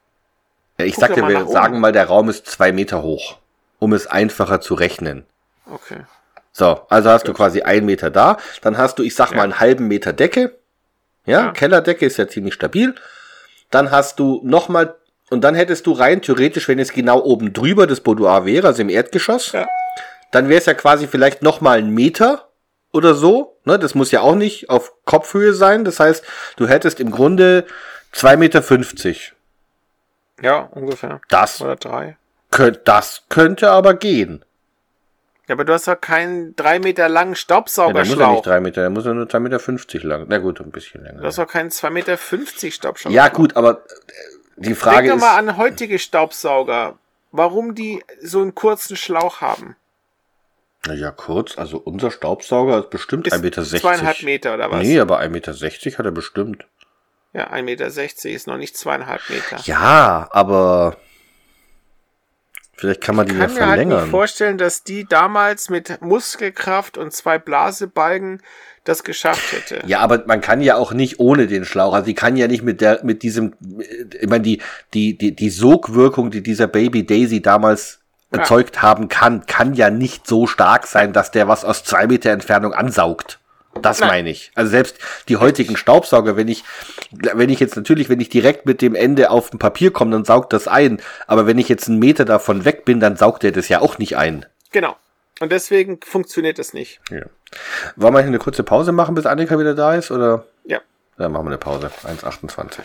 Ja, 0.77 0.85
ich 0.85 0.93
guck 0.95 1.01
sag 1.01 1.09
doch 1.09 1.15
dir, 1.15 1.21
mal 1.23 1.29
wir 1.31 1.41
oben. 1.43 1.51
sagen 1.51 1.79
mal, 1.79 1.91
der 1.91 2.05
Raum 2.05 2.29
ist 2.29 2.45
zwei 2.47 2.71
Meter 2.71 3.01
hoch, 3.01 3.37
um 3.79 3.93
es 3.93 4.07
einfacher 4.07 4.61
zu 4.61 4.73
rechnen. 4.75 5.25
Okay. 5.69 6.01
So, 6.51 6.81
also 6.89 7.09
hast 7.09 7.27
du 7.27 7.33
quasi 7.33 7.61
einen 7.61 7.85
Meter 7.85 8.09
da, 8.09 8.37
dann 8.61 8.77
hast 8.77 8.99
du, 8.99 9.03
ich 9.03 9.15
sag 9.15 9.31
Ja. 9.31 9.37
mal, 9.37 9.43
einen 9.43 9.59
halben 9.59 9.87
Meter 9.87 10.13
Decke. 10.13 10.55
Ja, 11.25 11.45
Ja. 11.47 11.51
Kellerdecke 11.51 12.05
ist 12.05 12.17
ja 12.17 12.27
ziemlich 12.27 12.53
stabil. 12.53 12.95
Dann 13.69 13.91
hast 13.91 14.19
du 14.19 14.41
nochmal, 14.43 14.95
und 15.29 15.41
dann 15.43 15.53
hättest 15.55 15.85
du 15.85 15.91
rein 15.93 16.21
theoretisch, 16.21 16.67
wenn 16.67 16.79
es 16.79 16.91
genau 16.91 17.19
oben 17.21 17.53
drüber 17.53 17.85
das 17.87 18.01
Boudoir 18.01 18.45
wäre, 18.45 18.67
also 18.67 18.81
im 18.81 18.89
Erdgeschoss, 18.89 19.51
Ja. 19.51 19.67
dann 20.31 20.49
wäre 20.49 20.59
es 20.59 20.65
ja 20.65 20.73
quasi 20.73 21.07
vielleicht 21.07 21.41
nochmal 21.43 21.77
ein 21.79 21.89
Meter 21.91 22.48
oder 22.91 23.13
so. 23.15 23.55
Ne, 23.65 23.77
das 23.79 23.95
muss 23.95 24.11
ja 24.11 24.21
auch 24.21 24.35
nicht 24.35 24.69
auf 24.69 24.93
Kopfhöhe 25.05 25.53
sein. 25.53 25.85
Das 25.85 25.99
heißt, 25.99 26.23
du 26.57 26.67
hättest 26.67 26.99
im 26.99 27.11
Grunde 27.11 27.65
2,50 28.13 28.37
Meter. 28.37 28.61
Ja, 30.41 30.59
ungefähr. 30.71 31.19
Das, 31.27 31.61
Oder 31.61 31.75
drei. 31.75 32.17
könnt, 32.49 32.81
das 32.85 33.23
könnte 33.29 33.71
aber 33.71 33.93
gehen. 33.93 34.43
Ja, 35.47 35.55
aber 35.55 35.65
du 35.65 35.73
hast 35.73 35.87
doch 35.87 35.99
keinen 35.99 36.55
drei 36.55 36.79
Meter 36.79 37.09
langen 37.09 37.09
Ja, 37.09 37.15
der 37.17 37.25
muss 37.25 37.33
ja 37.33 37.35
Staubsaugerschlauch. 37.35 38.31
nicht 38.33 38.45
drei 38.45 38.59
Meter, 38.59 38.81
der 38.81 38.89
muss 38.89 39.05
ja 39.05 39.13
nur 39.13 39.25
2,50 39.25 39.39
Meter 39.95 40.07
lang. 40.07 40.25
Na 40.29 40.37
gut, 40.37 40.61
ein 40.61 40.71
bisschen 40.71 41.03
länger. 41.03 41.19
du 41.21 41.25
hast 41.27 41.39
doch 41.39 41.47
keinen 41.47 41.71
2,50 41.71 41.89
Meter 41.91 42.17
Staubsauger. 42.71 43.13
Ja, 43.15 43.27
gut, 43.29 43.57
aber 43.57 43.71
äh, 43.71 44.13
die 44.57 44.75
Frage 44.75 45.07
Denk 45.07 45.15
ist. 45.15 45.21
mal 45.21 45.37
an 45.37 45.57
heutige 45.57 45.99
Staubsauger. 45.99 46.97
Warum 47.31 47.75
die 47.75 48.03
so 48.21 48.41
einen 48.41 48.55
kurzen 48.55 48.95
Schlauch 48.95 49.41
haben. 49.41 49.75
Na 50.87 50.93
ja, 50.93 51.11
kurz, 51.11 51.57
also 51.57 51.77
unser 51.77 52.09
Staubsauger 52.09 52.79
ist 52.79 52.89
bestimmt 52.89 53.27
Ist 53.27 53.33
1,60 53.33 53.41
Meter. 53.41 53.63
zweieinhalb 53.65 54.23
Meter 54.23 54.53
oder 54.53 54.71
was? 54.71 54.81
Nee, 54.81 54.99
aber 54.99 55.19
1,60 55.19 55.29
Meter 55.29 55.97
hat 55.97 56.05
er 56.05 56.11
bestimmt. 56.11 56.65
Ja, 57.33 57.51
1,60 57.51 57.61
Meter 57.63 58.29
ist 58.29 58.47
noch 58.47 58.57
nicht 58.57 58.77
zweieinhalb 58.77 59.21
Meter. 59.29 59.59
Ja, 59.65 60.27
aber 60.31 60.97
vielleicht 62.75 63.01
kann 63.01 63.15
man 63.17 63.27
die 63.27 63.33
Ich 63.33 63.39
ja 63.39 63.45
kann 63.47 63.55
mir 63.55 63.61
halt 63.67 63.77
nicht 63.79 63.87
verlängern. 63.89 64.09
vorstellen, 64.09 64.57
dass 64.57 64.83
die 64.83 65.05
damals 65.05 65.69
mit 65.69 66.01
Muskelkraft 66.01 66.97
und 66.97 67.11
zwei 67.13 67.37
Blasebalgen 67.37 68.41
das 68.85 69.03
geschafft 69.03 69.51
hätte. 69.51 69.83
ja, 69.85 69.99
aber 69.99 70.23
man 70.25 70.39
kann 70.41 70.61
ja 70.61 70.77
auch 70.77 70.93
nicht 70.93 71.19
ohne 71.19 71.45
den 71.47 71.65
Schlauch. 71.65 71.93
Also 71.93 72.05
die 72.05 72.15
kann 72.15 72.37
ja 72.37 72.47
nicht 72.47 72.63
mit 72.63 72.79
der, 72.81 73.01
mit 73.03 73.21
diesem, 73.21 73.53
ich 74.19 74.27
meine, 74.27 74.41
die, 74.43 74.61
die, 74.93 75.17
die, 75.17 75.35
die 75.35 75.49
Sogwirkung, 75.49 76.31
die 76.31 76.41
dieser 76.41 76.67
Baby 76.67 77.05
Daisy 77.05 77.41
damals 77.41 77.99
Ja. 78.31 78.39
erzeugt 78.39 78.81
haben 78.81 79.07
kann, 79.07 79.45
kann 79.47 79.73
ja 79.73 79.89
nicht 79.89 80.27
so 80.27 80.45
stark 80.45 80.85
sein, 80.85 81.13
dass 81.13 81.31
der 81.31 81.47
was 81.47 81.65
aus 81.65 81.83
zwei 81.83 82.05
Meter 82.07 82.29
Entfernung 82.29 82.73
ansaugt. 82.73 83.39
Das 83.81 83.99
Nein. 83.99 84.09
meine 84.09 84.29
ich. 84.29 84.51
Also 84.55 84.71
selbst 84.71 84.97
die 85.29 85.37
heutigen 85.37 85.77
Staubsauger, 85.77 86.35
wenn 86.35 86.47
ich, 86.47 86.63
wenn 87.11 87.49
ich 87.49 87.59
jetzt 87.59 87.75
natürlich, 87.75 88.09
wenn 88.09 88.19
ich 88.19 88.29
direkt 88.29 88.65
mit 88.65 88.81
dem 88.81 88.95
Ende 88.95 89.29
auf 89.29 89.51
dem 89.51 89.59
Papier 89.59 89.91
komme, 89.91 90.11
dann 90.11 90.25
saugt 90.25 90.53
das 90.53 90.67
ein. 90.67 91.01
Aber 91.27 91.47
wenn 91.47 91.57
ich 91.57 91.69
jetzt 91.69 91.87
einen 91.87 91.99
Meter 91.99 92.25
davon 92.25 92.65
weg 92.65 92.85
bin, 92.85 92.99
dann 92.99 93.15
saugt 93.15 93.43
er 93.43 93.51
das 93.51 93.69
ja 93.69 93.79
auch 93.79 93.97
nicht 93.97 94.17
ein. 94.17 94.45
Genau. 94.71 94.95
Und 95.39 95.51
deswegen 95.51 95.99
funktioniert 96.01 96.59
das 96.59 96.73
nicht. 96.73 96.99
Ja. 97.09 97.21
Wollen 97.95 98.13
wir 98.13 98.19
hier 98.19 98.27
eine 98.27 98.39
kurze 98.39 98.63
Pause 98.63 98.91
machen, 98.91 99.15
bis 99.15 99.25
Annika 99.25 99.57
wieder 99.57 99.73
da 99.73 99.95
ist? 99.95 100.11
Oder? 100.11 100.45
Ja. 100.65 100.81
Dann 101.17 101.31
machen 101.31 101.45
wir 101.45 101.51
eine 101.51 101.57
Pause. 101.57 101.91
1,28. 102.03 102.81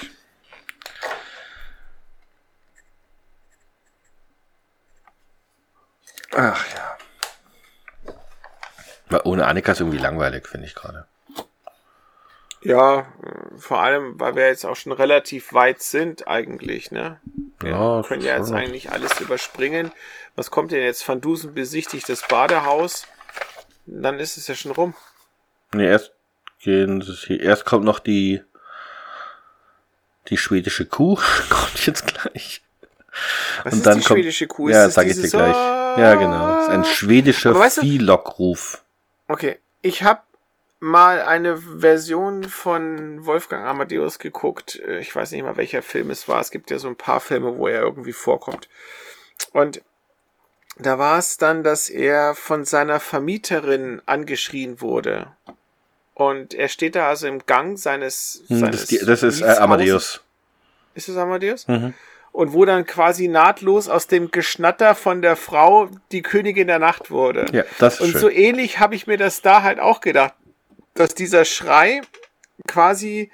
Ach 6.37 6.65
ja. 6.75 6.97
Weil 9.09 9.21
ohne 9.25 9.47
Annika 9.47 9.73
ist 9.73 9.81
irgendwie 9.81 9.99
langweilig, 9.99 10.47
finde 10.49 10.67
ich 10.67 10.75
gerade. 10.75 11.07
Ja, 12.63 13.07
vor 13.59 13.81
allem, 13.83 14.19
weil 14.19 14.37
wir 14.37 14.47
jetzt 14.47 14.65
auch 14.65 14.75
schon 14.77 14.93
relativ 14.93 15.53
weit 15.53 15.83
sind 15.83 16.27
eigentlich, 16.27 16.91
ne? 16.91 17.21
Wir 17.61 17.71
Ja, 17.73 18.03
können 18.07 18.23
ja 18.23 18.39
jetzt 18.39 18.53
eigentlich 18.53 18.91
alles 18.91 19.21
überspringen. 19.21 19.93
Was 20.35 20.51
kommt 20.51 20.73
denn 20.73 20.81
jetzt? 20.83 21.07
Van 21.07 21.21
Dusen 21.21 21.53
besichtigt 21.55 22.09
das 22.09 22.27
Badehaus. 22.27 23.07
Dann 23.87 24.19
ist 24.19 24.39
es 24.39 24.49
ja 24.49 24.55
schon 24.55 24.73
rum. 24.73 24.95
Nee, 25.75 25.87
erst 25.87 26.13
gehen 26.61 27.03
sie. 27.03 27.37
Erst 27.39 27.67
kommt 27.67 27.85
noch 27.85 27.99
die 27.99 28.43
die 30.29 30.39
schwedische 30.39 30.87
Kuh. 30.87 31.17
kommt 31.51 31.87
jetzt 31.87 32.07
gleich. 32.07 32.63
Was 33.63 33.75
Und 33.75 33.79
ist 33.81 33.87
dann 33.87 33.99
die 33.99 34.05
kommt- 34.05 34.19
schwedische 34.21 34.47
Kuh? 34.47 34.71
Ja, 34.71 34.87
ist 34.87 34.87
das 34.87 34.95
sag 34.95 35.07
ich 35.07 35.21
dir 35.21 35.29
gleich. 35.29 35.55
Ja, 35.97 36.15
genau. 36.15 36.47
Das 36.57 36.65
ist 36.65 36.71
ein 36.71 36.85
schwedischer 36.85 37.51
Aber 37.51 37.61
weißt 37.61 37.79
du- 37.79 37.81
Viehlockruf. 37.83 38.83
Okay, 39.29 39.59
ich 39.83 40.03
habe 40.03 40.21
mal 40.81 41.23
eine 41.23 41.57
Version 41.57 42.45
von 42.45 43.25
Wolfgang 43.25 43.65
Amadeus 43.67 44.19
geguckt. 44.19 44.81
Äh, 44.87 44.99
Ich 45.01 45.15
weiß 45.15 45.31
nicht 45.33 45.43
mal, 45.43 45.57
welcher 45.57 45.83
Film 45.83 46.11
es 46.11 46.29
war. 46.29 46.41
Es 46.41 46.51
gibt 46.51 46.71
ja 46.71 46.79
so 46.79 46.89
ein 46.89 46.97
paar 46.97 47.21
Filme, 47.21 47.57
wo 47.57 47.69
er 47.69 47.81
irgendwie 47.83 48.13
vorkommt. 48.13 48.69
Und 49.53 49.81
da 50.79 50.99
war 50.99 51.19
es 51.19 51.39
dann, 51.39 51.63
dass 51.63 51.89
er 51.89 52.35
von 52.35 52.65
seiner 52.65 53.01
Vermieterin 53.01 54.03
angeschrien 54.07 54.81
wurde. 54.81 55.29
Und 56.15 56.53
er 56.55 56.69
steht 56.69 56.95
da 56.97 57.09
also 57.09 57.27
im 57.29 57.47
Gang 57.47 57.79
seines. 57.79 58.43
Hm, 58.49 58.59
seines 58.61 58.73
Das, 58.73 58.83
ist 58.83 58.91
die- 58.91 59.07
das 59.07 59.23
ist 59.23 59.41
äh. 59.41 59.47
Amadeus. 59.59 60.21
Ist 60.95 61.09
es 61.09 61.17
Amadeus? 61.17 61.67
Mhm. 61.67 61.95
Und 62.35 62.53
wo 62.53 62.65
dann 62.65 62.85
quasi 62.85 63.29
nahtlos 63.29 63.89
aus 63.89 64.09
dem 64.09 64.33
Geschnatter 64.33 64.97
von 64.97 65.23
der 65.23 65.37
Frau 65.37 65.89
die 66.11 66.21
Königin 66.21 66.67
der 66.67 66.81
Nacht 66.81 67.13
wurde. 67.13 67.47
Ja, 67.53 67.63
das 67.79 67.95
ist 67.95 68.01
Und 68.01 68.11
schön. 68.11 68.21
so 68.23 68.29
ähnlich 68.29 68.81
habe 68.81 68.97
ich 68.97 69.07
mir 69.07 69.17
das 69.17 69.41
da 69.41 69.63
halt 69.63 69.79
auch 69.79 70.01
gedacht, 70.01 70.35
dass 70.95 71.15
dieser 71.15 71.45
Schrei 71.45 72.01
quasi 72.67 73.31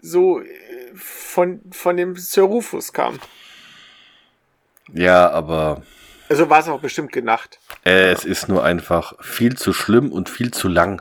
so 0.00 0.40
äh, 0.40 0.46
von, 0.96 1.60
von 1.70 1.96
dem 1.96 2.16
Sir 2.16 2.42
Rufus 2.42 2.92
kam. 2.92 3.20
Ja, 4.92 5.30
aber 5.30 5.82
Also 6.28 6.50
war 6.50 6.58
es 6.58 6.66
auch 6.68 6.80
bestimmt 6.80 7.12
genacht. 7.12 7.60
Äh, 7.84 8.10
es 8.10 8.24
ist 8.24 8.48
nur 8.48 8.64
einfach 8.64 9.14
viel 9.24 9.56
zu 9.56 9.72
schlimm 9.72 10.10
und 10.10 10.28
viel 10.28 10.50
zu 10.50 10.66
lang. 10.66 11.00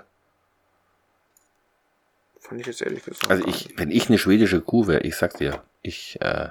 Fand 2.40 2.61
ich 2.61 2.68
jetzt 2.68 2.84
ehrlich 2.84 3.03
gesagt. 3.03 3.31
Also 3.31 3.48
ich, 3.48 3.73
wenn 3.77 3.90
ich 3.90 4.10
eine 4.10 4.19
schwedische 4.19 4.61
Kuh 4.61 4.86
wäre, 4.86 5.02
ich 5.02 5.15
sag's 5.15 5.38
dir, 5.38 5.64
ich, 5.81 6.22
äh, 6.22 6.49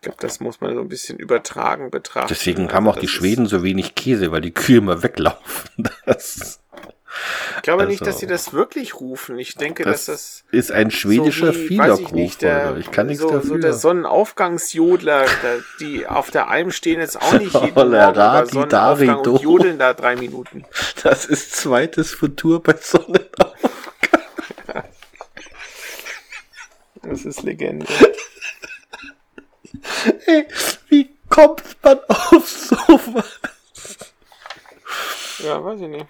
Ich 0.00 0.02
glaube, 0.02 0.18
das 0.20 0.38
muss 0.38 0.60
man 0.60 0.74
so 0.76 0.80
ein 0.80 0.88
bisschen 0.88 1.18
übertragen 1.18 1.90
betrachten. 1.90 2.28
deswegen 2.30 2.66
Also 2.66 2.74
haben 2.76 2.86
auch 2.86 2.94
das 2.94 3.00
die 3.00 3.08
Schweden 3.08 3.46
so 3.46 3.64
wenig 3.64 3.96
Käse, 3.96 4.30
weil 4.30 4.40
die 4.40 4.52
Kühe 4.54 4.78
immer 4.78 5.02
weglaufen. 5.02 5.70
Das, 6.06 6.60
Ich 7.56 7.62
glaube 7.62 7.86
nicht, 7.86 8.02
also- 8.02 8.12
dass 8.12 8.20
sie 8.20 8.28
das 8.28 8.52
wirklich 8.52 9.00
rufen. 9.00 9.40
Ich 9.40 9.56
denke, 9.56 9.82
dass 9.82 10.04
das 10.04 10.44
das 10.52 10.58
ist 10.60 10.70
ein 10.72 10.92
schwedischer 10.92 11.52
so 11.52 11.58
ich 11.58 11.66
Fiederkrug, 11.66 12.12
nicht, 12.12 12.42
der, 12.42 12.66
Volker. 12.66 12.78
Ich 12.78 12.90
kann 12.92 13.06
nichts 13.08 13.22
so, 13.22 13.30
dafür. 13.30 13.48
So 13.48 13.56
der 13.58 13.72
Sonnenaufgangsjodler, 13.72 15.24
die 15.80 16.06
auf 16.06 16.30
der 16.30 16.48
Alm 16.48 16.70
stehen 16.70 17.00
jetzt 17.00 17.20
auch 17.20 17.32
nicht 17.32 17.52
jeden 17.60 17.74
Morgen 17.74 17.88
über 17.90 18.46
Sonnenaufgang 18.46 19.18
und 19.26 19.42
jodeln 19.42 19.78
da 19.80 19.94
drei 19.94 20.14
Minuten. 20.14 20.64
das 21.02 21.24
ist 21.24 21.56
zweites 21.56 22.12
Futur 22.12 22.62
bei 22.62 22.74
Sonnenaufgang. 22.80 23.52
Das 27.02 27.24
ist 27.24 27.42
Legende. 27.42 27.86
Hey, 30.24 30.46
wie 30.88 31.10
kommt 31.28 31.62
man 31.82 31.98
auf 32.08 32.48
sowas? 32.48 33.38
Ja, 35.44 35.62
weiß 35.64 35.80
ich 35.80 35.88
nicht. 35.88 36.06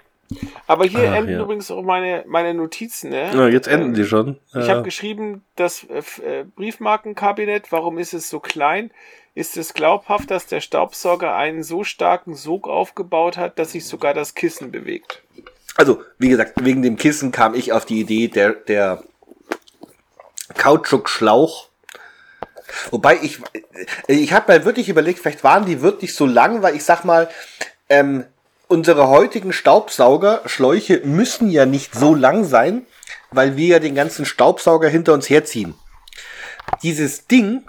Aber 0.66 0.84
hier 0.84 1.10
Ach, 1.10 1.16
enden 1.16 1.32
ja. 1.32 1.42
übrigens 1.42 1.70
auch 1.70 1.82
meine, 1.82 2.24
meine 2.26 2.52
Notizen. 2.52 3.10
Ne? 3.10 3.30
Ja, 3.34 3.48
jetzt 3.48 3.66
enden 3.66 3.88
Ähm, 3.88 3.94
die 3.94 4.04
schon. 4.04 4.38
Ich 4.50 4.66
Ja. 4.66 4.68
habe 4.74 4.82
geschrieben, 4.82 5.42
das 5.56 5.84
äh, 5.84 6.02
äh, 6.22 6.44
Briefmarkenkabinett, 6.44 7.72
warum 7.72 7.98
ist 7.98 8.12
es 8.12 8.28
so 8.28 8.38
klein? 8.38 8.90
Ist 9.34 9.56
es 9.56 9.72
glaubhaft, 9.72 10.30
dass 10.30 10.46
der 10.46 10.60
Staubsauger 10.60 11.34
einen 11.34 11.62
so 11.62 11.82
starken 11.84 12.34
Sog 12.34 12.68
aufgebaut 12.68 13.36
hat, 13.38 13.58
dass 13.58 13.72
sich 13.72 13.86
sogar 13.86 14.12
das 14.12 14.34
Kissen 14.34 14.70
bewegt? 14.70 15.22
Also, 15.76 16.02
wie 16.18 16.28
gesagt, 16.28 16.54
wegen 16.64 16.82
dem 16.82 16.96
Kissen 16.96 17.30
kam 17.32 17.54
ich 17.54 17.72
auf 17.72 17.86
die 17.86 18.00
Idee, 18.00 18.28
der, 18.28 18.52
der 18.52 19.02
Kautschukschlauch. 20.56 21.68
Wobei 22.90 23.18
ich, 23.22 23.40
ich 24.06 24.32
habe 24.32 24.52
mal 24.52 24.64
wirklich 24.64 24.88
überlegt, 24.88 25.20
vielleicht 25.20 25.44
waren 25.44 25.66
die 25.66 25.80
wirklich 25.80 26.14
so 26.14 26.26
lang, 26.26 26.62
weil 26.62 26.76
ich 26.76 26.84
sag 26.84 27.04
mal, 27.04 27.28
ähm, 27.88 28.24
unsere 28.68 29.08
heutigen 29.08 29.52
Staubsaugerschläuche 29.52 31.00
müssen 31.04 31.50
ja 31.50 31.66
nicht 31.66 31.94
so 31.94 32.14
lang 32.14 32.44
sein, 32.44 32.86
weil 33.30 33.56
wir 33.56 33.66
ja 33.66 33.78
den 33.78 33.94
ganzen 33.94 34.24
Staubsauger 34.24 34.88
hinter 34.88 35.14
uns 35.14 35.28
herziehen. 35.28 35.74
Dieses 36.82 37.26
Ding 37.26 37.62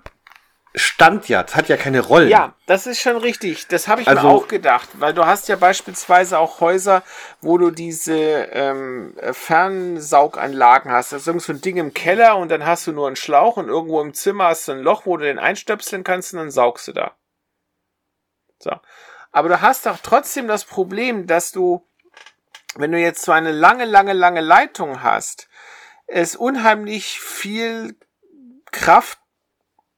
stand 0.75 1.27
ja, 1.29 1.41
es 1.41 1.55
hat 1.55 1.67
ja 1.67 1.77
keine 1.77 1.99
Rollen. 2.01 2.29
Ja, 2.29 2.53
das 2.67 2.85
ist 2.85 3.01
schon 3.01 3.17
richtig. 3.17 3.67
Das 3.67 3.87
habe 3.87 4.01
ich 4.01 4.07
mir 4.07 4.15
Also- 4.17 4.27
auch 4.29 4.47
gedacht, 4.47 4.89
weil 4.93 5.13
du 5.13 5.25
hast 5.25 5.47
ja 5.47 5.55
beispielsweise 5.55 6.37
auch 6.37 6.59
Häuser, 6.59 7.01
wo 7.41 7.57
du 7.57 7.71
diese 7.71 8.13
ähm, 8.15 9.15
äh, 9.17 9.33
Fernsauganlagen 9.33 10.91
hast. 10.91 11.11
Das 11.11 11.21
ist 11.21 11.27
irgend 11.27 11.41
so 11.43 11.53
ein 11.53 11.61
Ding 11.61 11.77
im 11.77 11.93
Keller 11.93 12.37
und 12.37 12.49
dann 12.49 12.65
hast 12.65 12.85
du 12.85 12.91
nur 12.91 13.07
einen 13.07 13.15
Schlauch 13.15 13.57
und 13.57 13.67
irgendwo 13.67 13.99
im 14.01 14.13
Zimmer 14.13 14.45
hast 14.45 14.67
du 14.67 14.73
ein 14.73 14.79
Loch, 14.81 15.05
wo 15.05 15.17
du 15.17 15.25
den 15.25 15.39
einstöpseln 15.39 16.03
kannst 16.03 16.33
und 16.33 16.39
dann 16.39 16.51
saugst 16.51 16.87
du 16.87 16.93
da. 16.93 17.15
So. 18.59 18.71
Aber 19.31 19.49
du 19.49 19.61
hast 19.61 19.85
doch 19.85 19.97
trotzdem 20.03 20.47
das 20.47 20.65
Problem, 20.65 21.25
dass 21.27 21.51
du, 21.51 21.87
wenn 22.75 22.91
du 22.91 22.99
jetzt 22.99 23.23
so 23.23 23.31
eine 23.31 23.51
lange, 23.51 23.85
lange, 23.85 24.13
lange 24.13 24.41
Leitung 24.41 25.01
hast, 25.01 25.47
es 26.07 26.35
unheimlich 26.35 27.19
viel 27.19 27.95
Kraft 28.71 29.19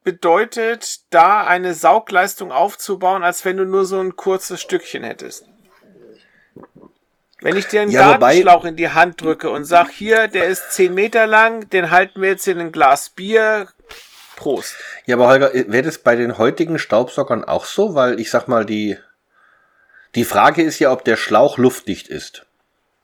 bedeutet, 0.04 1.00
da 1.10 1.44
eine 1.46 1.74
Saugleistung 1.74 2.52
aufzubauen, 2.52 3.22
als 3.22 3.44
wenn 3.44 3.56
du 3.56 3.64
nur 3.64 3.84
so 3.84 4.00
ein 4.00 4.16
kurzes 4.16 4.60
Stückchen 4.60 5.04
hättest. 5.04 5.44
Wenn 7.40 7.56
ich 7.56 7.66
dir 7.66 7.80
einen 7.82 7.90
Ja, 7.90 8.16
Gartenschlauch 8.16 8.64
in 8.64 8.76
die 8.76 8.90
Hand 8.90 9.20
drücke 9.20 9.50
und 9.50 9.64
sag, 9.64 9.90
hier, 9.90 10.28
der 10.28 10.44
ist 10.46 10.72
10 10.72 10.94
Meter 10.94 11.26
lang, 11.26 11.68
den 11.70 11.90
halten 11.90 12.20
wir 12.22 12.28
jetzt 12.30 12.46
in 12.46 12.60
ein 12.60 12.70
Glas 12.72 13.10
Bier. 13.10 13.66
Prost. 14.36 14.76
Ja, 15.06 15.16
aber 15.16 15.26
Holger, 15.28 15.52
wäre 15.52 15.82
das 15.82 15.98
bei 15.98 16.14
den 16.16 16.38
heutigen 16.38 16.78
Staubsaugern 16.78 17.44
auch 17.44 17.64
so? 17.64 17.94
Weil 17.94 18.20
ich 18.20 18.30
sag 18.30 18.46
mal, 18.48 18.64
die, 18.64 18.96
die 20.14 20.24
Frage 20.24 20.62
ist 20.62 20.78
ja, 20.78 20.92
ob 20.92 21.04
der 21.04 21.16
Schlauch 21.16 21.58
luftdicht 21.58 22.08
ist. 22.08 22.46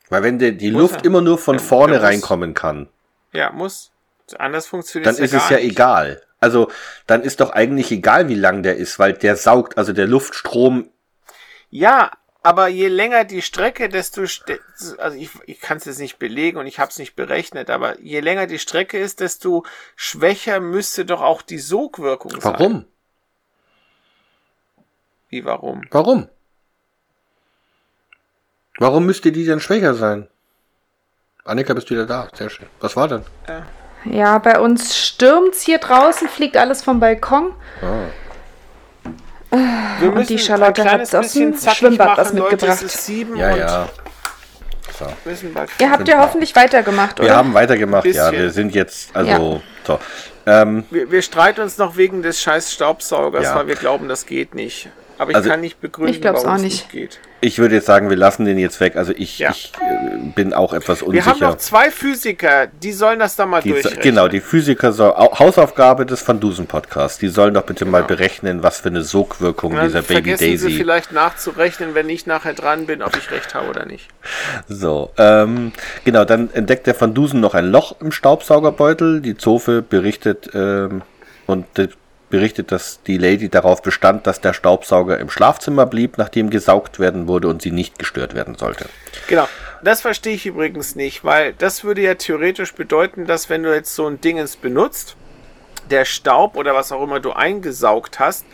Weil 0.09 0.23
wenn 0.23 0.39
der, 0.39 0.53
die 0.53 0.71
Muss 0.71 0.83
Luft 0.83 0.97
er. 1.01 1.05
immer 1.07 1.21
nur 1.21 1.37
von 1.39 1.57
Der- 1.59 1.67
vorne 1.67 2.01
reinkommen 2.03 2.55
kann, 2.55 2.89
Ja, 3.33 3.51
muss. 3.51 3.91
Anders 4.39 4.67
funktioniert 4.67 5.07
dann 5.07 5.23
ist 5.25 5.33
es 5.35 5.49
ja 5.49 5.57
nicht. 5.57 5.73
egal. 5.73 6.23
Also 6.41 6.71
dann 7.07 7.23
ist 7.23 7.41
doch 7.41 7.51
eigentlich 7.51 7.91
egal, 7.91 8.29
wie 8.29 8.35
lang 8.35 8.63
der 8.63 8.77
ist, 8.77 8.99
weil 8.99 9.13
der 9.13 9.37
saugt, 9.37 9.77
also 9.77 9.93
der 9.93 10.07
Luftstrom. 10.07 10.89
Ja, 11.71 12.13
aber 12.43 12.69
je 12.69 12.89
länger 12.89 13.25
die 13.25 13.43
Strecke, 13.43 13.89
desto 13.89 14.23
st- 14.23 14.61
also 14.99 15.19
ich, 15.19 15.31
ich 15.47 15.61
kann 15.61 15.79
es 15.79 15.85
jetzt 15.85 15.99
nicht 15.99 16.19
belegen 16.19 16.57
und 16.59 16.67
ich 16.67 16.79
habe 16.79 16.91
es 16.91 16.99
nicht 16.99 17.17
berechnet, 17.17 17.69
aber 17.69 17.99
je 18.01 18.21
länger 18.21 18.47
die 18.47 18.61
Strecke 18.61 18.99
ist, 18.99 19.21
desto 19.21 19.67
schwächer 19.97 20.61
müsste 20.61 21.05
doch 21.05 21.21
auch 21.21 21.43
die 21.43 21.59
Sogwirkung 21.59 22.31
sein. 22.41 22.43
Warum? 22.53 22.85
Wie 25.29 25.45
warum? 25.45 25.83
Warum? 25.91 26.29
Warum 28.79 29.07
müsste 29.07 29.33
die 29.33 29.45
denn 29.45 29.61
schwächer 29.61 29.95
sein? 29.95 30.29
Annika, 31.45 31.75
bist 31.75 31.91
du 31.91 31.95
wieder 31.95 32.07
da? 32.07 32.29
Sehr 32.33 32.49
schön. 32.49 32.69
Was 32.81 32.95
war 32.95 33.09
denn? 33.09 33.25
Ja, 34.05 34.39
bei 34.39 34.59
uns 34.59 34.97
stürmt's 34.97 35.63
hier 35.63 35.79
draußen, 35.79 36.29
fliegt 36.29 36.57
alles 36.57 36.83
vom 36.83 37.01
Balkon. 37.01 37.53
Wir 40.01 40.13
Und 40.13 40.29
die 40.29 40.39
Charlotte 40.39 40.85
hat's 40.85 41.15
aus 41.15 41.33
dem 41.33 41.57
Schwimmbad 41.57 42.07
machen, 42.09 42.19
was 42.19 42.33
Leute. 42.33 42.51
mitgebracht. 42.53 42.83
Es 42.83 43.07
sieben 43.07 43.37
Ja, 43.37 43.53
und 43.53 43.59
ja. 43.59 43.89
So. 44.99 45.07
Ihr 45.79 45.91
habt 45.91 46.09
ja 46.09 46.21
hoffentlich 46.21 46.55
weitergemacht, 46.57 47.19
Wir 47.19 47.27
oder? 47.27 47.37
haben 47.37 47.55
weitergemacht, 47.55 48.05
ja. 48.07 48.33
Wir 48.33 48.51
sind 48.51 48.75
jetzt, 48.75 49.15
also, 49.15 49.63
so. 49.87 50.01
Ähm, 50.45 50.85
wir, 50.91 51.11
wir 51.11 51.23
streiten 51.23 51.61
uns 51.61 51.79
noch 51.79 51.97
wegen 51.97 52.23
des 52.23 52.41
scheiß 52.41 52.73
Staubsaugers, 52.73 53.45
Ja. 53.45 53.55
weil 53.55 53.69
wir 53.69 53.75
glauben, 53.77 54.09
das 54.09 54.27
geht 54.27 54.55
nicht. 54.55 54.89
Aber 55.19 55.31
ich 55.31 55.37
Also- 55.37 55.51
kann 55.51 55.61
nicht 55.61 55.81
begründen, 55.81 56.15
Ich 56.15 56.25
warum 56.25 56.47
auch 56.47 56.57
es 56.57 56.63
nicht. 56.63 56.91
geht. 56.91 57.21
Ich 57.41 57.59
würde 57.59 57.77
jetzt 57.77 57.87
sagen, 57.87 58.11
wir 58.11 58.17
lassen 58.17 58.45
den 58.45 58.59
jetzt 58.59 58.81
weg. 58.81 58.97
Also 58.97 59.13
ich, 59.17 59.39
Ja. 59.39 59.51
ich 59.51 59.73
äh, 59.81 60.29
bin 60.35 60.53
auch 60.53 60.73
etwas 60.73 61.01
Wir 61.03 61.07
haben 61.25 61.33
unsicher. 61.33 61.49
noch 61.51 61.57
zwei 61.59 61.91
Physiker, 61.91 62.67
die 62.67 62.93
sollen 62.93 63.19
das 63.21 63.37
da 63.37 63.47
mal 63.47 63.63
Die, 63.63 63.71
durchrechnen. 63.71 64.01
genau, 64.03 64.29
die 64.29 64.41
Physiker 64.41 64.93
soll, 64.93 65.11
Au- 65.13 65.39
Hausaufgabe 65.39 66.05
des 66.07 66.27
Van 66.27 66.41
Dusen 66.41 66.67
Podcasts. 66.67 67.19
Die 67.19 67.29
sollen 67.29 67.55
doch 67.55 67.63
bitte 67.63 67.85
mal 67.85 67.99
Genau. 67.99 68.09
berechnen, 68.09 68.63
was 68.63 68.81
für 68.81 68.89
eine 68.89 69.03
Sogwirkung 69.03 69.75
Ja, 69.75 69.85
dieser 69.85 70.03
Baby 70.03 70.15
vergessen 70.15 70.45
Sie 70.45 70.51
Daisy. 70.67 70.71
vielleicht 70.79 71.13
nachzurechnen, 71.13 71.95
wenn 71.95 72.09
ich 72.09 72.27
nachher 72.27 72.55
dran 72.55 72.87
bin, 72.87 73.03
ob 73.03 73.17
ich 73.17 73.31
recht 73.31 73.55
habe 73.55 73.69
oder 73.69 73.87
nicht. 73.87 74.09
So, 74.69 75.11
ähm, 75.17 75.73
genau, 76.05 76.25
dann 76.25 76.51
entdeckt 76.53 76.87
der 76.87 77.01
Van 77.01 77.15
Dusen 77.15 77.41
noch 77.41 77.55
ein 77.55 77.67
Loch 77.71 77.97
im 78.01 78.11
Staubsaugerbeutel. 78.13 79.21
Die 79.21 79.37
Zofe 79.37 79.83
berichtet 79.83 80.51
ähm, 80.55 81.03
und 81.47 81.67
berichtet, 82.31 82.73
dass 82.73 83.03
die 83.03 83.19
Lady 83.19 83.49
darauf 83.49 83.83
bestand, 83.83 84.27
dass 84.27 84.41
der 84.41 84.53
Staubsauger 84.53 85.19
im 85.19 85.31
Schlafzimmer 85.31 85.87
blieb, 85.87 86.19
nachdem 86.19 86.51
gesaugt 86.51 86.99
werden 86.99 87.29
wurde 87.29 87.49
und 87.49 87.63
sie 87.63 87.71
nicht 87.71 87.99
gestört 87.99 88.35
werden 88.35 88.57
sollte. 88.57 88.87
Genau. 89.29 89.49
Das 89.83 90.01
verstehe 90.01 90.35
ich 90.35 90.47
übrigens 90.47 90.97
nicht, 90.97 91.25
weil 91.25 91.53
das 91.53 91.85
würde 91.85 92.03
ja 92.03 92.15
theoretisch 92.15 92.75
bedeuten, 92.75 93.27
dass 93.27 93.49
wenn 93.49 93.63
du 93.63 93.73
jetzt 93.73 93.95
so 93.95 94.07
ein 94.07 94.21
Dingens 94.21 94.57
benutzt, 94.57 95.17
der 95.91 96.05
Staub 96.05 96.57
oder 96.57 96.75
was 96.75 96.93
auch 96.93 97.03
immer 97.03 97.21
du 97.21 97.33
eingesaugt 97.33 98.19
hast, 98.19 98.45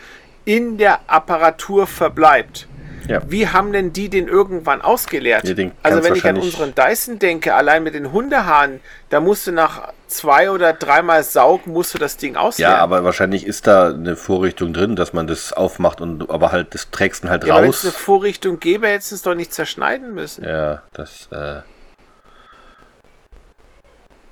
in 0.45 0.77
der 0.77 0.99
Apparatur 1.07 1.87
verbleibt. 1.87 2.67
Ja. 3.07 3.21
Wie 3.27 3.47
haben 3.47 3.71
denn 3.71 3.93
die 3.93 4.09
den 4.09 4.27
irgendwann 4.27 4.81
ausgeleert? 4.81 5.47
Ja, 5.47 5.71
also 5.83 6.03
wenn 6.03 6.15
ich 6.15 6.25
an 6.25 6.37
unseren 6.37 6.73
Dyson 6.73 7.19
denke, 7.19 7.53
allein 7.53 7.83
mit 7.83 7.93
den 7.93 8.11
Hundehaaren, 8.11 8.79
da 9.09 9.19
musst 9.19 9.47
du 9.47 9.51
nach 9.51 9.93
zwei 10.07 10.51
oder 10.51 10.73
dreimal 10.73 11.23
saugen, 11.23 11.71
musst 11.73 11.93
du 11.93 11.97
das 11.97 12.17
Ding 12.17 12.35
ausleeren. 12.35 12.73
Ja, 12.73 12.79
aber 12.79 13.03
wahrscheinlich 13.03 13.45
ist 13.45 13.67
da 13.67 13.89
eine 13.89 14.15
Vorrichtung 14.15 14.73
drin, 14.73 14.95
dass 14.95 15.13
man 15.13 15.27
das 15.27 15.53
aufmacht 15.53 16.01
und 16.01 16.29
aber 16.29 16.51
halt 16.51 16.73
das 16.73 16.91
trägst 16.91 17.23
du 17.23 17.29
halt 17.29 17.43
ja, 17.43 17.61
wenn 17.61 17.69
es 17.69 17.77
raus. 17.77 17.85
eine 17.85 17.93
Vorrichtung 17.93 18.59
gäbe, 18.59 18.87
hättest 18.87 19.11
du 19.11 19.15
es 19.15 19.21
doch 19.21 19.35
nicht 19.35 19.53
zerschneiden 19.53 20.13
müssen. 20.13 20.43
Ja, 20.43 20.83
das 20.93 21.27
äh, 21.31 21.61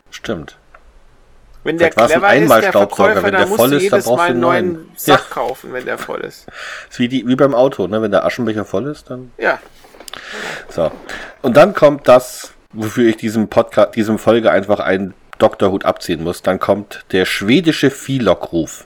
stimmt. 0.09 0.57
Wenn 1.63 1.77
der 1.77 1.91
Vielleicht 1.91 2.13
war's 2.13 2.23
ein 2.23 2.39
clever 2.39 2.55
ist, 2.57 2.63
der. 2.63 2.71
Verkäufer, 2.73 3.15
Wenn 3.23 3.33
dann 3.33 3.47
der 3.47 3.47
voll 3.47 3.67
ist, 3.67 3.71
dann 3.73 3.79
jedes 3.79 4.05
brauchst 4.05 4.17
Mal 4.17 4.25
du 4.27 4.31
einen 4.31 4.39
neuen 4.41 4.73
neuen. 4.73 4.91
Sack 4.95 5.19
Ja. 5.19 5.25
kaufen, 5.33 5.73
wenn 5.73 5.85
der 5.85 5.97
voll 5.97 6.21
ist. 6.21 6.45
Ist 6.89 6.99
wie, 6.99 7.07
die, 7.07 7.27
wie 7.27 7.35
beim 7.35 7.55
Auto, 7.55 7.87
ne? 7.87 8.01
Wenn 8.01 8.11
der 8.11 8.25
Aschenbecher 8.25 8.65
voll 8.65 8.87
ist, 8.87 9.09
dann. 9.09 9.31
Ja, 9.37 9.59
So. 10.69 10.91
Und 11.41 11.55
dann 11.57 11.73
kommt 11.73 12.07
das, 12.07 12.53
wofür 12.73 13.07
ich 13.09 13.17
diesem 13.17 13.47
Podcast, 13.47 13.95
diesem 13.95 14.19
Folge 14.19 14.51
einfach 14.51 14.79
einen 14.79 15.13
Doktorhut 15.39 15.85
abziehen 15.85 16.23
muss. 16.23 16.41
Dann 16.41 16.59
kommt 16.59 17.05
der 17.11 17.25
schwedische 17.25 17.89
Viehlockruf. 17.91 18.85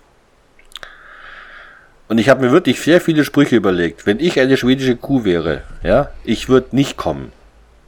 Und 2.07 2.19
ich 2.19 2.29
habe 2.29 2.45
mir 2.45 2.51
wirklich 2.51 2.79
sehr 2.81 3.01
viele 3.01 3.25
Sprüche 3.25 3.55
überlegt. 3.57 4.05
Wenn 4.05 4.19
ich 4.19 4.39
eine 4.39 4.55
schwedische 4.55 4.95
Kuh 4.95 5.25
wäre, 5.25 5.63
ja, 5.83 6.11
ich 6.23 6.47
würde 6.47 6.75
nicht 6.75 6.95
kommen. 6.95 7.31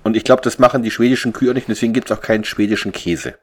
Und 0.03 0.17
ich 0.17 0.23
glaube, 0.23 0.41
das 0.41 0.59
machen 0.59 0.83
die 0.83 0.91
schwedischen 0.91 1.31
Kühe 1.33 1.51
auch 1.51 1.53
nicht, 1.53 1.69
deswegen 1.69 1.93
gibt 1.93 2.11
es 2.11 2.17
auch 2.17 2.21
keinen 2.21 2.43
schwedischen 2.43 2.91
Käse. 2.91 3.35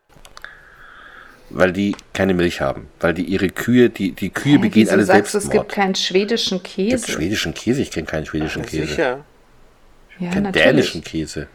Weil 1.51 1.73
die 1.73 1.95
keine 2.13 2.35
Milch 2.35 2.61
haben. 2.61 2.89
Weil 3.01 3.15
die 3.15 3.25
ihre 3.25 3.49
Kühe, 3.49 3.89
die, 3.91 4.13
die 4.13 4.31
Kühe 4.31 4.59
begehen 4.59 4.85
Wieso 4.87 4.93
alle 4.95 5.05
sagst 5.05 5.35
du, 5.35 5.39
Selbstmord. 5.41 5.55
es 5.55 5.61
gibt 5.69 5.73
keinen 5.75 5.95
schwedischen 5.95 6.63
Gibt 6.63 6.75
Käse? 6.75 7.11
schwedischen 7.13 7.55
Käse? 7.55 7.83
Ich 7.83 7.91
kenne 7.91 8.07
keinen 8.07 8.27
schwedischen 8.27 8.63
Käse. 8.65 8.87
Sicher. 8.87 9.09
ja, 10.19 10.27
Ich 10.27 10.31
kenne 10.31 10.41
natürlich. 10.43 10.67
dänischen 10.69 11.05
Käse. 11.05 11.47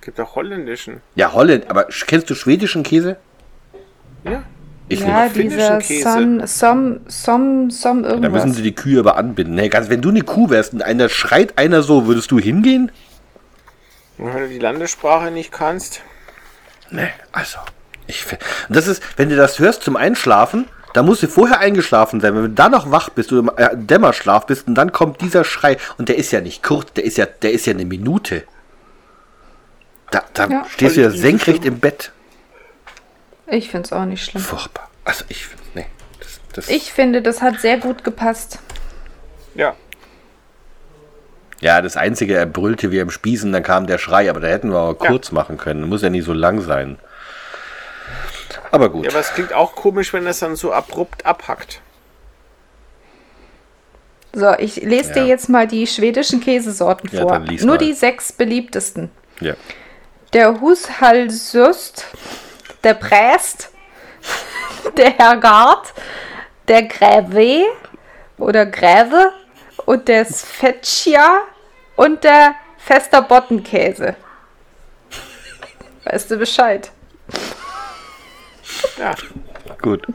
Gibt 0.00 0.18
auch 0.20 0.34
holländischen. 0.34 1.00
Ja, 1.14 1.32
Holland, 1.32 1.70
aber 1.70 1.84
kennst 2.06 2.28
du 2.28 2.34
schwedischen 2.34 2.82
Käse? 2.82 3.16
Ja. 4.24 4.42
Ich 4.88 5.00
Ja, 5.00 5.24
nicht. 5.24 5.36
dieser. 5.36 5.80
Som, 5.80 6.46
Som, 6.46 7.00
Som, 7.06 7.70
Som 7.70 8.02
Da 8.02 8.08
irgendwas. 8.10 8.32
müssen 8.44 8.52
sie 8.54 8.62
die 8.62 8.74
Kühe 8.74 8.98
aber 8.98 9.16
anbinden. 9.16 9.54
Nee, 9.54 9.68
ganz, 9.68 9.88
wenn 9.88 10.02
du 10.02 10.08
eine 10.10 10.22
Kuh 10.22 10.50
wärst 10.50 10.72
und 10.74 10.82
einer 10.82 11.08
schreit 11.08 11.56
einer 11.56 11.82
so, 11.82 12.06
würdest 12.06 12.30
du 12.30 12.38
hingehen? 12.38 12.90
Wenn 14.18 14.36
du 14.36 14.48
die 14.48 14.58
Landessprache 14.58 15.30
nicht 15.30 15.52
kannst. 15.52 16.02
Nee, 16.90 17.08
also. 17.30 17.58
Ich, 18.06 18.24
das 18.68 18.86
ist, 18.88 19.02
wenn 19.16 19.28
du 19.28 19.36
das 19.36 19.58
hörst 19.58 19.82
zum 19.82 19.96
Einschlafen, 19.96 20.66
da 20.92 21.02
musst 21.02 21.22
du 21.22 21.28
vorher 21.28 21.58
eingeschlafen 21.60 22.20
sein. 22.20 22.34
Wenn 22.34 22.42
du 22.42 22.50
da 22.50 22.68
noch 22.68 22.90
wach 22.90 23.08
bist 23.08 23.32
oder 23.32 23.40
im 23.40 23.50
äh, 23.56 23.70
Dämmerschlaf 23.76 24.46
bist 24.46 24.66
und 24.68 24.74
dann 24.74 24.92
kommt 24.92 25.20
dieser 25.20 25.44
Schrei 25.44 25.76
und 25.98 26.08
der 26.08 26.16
ist 26.18 26.32
ja 26.32 26.40
nicht 26.40 26.62
kurz, 26.62 26.92
der 26.92 27.04
ist 27.04 27.16
ja, 27.16 27.26
der 27.26 27.52
ist 27.52 27.66
ja 27.66 27.72
eine 27.72 27.84
Minute. 27.84 28.42
Da, 30.10 30.22
da 30.34 30.46
Ja. 30.48 30.64
stehst 30.68 30.96
du 30.96 31.00
ja 31.02 31.10
senkrecht 31.10 31.64
im 31.64 31.78
Bett. 31.80 32.12
Ich 33.46 33.70
finde 33.70 33.86
es 33.86 33.92
auch 33.92 34.04
nicht 34.04 34.24
schlimm. 34.24 34.42
Furchtbar. 34.42 34.90
Also 35.04 35.24
ich, 35.28 35.46
nee. 35.74 35.86
Das, 36.20 36.40
das, 36.52 36.68
Ich 36.68 36.92
finde, 36.92 37.22
das 37.22 37.40
hat 37.40 37.60
sehr 37.60 37.78
gut 37.78 38.04
gepasst. 38.04 38.58
Ja. 39.54 39.74
ja, 41.60 41.80
das 41.82 41.96
Einzige, 41.96 42.34
er 42.34 42.46
brüllte 42.46 42.90
wie 42.90 43.00
am 43.00 43.10
Spießen, 43.10 43.52
dann 43.52 43.62
kam 43.62 43.86
der 43.86 43.98
Schrei, 43.98 44.28
aber 44.30 44.40
da 44.40 44.48
hätten 44.48 44.70
wir 44.70 44.78
aber 44.78 45.04
Ja. 45.04 45.10
kurz 45.10 45.32
machen 45.32 45.56
können. 45.58 45.88
Muss 45.88 46.02
ja 46.02 46.10
nicht 46.10 46.24
so 46.24 46.32
lang 46.32 46.60
sein. 46.60 46.98
Aber 48.72 48.88
gut. 48.88 49.04
Ja, 49.04 49.10
aber 49.10 49.20
es 49.20 49.32
klingt 49.34 49.52
auch 49.52 49.74
komisch, 49.76 50.12
wenn 50.12 50.24
das 50.24 50.40
dann 50.40 50.56
so 50.56 50.72
abrupt 50.72 51.24
abhackt. 51.24 51.80
So, 54.32 54.50
ich 54.58 54.76
lese 54.76 55.08
Ja. 55.10 55.14
dir 55.14 55.26
jetzt 55.26 55.48
mal 55.50 55.66
die 55.66 55.86
schwedischen 55.86 56.40
Käsesorten 56.40 57.10
Ja, 57.12 57.20
vor. 57.22 57.38
Nur 57.38 57.66
mal. 57.66 57.78
die 57.78 57.92
sechs 57.92 58.32
beliebtesten. 58.32 59.10
ja. 59.40 59.54
Der 60.32 60.62
Hushalsust, 60.62 62.06
der 62.82 62.94
Präst, 62.94 63.68
der 64.96 65.10
Herrgard, 65.10 65.92
der 66.68 66.84
Gräve 66.84 67.66
oder 68.38 68.64
Gräve 68.64 69.30
und 69.84 70.08
der 70.08 70.24
Sfeccia 70.24 71.42
und 71.96 72.24
der 72.24 72.54
fester 72.78 73.20
Bottenkäse. 73.20 74.16
Weißt 76.04 76.30
du 76.30 76.38
Bescheid? 76.38 76.90
Ja. 78.98 79.14
Gut. 79.80 80.06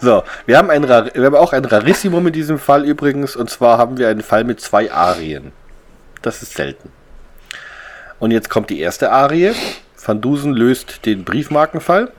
So, 0.00 0.22
wir 0.46 0.58
haben, 0.58 0.70
ein 0.70 0.82
wir 0.82 1.24
haben 1.24 1.34
auch 1.34 1.52
ein 1.52 1.64
Rarissimum 1.64 2.26
in 2.26 2.32
diesem 2.32 2.58
Fall 2.58 2.84
übrigens. 2.84 3.36
Und 3.36 3.50
zwar 3.50 3.78
haben 3.78 3.98
wir 3.98 4.08
einen 4.08 4.22
Fall 4.22 4.44
mit 4.44 4.60
zwei 4.60 4.92
Arien. 4.92 5.52
Das 6.22 6.42
ist 6.42 6.54
selten. 6.54 6.92
Und 8.18 8.30
jetzt 8.30 8.50
kommt 8.50 8.70
die 8.70 8.80
erste 8.80 9.12
Arie. 9.12 9.52
Van 10.04 10.20
Dusen 10.20 10.52
löst 10.52 11.04
den 11.06 11.24
Briefmarkenfall. 11.24 12.12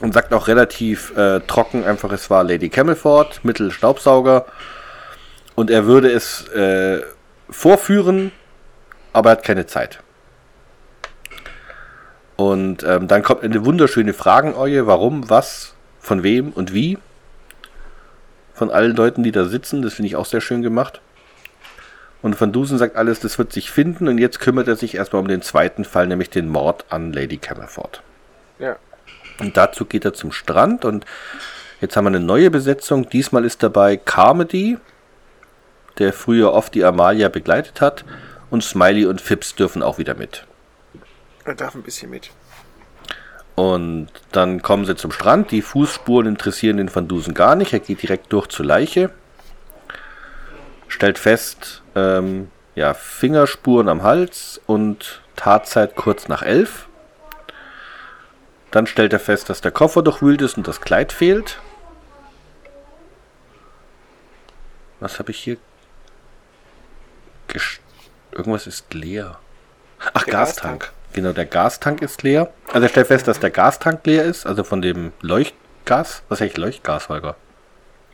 Und 0.00 0.14
sagt 0.14 0.32
auch 0.32 0.48
relativ 0.48 1.14
äh, 1.16 1.40
trocken 1.40 1.84
einfach, 1.84 2.10
es 2.12 2.30
war 2.30 2.42
Lady 2.42 2.70
Camelford, 2.70 3.44
Mittelstaubsauger. 3.44 4.46
Und 5.54 5.70
er 5.70 5.84
würde 5.84 6.10
es 6.10 6.48
äh, 6.48 7.02
vorführen, 7.50 8.32
aber 9.12 9.30
er 9.30 9.32
hat 9.32 9.44
keine 9.44 9.66
Zeit. 9.66 10.00
Und 12.40 12.84
ähm, 12.84 13.06
dann 13.06 13.22
kommt 13.22 13.44
eine 13.44 13.66
wunderschöne 13.66 14.14
Frageneue, 14.14 14.86
warum, 14.86 15.28
was, 15.28 15.74
von 15.98 16.22
wem 16.22 16.52
und 16.52 16.72
wie. 16.72 16.96
Von 18.54 18.70
allen 18.70 18.96
Leuten, 18.96 19.22
die 19.22 19.30
da 19.30 19.44
sitzen, 19.44 19.82
das 19.82 19.92
finde 19.92 20.06
ich 20.06 20.16
auch 20.16 20.24
sehr 20.24 20.40
schön 20.40 20.62
gemacht. 20.62 21.02
Und 22.22 22.40
Van 22.40 22.50
Dusen 22.50 22.78
sagt 22.78 22.96
alles, 22.96 23.20
das 23.20 23.36
wird 23.36 23.52
sich 23.52 23.70
finden. 23.70 24.08
Und 24.08 24.16
jetzt 24.16 24.40
kümmert 24.40 24.68
er 24.68 24.76
sich 24.76 24.94
erstmal 24.94 25.20
um 25.20 25.28
den 25.28 25.42
zweiten 25.42 25.84
Fall, 25.84 26.06
nämlich 26.06 26.30
den 26.30 26.48
Mord 26.48 26.86
an 26.88 27.12
Lady 27.12 27.36
Camelford. 27.36 28.00
Ja. 28.58 28.76
Und 29.38 29.58
dazu 29.58 29.84
geht 29.84 30.06
er 30.06 30.14
zum 30.14 30.32
Strand 30.32 30.86
und 30.86 31.04
jetzt 31.82 31.94
haben 31.94 32.04
wir 32.04 32.08
eine 32.08 32.20
neue 32.20 32.50
Besetzung. 32.50 33.06
Diesmal 33.10 33.44
ist 33.44 33.62
dabei 33.62 33.98
Carmody, 33.98 34.78
der 35.98 36.14
früher 36.14 36.54
oft 36.54 36.74
die 36.74 36.84
Amalia 36.84 37.28
begleitet 37.28 37.82
hat. 37.82 38.06
Und 38.48 38.64
Smiley 38.64 39.04
und 39.04 39.20
Phipps 39.20 39.54
dürfen 39.56 39.82
auch 39.82 39.98
wieder 39.98 40.14
mit. 40.14 40.46
Er 41.50 41.56
darf 41.56 41.74
ein 41.74 41.82
bisschen 41.82 42.10
mit. 42.10 42.30
Und 43.56 44.08
dann 44.30 44.62
kommen 44.62 44.84
sie 44.84 44.94
zum 44.94 45.10
Strand. 45.10 45.50
Die 45.50 45.62
Fußspuren 45.62 46.28
interessieren 46.28 46.76
den 46.76 46.94
Van 46.94 47.08
Dusen 47.08 47.34
gar 47.34 47.56
nicht. 47.56 47.72
Er 47.72 47.80
geht 47.80 48.02
direkt 48.02 48.32
durch 48.32 48.46
zur 48.46 48.66
Leiche. 48.66 49.10
Stellt 50.86 51.18
fest, 51.18 51.82
ähm, 51.96 52.52
ja, 52.76 52.94
Fingerspuren 52.94 53.88
am 53.88 54.04
Hals 54.04 54.60
und 54.66 55.22
Tatzeit 55.34 55.96
kurz 55.96 56.28
nach 56.28 56.42
elf. 56.42 56.86
Dann 58.70 58.86
stellt 58.86 59.12
er 59.12 59.18
fest, 59.18 59.50
dass 59.50 59.60
der 59.60 59.72
Koffer 59.72 60.02
durchwühlt 60.02 60.42
ist 60.42 60.56
und 60.56 60.68
das 60.68 60.80
Kleid 60.80 61.12
fehlt. 61.12 61.58
Was 65.00 65.18
habe 65.18 65.32
ich 65.32 65.40
hier? 65.40 65.56
Gest 67.48 67.80
Irgendwas 68.30 68.68
ist 68.68 68.94
leer. 68.94 69.40
Ach, 69.98 70.24
Gastank. 70.24 70.82
Gastank. 70.82 70.99
Genau, 71.12 71.32
der 71.32 71.46
Gastank 71.46 72.02
ist 72.02 72.22
leer. 72.22 72.50
Also 72.72 72.86
er 72.86 72.88
stellt 72.88 73.08
fest, 73.08 73.28
dass 73.28 73.40
der 73.40 73.50
Gastank 73.50 74.06
leer 74.06 74.24
ist, 74.24 74.46
also 74.46 74.62
von 74.64 74.80
dem 74.80 75.12
Leuchtgas. 75.20 76.22
Was 76.28 76.40
heißt 76.40 76.56
Leuchtgas, 76.56 77.08
Holger? 77.08 77.36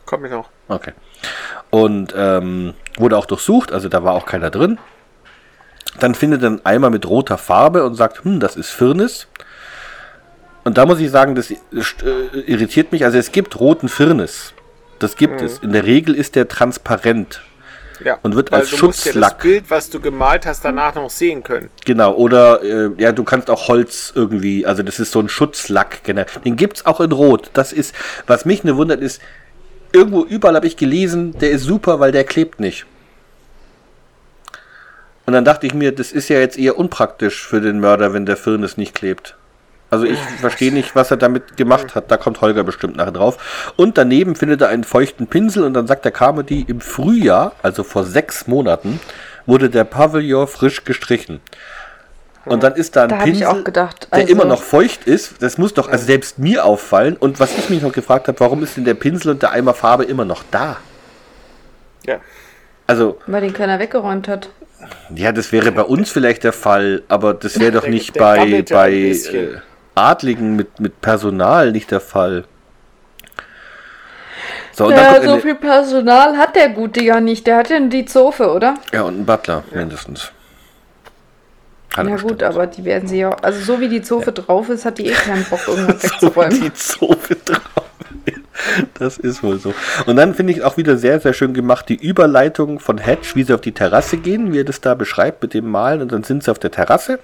Kommt 0.07 0.23
mir 0.23 0.31
noch. 0.31 0.49
Okay. 0.69 0.93
Und 1.71 2.15
ähm, 2.17 2.75
wurde 2.97 3.19
auch 3.19 3.27
durchsucht, 3.27 3.73
also 3.73 3.89
da 3.89 4.03
war 4.05 4.15
auch 4.15 4.25
keiner 4.25 4.51
drin. 4.51 4.79
Dann 6.01 6.15
findet 6.15 6.43
er 6.43 6.49
einen 6.49 6.67
Eimer 6.67 6.91
mit 6.91 7.07
roter 7.07 7.39
Farbe 7.39 7.85
und 7.85 7.95
sagt, 7.95 8.25
hm, 8.25 8.41
das 8.41 8.57
ist 8.57 8.71
Firnis. 8.71 9.27
Und 10.65 10.79
da 10.79 10.87
muss 10.87 11.01
ich 11.01 11.11
sagen, 11.11 11.35
das 11.35 11.51
äh, 11.51 11.57
irritiert 12.47 12.93
mich. 12.93 13.05
Also 13.05 13.19
es 13.19 13.33
gibt 13.33 13.59
roten 13.61 13.89
Firnis. 13.89 14.53
Das 14.99 15.17
gibt 15.17 15.41
es. 15.43 15.59
In 15.59 15.73
der 15.73 15.85
Regel 15.85 16.15
ist 16.15 16.35
der 16.35 16.49
transparent. 16.49 17.43
Ja. 18.05 18.19
Und 18.23 18.35
wird 18.37 18.53
als 18.53 18.71
du 18.71 18.87
musst 18.87 19.05
ja 19.07 19.13
das 19.13 19.23
Schutzlack- 19.23 19.43
Bild, 19.43 19.65
was 19.69 19.91
du 19.91 20.01
gemalt 20.01 20.47
hast, 20.47 20.65
danach 20.65 20.95
noch 20.95 21.11
sehen 21.11 21.43
können. 21.43 21.71
Genau, 21.85 22.15
oder 22.15 22.63
äh, 22.63 22.91
ja, 22.99 23.13
du 23.13 23.25
kannst 23.25 23.49
auch 23.51 23.69
Holz 23.69 24.13
irgendwie, 24.15 24.67
also 24.67 24.83
das 24.83 24.99
ist 24.99 25.13
so 25.13 25.21
ein 25.21 25.29
Schutzlack. 25.29 26.05
Genau. 26.05 26.25
Den 26.45 26.57
gibt's 26.57 26.85
auch 26.87 27.01
in 27.01 27.13
Rot. 27.13 27.51
Das 27.55 27.73
ist, 27.73 27.95
was 28.27 28.45
mich 28.45 28.65
nur 28.65 28.77
wundert, 28.77 29.01
ist, 29.01 29.21
irgendwo 29.93 30.25
überall 30.25 30.55
habe 30.57 30.67
ich 30.67 30.77
gelesen, 30.77 31.39
der 31.39 31.51
ist 31.51 31.63
super, 31.63 32.01
weil 32.01 32.13
der 32.13 32.25
klebt 32.25 32.61
nicht. 32.61 32.87
Und 35.25 35.33
dann 35.33 35.45
dachte 35.45 35.67
ich 35.67 35.75
mir, 35.75 35.93
das 35.93 36.13
ist 36.13 36.29
ja 36.29 36.39
jetzt 36.39 36.57
eher 36.59 36.79
unpraktisch 36.79 37.47
für 37.47 37.61
den 37.61 37.81
Mörder, 37.81 38.13
wenn 38.13 38.27
der 38.27 38.37
Firnis 38.37 38.77
nicht 38.77 38.95
klebt. 38.95 39.37
Also 39.91 40.05
ich 40.05 40.19
verstehe 40.19 40.73
nicht, 40.73 40.97
was 40.97 41.11
er 41.13 41.17
damit 41.17 41.57
gemacht 41.57 41.95
hat. 41.95 42.11
Da 42.11 42.17
kommt 42.17 42.41
Holger 42.41 42.65
bestimmt 42.65 42.97
nachher 42.97 43.13
drauf. 43.13 43.73
Und 43.77 43.97
daneben 43.99 44.35
findet 44.35 44.61
er 44.61 44.69
einen 44.69 44.85
feuchten 44.85 45.27
Pinsel 45.29 45.63
und 45.65 45.75
dann 45.75 45.87
sagt 45.87 46.05
der 46.05 46.13
Carmody, 46.13 46.65
im 46.69 46.81
Frühjahr, 46.81 47.53
also 47.63 47.85
vor 47.85 48.05
sechs 48.05 48.47
Monaten, 48.49 48.99
wurde 49.47 49.71
der 49.71 49.85
Pavillon 49.85 50.49
frisch 50.49 50.85
gestrichen. 50.85 51.41
Und 52.45 52.63
dann 52.63 52.75
ist 52.75 52.95
da 52.97 53.05
ein 53.05 53.09
Da 53.09 53.17
Pinsel, 53.19 53.47
auch 53.47 53.65
gedacht. 53.65 54.09
der 54.13 54.21
also- 54.21 54.33
immer 54.33 54.45
noch 54.45 54.63
feucht 54.63 55.05
ist. 55.05 55.41
Das 55.43 55.59
muss 55.59 55.75
doch 55.75 55.89
also 55.89 56.05
selbst 56.05 56.39
mir 56.39 56.65
auffallen. 56.65 57.17
Und 57.17 57.39
was 57.41 57.57
ich 57.57 57.71
mich 57.71 57.83
noch 57.83 57.93
gefragt 57.93 58.29
habe, 58.29 58.39
warum 58.41 58.63
ist 58.63 58.77
denn 58.77 58.85
der 58.85 58.95
Pinsel 58.95 59.33
und 59.33 59.43
der 59.43 59.51
Eimer 59.53 59.75
Farbe 59.75 60.05
immer 60.05 60.25
noch 60.25 60.43
da? 60.51 60.77
Ja. 62.05 62.19
Also, 62.89 63.19
Weil 63.27 63.41
den 63.43 63.53
keiner 63.53 63.81
weggeräumt 63.81 64.29
hat. 64.29 64.49
ja, 65.15 65.33
das 65.33 65.51
wäre 65.51 65.73
bei 65.73 65.83
uns 65.83 66.11
vielleicht 66.11 66.45
der 66.45 66.53
Fall, 66.53 67.03
aber 67.09 67.35
das 67.35 67.59
wäre 67.59 67.73
doch 67.73 67.83
Der- 67.83 67.91
nicht 67.91 68.15
der 68.15 68.21
bei, 68.21 68.63
bei 68.63 68.93
äh, 68.93 69.57
Adligen 69.97 70.55
mit, 70.57 70.79
mit 70.79 71.01
Personal 71.01 71.73
nicht 71.73 71.91
der 71.91 72.01
Fall. 72.01 72.45
So, 74.73 74.91
Ja, 74.91 75.23
so 75.23 75.39
viel 75.39 75.55
Personal 75.55 76.37
hat 76.37 76.55
der 76.55 76.69
Gute 76.69 77.03
ja 77.03 77.21
nicht. 77.21 77.47
Der 77.47 77.57
hat 77.57 77.71
ja 77.71 77.81
die 77.81 78.05
Zofe, 78.05 78.53
oder? 78.53 78.75
ja, 78.93 79.03
und 79.03 79.21
ein 79.21 79.27
Butler 79.27 79.65
mindestens. 79.73 80.31
Hat 81.97 82.07
ja 82.07 82.17
gut, 82.17 82.43
aber 82.43 82.67
die 82.67 82.85
werden 82.85 83.09
sie 83.09 83.21
ja. 83.21 83.31
Also 83.41 83.61
so 83.61 83.81
wie 83.81 83.89
die 83.89 84.03
Zofe 84.03 84.33
drauf 84.33 84.69
ist, 84.69 84.85
hat 84.85 84.99
die 84.99 85.07
eh 85.07 85.13
keinen 85.13 85.45
Bock, 85.45 85.61
irgendwas 85.67 86.03
so 86.03 86.09
wegzuräumen. 86.11 86.61
die 86.61 86.75
Zofe 86.75 87.37
drauf. 87.37 87.86
Das 88.99 89.19
ist 89.19 89.43
wohl 89.43 89.59
so. 89.59 89.75
Und 90.07 90.17
dann 90.17 90.35
finde 90.35 90.53
ich 90.53 90.63
auch 90.63 90.77
wieder 90.77 90.97
sehr, 90.97 91.21
sehr 91.21 91.33
schön 91.33 91.55
gemacht, 91.55 91.89
die 91.89 91.95
Überleitung 91.97 92.81
von 92.81 92.99
Hedge, 92.99 93.29
wie 93.35 93.43
sie 93.43 93.55
auf 93.55 93.61
die 93.61 93.73
Terrasse 93.73 94.17
gehen, 94.17 94.53
wie 94.53 94.61
er 94.61 94.65
das 94.65 94.81
da 94.81 94.95
beschreibt 94.95 95.43
mit 95.43 95.55
dem 95.55 95.71
Malen. 95.71 96.03
Und 96.03 96.13
dann 96.13 96.23
sind 96.25 96.43
sie 96.45 96.51
auf 96.51 96.59
der 96.59 96.71
Terrasse 96.71 97.19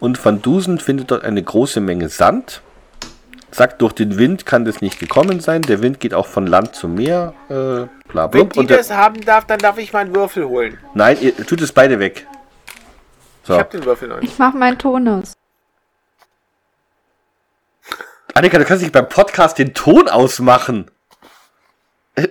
und 0.00 0.22
Van 0.24 0.42
Dusen 0.42 0.78
findet 0.78 1.10
dort 1.10 1.24
eine 1.24 1.42
große 1.42 1.80
Menge 1.80 2.08
Sand. 2.08 2.62
Sagt, 3.52 3.80
durch 3.80 3.92
den 3.92 4.18
Wind 4.18 4.44
kann 4.44 4.64
das 4.64 4.80
nicht 4.82 4.98
gekommen 4.98 5.40
sein. 5.40 5.62
Der 5.62 5.80
Wind 5.80 6.00
geht 6.00 6.12
auch 6.12 6.26
von 6.26 6.46
Land 6.46 6.74
zum 6.74 6.94
Meer. 6.94 7.32
Äh, 7.48 7.86
bla, 8.10 8.30
Wenn 8.32 8.48
die 8.50 8.66
das 8.66 8.90
haben 8.90 9.20
darf, 9.22 9.46
dann 9.46 9.58
darf 9.60 9.78
ich 9.78 9.92
meinen 9.92 10.14
Würfel 10.14 10.46
holen. 10.46 10.76
nein, 10.94 11.16
ihr 11.20 11.34
tut 11.36 11.62
es 11.62 11.72
beide 11.72 11.98
weg. 11.98 12.26
So, 13.44 13.54
Ich 13.54 13.58
habe 13.60 13.78
den 13.78 13.84
Würfel 13.86 14.08
noch 14.08 14.20
nicht. 14.20 14.32
Ich 14.32 14.38
mach 14.38 14.52
meinen 14.52 14.76
Ton 14.76 15.08
aus. 15.08 15.32
Annika, 18.36 18.58
du 18.58 18.66
kannst 18.66 18.82
nicht 18.82 18.92
beim 18.92 19.08
Podcast 19.08 19.58
den 19.58 19.72
Ton 19.72 20.08
ausmachen. 20.10 20.90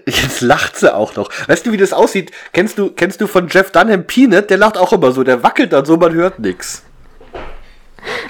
Jetzt 0.05 0.41
lacht 0.41 0.77
sie 0.77 0.93
auch 0.93 1.15
noch. 1.15 1.31
Weißt 1.47 1.65
du, 1.65 1.71
wie 1.71 1.77
das 1.77 1.93
aussieht? 1.93 2.31
Kennst 2.53 2.77
du, 2.77 2.91
kennst 2.91 3.21
du 3.21 3.25
von 3.27 3.47
Jeff 3.47 3.71
Dunham 3.71 4.05
Peanut? 4.05 4.51
Der 4.51 4.57
lacht 4.57 4.77
auch 4.77 4.93
immer 4.93 5.11
so. 5.11 5.23
Der 5.23 5.41
wackelt 5.41 5.73
dann 5.73 5.83
so, 5.85 5.97
man 5.97 6.13
hört 6.13 6.37
nix. 6.37 6.83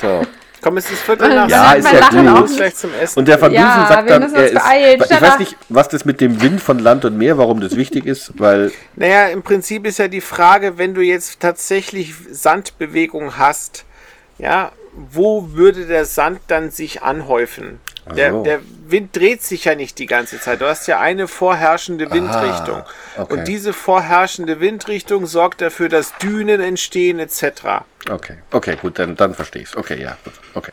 So. 0.01 0.21
Komm, 0.61 0.77
es 0.77 0.89
ist 0.89 1.01
Viertel 1.01 1.27
Man- 1.27 1.35
nach 1.35 1.49
Ja, 1.49 1.73
ist 1.73 1.91
ja 1.91 2.09
gut. 2.09 3.17
Und 3.17 3.27
der 3.27 3.41
Van 3.41 3.51
Dusen 3.51 3.61
Ja, 3.61 3.87
sagt 3.89 4.09
dann, 4.09 4.21
er 4.23 4.29
uns 4.29 4.37
ist, 4.39 4.53
beeilen. 4.53 5.01
ich 5.03 5.21
weiß 5.21 5.39
nicht, 5.39 5.57
was 5.67 5.89
das 5.89 6.05
mit 6.05 6.21
dem 6.21 6.41
Wind 6.41 6.61
von 6.61 6.79
Land 6.79 7.03
und 7.03 7.17
Meer, 7.17 7.37
warum 7.37 7.59
das 7.59 7.75
wichtig 7.75 8.05
ist, 8.05 8.31
weil 8.39 8.71
Naja, 8.95 9.27
im 9.27 9.43
Prinzip 9.43 9.85
ist 9.85 9.99
ja 9.99 10.07
die 10.07 10.21
Frage, 10.21 10.77
wenn 10.77 10.93
du 10.93 11.01
jetzt 11.01 11.41
tatsächlich 11.41 12.13
Sandbewegung 12.31 13.37
hast, 13.37 13.83
ja, 14.37 14.71
wo 15.11 15.53
würde 15.53 15.85
der 15.85 16.05
Sand 16.05 16.39
dann 16.47 16.71
sich 16.71 17.03
anhäufen? 17.03 17.79
Der, 18.15 18.31
so. 18.31 18.43
der 18.43 18.59
Wind 18.87 19.15
dreht 19.15 19.41
sich 19.41 19.65
ja 19.65 19.73
nicht 19.73 19.97
die 19.97 20.05
ganze 20.05 20.39
Zeit. 20.39 20.61
Du 20.61 20.67
hast 20.67 20.85
ja 20.87 20.99
eine 20.99 21.27
vorherrschende 21.27 22.11
Windrichtung. 22.11 22.83
okay. 23.17 23.33
Und 23.33 23.47
diese 23.47 23.73
vorherrschende 23.73 24.59
Windrichtung 24.59 25.25
sorgt 25.25 25.61
dafür, 25.61 25.89
dass 25.89 26.15
Dünen 26.19 26.61
entstehen 26.61 27.17
etc. 27.17 27.83
Okay, 28.09 28.37
okay, 28.51 28.77
gut, 28.79 28.99
dann, 28.99 29.15
dann 29.15 29.33
verstehe 29.33 29.63
ich 29.63 29.69
es. 29.69 29.77
Okay, 29.77 29.99
ja, 29.99 30.17
gut, 30.23 30.33
okay. 30.53 30.71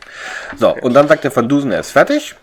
So, 0.57 0.75
und 0.75 0.93
dann 0.93 1.07
sagt 1.07 1.23
der 1.23 1.35
Van 1.35 1.49
Dusen, 1.49 1.71
er 1.71 1.79
ist 1.79 1.91
fertig 1.91 2.35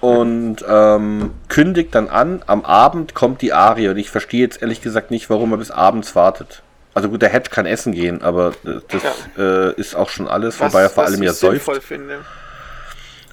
und 0.00 0.64
ähm, 0.68 1.30
kündigt 1.48 1.94
dann 1.94 2.08
an, 2.08 2.42
am 2.46 2.64
Abend 2.66 3.14
kommt 3.14 3.40
die 3.40 3.54
Arie 3.54 3.88
und 3.88 3.96
ich 3.96 4.10
verstehe 4.10 4.40
jetzt 4.40 4.60
ehrlich 4.60 4.82
gesagt 4.82 5.10
nicht, 5.10 5.30
warum 5.30 5.52
er 5.52 5.58
bis 5.58 5.70
abends 5.70 6.14
wartet. 6.14 6.62
Also 6.94 7.08
gut, 7.08 7.22
der 7.22 7.28
Hedge 7.28 7.50
kann 7.50 7.66
essen 7.66 7.92
gehen, 7.92 8.22
aber 8.22 8.54
das 8.88 9.02
äh, 9.36 9.72
ist 9.74 9.94
auch 9.94 10.08
schon 10.08 10.26
alles, 10.26 10.58
wobei 10.60 10.82
er 10.82 10.90
vor 10.90 11.04
allem 11.04 11.22
ja 11.22 11.32
säuft. 11.32 11.82
finde. 11.82 12.24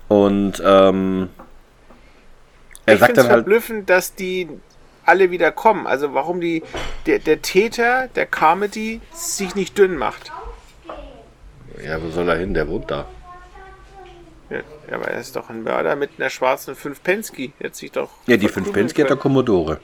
Und 0.08 0.62
ähm, 0.64 1.30
er 2.86 2.94
ich 2.94 3.00
sagt 3.00 3.12
finde 3.12 3.22
es 3.22 3.28
dann 3.28 3.36
halt, 3.36 3.46
verblüffend, 3.46 3.90
dass 3.90 4.14
die 4.14 4.50
alle 5.06 5.32
wieder 5.32 5.52
kommen. 5.52 5.88
Also 5.88 6.14
warum 6.14 6.42
die 6.42 6.64
der, 7.06 7.20
der 7.20 7.42
Täter, 7.42 8.08
der 8.16 8.26
Carmody, 8.26 9.02
sich 9.12 9.56
nicht 9.56 9.78
dünn 9.78 9.98
macht. 9.98 10.32
ja, 11.84 12.02
wo 12.02 12.10
soll 12.10 12.30
er 12.30 12.38
hin? 12.38 12.54
Der 12.54 12.68
wohnt 12.68 12.92
da. 12.92 13.06
Ja, 14.50 14.60
aber 14.92 15.08
er 15.08 15.20
ist 15.20 15.36
doch 15.36 15.50
ein 15.50 15.64
Mörder 15.64 15.96
mit 15.96 16.12
einer 16.18 16.30
schwarzen 16.30 16.76
5 16.76 17.02
Pensky. 17.02 17.54
Jetzt 17.60 17.80
sich 17.80 17.92
doch. 17.92 18.10
Ja, 18.28 18.38
die 18.38 18.48
5 18.48 18.54
verkrümeln 18.54 18.74
Pensky 18.74 19.02
hat 19.02 19.10
der. 19.10 19.18
Commodore. 19.18 19.80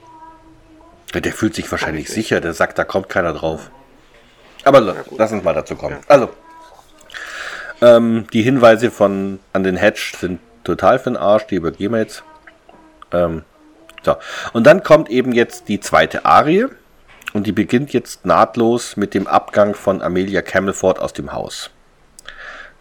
Ja, 1.14 1.20
Der 1.20 1.32
fühlt 1.32 1.54
sich 1.54 1.70
wahrscheinlich 1.70 2.06
Eigentlich. 2.06 2.14
sicher, 2.14 2.40
der 2.40 2.54
sagt, 2.54 2.78
da 2.78 2.84
kommt 2.84 3.08
keiner 3.08 3.32
drauf. 3.32 3.70
Aber 4.64 4.80
lass 4.80 5.32
uns 5.32 5.42
mal 5.42 5.54
dazu 5.54 5.74
kommen. 5.74 5.98
Also, 6.06 6.30
ähm, 7.80 8.26
die 8.32 8.42
Hinweise 8.42 8.90
von 8.90 9.40
an 9.52 9.64
den 9.64 9.76
Hedge 9.76 10.12
sind 10.18 10.40
total 10.62 10.98
für 10.98 11.10
den 11.10 11.16
Arsch, 11.16 11.46
die 11.48 11.56
übergeben 11.56 11.94
wir 11.94 12.00
jetzt. 12.02 12.22
Ähm, 13.10 13.42
so. 14.02 14.16
Und 14.52 14.66
dann 14.66 14.82
kommt 14.84 15.10
eben 15.10 15.32
jetzt 15.32 15.68
die 15.68 15.80
zweite 15.80 16.24
Arie 16.24 16.66
und 17.32 17.46
die 17.46 17.52
beginnt 17.52 17.92
jetzt 17.92 18.24
nahtlos 18.24 18.96
mit 18.96 19.14
dem 19.14 19.26
Abgang 19.26 19.74
von 19.74 20.00
Amelia 20.00 20.42
Camelford 20.42 21.00
aus 21.00 21.12
dem 21.12 21.32
Haus 21.32 21.70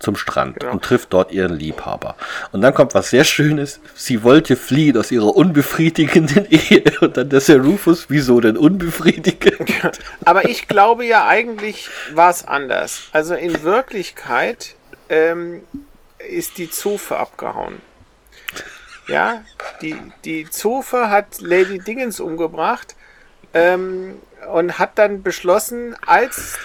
zum 0.01 0.15
Strand 0.15 0.59
Genau. 0.59 0.73
und 0.73 0.83
trifft 0.83 1.13
dort 1.13 1.31
ihren 1.31 1.53
Liebhaber. 1.55 2.15
Und 2.51 2.61
dann 2.61 2.73
kommt 2.73 2.93
was 2.93 3.09
sehr 3.09 3.23
Schönes. 3.23 3.79
Sie 3.95 4.23
wollte 4.23 4.55
fliehen 4.55 4.97
aus 4.97 5.11
ihrer 5.11 5.35
unbefriedigenden 5.35 6.45
Ehe. 6.49 6.83
Und 7.01 7.17
dann 7.17 7.29
der 7.29 7.39
Sir 7.41 7.61
Rufus, 7.61 8.05
wieso 8.09 8.39
denn 8.41 8.57
unbefriedigend? 8.57 9.99
Aber 10.25 10.45
ich 10.49 10.67
glaube 10.67 11.05
ja, 11.05 11.27
eigentlich 11.27 11.89
war 12.13 12.29
es 12.29 12.45
anders. 12.47 13.03
Also 13.11 13.35
in 13.35 13.63
Wirklichkeit 13.63 14.75
ähm, 15.09 15.61
ist 16.29 16.57
die 16.57 16.69
Zofe 16.69 17.17
abgehauen. 17.17 17.81
Ja, 19.07 19.43
die, 19.81 19.95
die 20.25 20.49
Zofe 20.49 21.09
hat 21.09 21.41
Lady 21.41 21.79
Dingens 21.79 22.19
umgebracht 22.19 22.95
ähm, 23.53 24.15
und 24.53 24.79
hat 24.79 24.97
dann 24.97 25.21
beschlossen, 25.23 25.95
als 26.05 26.57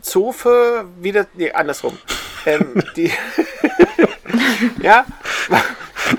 Zofe 0.00 0.84
wieder. 1.00 1.26
Nee, 1.34 1.50
andersrum. 1.52 1.98
Ähm, 2.46 2.82
die. 2.96 3.10
ja, 4.82 5.04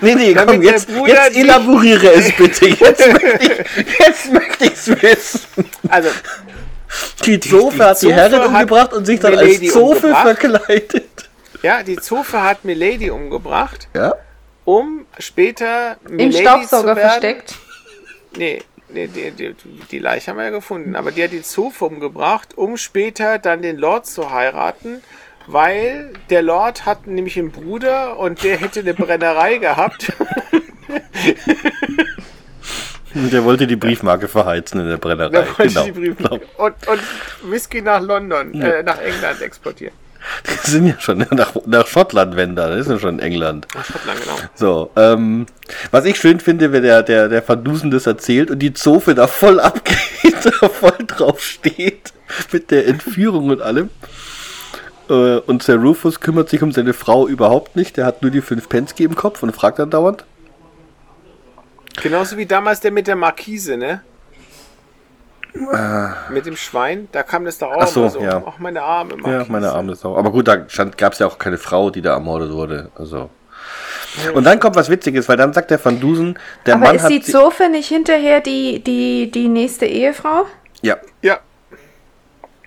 Nee, 0.00 0.14
nee, 0.14 0.32
Damit 0.34 0.54
komm, 0.54 0.62
jetzt, 0.70 0.88
jetzt 1.06 1.36
elaboriere 1.36 2.12
es 2.14 2.32
bitte. 2.32 2.66
Jetzt 2.68 3.06
möchte 3.12 3.38
ich 3.40 3.98
jetzt 3.98 4.32
möchte 4.32 4.64
ich's 4.66 4.88
wissen. 5.02 5.40
also 5.88 6.08
Die 7.24 7.40
Zofe 7.40 7.76
die 7.76 7.82
hat 7.82 8.02
die 8.02 8.12
Herrin 8.12 8.40
hat 8.40 8.46
umgebracht 8.48 8.92
und 8.92 9.06
sich 9.06 9.20
dann 9.20 9.32
Milady 9.32 9.64
als 9.66 9.72
Zofe 9.72 10.06
umgebracht. 10.06 10.22
verkleidet. 10.38 11.28
Ja, 11.62 11.82
die 11.82 11.96
Zofe 11.96 12.42
hat 12.42 12.64
Milady 12.64 13.10
umgebracht, 13.10 13.88
Ja? 13.94 14.14
um 14.64 15.06
später 15.18 15.96
Im 16.08 16.16
Milady 16.16 16.40
Staubsauger 16.42 16.80
zu 16.94 16.96
werden. 16.96 17.10
versteckt. 17.10 17.54
Nee, 18.36 18.62
nee 18.88 19.06
die, 19.08 19.30
die, 19.32 19.54
die 19.90 19.98
Leiche 19.98 20.30
haben 20.30 20.38
wir 20.38 20.44
ja 20.44 20.50
gefunden, 20.50 20.96
aber 20.96 21.10
die 21.12 21.22
hat 21.24 21.32
die 21.32 21.42
Zofe 21.42 21.84
umgebracht, 21.84 22.56
um 22.56 22.76
später 22.76 23.38
dann 23.38 23.62
den 23.62 23.76
Lord 23.78 24.06
zu 24.06 24.30
heiraten, 24.30 25.02
weil 25.46 26.12
der 26.30 26.42
Lord 26.42 26.86
hat 26.86 27.06
nämlich 27.06 27.38
einen 27.38 27.50
Bruder 27.50 28.18
und 28.18 28.42
der 28.42 28.56
hätte 28.56 28.80
eine 28.80 28.94
Brennerei 28.94 29.58
gehabt. 29.58 30.12
Der 33.14 33.44
wollte 33.44 33.66
die 33.66 33.76
Briefmarke 33.76 34.26
verheizen 34.26 34.80
in 34.80 34.88
der 34.88 34.96
Brennerei. 34.96 35.46
Wollte 35.58 35.68
genau. 35.68 35.84
die 35.84 35.92
Briefe 35.92 36.40
und, 36.56 36.88
und 36.88 37.00
Whisky 37.50 37.82
nach 37.82 38.00
London, 38.00 38.54
äh, 38.60 38.82
nach 38.82 38.98
England 38.98 39.42
exportieren. 39.42 39.94
Die 40.46 40.70
sind 40.70 40.86
ja 40.86 40.94
schon 40.98 41.26
nach, 41.30 41.54
nach 41.66 41.86
Schottland, 41.86 42.36
wenn 42.36 42.56
da. 42.56 42.68
Das 42.68 42.86
ist 42.86 42.88
ja 42.88 42.98
schon 42.98 43.18
England. 43.18 43.66
Nach 43.74 43.84
Schottland, 43.84 44.20
genau. 44.20 44.36
So, 44.54 44.90
ähm, 44.96 45.46
was 45.90 46.04
ich 46.04 46.18
schön 46.18 46.40
finde, 46.40 46.72
wenn 46.72 46.82
der, 46.82 47.02
der, 47.02 47.28
der 47.28 47.46
Van 47.46 47.62
Dusen 47.64 47.90
das 47.90 48.06
erzählt 48.06 48.50
und 48.50 48.60
die 48.60 48.72
Zofe 48.72 49.14
da 49.14 49.26
voll 49.26 49.60
abgeht, 49.60 50.36
da 50.44 50.68
voll 50.68 50.96
drauf 51.06 51.42
steht, 51.42 52.12
mit 52.52 52.70
der 52.70 52.86
Entführung 52.86 53.50
und 53.50 53.60
allem. 53.62 53.90
Äh, 55.12 55.40
und 55.46 55.62
Sir 55.62 55.76
Rufus 55.76 56.20
kümmert 56.20 56.48
sich 56.48 56.62
um 56.62 56.72
seine 56.72 56.94
Frau 56.94 57.28
überhaupt 57.28 57.76
nicht, 57.76 57.96
der 57.98 58.06
hat 58.06 58.22
nur 58.22 58.30
die 58.30 58.40
fünf 58.40 58.68
Pensky 58.68 59.04
im 59.04 59.14
Kopf 59.14 59.42
und 59.42 59.54
fragt 59.54 59.78
dann 59.78 59.90
dauernd. 59.90 60.24
Genauso 62.02 62.36
wie 62.38 62.46
damals 62.46 62.80
der 62.80 62.90
mit 62.90 63.06
der 63.06 63.16
Markise, 63.16 63.76
ne? 63.76 64.00
mit 66.30 66.46
dem 66.46 66.56
Schwein, 66.56 67.08
da 67.12 67.22
kam 67.22 67.44
das 67.44 67.58
doch 67.58 67.70
auch 67.70 67.82
Ach 67.82 67.86
so, 67.86 68.08
so. 68.08 68.20
ja. 68.20 68.42
Ach, 68.46 68.58
meine 68.58 68.80
Arme, 68.82 69.10
Ja, 69.16 69.16
Markise. 69.18 69.52
meine 69.52 69.70
arme 69.70 69.94
Sau. 69.94 70.16
Aber 70.16 70.30
gut, 70.32 70.48
da 70.48 70.56
gab 70.96 71.12
es 71.12 71.18
ja 71.18 71.26
auch 71.26 71.36
keine 71.38 71.58
Frau, 71.58 71.90
die 71.90 72.00
da 72.00 72.14
ermordet 72.14 72.52
wurde. 72.52 72.90
Also. 72.94 73.28
Und 74.32 74.44
dann 74.44 74.58
kommt 74.60 74.76
was 74.76 74.88
Witziges, 74.88 75.28
weil 75.28 75.36
dann 75.36 75.52
sagt 75.52 75.70
der 75.70 75.84
Van 75.84 76.00
Dusen, 76.00 76.38
der 76.64 76.76
Aber 76.76 76.86
Mann 76.86 76.96
ist 76.96 77.02
hat. 77.02 77.10
die 77.10 77.20
sie- 77.20 77.32
Zofe 77.32 77.68
nicht 77.68 77.88
hinterher 77.88 78.40
die, 78.40 78.82
die, 78.82 79.30
die 79.30 79.48
nächste 79.48 79.84
Ehefrau? 79.84 80.46
ja, 80.80 80.94
Ja. 80.94 80.96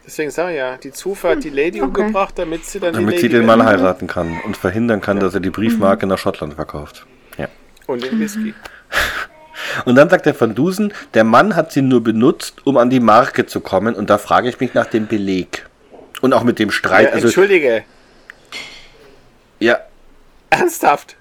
Deswegen 0.05 0.29
sage 0.29 0.51
ich 0.51 0.57
ja, 0.57 0.77
die 0.77 0.91
Zofe 0.91 1.29
hat 1.29 1.43
die 1.43 1.49
Lady 1.49 1.81
okay. 1.81 2.01
umgebracht, 2.01 2.37
damit 2.37 2.65
sie 2.65 2.79
dann 2.79 2.93
die 2.93 2.99
damit 2.99 3.15
Lady 3.15 3.21
sie 3.23 3.29
den 3.29 3.45
Mann 3.45 3.65
heiraten 3.65 4.07
kann 4.07 4.39
und 4.45 4.55
verhindern 4.55 5.01
kann, 5.01 5.19
dass 5.19 5.33
er 5.33 5.39
die 5.39 5.49
Briefmarke 5.49 6.05
nach 6.05 6.19
Schottland 6.19 6.53
verkauft. 6.53 7.05
Ja. 7.37 7.47
Und 7.87 8.03
den 8.03 8.19
Whisky. 8.19 8.53
Und 9.85 9.95
dann 9.95 10.09
sagt 10.09 10.25
der 10.25 10.39
Van 10.39 10.53
Dusen, 10.53 10.93
der 11.15 11.23
Mann 11.23 11.55
hat 11.55 11.71
sie 11.71 11.81
nur 11.81 12.03
benutzt, 12.03 12.65
um 12.65 12.77
an 12.77 12.89
die 12.89 12.99
Marke 12.99 13.45
zu 13.45 13.59
kommen. 13.59 13.95
Und 13.95 14.09
da 14.09 14.17
frage 14.17 14.47
ich 14.47 14.59
mich 14.59 14.73
nach 14.73 14.85
dem 14.85 15.07
Beleg. 15.07 15.65
Und 16.21 16.33
auch 16.33 16.43
mit 16.43 16.59
dem 16.59 16.69
Ja, 16.69 16.73
Streit. 16.73 17.13
also, 17.13 17.27
Entschuldige, 17.27 17.83
ja, 19.59 19.79
ernsthaft. 20.49 21.15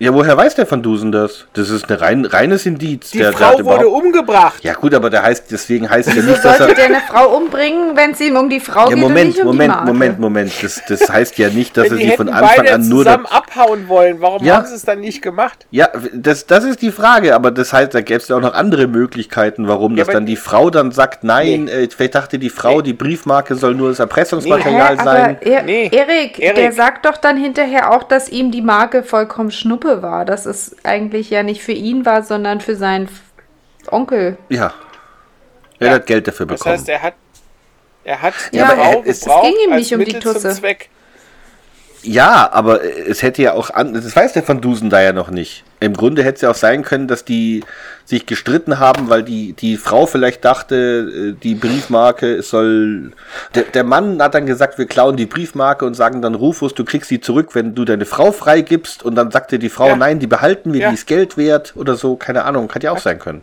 Ja, 0.00 0.14
woher 0.14 0.36
weiß 0.36 0.54
der 0.54 0.68
Van 0.70 0.82
Dusen 0.82 1.12
das? 1.12 1.44
Das 1.52 1.68
ist 1.68 1.88
ein 1.90 1.96
rein, 1.98 2.24
reines 2.24 2.64
Indiz. 2.64 3.10
Die 3.10 3.18
der, 3.18 3.32
Frau 3.34 3.54
der, 3.56 3.66
wurde 3.66 3.88
umgebracht. 3.88 4.64
Ja 4.64 4.72
gut, 4.72 4.94
aber 4.94 5.10
der 5.10 5.22
heißt, 5.22 5.50
deswegen 5.50 5.88
heißt 5.90 6.08
ja 6.14 6.16
Wieso 6.16 6.30
nicht, 6.30 6.42
dass 6.44 6.56
sollte 6.58 6.74
der 6.74 6.84
er... 6.88 6.96
eine 6.96 7.00
Frau 7.06 7.36
umbringen, 7.36 7.96
wenn 7.96 8.12
es 8.12 8.20
ihm 8.20 8.36
um 8.36 8.48
die 8.48 8.60
Frau 8.60 8.84
Ja, 8.84 8.86
geht 8.86 8.94
und 8.94 9.00
Moment, 9.02 9.26
nicht 9.28 9.44
um 9.44 9.52
die 9.52 9.58
Moment? 9.68 9.84
Moment, 9.84 10.18
Moment. 10.18 10.52
Das, 10.62 10.80
das 10.88 11.08
heißt 11.10 11.36
ja 11.36 11.50
nicht, 11.50 11.76
dass 11.76 11.88
er 11.90 11.96
die 11.98 12.04
sie 12.10 12.16
von 12.16 12.30
Anfang 12.30 12.56
beide 12.56 12.74
an 12.74 12.88
nur... 12.88 13.04
zusammen 13.04 13.26
abhauen 13.26 13.88
wollen, 13.88 14.20
warum 14.22 14.42
Ja. 14.42 14.56
haben 14.56 14.66
sie 14.66 14.74
es 14.74 14.84
dann 14.86 15.00
nicht 15.00 15.20
gemacht? 15.20 15.66
ja, 15.70 15.90
das, 16.14 16.46
das 16.46 16.64
ist 16.64 16.80
die 16.80 16.92
Frage, 16.92 17.34
aber 17.34 17.50
das 17.50 17.72
heißt, 17.74 17.94
da 17.94 18.00
gäbe 18.00 18.20
es 18.20 18.28
ja 18.28 18.36
auch 18.36 18.40
noch 18.40 18.54
andere 18.54 18.86
Möglichkeiten, 18.86 19.68
warum 19.68 19.96
Ja, 19.98 20.04
dass 20.04 20.14
dann 20.14 20.24
die 20.24 20.36
Frau 20.36 20.70
dann 20.70 20.92
sagt, 20.92 21.24
nein, 21.24 21.64
Nee. 21.64 21.70
äh, 21.84 21.88
vielleicht 21.94 22.14
dachte 22.14 22.38
die 22.38 22.48
Frau, 22.48 22.78
Nee. 22.78 22.84
die 22.84 22.92
Briefmarke 22.94 23.54
soll 23.54 23.74
nur 23.74 23.90
das 23.90 23.98
Hä, 23.98 24.04
Erpressungsmaterial 24.04 24.96
sein. 24.96 25.36
aber 25.36 25.42
er, 25.46 25.62
Nee, 25.62 25.90
Erik, 25.92 26.38
Erik. 26.38 26.54
der 26.56 26.72
sagt 26.72 27.04
doch 27.04 27.18
dann 27.18 27.36
hinterher 27.36 27.92
auch, 27.92 28.04
dass 28.04 28.30
ihm 28.30 28.50
die 28.50 28.62
Marke 28.62 29.02
vollkommen 29.02 29.50
Schnuppe 29.50 29.89
war. 30.02 30.24
Dass 30.24 30.46
es 30.46 30.76
eigentlich 30.84 31.30
ja 31.30 31.42
nicht 31.42 31.62
für 31.62 31.72
ihn 31.72 32.04
war, 32.06 32.22
sondern 32.22 32.60
für 32.60 32.76
seinen 32.76 33.08
Onkel. 33.90 34.36
Ja. 34.48 34.72
Er 35.78 35.92
hat 35.92 36.06
Geld 36.06 36.28
dafür 36.28 36.46
Das 36.46 36.58
bekommen. 36.60 36.74
heißt, 36.76 36.88
er 36.88 37.02
hat, 37.02 37.14
er 38.04 38.22
hat 38.22 38.34
die 38.52 38.56
Ja, 38.58 38.66
Frau 38.68 38.82
aber 38.82 39.00
es- 39.06 39.18
es 39.18 39.20
gebraucht 39.24 39.44
ging 39.44 39.54
ihm 39.70 39.76
nicht 39.76 39.92
um 39.94 40.00
die 40.00 40.06
Mittel 40.06 40.20
zum 40.22 40.32
Tusse. 40.34 40.50
Zweck. 40.54 40.90
Ja, 42.02 42.48
aber 42.52 42.80
es 42.82 43.22
hätte 43.22 43.42
ja 43.42 43.52
auch 43.52 43.70
an, 43.70 43.92
das 43.92 44.16
weiß 44.16 44.32
der 44.32 44.46
Van 44.48 44.60
Dusen 44.62 44.88
da 44.88 45.02
ja 45.02 45.12
noch 45.12 45.30
nicht. 45.30 45.64
Im 45.80 45.94
Grunde 45.94 46.22
hätte 46.22 46.36
es 46.36 46.40
ja 46.40 46.50
auch 46.50 46.54
sein 46.54 46.82
können, 46.82 47.08
dass 47.08 47.24
die 47.26 47.62
sich 48.06 48.24
gestritten 48.24 48.78
haben, 48.78 49.10
weil 49.10 49.22
die, 49.22 49.52
die 49.52 49.76
Frau 49.76 50.06
vielleicht 50.06 50.44
dachte, 50.44 51.34
äh, 51.36 51.42
die 51.42 51.54
Briefmarke 51.54 52.36
es 52.36 52.50
soll. 52.50 53.12
Der, 53.54 53.64
der 53.64 53.84
Mann 53.84 54.22
hat 54.22 54.34
dann 54.34 54.46
gesagt, 54.46 54.78
wir 54.78 54.86
klauen 54.86 55.16
die 55.16 55.26
Briefmarke 55.26 55.84
und 55.84 55.94
sagen 55.94 56.22
dann 56.22 56.34
Rufus, 56.34 56.74
du 56.74 56.84
kriegst 56.84 57.08
sie 57.10 57.20
zurück, 57.20 57.54
wenn 57.54 57.74
du 57.74 57.84
deine 57.84 58.06
Frau 58.06 58.32
freigibst. 58.32 59.02
Und 59.02 59.14
dann 59.14 59.30
sagte 59.30 59.58
die 59.58 59.68
Frau, 59.68 59.88
Ja. 59.88 59.96
nein, 59.96 60.18
die 60.20 60.26
behalten 60.26 60.72
wir, 60.72 60.80
Ja. 60.80 60.88
die 60.88 60.94
ist 60.94 61.06
Geld 61.06 61.36
wert 61.36 61.74
oder 61.76 61.96
so, 61.96 62.16
keine 62.16 62.44
Ahnung, 62.44 62.70
hat 62.74 62.82
ja 62.82 62.92
auch 62.92 62.98
sein 62.98 63.18
können. 63.18 63.42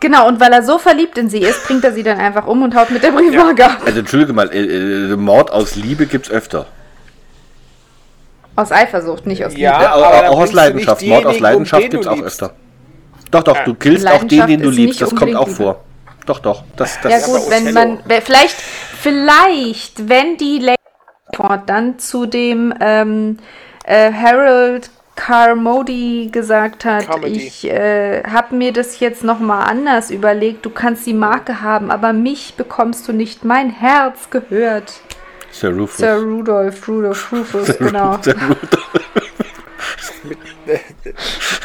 Genau, 0.00 0.28
und 0.28 0.40
weil 0.40 0.52
er 0.52 0.62
so 0.62 0.78
verliebt 0.78 1.16
in 1.18 1.28
sie 1.30 1.40
ist, 1.40 1.64
bringt 1.66 1.84
er 1.84 1.92
sie 1.92 2.02
dann 2.02 2.18
einfach 2.18 2.46
um 2.46 2.62
und 2.62 2.74
haut 2.74 2.90
mit 2.90 3.02
der 3.02 3.12
Briefmarke 3.12 3.64
ab. 3.64 3.78
Also 3.84 3.98
entschuldige 3.98 4.32
mal, 4.32 4.50
äh, 4.52 5.12
äh, 5.12 5.16
Mord 5.16 5.50
aus 5.50 5.74
Liebe 5.76 6.06
gibt's 6.06 6.30
öfter. 6.30 6.66
Aus 8.56 8.72
Eifersucht, 8.72 9.26
nicht 9.26 9.44
aus. 9.44 9.52
Liebe. 9.52 9.64
Ja, 9.64 9.92
aber 9.92 10.06
auch, 10.06 10.10
dann 10.12 10.26
auch 10.26 10.40
aus 10.40 10.52
Leidenschaft. 10.52 11.02
Mord 11.02 11.26
aus 11.26 11.38
Leidenschaft 11.40 11.82
den 11.82 11.90
gibt's 11.90 12.06
du 12.06 12.12
auch 12.12 12.22
öfter. 12.22 12.50
Doch, 13.30 13.42
doch, 13.42 13.56
Ja. 13.56 13.64
du 13.64 13.74
killst 13.74 14.06
auch 14.06 14.24
den, 14.24 14.46
den 14.46 14.62
du 14.62 14.70
liebst. 14.70 15.00
Das 15.02 15.14
kommt 15.14 15.36
auch 15.36 15.48
vor. 15.48 15.84
Doch, 16.24 16.40
doch. 16.40 16.64
Das, 16.76 16.98
das 17.02 17.12
Ja 17.12 17.18
aber 17.18 17.38
gut, 17.38 17.50
wenn 17.50 17.72
man, 17.72 17.98
vielleicht, 18.22 18.56
vielleicht, 19.00 20.08
wenn 20.08 20.36
die 20.36 20.58
Lady 20.58 20.76
dann 21.66 21.98
zu 21.98 22.26
dem 22.26 22.72
ähm, 22.80 23.38
äh, 23.84 24.10
Harold 24.12 24.90
Carmody 25.16 26.28
gesagt 26.30 26.84
hat, 26.84 27.06
Carmody. 27.06 27.32
ich 27.32 27.64
äh, 27.64 28.22
habe 28.24 28.54
mir 28.54 28.72
das 28.72 29.00
jetzt 29.00 29.24
noch 29.24 29.38
mal 29.40 29.64
anders 29.64 30.10
überlegt, 30.10 30.64
du 30.64 30.70
kannst 30.70 31.06
die 31.06 31.14
Marke 31.14 31.62
haben, 31.62 31.90
aber 31.90 32.12
mich 32.12 32.54
bekommst 32.56 33.08
du 33.08 33.12
nicht, 33.12 33.44
mein 33.44 33.70
Herz 33.70 34.30
gehört. 34.30 35.00
Sir 35.56 35.70
Rufus. 35.70 35.96
Sir 35.96 36.16
Rudolph, 36.18 36.86
Rudolph 36.86 37.32
Rufus, 37.32 37.78
genau. 37.78 38.20
Sir. 38.20 38.34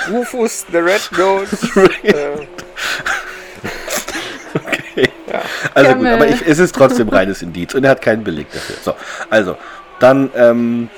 Rufus, 0.10 0.66
The 0.72 0.78
Red 0.78 1.10
Nose. 1.18 1.58
äh, 2.04 2.48
Also 5.74 5.92
Ja, 5.92 5.96
gut, 5.96 6.08
aber 6.08 6.28
ich, 6.28 6.46
es 6.46 6.60
ist 6.60 6.76
trotzdem 6.76 7.10
reines 7.10 7.42
Indiz 7.42 7.74
und 7.74 7.84
er 7.84 7.92
hat 7.92 8.02
keinen 8.02 8.24
Beleg 8.24 8.52
dafür. 8.52 8.76
So, 8.82 8.96
also, 9.30 9.58
dann 10.00 10.30
ähm, 10.36 10.90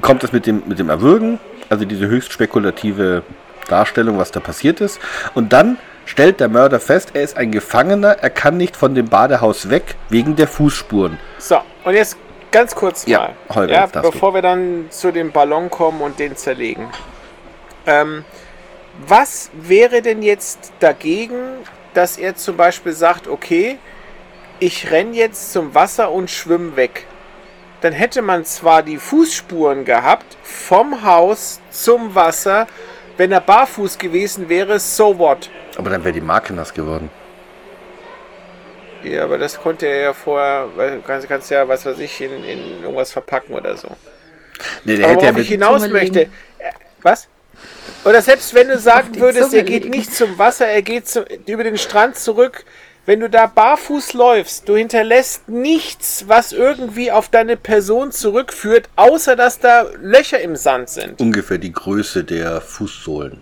kommt 0.00 0.24
es 0.24 0.32
mit 0.32 0.46
dem, 0.46 0.62
mit 0.66 0.78
dem 0.78 0.90
Erwürgen, 0.90 1.38
also 1.68 1.84
diese 1.84 2.06
höchst 2.08 2.32
spekulative 2.32 3.22
Darstellung, 3.68 4.18
was 4.18 4.30
da 4.30 4.40
passiert 4.40 4.80
ist. 4.80 4.98
Und 5.34 5.52
dann 5.52 5.78
stellt 6.10 6.40
der 6.40 6.48
Mörder 6.48 6.80
fest, 6.80 7.10
er 7.14 7.22
ist 7.22 7.36
ein 7.36 7.52
Gefangener, 7.52 8.16
er 8.20 8.30
kann 8.30 8.56
nicht 8.56 8.76
von 8.76 8.96
dem 8.96 9.08
Badehaus 9.08 9.70
weg, 9.70 9.94
wegen 10.08 10.34
der 10.34 10.48
Fußspuren. 10.48 11.18
so, 11.38 11.58
und 11.84 11.94
jetzt 11.94 12.16
ganz 12.50 12.74
kurz 12.74 13.06
Ja, 13.06 13.30
mal. 13.48 13.54
Holger, 13.54 13.72
ja, 13.72 13.86
bevor 13.86 14.34
wir 14.34 14.42
dann 14.42 14.86
zu 14.90 15.12
dem 15.12 15.30
Ballon 15.30 15.70
kommen 15.70 16.00
und 16.00 16.18
den 16.18 16.36
zerlegen. 16.36 16.88
Ähm, 17.86 18.24
was 19.06 19.50
wäre 19.54 20.02
denn 20.02 20.22
jetzt 20.22 20.72
dagegen, 20.80 21.36
dass 21.94 22.18
er 22.18 22.34
zum 22.34 22.56
Beispiel 22.56 22.92
sagt, 22.92 23.28
okay, 23.28 23.78
ich 24.58 24.90
renn 24.90 25.14
jetzt 25.14 25.52
zum 25.52 25.74
Wasser 25.76 26.10
und 26.10 26.28
schwimm 26.28 26.74
weg? 26.74 27.06
Dann 27.82 27.92
hätte 27.92 28.20
man 28.20 28.44
zwar 28.44 28.82
die 28.82 28.98
Fußspuren 28.98 29.84
gehabt 29.84 30.36
vom 30.42 31.04
Haus 31.04 31.60
zum 31.70 32.14
Wasser. 32.16 32.66
Wenn 33.20 33.32
er 33.32 33.42
barfuß 33.42 33.98
gewesen 33.98 34.48
wäre, 34.48 34.80
so 34.80 35.18
what? 35.18 35.50
Aber 35.76 35.90
dann 35.90 36.02
wäre 36.02 36.14
die 36.14 36.22
Marke 36.22 36.54
nass 36.54 36.72
geworden. 36.72 37.10
Ja, 39.04 39.24
aber 39.24 39.36
das 39.36 39.60
konnte 39.60 39.84
er 39.84 40.00
ja 40.00 40.12
vorher, 40.14 40.68
weil 40.74 40.92
du 40.92 41.02
kannst, 41.02 41.28
kannst 41.28 41.50
ja, 41.50 41.68
was 41.68 41.84
weiß 41.84 41.98
ich, 41.98 42.18
in, 42.22 42.32
in 42.44 42.82
irgendwas 42.82 43.12
verpacken 43.12 43.54
oder 43.54 43.76
so. 43.76 43.88
Nee, 44.84 44.96
der 44.96 45.04
Aber 45.04 45.12
hätte 45.16 45.26
ja 45.26 45.32
worauf 45.32 45.42
ich 45.42 45.50
mit, 45.50 45.60
hinaus 45.60 45.82
Zunge 45.82 45.92
möchte. 45.92 46.20
äh, 46.22 46.28
Was? 47.02 47.28
Oder 48.06 48.22
selbst 48.22 48.54
wenn 48.54 48.68
du 48.68 48.78
sagen 48.78 49.14
würdest, 49.20 49.50
Zunge 49.50 49.58
er 49.58 49.64
geht 49.64 49.84
legen. 49.84 49.90
nicht 49.98 50.14
zum 50.14 50.38
Wasser, 50.38 50.68
er 50.68 50.80
geht 50.80 51.06
zu, 51.06 51.22
über 51.46 51.64
den 51.64 51.76
Strand 51.76 52.16
zurück. 52.16 52.64
Wenn 53.10 53.18
du 53.18 53.28
da 53.28 53.46
barfuß 53.46 54.12
läufst, 54.12 54.68
du 54.68 54.76
hinterlässt 54.76 55.48
nichts, 55.48 56.26
was 56.28 56.52
irgendwie 56.52 57.10
auf 57.10 57.28
deine 57.28 57.56
Person 57.56 58.12
zurückführt, 58.12 58.88
außer 58.94 59.34
dass 59.34 59.58
da 59.58 59.86
Löcher 60.00 60.38
im 60.38 60.54
Sand 60.54 60.90
sind. 60.90 61.20
ungefähr 61.20 61.58
die 61.58 61.72
Größe 61.72 62.22
der 62.22 62.60
Fußsohlen. 62.60 63.40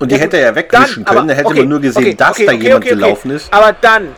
Und 0.00 0.10
die 0.10 0.16
Ja, 0.16 0.20
hätte 0.20 0.36
er 0.36 0.48
ja 0.48 0.54
wegwischen 0.54 1.06
dann- 1.06 1.14
können, 1.14 1.28
dann 1.28 1.34
hätte 1.38 1.48
okay, 1.48 1.60
man 1.60 1.68
nur 1.70 1.80
gesehen, 1.80 2.02
okay, 2.02 2.14
dass 2.14 2.32
okay, 2.32 2.44
da 2.44 2.52
jemand 2.52 2.84
gelaufen 2.84 3.30
ist. 3.30 3.50
Aber 3.54 3.72
dann, 3.72 4.14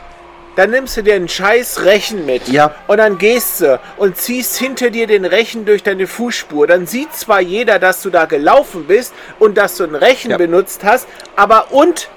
dann 0.57 0.71
nimmst 0.73 0.97
du 0.97 1.03
dir 1.05 1.15
einen 1.15 1.29
scheiß 1.29 1.85
Rechen 1.85 2.27
mit. 2.27 2.49
Ja. 2.49 2.75
Und 2.89 2.97
dann 2.99 3.19
gehst 3.19 3.61
du 3.61 3.79
und 3.99 4.17
ziehst 4.17 4.57
hinter 4.59 4.91
dir 4.91 5.07
den 5.07 5.25
Rechen 5.25 5.65
durch 5.65 5.85
deine 5.85 6.09
Fußspur. 6.09 6.67
Dann 6.67 6.89
sieht 6.89 7.15
zwar 7.15 7.41
jeder, 7.41 7.79
dass 7.79 8.03
du 8.03 8.11
da 8.11 8.25
gelaufen 8.25 8.87
bist 8.89 9.15
und 9.39 9.57
dass 9.57 9.77
du 9.77 9.85
einen 9.85 9.95
Rechen 9.95 10.33
Ja. 10.33 10.39
benutzt 10.39 10.83
hast, 10.83 11.07
aber 11.37 11.71
und? 11.71 12.09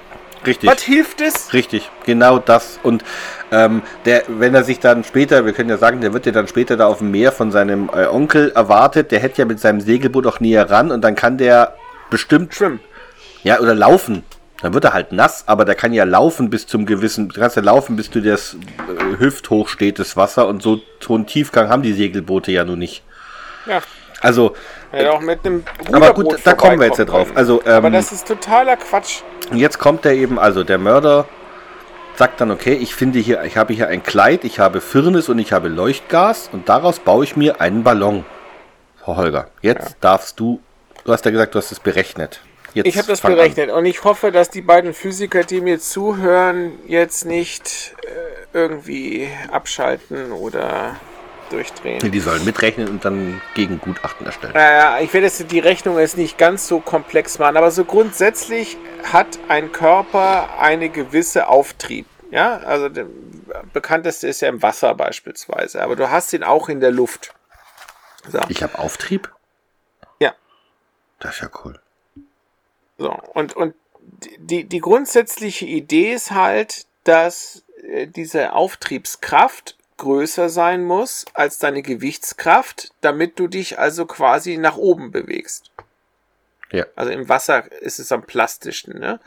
Richtig. 0.46 0.70
Was 0.70 0.82
hilft 0.82 1.20
es? 1.20 1.52
Richtig, 1.52 1.90
genau 2.04 2.38
das. 2.38 2.78
Und 2.82 3.04
ähm, 3.50 3.82
der, 4.04 4.24
wenn 4.28 4.54
er 4.54 4.64
sich 4.64 4.78
dann 4.78 5.04
später, 5.04 5.44
wir 5.44 5.52
können 5.52 5.70
ja 5.70 5.78
sagen, 5.78 6.00
der 6.00 6.12
wird 6.12 6.26
ja 6.26 6.32
dann 6.32 6.48
später 6.48 6.76
da 6.76 6.86
auf 6.86 6.98
dem 6.98 7.10
Meer 7.10 7.32
von 7.32 7.50
seinem 7.50 7.90
äh, 7.92 8.06
Onkel 8.06 8.52
erwartet, 8.52 9.10
der 9.10 9.20
hätte 9.20 9.42
ja 9.42 9.44
mit 9.44 9.60
seinem 9.60 9.80
Segelboot 9.80 10.26
auch 10.26 10.40
näher 10.40 10.70
ran 10.70 10.90
und 10.90 11.02
dann 11.02 11.14
kann 11.14 11.38
der 11.38 11.74
bestimmt, 12.10 12.54
Schwimmen. 12.54 12.80
ja, 13.42 13.60
oder 13.60 13.74
laufen. 13.74 14.22
Dann 14.62 14.72
wird 14.72 14.84
er 14.84 14.94
halt 14.94 15.12
nass, 15.12 15.44
aber 15.46 15.64
der 15.66 15.74
kann 15.74 15.92
ja 15.92 16.04
laufen 16.04 16.48
bis 16.48 16.66
zum 16.66 16.86
gewissen, 16.86 17.28
du 17.28 17.38
kannst 17.40 17.56
ja 17.56 17.62
laufen, 17.62 17.96
bis 17.96 18.08
du 18.08 18.22
das 18.22 18.54
äh, 18.54 19.18
hüfthoch 19.18 19.68
steht, 19.68 19.98
das 19.98 20.16
Wasser 20.16 20.48
und 20.48 20.62
so, 20.62 20.80
so 21.00 21.14
einen 21.14 21.26
Tiefgang 21.26 21.68
haben 21.68 21.82
die 21.82 21.92
Segelboote 21.92 22.52
ja 22.52 22.64
nun 22.64 22.78
nicht. 22.78 23.02
Ja. 23.66 23.82
Also, 24.22 24.54
Hätte 24.96 25.12
auch 25.12 25.20
mit 25.20 25.44
einem 25.44 25.64
aber 25.92 26.14
gut, 26.14 26.38
da 26.44 26.54
kommen 26.54 26.78
wir 26.78 26.86
jetzt 26.86 26.98
ja 26.98 27.04
drauf. 27.04 27.32
Also, 27.34 27.58
können. 27.58 27.74
aber 27.74 27.86
ähm, 27.88 27.92
das 27.92 28.12
ist 28.12 28.26
totaler 28.26 28.76
Quatsch. 28.76 29.20
Und 29.50 29.58
jetzt 29.58 29.78
kommt 29.78 30.04
er 30.06 30.12
eben, 30.12 30.38
also 30.38 30.64
der 30.64 30.78
Mörder 30.78 31.26
sagt 32.16 32.40
dann, 32.40 32.50
okay, 32.50 32.72
ich 32.72 32.94
finde 32.94 33.18
hier, 33.18 33.44
ich 33.44 33.56
habe 33.56 33.74
hier 33.74 33.88
ein 33.88 34.02
Kleid, 34.02 34.44
ich 34.44 34.58
habe 34.58 34.80
Firnis 34.80 35.28
und 35.28 35.38
ich 35.38 35.52
habe 35.52 35.68
Leuchtgas 35.68 36.48
und 36.52 36.68
daraus 36.68 36.98
baue 36.98 37.24
ich 37.24 37.36
mir 37.36 37.60
einen 37.60 37.84
Ballon. 37.84 38.24
Frau 38.96 39.16
Holger, 39.16 39.48
jetzt 39.60 39.96
darfst 40.00 40.40
du, 40.40 40.60
du 41.04 41.12
hast 41.12 41.24
ja 41.24 41.30
gesagt, 41.30 41.54
du 41.54 41.58
hast 41.58 41.72
es 41.72 41.80
berechnet. 41.80 42.40
Jetzt 42.74 42.86
Ich 42.86 42.98
habe 42.98 43.06
das 43.06 43.20
fang 43.20 43.32
an. 43.32 43.38
berechnet 43.38 43.70
und 43.70 43.86
ich 43.86 44.02
hoffe, 44.04 44.32
dass 44.32 44.50
die 44.50 44.62
beiden 44.62 44.94
Physiker, 44.94 45.44
die 45.44 45.60
mir 45.60 45.78
zuhören, 45.78 46.72
jetzt 46.86 47.24
nicht 47.24 47.94
äh, 48.02 48.58
irgendwie 48.58 49.28
abschalten 49.50 50.32
oder 50.32 50.96
durchdrehen. 51.50 52.10
Die 52.10 52.20
sollen 52.20 52.44
mitrechnen 52.44 52.88
und 52.88 53.04
dann 53.04 53.40
Gegengutachten 53.54 54.26
erstellen. 54.26 54.54
Naja, 54.54 55.00
ich 55.00 55.12
werde 55.12 55.26
jetzt 55.26 55.50
die 55.50 55.58
Rechnung 55.58 55.98
jetzt 55.98 56.16
nicht 56.16 56.38
ganz 56.38 56.66
so 56.66 56.80
komplex 56.80 57.38
machen, 57.38 57.56
aber 57.56 57.70
so 57.70 57.84
grundsätzlich 57.84 58.76
hat 59.12 59.38
ein 59.48 59.72
Körper 59.72 60.58
eine 60.58 60.88
gewisse 60.88 61.48
Auftrieb. 61.48 62.06
Ja, 62.30 62.58
also 62.58 62.88
der 62.88 63.06
bekannteste 63.72 64.26
ist 64.28 64.40
ja 64.40 64.48
im 64.48 64.62
Wasser 64.62 64.94
beispielsweise, 64.94 65.82
aber 65.82 65.96
du 65.96 66.10
hast 66.10 66.32
ihn 66.32 66.42
auch 66.42 66.68
in 66.68 66.80
der 66.80 66.90
Luft. 66.90 67.34
So. 68.28 68.40
Ich 68.48 68.62
habe 68.62 68.78
Auftrieb? 68.78 69.32
Ja. 70.18 70.34
Das 71.20 71.36
ist 71.36 71.42
ja 71.42 71.50
cool. 71.64 71.80
So, 72.98 73.12
und, 73.34 73.54
und 73.54 73.74
die, 74.38 74.64
die 74.64 74.80
grundsätzliche 74.80 75.66
Idee 75.66 76.12
ist 76.12 76.30
halt, 76.30 76.86
dass 77.04 77.64
äh, 77.82 78.06
diese 78.06 78.52
Auftriebskraft 78.52 79.76
größer 79.96 80.48
sein 80.48 80.84
muss 80.84 81.24
als 81.34 81.58
deine 81.58 81.82
Gewichtskraft, 81.82 82.90
damit 83.00 83.38
du 83.38 83.48
dich 83.48 83.78
also 83.78 84.06
quasi 84.06 84.58
nach 84.58 84.76
oben 84.76 85.10
bewegst. 85.10 85.70
Ja. 86.72 86.84
Also 86.96 87.12
im 87.12 87.28
Wasser 87.28 87.70
ist 87.80 87.98
es 87.98 88.10
am 88.12 88.24
plastischsten, 88.24 88.98
ne? 88.98 89.20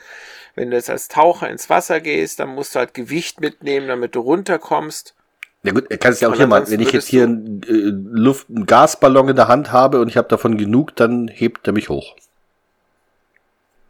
Wenn 0.55 0.69
du 0.71 0.75
jetzt 0.75 0.89
als 0.89 1.07
Taucher 1.07 1.49
ins 1.49 1.69
Wasser 1.69 2.01
gehst, 2.01 2.39
dann 2.39 2.49
musst 2.49 2.75
du 2.75 2.79
halt 2.79 2.93
Gewicht 2.93 3.39
mitnehmen, 3.39 3.87
damit 3.87 4.15
du 4.15 4.19
runterkommst. 4.19 5.15
Ja 5.63 5.71
gut, 5.71 5.85
er 5.89 5.97
kann 5.97 6.11
es 6.13 6.19
ja 6.19 6.29
auch 6.29 6.35
hier 6.35 6.45
ansonsten 6.45 6.73
Wenn 6.73 6.79
ich 6.81 6.91
jetzt 6.91 7.07
hier 7.07 7.23
einen, 7.23 7.61
äh, 7.63 8.17
Luft, 8.17 8.47
einen 8.49 8.65
Gasballon 8.65 9.29
in 9.29 9.35
der 9.35 9.47
Hand 9.47 9.71
habe 9.71 9.99
und 10.01 10.07
ich 10.09 10.17
habe 10.17 10.27
davon 10.27 10.57
genug, 10.57 10.95
dann 10.95 11.27
hebt 11.27 11.67
er 11.67 11.73
mich 11.73 11.89
hoch. 11.89 12.15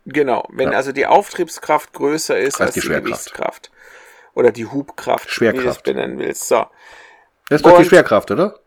Genau, 0.06 0.48
wenn 0.52 0.72
Ja. 0.72 0.78
also 0.78 0.92
die 0.92 1.06
Auftriebskraft 1.06 1.94
größer 1.94 2.38
ist 2.38 2.60
Als 2.60 2.68
als, 2.68 2.74
die 2.76 2.82
die. 2.82 2.88
Gewichtskraft. 2.88 3.72
Oder 4.34 4.52
die 4.52 4.66
Hubkraft, 4.66 5.26
wie 5.26 5.46
du 5.46 5.50
es 5.50 5.54
Schwerkraft. 5.56 5.84
benennen 5.84 6.18
willst. 6.20 6.48
So. 6.48 6.66
Das 7.50 7.58
ist 7.58 7.66
doch 7.66 7.78
die 7.78 7.86
Schwerkraft, 7.86 8.32
oder? 8.32 8.60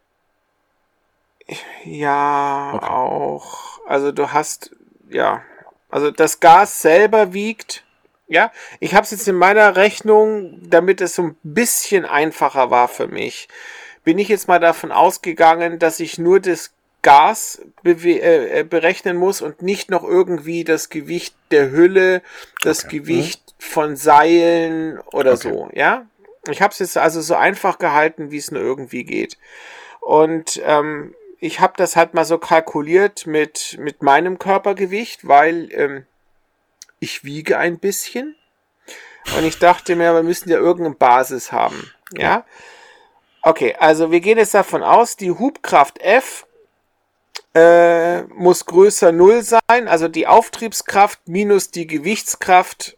Ja, 1.85 2.73
Okay. 2.75 2.87
auch. 2.87 3.81
Also 3.87 4.13
du 4.13 4.33
hast, 4.33 4.71
ja, 5.09 5.43
also 5.91 6.11
das 6.11 6.41
Gas 6.41 6.81
selber 6.81 7.33
wiegt, 7.33 7.85
ja. 8.29 8.51
Ich 8.81 8.95
habe 8.95 9.05
es 9.05 9.11
jetzt 9.11 9.29
in 9.29 9.35
meiner 9.37 9.77
Rechnung, 9.77 10.59
damit 10.63 11.01
es 11.01 11.15
so 11.17 11.23
ein 11.23 11.37
bisschen 11.43 12.05
einfacher 12.05 12.71
war 12.71 12.89
für 12.89 13.09
mich, 13.09 13.49
bin 14.05 14.19
ich 14.19 14.29
jetzt 14.29 14.49
mal 14.49 14.61
davon 14.61 14.91
ausgegangen, 14.93 15.79
dass 15.79 16.01
ich 16.01 16.19
nur 16.19 16.41
das 16.41 16.73
Gas 17.03 17.61
äh, 17.85 17.91
äh, 18.61 18.65
berechnen 18.65 19.17
muss 19.17 19.43
und 19.43 19.61
nicht 19.61 19.91
noch 19.91 20.05
irgendwie 20.05 20.65
das 20.65 20.89
Gewicht 20.89 21.35
der 21.51 21.71
Hülle, 21.71 22.23
das 22.63 22.85
Okay. 22.85 22.99
Gewicht 23.01 23.55
von 23.59 23.97
Seilen 23.97 24.99
oder 25.13 25.33
Okay. 25.33 25.49
so, 25.51 25.71
ja. 25.73 26.07
Ich 26.49 26.63
habe 26.63 26.73
es 26.73 26.79
jetzt 26.81 26.97
also 26.97 27.21
so 27.21 27.35
einfach 27.35 27.79
gehalten, 27.79 28.31
wie 28.31 28.39
es 28.39 28.51
nur 28.51 28.63
irgendwie 28.63 29.05
geht. 29.05 29.39
Und 30.01 30.61
ähm, 30.65 31.15
ich 31.39 31.61
habe 31.61 31.75
das 31.77 31.95
halt 31.97 32.15
mal 32.15 32.25
so 32.25 32.39
kalkuliert 32.39 33.27
mit, 33.27 33.77
mit 33.79 34.03
meinem 34.03 34.39
Körpergewicht, 34.39 35.27
weil 35.27 35.69
ähm, 35.73 36.07
ich 36.99 37.25
wiege 37.25 37.59
ein 37.59 37.79
bisschen. 37.79 38.37
Und 39.37 39.45
ich 39.45 39.59
dachte 39.59 39.95
mir, 39.95 40.15
wir 40.15 40.23
müssen 40.25 40.49
ja 40.51 40.59
irgendeine 40.59 40.97
Basis 40.97 41.53
haben. 41.53 41.93
Ja. 42.17 42.45
Okay, 43.43 43.75
also 43.79 44.11
wir 44.11 44.21
gehen 44.21 44.39
jetzt 44.39 44.55
davon 44.55 44.83
aus, 44.83 45.17
die 45.17 45.31
Hubkraft 45.31 46.01
F 46.01 46.47
äh, 47.55 48.23
muss 48.23 48.67
größer 48.67 49.13
0 49.13 49.43
sein, 49.43 49.89
also 49.89 50.09
die 50.09 50.27
Auftriebskraft 50.27 51.21
minus 51.27 51.71
die 51.71 51.87
Gewichtskraft 51.87 52.97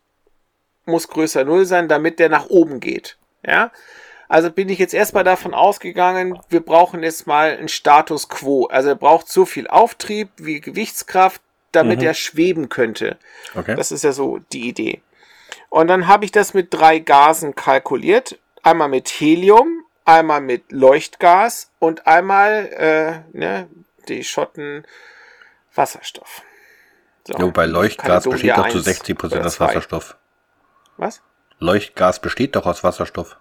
muss 0.87 1.09
größer 1.09 1.45
0 1.45 1.65
sein, 1.67 1.89
damit 1.89 2.19
der 2.19 2.29
nach 2.29 2.47
oben 2.47 2.81
geht. 2.81 3.17
Ja, 3.47 3.71
also 4.29 4.51
bin 4.51 4.69
ich 4.69 4.79
jetzt 4.79 4.95
erstmal 4.95 5.25
davon 5.25 5.55
ausgegangen, 5.55 6.39
wir 6.49 6.61
brauchen 6.61 7.03
jetzt 7.03 7.27
mal 7.27 7.51
einen 7.57 7.69
Status 7.69 8.29
quo. 8.29 8.67
Also 8.67 8.91
er 8.91 8.95
braucht 8.95 9.29
so 9.29 9.45
viel 9.45 9.67
Auftrieb 9.69 10.29
wie 10.37 10.61
Gewichtskraft, 10.61 11.41
damit 11.73 12.01
Mhm. 12.01 12.07
er 12.07 12.15
schweben 12.15 12.69
könnte. 12.69 13.19
Okay. 13.55 13.75
Das 13.77 13.93
ist 13.93 14.05
ja 14.05 14.13
so 14.13 14.39
die 14.53 14.69
Idee. 14.69 15.03
Und 15.69 15.89
dann 15.89 16.07
habe 16.07 16.25
ich 16.25 16.33
das 16.33 16.55
mit 16.55 16.73
drei 16.73 17.01
Gasen 17.01 17.55
kalkuliert. 17.55 18.39
Einmal 18.63 18.89
mit 18.89 19.09
Helium, 19.09 19.85
einmal 20.05 20.41
mit 20.41 20.73
Leuchtgas 20.73 21.71
und 21.79 22.07
einmal 22.07 23.25
äh, 23.33 23.37
ne, 23.39 23.69
die 24.09 24.25
Schotten 24.25 24.87
Wasserstoff. 25.75 26.43
So. 27.27 27.35
Ja, 27.35 27.41
wobei 27.41 27.67
Leuchtgas 27.67 28.25
besteht 28.25 28.57
doch 28.57 28.69
zu 28.69 28.79
1 28.79 28.85
60 28.85 29.19
Prozent 29.19 29.45
aus 29.47 29.55
2. 29.57 29.67
Wasserstoff. 29.67 30.17
Was? 30.97 31.23
Leuchtgas 31.59 32.21
besteht 32.21 32.57
doch 32.57 32.67
aus 32.67 32.85
Wasserstoff. 32.85 33.39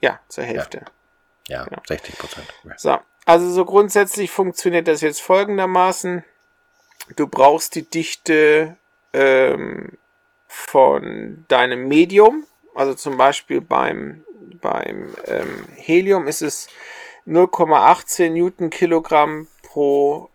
Ja, 0.00 0.20
zur 0.28 0.44
Hälfte. 0.44 0.84
Ja, 1.48 1.64
Genau. 1.64 1.80
60 1.86 2.18
Prozent. 2.18 2.46
So, 2.76 2.98
also 3.24 3.50
so 3.50 3.64
grundsätzlich 3.64 4.30
funktioniert 4.30 4.88
das 4.88 5.00
jetzt 5.00 5.22
folgendermaßen. 5.22 6.24
Du 7.14 7.28
brauchst 7.28 7.76
die 7.76 7.88
Dichte 7.88 8.76
ähm, 9.12 9.96
von 10.48 11.44
deinem 11.48 11.86
Medium. 11.88 12.46
Also 12.74 12.94
zum 12.94 13.16
Beispiel 13.16 13.60
beim, 13.60 14.24
beim 14.60 15.14
ähm, 15.26 15.66
Helium 15.76 16.26
ist 16.26 16.42
es 16.42 16.68
0,18 17.26 18.30
Newton 18.30 18.70
Kilogramm 18.70 19.48
pro 19.76 20.30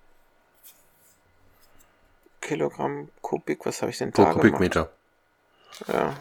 Kilogramm 2.42 3.10
Kubik. 3.22 3.66
Was 3.66 3.82
habe 3.82 3.90
ich 3.90 3.98
denn 3.98 4.12
Pro 4.12 4.22
da 4.22 4.30
gemacht? 4.34 4.42
Kubikmeter. 4.44 4.90
Ja. 5.88 6.16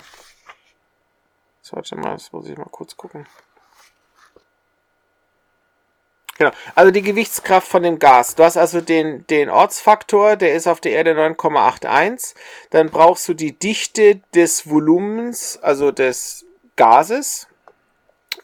So, 1.60 1.76
warte 1.76 1.96
mal, 1.96 2.12
das 2.12 2.32
muss 2.32 2.48
ich 2.48 2.56
mal 2.56 2.64
kurz 2.70 2.96
gucken. 2.96 3.26
Genau, 6.38 6.50
also 6.74 6.90
die 6.90 7.02
Gewichtskraft 7.02 7.68
von 7.68 7.82
dem 7.82 7.98
Gas. 7.98 8.36
Du 8.36 8.42
hast 8.42 8.56
also 8.56 8.80
den, 8.80 9.26
den 9.26 9.50
Ortsfaktor, 9.50 10.36
der 10.36 10.54
ist 10.54 10.66
auf 10.66 10.80
der 10.80 10.92
Erde 10.92 11.12
9,81. 11.12 12.34
Dann 12.70 12.88
brauchst 12.88 13.28
du 13.28 13.34
die 13.34 13.52
Dichte 13.52 14.22
des 14.34 14.70
Volumens, 14.70 15.58
also 15.58 15.90
des 15.90 16.46
Gases, 16.76 17.48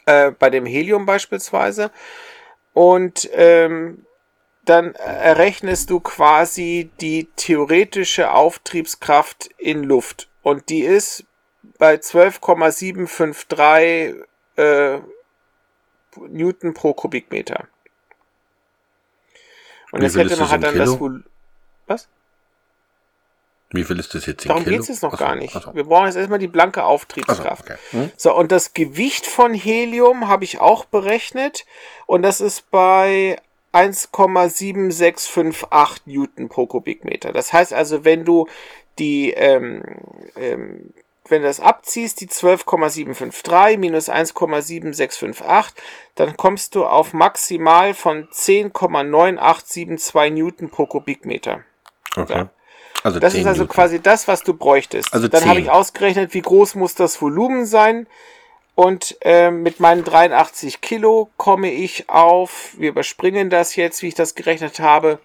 äh, 0.05 0.33
bei 0.33 0.51
dem 0.51 0.67
Helium 0.67 1.07
beispielsweise. 1.07 1.91
Und 2.75 3.31
ähm, 3.33 4.06
dann 4.67 4.95
errechnest 4.95 5.89
du 5.91 6.01
quasi 6.01 6.91
die 7.01 7.29
theoretische 7.37 8.33
Auftriebskraft 8.33 9.49
in 9.57 9.83
Luft. 9.85 10.29
Und 10.43 10.69
die 10.69 10.83
ist 10.83 11.25
bei 11.79 11.97
12,753 11.99 14.25
äh, 14.57 14.99
Newton 16.29 16.75
pro 16.75 16.95
Kubikmeter. 16.95 17.69
Und 19.93 20.01
Wie 20.01 20.05
jetzt 20.05 20.17
hätte 20.17 20.31
man 20.31 20.39
das 20.41 20.51
halt 20.51 20.63
dann 20.65 20.79
das? 20.79 20.99
Vol 20.99 21.23
Was? 21.87 22.09
Wie 23.71 23.85
viel 23.85 23.99
ist 23.99 24.15
das 24.15 24.27
jetzt 24.27 24.45
in 24.45 24.49
Darum 24.49 24.65
Kilo? 24.65 24.77
geht 24.77 24.83
es 24.83 24.89
jetzt 24.89 25.03
noch 25.03 25.15
Ach 25.15 25.19
so, 25.19 25.25
gar 25.25 25.35
nicht. 25.37 25.57
ach 25.57 25.63
so. 25.65 25.75
Wir 25.75 25.85
brauchen 25.85 26.07
jetzt 26.07 26.17
erstmal 26.17 26.39
die 26.39 26.49
blanke 26.49 26.85
Auftriebskraft. 26.85 27.65
okay. 27.65 27.77
Hm? 27.91 28.13
So, 28.17 28.35
und 28.35 28.53
das 28.53 28.75
Gewicht 28.75 29.27
von 29.27 29.55
Helium 29.55 30.29
habe 30.29 30.45
ich 30.45 30.61
auch 30.61 30.85
berechnet. 30.85 31.67
Und 32.07 32.23
das 32.23 32.41
ist 32.41 32.71
bei 32.71 33.37
1,7658 33.73 36.01
Newton 36.07 36.49
pro 36.49 36.67
Kubikmeter. 36.67 37.33
Das 37.33 37.53
heißt 37.53 37.73
also, 37.73 38.05
wenn 38.05 38.25
du 38.25 38.49
die, 38.99 39.31
ähm, 39.33 39.83
ähm, 40.37 40.93
wenn 41.29 41.43
du 41.43 41.49
das 41.49 41.61
abziehst, 41.61 42.21
die 42.21 42.29
12,753 42.29 43.79
minus 43.79 44.09
1,7658, 44.09 45.73
dann 46.15 46.37
kommst 46.37 46.75
du 46.75 46.85
auf 46.87 47.13
maximal 47.13 47.95
von 47.95 48.29
10,9872 48.29 50.31
Newton 50.31 50.71
pro 50.71 50.87
Kubikmeter. 50.87 51.63
Okay. 52.17 52.33
Ja. 52.35 52.49
Also 53.03 53.19
Das 53.21 53.33
10 53.35 53.43
ist 53.43 53.47
also 53.47 53.63
Newton. 53.63 53.75
quasi 53.75 54.01
das, 54.01 54.27
was 54.29 54.43
du 54.43 54.55
bräuchtest. 54.55 55.13
Also 55.13 55.29
Dann 55.29 55.43
10. 55.43 55.51
habe 55.51 55.61
ich 55.61 55.71
ausgerechnet, 55.71 56.33
wie 56.35 56.43
groß 56.43 56.75
muss 56.77 56.95
das 56.95 57.21
Volumen 57.21 57.67
sein. 57.67 58.07
Und 58.77 59.17
ähm, 59.23 59.63
mit 59.63 59.81
meinen 59.81 60.05
83 60.05 60.83
Kilo 60.83 61.31
komme 61.39 61.73
ich 61.73 62.11
auf, 62.11 62.75
wir 62.77 62.91
überspringen 62.91 63.49
das 63.49 63.75
jetzt, 63.75 64.03
wie 64.03 64.09
ich 64.09 64.15
das 64.15 64.35
gerechnet 64.35 64.81
habe, 64.81 65.19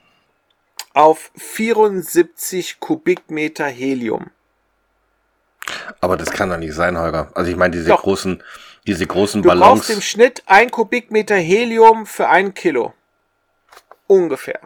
auf 0.94 1.32
74 1.36 2.80
Kubikmeter 2.80 3.66
Helium. 3.68 4.32
Aber 6.00 6.16
das 6.16 6.32
kann 6.32 6.50
doch 6.50 6.58
nicht 6.58 6.74
sein, 6.74 6.98
Holger. 6.98 7.30
Also 7.36 7.52
ich 7.52 7.58
meine, 7.58 7.72
diese 7.72 7.90
Doch. 7.90 8.02
großen, 8.04 8.42
diese 8.88 9.06
großen 9.06 9.42
Du 9.44 9.50
brauchst 9.50 9.60
Ballons. 9.62 9.90
im 9.90 10.02
Schnitt 10.02 10.44
ein 10.46 10.72
Kubikmeter 10.72 11.36
Helium 11.36 12.06
für 12.06 12.30
ein 12.30 12.54
Kilo. 12.54 12.94
Ungefähr. 14.08 14.62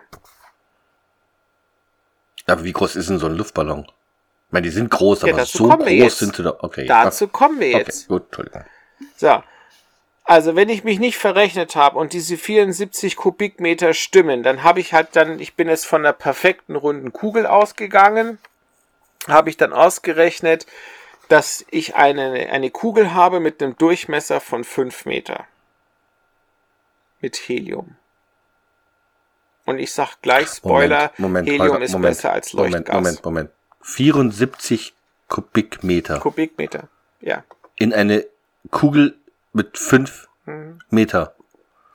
Aber 2.46 2.64
wie 2.64 2.72
groß 2.72 2.96
ist 2.98 3.10
denn 3.10 3.18
so 3.18 3.26
ein 3.26 3.36
Luftballon? 3.36 3.86
Ich 3.88 4.52
meine, 4.52 4.64
die 4.68 4.70
sind 4.74 4.92
groß, 4.92 5.24
Ja, 5.24 5.30
aber 5.30 5.40
dazu 5.40 5.58
so 5.58 5.70
kommen 5.70 5.86
wir 5.88 5.94
groß 5.94 6.04
jetzt. 6.04 6.20
sind 6.20 6.36
sie 6.36 6.44
doch. 6.44 6.62
Okay. 6.62 6.86
Dazu 6.86 7.28
kommen 7.28 7.60
wir 7.60 7.70
okay. 7.70 7.84
jetzt. 7.88 8.08
Gut, 8.08 8.26
Entschuldigung. 8.26 8.64
So. 9.16 9.44
Also, 10.24 10.56
wenn 10.56 10.70
ich 10.70 10.84
mich 10.84 11.00
nicht 11.00 11.18
verrechnet 11.18 11.76
habe 11.76 12.00
und 12.00 12.14
diese 12.14 12.36
74 12.38 13.16
Kubikmeter 13.16 13.94
stimmen, 13.94 14.42
dann 14.42 14.64
habe 14.64 14.80
ich 14.80 14.94
halt 14.94 15.10
dann, 15.16 15.40
ich 15.40 15.54
bin 15.54 15.70
jetzt 15.70 15.86
von 15.86 16.02
der 16.02 16.14
perfekten 16.14 16.76
runden 16.76 17.14
Kugel 17.14 17.46
ausgegangen, 17.46 18.40
habe 19.28 19.52
ich 19.52 19.58
dann 19.58 19.72
ausgerechnet, 19.72 20.66
dass 21.30 21.64
ich 21.70 21.96
eine, 21.96 22.50
eine 22.50 22.72
Kugel 22.72 23.14
habe 23.14 23.40
mit 23.40 23.62
einem 23.62 23.78
Durchmesser 23.78 24.42
von 24.42 24.64
5 24.64 25.06
Meter. 25.06 25.46
Mit 27.22 27.36
Helium. 27.36 27.96
Und 29.66 29.80
ich 29.80 29.94
sag 29.94 30.22
gleich, 30.22 30.48
Spoiler, 30.48 31.12
Moment, 31.18 31.20
Moment, 31.20 31.48
Helium 31.50 31.70
Holger, 31.70 31.86
ist 31.86 31.92
Moment, 31.92 32.16
besser 32.16 32.34
als 32.34 32.54
Moment, 32.54 32.74
Leuchtgas. 32.74 32.96
Moment, 32.96 33.26
Moment. 33.26 33.50
74 33.82 34.94
Kubikmeter 35.28 36.20
Kubikmeter. 36.20 36.88
Ja. 37.22 37.44
in 37.76 37.94
eine 37.94 38.26
Kugel 38.72 39.16
mit 39.54 39.78
5 39.78 40.28
Mhm. 40.46 40.80
Meter. 40.90 41.34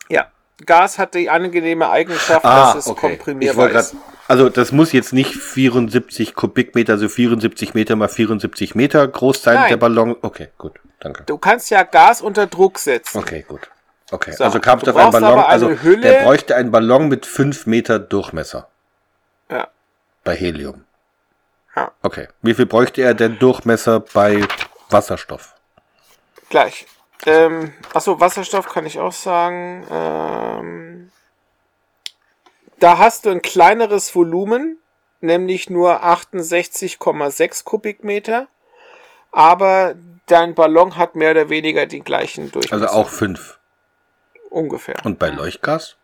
Ja. 0.08 0.26
Gas 0.66 0.98
hat 0.98 1.14
die 1.14 1.30
angenehme 1.30 1.88
Eigenschaft, 1.88 2.44
Ah, 2.44 2.72
dass 2.74 2.84
es 2.84 2.90
okay. 2.90 3.16
Komprimierbar 3.16 3.56
wollte 3.66 3.78
ist. 3.78 3.92
grad, 3.92 4.02
also 4.28 4.48
das 4.48 4.72
muss 4.72 4.92
jetzt 4.92 5.12
nicht 5.12 5.34
74 5.34 6.34
Kubikmeter, 6.34 6.94
also 6.94 7.08
74 7.08 7.74
Meter 7.74 7.96
mal 7.96 8.08
74 8.08 8.74
Meter 8.74 9.06
groß 9.06 9.42
sein, 9.42 9.54
Nein. 9.54 9.68
der 9.70 9.76
Ballon. 9.76 10.16
Okay, 10.20 10.48
gut, 10.58 10.72
danke. 10.98 11.22
Du 11.24 11.38
kannst 11.38 11.70
ja 11.70 11.82
Gas 11.84 12.20
unter 12.22 12.46
Druck 12.46 12.78
setzen. 12.78 13.18
Okay, 13.18 13.44
gut. 13.48 13.70
Okay, 14.10 14.32
So, 14.32 14.42
also 14.44 14.58
kam 14.58 14.80
es 14.80 14.88
auf 14.88 14.96
einen 14.96 15.12
Ballon, 15.12 15.38
also 15.38 15.68
Hülle- 15.70 16.00
der 16.00 16.22
bräuchte 16.24 16.56
einen 16.56 16.72
Ballon 16.72 17.08
mit 17.08 17.24
5 17.26 17.66
Meter 17.66 17.98
Durchmesser 18.00 18.68
Ja. 19.48 19.68
bei 20.24 20.34
Helium. 20.34 20.84
Ja. 21.76 21.92
Okay, 22.02 22.26
wie 22.42 22.54
viel 22.54 22.66
bräuchte 22.66 23.02
er 23.02 23.14
denn 23.14 23.38
Durchmesser 23.38 24.00
bei 24.00 24.44
Wasserstoff? 24.90 25.54
Gleich. 26.50 26.86
Ähm, 27.24 27.72
achso, 27.94 28.20
Wasserstoff 28.20 28.68
kann 28.68 28.84
ich 28.84 28.98
auch 28.98 29.12
sagen. 29.12 29.86
Ähm, 29.90 31.10
da 32.78 32.98
hast 32.98 33.24
du 33.24 33.30
ein 33.30 33.40
kleineres 33.40 34.14
Volumen, 34.14 34.78
nämlich 35.20 35.70
nur 35.70 36.04
68,6 36.04 37.64
Kubikmeter. 37.64 38.48
Aber 39.32 39.94
dein 40.26 40.54
Ballon 40.54 40.96
hat 40.96 41.14
mehr 41.14 41.30
oder 41.30 41.48
weniger 41.48 41.86
den 41.86 42.04
gleichen 42.04 42.50
Durchmesser. 42.50 42.88
Also 42.88 43.00
auch 43.00 43.08
5. 43.08 43.58
ungefähr. 44.50 44.96
Und 45.04 45.18
bei 45.18 45.28
Leuchtgas? 45.28 45.96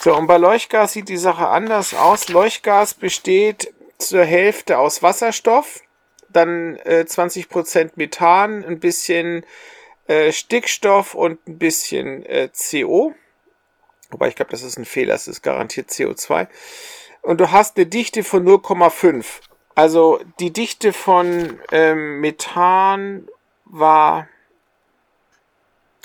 So, 0.00 0.16
und 0.16 0.26
bei 0.26 0.36
Leuchtgas 0.36 0.92
sieht 0.92 1.08
die 1.08 1.16
Sache 1.16 1.48
anders 1.48 1.94
aus. 1.94 2.28
Leuchtgas 2.28 2.94
besteht 2.94 3.72
zur 3.98 4.24
Hälfte 4.24 4.78
aus 4.78 5.02
Wasserstoff, 5.02 5.80
dann 6.30 6.76
äh, 6.84 7.04
20% 7.06 7.92
Methan, 7.96 8.64
ein 8.64 8.80
bisschen 8.80 9.44
äh, 10.06 10.32
Stickstoff 10.32 11.14
und 11.14 11.46
ein 11.48 11.58
bisschen 11.58 12.24
äh, 12.26 12.48
CO. 12.48 13.14
Wobei 14.10 14.28
ich 14.28 14.36
glaube, 14.36 14.50
das 14.50 14.62
ist 14.62 14.78
ein 14.78 14.84
Fehler, 14.84 15.14
es 15.14 15.28
ist 15.28 15.42
garantiert 15.42 15.90
CO2. 15.90 16.48
Und 17.22 17.40
du 17.40 17.50
hast 17.50 17.76
eine 17.76 17.86
Dichte 17.86 18.24
von 18.24 18.46
0,5. 18.46 19.26
Also 19.74 20.20
die 20.40 20.52
Dichte 20.52 20.92
von 20.92 21.60
ähm, 21.70 22.20
Methan 22.20 23.28
war 23.64 24.28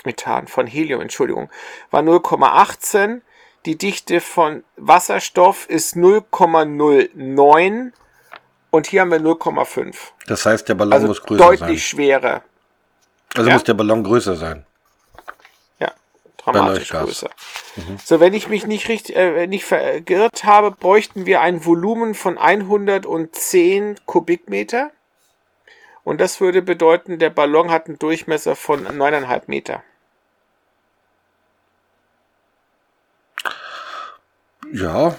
Methan, 0.04 0.48
von 0.48 0.66
Helium, 0.66 1.00
Entschuldigung, 1.00 1.50
war 1.90 2.02
0,18. 2.02 3.22
Die 3.64 3.78
Dichte 3.78 4.20
von 4.20 4.62
Wasserstoff 4.76 5.68
ist 5.68 5.96
0,09 5.96 7.92
und 8.74 8.86
hier 8.86 9.02
haben 9.02 9.10
wir 9.10 9.20
0,5. 9.20 9.94
Das 10.26 10.44
heißt, 10.44 10.68
der 10.68 10.74
Ballon 10.74 10.92
Also 10.92 11.06
muss 11.06 11.22
größer 11.22 11.44
deutlich 11.44 11.86
schwerer. 11.86 12.32
sein. 12.32 12.42
Also 13.36 13.48
ja. 13.48 13.54
muss 13.54 13.64
der 13.64 13.74
Ballon 13.74 14.04
größer 14.04 14.36
sein. 14.36 14.66
Ja, 15.78 15.92
dramatisch 16.36 16.90
größer. 16.90 17.30
So, 18.04 18.20
wenn 18.20 18.34
ich 18.34 18.48
mich 18.48 18.66
nicht 18.66 18.88
richtig, 18.88 19.16
äh, 19.16 19.46
nicht 19.46 19.64
verirrt 19.64 20.44
habe, 20.44 20.70
bräuchten 20.70 21.26
wir 21.26 21.40
ein 21.40 21.64
Volumen 21.64 22.14
von 22.14 22.38
110 22.38 23.98
Kubikmeter. 24.06 24.90
Und 26.04 26.20
das 26.20 26.40
würde 26.40 26.60
bedeuten, 26.60 27.18
der 27.18 27.30
Ballon 27.30 27.70
hat 27.70 27.86
einen 27.86 27.98
Durchmesser 27.98 28.56
von 28.56 28.86
9,5 28.86 29.42
Meter. 29.46 29.82
Ja, 34.72 35.16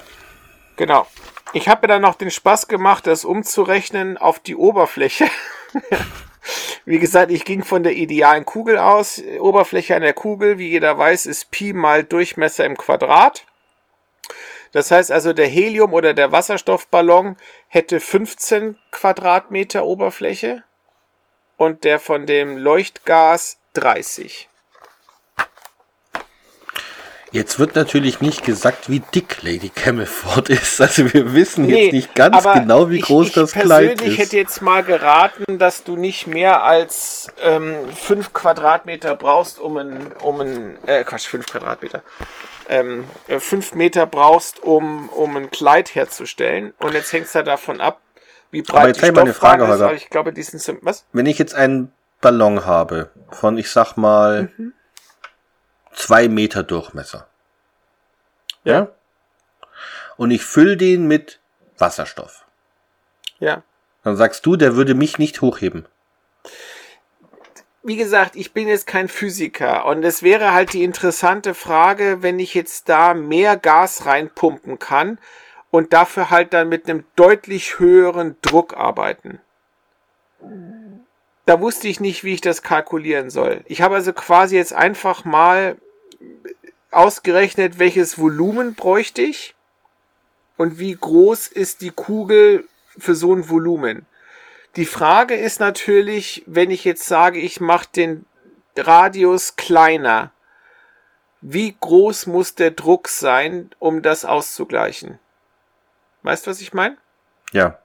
Genau. 0.77 1.07
Ich 1.55 1.69
habe 1.69 1.83
mir 1.83 1.87
dann 1.87 2.01
noch 2.01 2.15
den 2.15 2.31
Spaß 2.31 2.67
gemacht, 2.67 3.07
das 3.07 3.23
umzurechnen 3.23 4.17
auf 4.17 4.39
die 4.39 4.57
Oberfläche. 4.57 5.25
wie 6.85 6.99
gesagt, 6.99 7.31
ich 7.31 7.45
ging 7.45 7.63
von 7.63 7.81
der 7.81 7.93
idealen 7.93 8.43
Kugel 8.43 8.77
aus. 8.77 9.23
Oberfläche 9.39 9.95
einer 9.95 10.11
Kugel, 10.11 10.57
wie 10.57 10.67
jeder 10.67 10.97
weiß, 10.97 11.25
ist 11.27 11.51
Pi 11.51 11.71
mal 11.71 12.03
Durchmesser 12.03 12.65
im 12.65 12.75
Quadrat. 12.75 13.45
Das 14.73 14.91
heißt 14.91 15.13
also, 15.13 15.31
der 15.31 15.47
Helium- 15.47 15.93
oder 15.93 16.13
der 16.13 16.33
Wasserstoffballon 16.33 17.37
hätte 17.69 18.01
15 18.01 18.77
Quadratmeter 18.91 19.85
Oberfläche 19.85 20.63
und 21.55 21.85
der 21.85 22.01
von 22.01 22.25
dem 22.25 22.57
Leuchtgas 22.57 23.59
30. 23.75 24.49
jetzt 27.35 27.59
wird 27.59 27.75
natürlich 27.75 28.21
nicht 28.21 28.43
gesagt, 28.43 28.89
wie 28.89 29.01
dick 29.13 29.43
Lady 29.43 29.69
Camelford 29.69 30.49
ist. 30.49 30.81
Also 30.81 31.13
wir 31.13 31.33
wissen 31.33 31.65
Nee, 31.65 31.85
jetzt 31.85 31.93
nicht 31.93 32.15
ganz 32.15 32.37
aber 32.37 32.59
genau, 32.61 32.89
wie 32.89 32.97
ich, 32.97 33.03
groß 33.03 33.27
ich 33.27 33.33
das 33.33 33.51
Kleid 33.51 33.67
persönlich 33.97 34.07
ist. 34.13 34.17
hätte 34.17 34.37
jetzt 34.37 34.61
mal 34.61 34.83
geraten, 34.83 35.59
dass 35.59 35.83
du 35.83 35.95
nicht 35.97 36.27
mehr 36.27 36.63
als 36.63 37.27
ähm, 37.43 37.75
5 37.93 38.33
Quadratmeter 38.33 39.15
brauchst, 39.15 39.59
um 39.59 39.77
ein, 39.77 40.11
um 40.23 40.41
ein 40.41 40.77
äh, 40.87 41.03
Quatsch, 41.03 41.27
5 41.27 41.45
Quadratmeter, 41.45 42.01
ähm, 42.69 43.03
5 43.27 43.75
Meter 43.75 44.05
brauchst, 44.07 44.63
um, 44.63 45.09
um 45.09 45.35
ein 45.35 45.51
Kleid 45.51 45.93
herzustellen. 45.93 46.73
Und 46.79 46.93
jetzt 46.93 47.11
hängt 47.13 47.25
es 47.25 47.33
ja 47.33 47.43
davon 47.43 47.81
ab, 47.81 47.99
wie 48.51 48.61
breit 48.61 48.87
jetzt 48.87 49.01
die 49.01 49.05
ich 49.07 49.11
Stoffware 49.11 49.33
Frage, 49.33 49.63
ist. 49.65 49.81
Aber 49.81 49.93
ich 49.93 50.09
glaube, 50.09 50.31
die 50.33 50.43
sind 50.43 50.61
so, 50.61 50.73
was? 50.81 51.05
Wenn 51.11 51.25
ich 51.25 51.37
jetzt 51.37 51.53
einen 51.53 51.91
Ballon 52.21 52.65
habe 52.65 53.09
von, 53.31 53.57
ich 53.57 53.69
sag 53.69 53.97
mal, 53.97 54.49
Mhm. 54.57 54.73
Zwei 55.95 56.27
Meter 56.27 56.63
Durchmesser. 56.63 57.27
Ja. 58.63 58.89
Und 60.17 60.31
ich 60.31 60.43
fülle 60.43 60.77
den 60.77 61.07
mit 61.07 61.39
Wasserstoff. 61.77 62.45
Ja. 63.39 63.63
Dann 64.03 64.15
sagst 64.17 64.45
du, 64.45 64.55
der 64.55 64.75
würde 64.75 64.93
mich 64.93 65.17
nicht 65.17 65.41
hochheben. 65.41 65.87
wie 67.83 67.97
gesagt, 67.97 68.35
ich 68.35 68.51
bin 68.51 68.67
jetzt 68.67 68.87
kein 68.87 69.07
Physiker 69.07 69.85
und 69.85 70.03
es 70.03 70.23
wäre 70.23 70.53
halt 70.53 70.73
die 70.73 70.83
interessante 70.83 71.53
Frage, 71.53 72.23
wenn 72.23 72.39
ich 72.39 72.55
jetzt 72.55 72.89
da 72.89 73.13
mehr 73.13 73.57
Gas 73.57 74.07
reinpumpen 74.07 74.79
kann 74.79 75.19
und 75.69 75.93
dafür 75.93 76.31
halt 76.31 76.53
dann 76.53 76.69
mit 76.69 76.89
einem 76.89 77.03
deutlich 77.15 77.77
höheren 77.77 78.37
Druck 78.41 78.75
arbeiten. 78.75 79.39
Da 81.45 81.61
wusste 81.61 81.87
ich 81.87 81.99
nicht, 81.99 82.23
wie 82.23 82.33
ich 82.33 82.41
das 82.41 82.63
kalkulieren 82.63 83.29
soll. 83.29 83.61
Ich 83.65 83.81
habe 83.83 83.95
also 83.95 84.13
quasi 84.13 84.55
jetzt 84.55 84.73
einfach 84.73 85.25
mal 85.25 85.77
ausgerechnet, 86.91 87.79
welches 87.79 88.17
Volumen 88.17 88.75
bräuchte 88.75 89.21
ich 89.21 89.55
und 90.57 90.79
wie 90.79 90.95
groß 90.95 91.47
ist 91.47 91.81
die 91.81 91.91
Kugel 91.91 92.67
für 92.97 93.15
so 93.15 93.33
ein 93.33 93.49
Volumen. 93.49 94.05
Die 94.75 94.85
Frage 94.85 95.35
ist 95.35 95.59
natürlich, 95.59 96.43
wenn 96.45 96.71
ich 96.71 96.83
jetzt 96.83 97.05
sage, 97.05 97.39
ich 97.39 97.61
mache 97.61 97.87
den 97.95 98.25
Radius 98.77 99.55
kleiner, 99.55 100.31
wie 101.41 101.75
groß 101.79 102.27
muss 102.27 102.55
der 102.55 102.71
Druck 102.71 103.07
sein, 103.07 103.69
um 103.79 104.01
das 104.01 104.25
auszugleichen? 104.25 105.19
Weißt 106.23 106.45
du, 106.45 106.51
was 106.51 106.59
ich 106.59 106.73
meine? 106.73 106.97
Ja. 107.51 107.77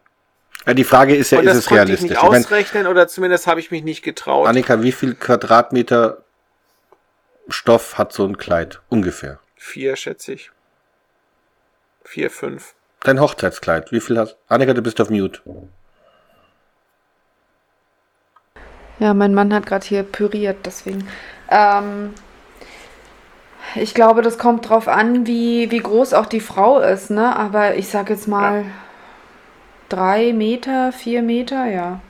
die 0.66 0.84
Frage 0.84 1.14
ist 1.14 1.30
ja, 1.30 1.40
ist 1.40 1.56
es 1.56 1.66
konnte 1.66 1.84
ich 1.84 1.88
realistisch? 1.88 2.10
nicht 2.10 2.22
Ich 2.22 2.28
mein, 2.28 2.42
ausrechnen 2.42 2.86
oder 2.86 3.06
zumindest 3.06 3.46
habe 3.46 3.60
ich 3.60 3.70
mich 3.70 3.84
nicht 3.84 4.02
getraut. 4.02 4.48
Annika, 4.48 4.82
wie 4.82 4.92
viel 4.92 5.14
Quadratmeter 5.14 6.24
Stoff 7.52 7.98
hat 7.98 8.12
so 8.12 8.24
ein 8.24 8.36
Kleid? 8.38 8.80
Ungefähr. 8.88 9.38
Vier, 9.56 9.96
schätze 9.96 10.32
ich. 10.32 10.50
Vier, 12.04 12.30
fünf. 12.30 12.74
Dein 13.00 13.20
Hochzeitskleid, 13.20 13.92
wie 13.92 14.00
viel 14.00 14.18
hast 14.18 14.36
Annika, 14.48 14.74
du 14.74 14.82
bist 14.82 15.00
auf 15.00 15.10
Mute. 15.10 15.40
Ja, 18.98 19.14
mein 19.14 19.32
Mann 19.32 19.54
hat 19.54 19.64
gerade 19.64 19.86
hier 19.86 20.02
püriert, 20.02 20.58
deswegen. 20.66 21.08
Ähm, 21.48 22.12
ich 23.74 23.94
glaube, 23.94 24.20
das 24.20 24.36
kommt 24.36 24.68
drauf 24.68 24.88
an, 24.88 25.26
wie, 25.26 25.70
wie 25.70 25.78
groß 25.78 26.12
auch 26.12 26.26
die 26.26 26.40
Frau 26.40 26.80
ist, 26.80 27.10
ne? 27.10 27.34
Aber 27.36 27.76
ich 27.76 27.88
sag 27.88 28.10
jetzt 28.10 28.28
mal 28.28 28.66
drei 29.88 30.32
Meter, 30.34 30.92
vier 30.92 31.22
Meter, 31.22 31.66
ja. 31.66 32.00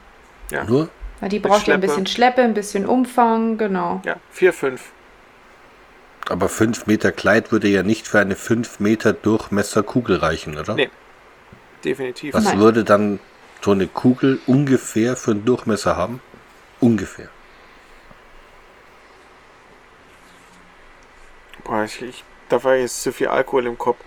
Ja. 0.51 0.65
Nur? 0.65 0.89
Weil 1.21 1.29
die 1.29 1.39
braucht 1.39 1.69
ja 1.69 1.75
ein 1.75 1.81
bisschen 1.81 2.07
Schleppe, 2.07 2.43
ein 2.43 2.55
bisschen 2.55 2.87
Umfang, 2.87 3.59
genau. 3.59 4.01
Ja, 4.05 4.17
vier, 4.31 4.53
fünf. 4.53 4.91
Aber 6.31 6.49
5 6.49 6.87
Meter 6.87 7.11
Kleid 7.11 7.51
würde 7.51 7.69
ja 7.69 7.83
nicht 7.83 8.07
für 8.07 8.21
eine 8.21 8.37
5 8.37 8.79
Meter 8.79 9.13
Durchmesser 9.13 9.83
Kugel 9.83 10.17
reichen, 10.17 10.57
oder? 10.59 10.75
Nee. 10.75 10.91
Definitiv. 11.85 12.35
Was 12.35 12.45
Nein. 12.45 12.61
würde 12.61 12.85
dann 12.85 13.19
so 13.63 13.73
eine 13.73 13.87
Kugel 13.89 14.39
ungefähr 14.47 15.17
für 15.17 15.33
einen 15.33 15.45
Durchmesser 15.45 15.97
haben? 15.97 16.21
Ungefähr. 16.79 17.29
Boah, 21.65 21.85
ich, 21.85 22.01
ich, 22.03 22.25
da 22.49 22.63
war 22.63 22.77
jetzt 22.77 23.03
zu 23.03 23.13
viel 23.13 23.29
Alkohol 23.29 23.67
im 23.67 23.77
Kopf. 23.77 23.99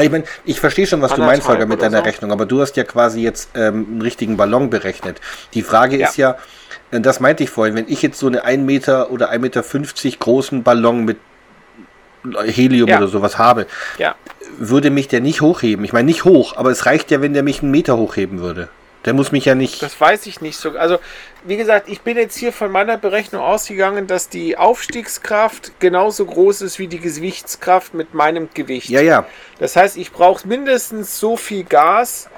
Ich 0.00 0.10
meine, 0.10 0.24
ich 0.44 0.60
verstehe 0.60 0.86
schon, 0.86 1.02
was 1.02 1.10
du 1.10 1.14
Anderthalb 1.16 1.36
meinst, 1.38 1.48
Holger, 1.48 1.66
mit 1.66 1.82
deiner 1.82 1.98
so. 1.98 2.04
Rechnung, 2.04 2.30
aber 2.32 2.46
du 2.46 2.60
hast 2.60 2.76
ja 2.76 2.84
quasi 2.84 3.20
jetzt 3.20 3.50
ähm, 3.54 3.86
einen 3.90 4.02
richtigen 4.02 4.36
Ballon 4.36 4.70
berechnet. 4.70 5.20
Die 5.54 5.62
Frage 5.62 5.96
Ja. 5.98 6.08
ist 6.08 6.16
ja, 6.16 6.36
das 6.92 7.20
meinte 7.20 7.42
ich 7.42 7.50
vorhin, 7.50 7.74
wenn 7.74 7.88
ich 7.88 8.02
jetzt 8.02 8.18
so 8.18 8.26
eine 8.26 8.44
1 8.44 8.64
Meter 8.64 9.10
oder 9.10 9.30
1,50 9.30 9.38
Meter 9.40 10.18
großen 10.18 10.62
Ballon 10.62 11.04
mit 11.04 11.16
Helium 12.44 12.88
Ja. 12.88 12.98
oder 12.98 13.08
sowas 13.08 13.38
habe, 13.38 13.66
Ja. 13.98 14.14
würde 14.58 14.90
mich 14.90 15.08
der 15.08 15.20
nicht 15.20 15.40
hochheben. 15.40 15.84
Ich 15.84 15.92
meine, 15.92 16.06
nicht 16.06 16.24
hoch, 16.24 16.56
aber 16.56 16.70
es 16.70 16.86
reicht 16.86 17.10
ja, 17.10 17.20
wenn 17.20 17.32
der 17.34 17.42
mich 17.42 17.62
einen 17.62 17.70
Meter 17.70 17.96
hochheben 17.96 18.40
würde. 18.40 18.68
Der 19.04 19.14
muss 19.14 19.32
mich 19.32 19.44
ja 19.46 19.56
nicht. 19.56 19.82
Das 19.82 20.00
weiß 20.00 20.26
ich 20.26 20.40
nicht 20.40 20.56
so. 20.56 20.78
Also, 20.78 20.98
wie 21.44 21.56
gesagt, 21.56 21.88
ich 21.88 22.02
bin 22.02 22.16
jetzt 22.16 22.36
hier 22.36 22.52
von 22.52 22.70
meiner 22.70 22.96
Berechnung 22.96 23.42
ausgegangen, 23.42 24.06
dass 24.06 24.28
die 24.28 24.56
Aufstiegskraft 24.56 25.72
genauso 25.80 26.24
groß 26.24 26.62
ist 26.62 26.78
wie 26.78 26.86
die 26.86 27.00
Gewichtskraft 27.00 27.94
mit 27.94 28.14
meinem 28.14 28.48
Gewicht. 28.54 28.88
ja, 28.90 29.00
ja. 29.00 29.26
Das 29.58 29.74
heißt, 29.74 29.96
ich 29.96 30.12
brauche 30.12 30.46
mindestens 30.46 31.18
so 31.18 31.36
viel 31.36 31.64
Gas, 31.64 32.28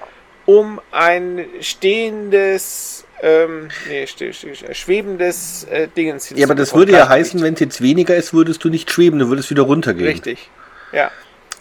um 0.47 0.81
ein 0.91 1.45
stehendes, 1.61 3.04
ähm, 3.27 3.69
nee, 3.89 4.07
ste 4.07 4.35
ste 4.35 4.55
schwebendes 4.75 5.65
äh, 5.65 5.89
Dingens 5.89 6.29
Ja, 6.29 6.45
aber 6.45 6.55
das 6.55 6.75
würde 6.75 6.93
ja 6.93 7.09
heißen, 7.09 7.43
wenn 7.43 7.55
es 7.55 7.61
jetzt 7.61 7.81
weniger 7.81 8.15
ist, 8.15 8.35
würdest 8.35 8.63
du 8.65 8.69
nicht 8.69 8.91
schweben, 8.91 9.19
du 9.19 9.31
würdest 9.31 9.49
wieder 9.49 9.63
runtergehen. 9.63 10.07
Richtig. 10.09 10.51
Ja. 10.93 11.11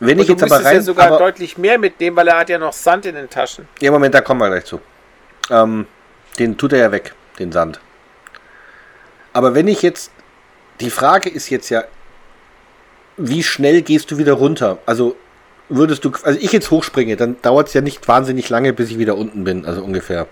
Wenn 0.02 0.18
Und 0.18 0.24
ich 0.24 0.30
jetzt 0.30 0.44
aber 0.44 0.66
rein. 0.66 0.76
ja 0.76 0.82
sogar 0.82 1.08
aber, 1.08 1.20
deutlich 1.20 1.58
mehr 1.58 1.78
mitnehmen, 1.78 2.18
weil 2.18 2.28
er 2.28 2.40
hat 2.40 2.50
ja 2.50 2.58
noch 2.58 2.74
Sand 2.74 3.06
in 3.06 3.16
den 3.16 3.30
Taschen. 3.30 3.66
ja, 3.80 3.92
Moment, 3.92 4.14
da 4.14 4.20
kommen 4.20 4.42
wir 4.42 4.50
gleich 4.50 4.66
zu. 4.66 4.82
Ähm, 5.50 5.88
den 6.38 6.58
tut 6.58 6.74
er 6.74 6.80
ja 6.80 6.92
weg, 6.92 7.14
den 7.40 7.54
Sand. 7.54 7.80
Aber 9.32 9.56
wenn 9.56 9.68
ich 9.70 9.82
jetzt. 9.82 10.12
Die 10.82 10.90
Frage 10.90 11.30
ist 11.30 11.50
jetzt 11.50 11.70
ja, 11.70 11.86
wie 13.16 13.42
schnell 13.44 13.84
gehst 13.84 14.12
du 14.12 14.18
wieder 14.18 14.34
runter? 14.34 14.80
Also 14.86 15.16
würdest 15.70 16.04
du. 16.04 16.12
Also 16.24 16.38
ich 16.42 16.52
jetzt 16.52 16.72
hochspringe, 16.72 17.16
dann 17.16 17.42
dauert 17.42 17.70
es 17.70 17.74
ja 17.74 17.80
nicht 17.80 18.06
wahnsinnig 18.10 18.50
lange, 18.50 18.74
bis 18.74 18.90
ich 18.90 18.98
wieder 18.98 19.16
unten 19.16 19.46
bin. 19.46 19.66
Also 19.66 19.82
ungefähr 19.82 20.28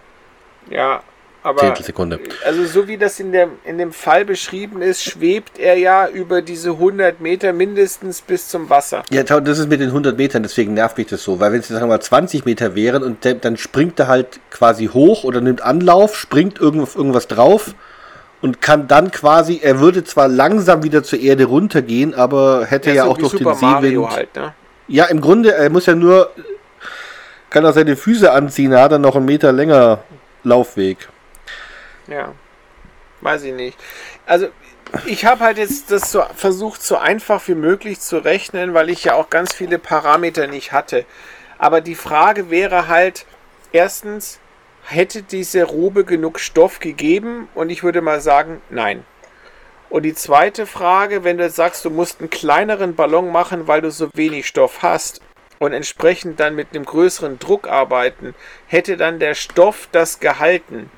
Ja, 0.69 1.01
aber 1.43 1.59
Zehntelsekunde. 1.59 2.19
also 2.45 2.65
so 2.65 2.87
wie 2.87 2.97
das 2.97 3.19
in, 3.19 3.31
der, 3.31 3.49
in 3.63 3.77
dem 3.77 3.91
Fall 3.91 4.25
beschrieben 4.25 4.81
ist, 4.81 5.03
schwebt 5.03 5.57
er 5.57 5.77
ja 5.77 6.07
über 6.07 6.41
diese 6.41 6.71
100 6.71 7.19
Meter 7.19 7.51
mindestens 7.53 8.21
bis 8.21 8.47
zum 8.47 8.69
Wasser. 8.69 9.03
Ja, 9.09 9.23
das 9.23 9.59
ist 9.59 9.69
mit 9.69 9.79
den 9.79 9.89
100 9.89 10.17
Metern, 10.17 10.43
deswegen 10.43 10.73
nervt 10.73 10.97
mich 10.97 11.07
das 11.07 11.23
so. 11.23 11.39
Weil 11.39 11.51
wenn 11.53 11.61
es 11.61 11.67
sagen 11.67 11.83
wir 11.83 11.87
mal 11.87 12.01
20 12.01 12.45
Meter 12.45 12.75
wären 12.75 13.03
und 13.03 13.25
dann 13.41 13.57
springt 13.57 13.99
er 13.99 14.07
halt 14.07 14.39
quasi 14.51 14.87
hoch 14.87 15.23
oder 15.23 15.41
nimmt 15.41 15.61
Anlauf, 15.61 16.15
springt 16.15 16.59
irgend, 16.59 16.83
auf 16.83 16.95
irgendwas 16.95 17.27
drauf 17.27 17.73
und 18.41 18.61
kann 18.61 18.87
dann 18.87 19.11
quasi, 19.11 19.59
er 19.63 19.79
würde 19.79 20.03
zwar 20.03 20.27
langsam 20.27 20.83
wieder 20.83 21.03
zur 21.03 21.19
Erde 21.19 21.45
runtergehen, 21.45 22.13
aber 22.13 22.65
hätte 22.65 22.91
ja, 22.91 23.05
so 23.05 23.11
auch 23.11 23.17
durch 23.17 23.31
Super 23.31 23.51
den 23.51 23.59
Seewind. 23.59 23.81
Mario 23.81 24.09
halt, 24.11 24.35
ne? 24.35 24.53
Ja, 24.87 25.05
im 25.05 25.21
Grunde, 25.21 25.53
er 25.53 25.69
muss 25.69 25.85
ja 25.85 25.95
nur, 25.95 26.31
kann 27.49 27.63
er 27.63 27.73
seine 27.73 27.95
Füße 27.95 28.31
anziehen, 28.31 28.73
er 28.73 28.83
hat 28.83 28.91
dann 28.91 29.01
noch 29.01 29.15
einen 29.15 29.25
Meter 29.25 29.51
länger 29.51 29.99
Laufweg. 30.43 31.07
Ja. 32.07 32.33
Weiß 33.21 33.43
ich 33.43 33.53
nicht. 33.53 33.77
Also, 34.25 34.47
ich 35.05 35.25
habe 35.25 35.41
halt 35.41 35.57
jetzt 35.57 35.91
das 35.91 36.11
so 36.11 36.23
versucht, 36.35 36.81
so 36.81 36.97
einfach 36.97 37.47
wie 37.47 37.55
möglich 37.55 37.99
zu 37.99 38.17
rechnen, 38.17 38.73
weil 38.73 38.89
ich 38.89 39.03
ja 39.03 39.13
auch 39.13 39.29
ganz 39.29 39.53
viele 39.53 39.79
Parameter 39.79 40.47
nicht 40.47 40.71
hatte. 40.71 41.05
Aber 41.57 41.81
die 41.81 41.95
Frage 41.95 42.49
wäre 42.49 42.87
halt, 42.87 43.25
erstens, 43.71 44.39
hätte 44.83 45.21
diese 45.21 45.63
Robe 45.63 46.03
genug 46.03 46.39
Stoff 46.39 46.79
gegeben? 46.79 47.47
Und 47.53 47.69
ich 47.69 47.83
würde 47.83 48.01
mal 48.01 48.21
sagen, 48.21 48.61
nein. 48.69 49.05
Und 49.89 50.03
die 50.03 50.13
zweite 50.13 50.65
Frage, 50.65 51.23
wenn 51.23 51.37
du 51.37 51.49
sagst, 51.49 51.85
du 51.85 51.89
musst 51.89 52.19
einen 52.19 52.29
kleineren 52.29 52.95
Ballon 52.95 53.31
machen, 53.31 53.67
weil 53.67 53.81
du 53.81 53.91
so 53.91 54.09
wenig 54.13 54.47
Stoff 54.47 54.81
hast 54.81 55.21
und 55.59 55.73
entsprechend 55.73 56.39
dann 56.39 56.55
mit 56.55 56.69
einem 56.73 56.85
größeren 56.85 57.39
Druck 57.39 57.67
arbeiten, 57.67 58.33
hätte 58.67 58.97
dann 58.97 59.19
der 59.19 59.35
Stoff 59.35 59.89
das 59.91 60.19
gehalten? 60.19 60.89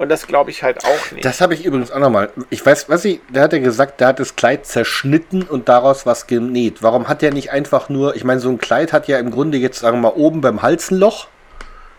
Und 0.00 0.08
das 0.08 0.26
glaube 0.26 0.50
ich 0.50 0.62
halt 0.62 0.82
auch 0.82 1.12
nicht. 1.12 1.26
Das 1.26 1.42
habe 1.42 1.52
ich 1.52 1.62
übrigens 1.62 1.90
auch 1.90 1.98
nochmal. 1.98 2.30
Ich 2.48 2.64
weiß, 2.64 2.88
was 2.88 3.04
ich, 3.04 3.20
der 3.28 3.42
hat 3.42 3.52
ja 3.52 3.58
gesagt, 3.58 4.00
der 4.00 4.08
hat 4.08 4.18
das 4.18 4.34
Kleid 4.34 4.64
zerschnitten 4.64 5.42
und 5.42 5.68
daraus 5.68 6.06
was 6.06 6.26
genäht. 6.26 6.82
Warum 6.82 7.06
hat 7.06 7.20
der 7.20 7.34
nicht 7.34 7.50
einfach 7.50 7.90
nur, 7.90 8.16
ich 8.16 8.24
meine, 8.24 8.40
so 8.40 8.48
ein 8.48 8.56
Kleid 8.56 8.94
hat 8.94 9.08
ja 9.08 9.18
im 9.18 9.30
Grunde 9.30 9.58
jetzt, 9.58 9.80
sagen 9.80 9.98
wir 9.98 10.08
mal, 10.08 10.16
oben 10.16 10.40
beim 10.40 10.62
Hals 10.62 10.90
ein 10.90 10.98
Loch 10.98 11.28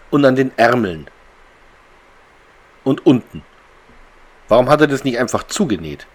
und 0.09 0.25
an 0.25 0.35
den 0.35 0.51
Ärmeln. 0.57 1.11
Und 2.83 3.05
unten. 3.05 3.43
Warum 4.47 4.67
hat 4.67 4.81
er 4.81 4.87
das 4.87 5.03
nicht 5.03 5.19
einfach 5.19 5.43
zugenäht? 5.43 6.07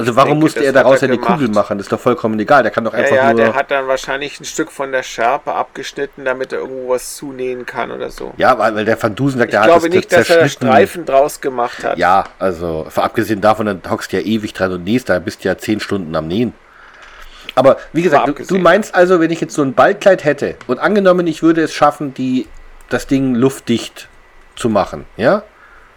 Also 0.00 0.16
warum 0.16 0.30
denke, 0.30 0.44
musste 0.44 0.64
er 0.64 0.72
daraus 0.72 1.02
eine 1.02 1.16
gemacht. 1.16 1.32
Kugel 1.32 1.48
machen? 1.48 1.78
Das 1.78 1.86
ist 1.86 1.92
doch 1.92 2.00
vollkommen 2.00 2.38
egal. 2.38 2.62
Der 2.62 2.72
kann 2.72 2.84
doch 2.84 2.92
ja, 2.92 3.00
einfach 3.00 3.16
ja, 3.16 3.32
nur. 3.32 3.36
der 3.36 3.54
hat 3.54 3.70
dann 3.70 3.86
wahrscheinlich 3.86 4.40
ein 4.40 4.44
Stück 4.44 4.72
von 4.72 4.92
der 4.92 5.02
Schärpe 5.02 5.52
abgeschnitten, 5.52 6.24
damit 6.24 6.52
er 6.52 6.60
irgendwo 6.60 6.90
was 6.90 7.16
zunähen 7.16 7.66
kann 7.66 7.90
oder 7.90 8.10
so. 8.10 8.32
ja, 8.36 8.58
weil, 8.58 8.84
der 8.84 9.02
Van 9.02 9.14
Dusen 9.14 9.38
sagt, 9.38 9.48
ich 9.48 9.52
der 9.52 9.60
hat 9.60 9.68
glaube 9.68 9.88
das 9.88 9.96
nicht, 9.96 10.12
dass 10.12 10.30
er. 10.30 10.48
Streifen 10.48 11.04
draus 11.04 11.40
gemacht 11.40 11.84
hat. 11.84 11.98
Ja, 11.98 12.24
also 12.38 12.86
abgesehen 12.94 13.40
davon, 13.40 13.66
dann 13.66 13.82
hockst 13.88 14.12
du 14.12 14.16
ja 14.16 14.22
ewig 14.22 14.52
dran 14.52 14.72
und 14.72 14.84
nähst, 14.84 15.08
da 15.08 15.18
bist 15.18 15.44
du 15.44 15.48
ja 15.48 15.56
zehn 15.56 15.80
Stunden 15.80 16.14
am 16.16 16.26
Nähen. 16.26 16.54
Aber 17.54 17.78
wie 17.92 18.02
gesagt, 18.02 18.26
du, 18.26 18.32
du 18.44 18.58
meinst 18.58 18.94
also, 18.94 19.20
wenn 19.20 19.30
ich 19.30 19.40
jetzt 19.40 19.54
so 19.54 19.62
ein 19.62 19.74
Ballkleid 19.74 20.24
hätte 20.24 20.56
und 20.66 20.78
angenommen, 20.78 21.26
ich 21.26 21.42
würde 21.42 21.62
es 21.62 21.74
schaffen, 21.74 22.14
die, 22.14 22.46
das 22.88 23.06
Ding 23.06 23.34
luftdicht 23.34 24.08
zu 24.56 24.68
machen, 24.68 25.06
ja? 25.16 25.42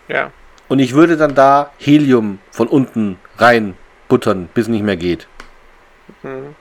ja. 0.08 0.32
Und 0.68 0.80
ich 0.80 0.94
würde 0.94 1.18
dann 1.18 1.36
da 1.36 1.72
Helium 1.78 2.40
von 2.52 2.68
unten 2.68 3.20
rein 3.38 3.76
buttern, 4.08 4.50
bis 4.54 4.64
es 4.66 4.70
nicht 4.70 4.84
mehr 4.84 4.98
geht. 4.98 5.28
Mhm. 6.24 6.56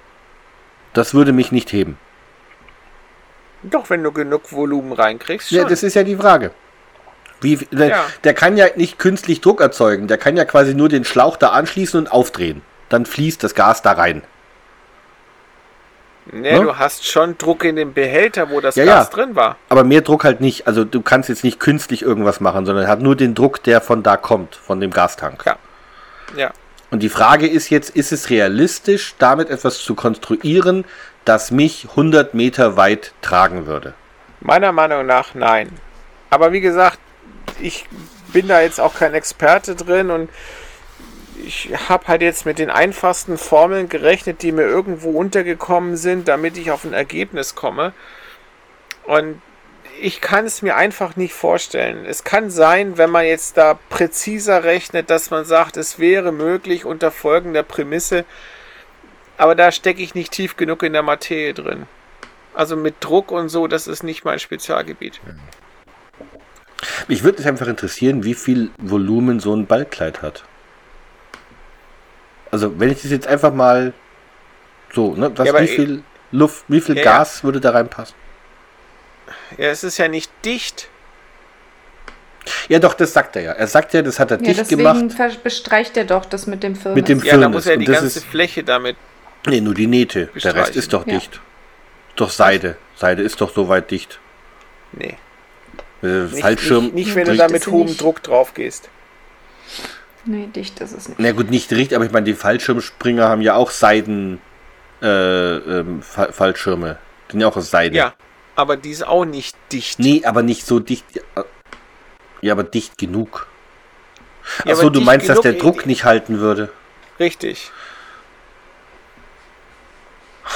Das 0.93 1.15
würde 1.15 1.33
mich 1.33 1.53
nicht 1.53 1.73
heben. 1.73 1.99
Doch, 3.63 3.91
wenn 3.91 4.03
du 4.03 4.13
genug 4.13 4.53
Volumen 4.53 4.93
reinkriegst, 4.93 5.49
schon. 5.49 5.59
Ja, 5.59 5.65
das 5.65 5.83
ist 5.83 5.95
ja 5.95 6.03
die 6.03 6.17
Frage. 6.17 6.51
Wie, 7.41 7.57
der, 7.57 7.89
Ja. 7.89 8.05
der 8.25 8.35
kann 8.35 8.57
ja 8.57 8.67
nicht 8.77 8.99
künstlich 8.99 9.41
Druck 9.41 9.61
erzeugen. 9.61 10.07
Der 10.09 10.19
kann 10.19 10.37
ja 10.37 10.45
quasi 10.45 10.75
nur 10.75 10.89
den 10.89 11.05
Schlauch 11.05 11.37
da 11.37 11.51
anschließen 11.51 11.99
und 11.99 12.11
aufdrehen. 12.13 12.63
Dann 12.89 13.07
fließt 13.07 13.43
das 13.43 13.55
Gas 13.55 13.83
da 13.83 13.93
rein. 13.93 14.23
nee, 16.27 16.53
ne? 16.57 16.63
du 16.63 16.77
hast 16.79 17.07
schon 17.07 17.37
Druck 17.39 17.65
in 17.65 17.75
dem 17.77 17.95
Behälter, 17.95 18.51
wo 18.51 18.61
das 18.61 18.77
Ja, 18.77 18.85
Gas 18.85 19.09
ja. 19.11 19.17
drin 19.17 19.35
war. 19.35 19.57
Aber 19.71 19.83
mehr 19.85 20.03
Druck 20.03 20.25
halt 20.25 20.41
nicht. 20.41 20.67
Also 20.67 20.85
du 20.85 21.01
kannst 21.03 21.29
jetzt 21.29 21.43
nicht 21.43 21.59
künstlich 21.59 22.03
irgendwas 22.03 22.41
machen, 22.41 22.65
sondern 22.67 22.85
er 22.85 22.91
hat 22.91 23.01
nur 23.01 23.17
den 23.17 23.35
Druck, 23.35 23.63
der 23.65 23.81
von 23.81 24.03
da 24.03 24.17
kommt, 24.17 24.55
von 24.55 24.81
dem 24.81 24.91
Gastank. 24.93 25.45
Ja. 25.47 25.57
Ja. 26.37 26.51
Und 26.93 27.03
die 27.03 27.09
Frage 27.09 27.49
ist 27.49 27.71
jetzt, 27.71 27.97
ist 27.97 28.13
es 28.13 28.29
realistisch, 28.29 29.15
damit 29.19 29.49
etwas 29.49 29.79
zu 29.79 29.95
konstruieren, 29.95 30.85
das 31.25 31.51
mich 31.51 31.87
100 31.89 32.35
Meter 32.35 32.77
weit 32.77 33.15
tragen 33.23 33.65
würde? 33.65 33.95
Meiner 34.41 34.73
Meinung 34.73 35.07
nach 35.07 35.35
nein. 35.35 35.71
Aber 36.29 36.53
wie 36.53 36.61
gesagt, 36.61 36.99
ich 37.63 37.87
bin 38.35 38.47
da 38.47 38.61
jetzt 38.61 38.79
auch 38.79 38.95
kein 38.95 39.15
Experte 39.15 39.75
drin 39.75 40.11
und 40.11 40.29
ich 41.47 41.71
habe 41.89 42.09
halt 42.09 42.21
jetzt 42.21 42.45
mit 42.45 42.59
den 42.59 42.69
einfachsten 42.69 43.39
Formeln 43.39 43.89
gerechnet, 43.89 44.43
die 44.43 44.53
mir 44.53 44.65
irgendwo 44.65 45.13
untergekommen 45.13 45.97
sind, 45.97 46.29
damit 46.29 46.59
ich 46.59 46.73
auf 46.73 46.85
ein 46.85 46.93
Ergebnis 46.93 47.55
komme. 47.55 47.95
Und 49.05 49.41
ich 50.01 50.21
kann 50.21 50.47
es 50.47 50.63
mir 50.63 50.77
einfach 50.77 51.17
nicht 51.17 51.35
vorstellen. 51.35 52.05
Es 52.05 52.25
kann 52.25 52.51
sein, 52.51 52.99
wenn 52.99 53.11
man 53.11 53.25
jetzt 53.25 53.57
da 53.57 53.79
präziser 53.89 54.65
rechnet, 54.65 55.11
dass 55.11 55.31
man 55.31 55.45
sagt, 55.45 55.77
es 55.77 55.99
wäre 55.99 56.33
möglich 56.33 56.85
unter 56.85 57.11
folgender 57.11 57.63
Prämisse, 57.63 58.25
aber 59.39 59.55
da 59.55 59.73
stecke 59.73 60.03
ich 60.03 60.15
nicht 60.15 60.33
tief 60.33 60.57
genug 60.57 60.83
in 60.83 60.93
der 60.93 61.03
Materie 61.03 61.55
drin. 61.55 61.87
Also 62.55 62.77
mit 62.77 62.97
Druck 63.01 63.31
und 63.31 63.49
so, 63.49 63.67
das 63.67 63.87
ist 63.87 64.03
nicht 64.03 64.25
mein 64.25 64.39
Spezialgebiet. 64.39 65.21
Mich 67.09 67.23
würde 67.23 67.41
es 67.41 67.47
einfach 67.47 67.67
interessieren, 67.67 68.25
wie 68.25 68.35
viel 68.35 68.71
Volumen 68.79 69.41
so 69.41 69.55
ein 69.55 69.67
Ballkleid 69.67 70.23
hat. 70.23 70.45
Also 72.51 72.79
wenn 72.79 72.91
ich 72.91 73.03
das 73.03 73.11
jetzt 73.11 73.27
einfach 73.27 73.55
mal 73.55 73.95
so, 74.93 75.15
ne, 75.15 75.33
was, 75.37 75.47
Ja, 75.47 75.61
wie 75.61 75.67
viel 75.67 76.03
Luft, 76.33 76.65
wie 76.69 76.81
viel 76.81 76.97
Ja, 76.97 77.05
ja. 77.05 77.19
Gas 77.19 77.45
würde 77.45 77.61
da 77.61 77.71
reinpassen? 77.71 78.15
Ja, 79.59 79.69
es 79.69 79.85
ist 79.85 79.99
ja 79.99 80.09
nicht 80.09 80.31
dicht. 80.45 80.89
Ja, 82.69 82.79
doch, 82.81 82.95
das 82.95 83.13
sagt 83.13 83.37
er 83.37 83.43
ja. 83.43 83.53
Er 83.53 83.67
sagt 83.69 83.95
ja, 83.95 84.03
das 84.03 84.19
hat 84.19 84.31
er 84.33 84.39
Ja, 84.39 84.45
dicht 84.45 84.61
deswegen 84.61 84.79
gemacht 84.79 85.13
ver- 85.17 85.31
bestreicht 85.43 85.97
er 85.97 86.05
doch 86.05 86.25
das 86.25 86.47
mit 86.47 86.63
dem 86.63 86.75
Firmen. 86.75 86.97
mit 86.97 87.09
dem 87.09 87.19
Ja, 87.19 87.25
da 87.25 87.31
Firnis. 87.39 87.55
muss 87.55 87.67
er 87.67 87.77
die 87.77 87.85
ganze 87.85 88.19
ist, 88.19 88.25
Fläche 88.25 88.65
damit. 88.65 88.97
nee, 89.47 89.61
nur 89.61 89.75
die 89.75 89.87
Nähte. 89.87 90.29
Der 90.43 90.55
Rest 90.55 90.75
ist 90.77 90.93
doch 90.93 91.07
Ja. 91.07 91.15
dicht. 91.15 91.41
Doch 92.17 92.31
Seide. 92.31 92.77
Seide 92.97 93.23
ist 93.23 93.41
doch 93.41 93.55
soweit 93.55 93.91
dicht. 93.91 94.19
Nee. 94.93 95.17
Äh, 96.03 96.07
Nicht, 96.07 96.41
Fallschirm. 96.41 96.85
nicht, 96.87 96.95
nicht 96.95 97.15
wenn 97.15 97.25
du 97.27 97.31
dicht. 97.33 97.43
da 97.43 97.49
mit 97.49 97.67
hohem 97.69 97.87
nicht. 97.87 98.01
Druck 98.01 98.23
drauf 98.23 98.55
gehst. 98.55 98.89
Nee, 100.25 100.49
dicht 100.55 100.81
ist 100.81 100.93
es 100.93 101.09
nicht. 101.09 101.19
Na 101.21 101.33
gut, 101.33 101.51
nicht 101.51 101.71
richtig, 101.73 101.97
aber 101.97 102.05
ich 102.05 102.13
meine, 102.13 102.25
die 102.25 102.35
Fallschirmspringer 102.35 103.29
haben 103.29 103.41
ja 103.41 103.55
auch 103.55 103.71
Seiden 103.71 104.41
äh, 105.01 105.07
ähm, 105.57 106.03
Fa- 106.03 106.31
Fallschirme. 106.33 106.99
Die 107.29 107.33
sind 107.33 107.41
ja 107.41 107.49
auch 107.49 107.57
aus 107.57 107.71
Seide. 107.71 107.97
Ja, 107.97 108.15
aber 108.57 108.77
die 108.77 108.91
ist 108.91 109.07
auch 109.07 109.25
nicht 109.25 109.57
dicht. 109.73 109.99
Nee, 109.99 110.23
aber 110.25 110.43
nicht 110.43 110.67
so 110.67 110.81
dicht. 110.81 111.05
Ja, 112.41 112.53
aber 112.53 112.65
dicht 112.65 112.99
genug. 112.99 113.47
Ja, 114.65 114.73
Achso, 114.73 114.91
du 114.91 115.01
meinst, 115.01 115.29
dass 115.29 115.41
der 115.41 115.55
Druck 115.55 115.87
nicht 115.87 116.05
halten 116.05 116.41
würde. 116.41 116.71
Richtig. 117.19 117.71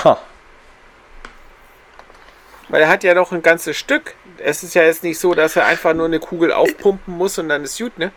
Ha. 0.05 0.19
Weil 2.69 2.83
er 2.83 2.89
hat 2.89 3.05
ja 3.05 3.15
doch 3.15 3.31
ein 3.31 3.43
ganzes 3.43 3.77
Stück. 3.77 4.15
Es 4.39 4.63
ist 4.65 4.75
ja 4.75 4.83
jetzt 4.83 5.05
nicht 5.05 5.19
so, 5.21 5.35
dass 5.35 5.55
er 5.55 5.67
einfach 5.67 5.95
nur 5.95 6.07
eine 6.07 6.19
Kugel 6.19 6.53
aufpumpen 6.53 7.15
muss 7.17 7.39
und 7.39 7.49
dann 7.49 7.63
ist 7.63 7.79
gut, 7.79 7.97
ne? 7.99 8.11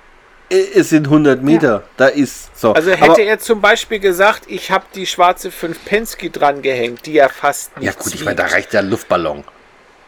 Äh, 0.49 0.65
Es 0.73 0.89
sind 0.89 1.05
100 1.05 1.43
Meter. 1.43 1.83
Da 1.97 2.07
ist 2.07 2.57
so. 2.59 2.73
Also 2.73 2.91
hätte 2.91 3.03
aber, 3.03 3.19
er 3.19 3.39
zum 3.39 3.61
Beispiel 3.61 3.99
gesagt, 3.99 4.45
ich 4.47 4.71
habe 4.71 4.85
die 4.95 5.05
schwarze 5.05 5.51
5 5.51 5.85
Pensky 5.85 6.31
dran 6.31 6.63
gehängt, 6.63 7.05
die 7.05 7.13
ja 7.13 7.29
fast 7.29 7.71
Ja 7.75 7.81
nichts 7.91 8.05
gut, 8.05 8.15
ich 8.15 8.25
meine, 8.25 8.37
da 8.37 8.45
reicht 8.47 8.73
ja 8.73 8.79
ein 8.79 8.89
Luftballon. 8.89 9.43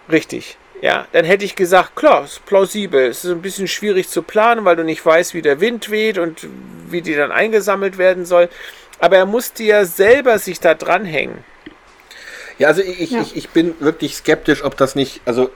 Richtig. 0.10 0.58
Ja, 0.82 1.06
dann 1.12 1.26
hätte 1.26 1.46
ich 1.46 1.56
gesagt, 1.56 1.96
klar, 1.96 2.24
ist 2.24 2.44
plausibel. 2.46 3.06
Es 3.08 3.24
ist 3.24 3.32
ein 3.32 3.42
bisschen 3.42 3.68
schwierig 3.68 4.10
zu 4.10 4.24
planen, 4.24 4.66
weil 4.66 4.76
du 4.76 4.84
nicht 4.84 5.06
weißt, 5.06 5.34
wie 5.36 5.44
der 5.44 5.60
Wind 5.60 5.92
weht 5.92 6.18
und 6.18 6.48
wie 6.90 7.02
die 7.02 7.14
dann 7.14 7.32
eingesammelt 7.32 7.98
werden 8.00 8.26
soll. 8.26 8.50
Aber 9.00 9.18
er 9.18 9.26
musste 9.28 9.64
ja 9.64 9.86
selber 9.86 10.40
sich 10.40 10.60
da 10.60 10.74
dranhängen. 10.74 11.44
Ja, 12.58 12.68
also 12.68 12.82
ich, 12.82 13.12
Ja. 13.12 13.22
Ich, 13.22 13.36
ich 13.36 13.50
bin 13.50 13.76
wirklich 13.80 14.16
skeptisch, 14.16 14.64
ob 14.64 14.76
das 14.78 14.96
nicht. 14.96 15.22
Also, 15.26 15.52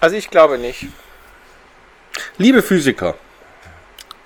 Also 0.00 0.16
ich 0.16 0.28
glaube 0.30 0.58
nicht. 0.58 0.86
liebe 2.36 2.62
Physiker, 2.62 3.14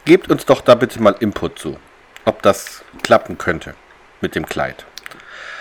gebt 0.05 0.31
uns 0.31 0.45
doch 0.45 0.61
da 0.61 0.75
bitte 0.75 1.01
mal 1.01 1.15
Input 1.21 1.59
zu, 1.59 1.79
ob 2.25 2.43
das 2.43 2.83
klappen 3.03 3.39
könnte 3.39 3.75
mit 4.21 4.35
dem 4.35 4.47
Kleid. 4.47 4.87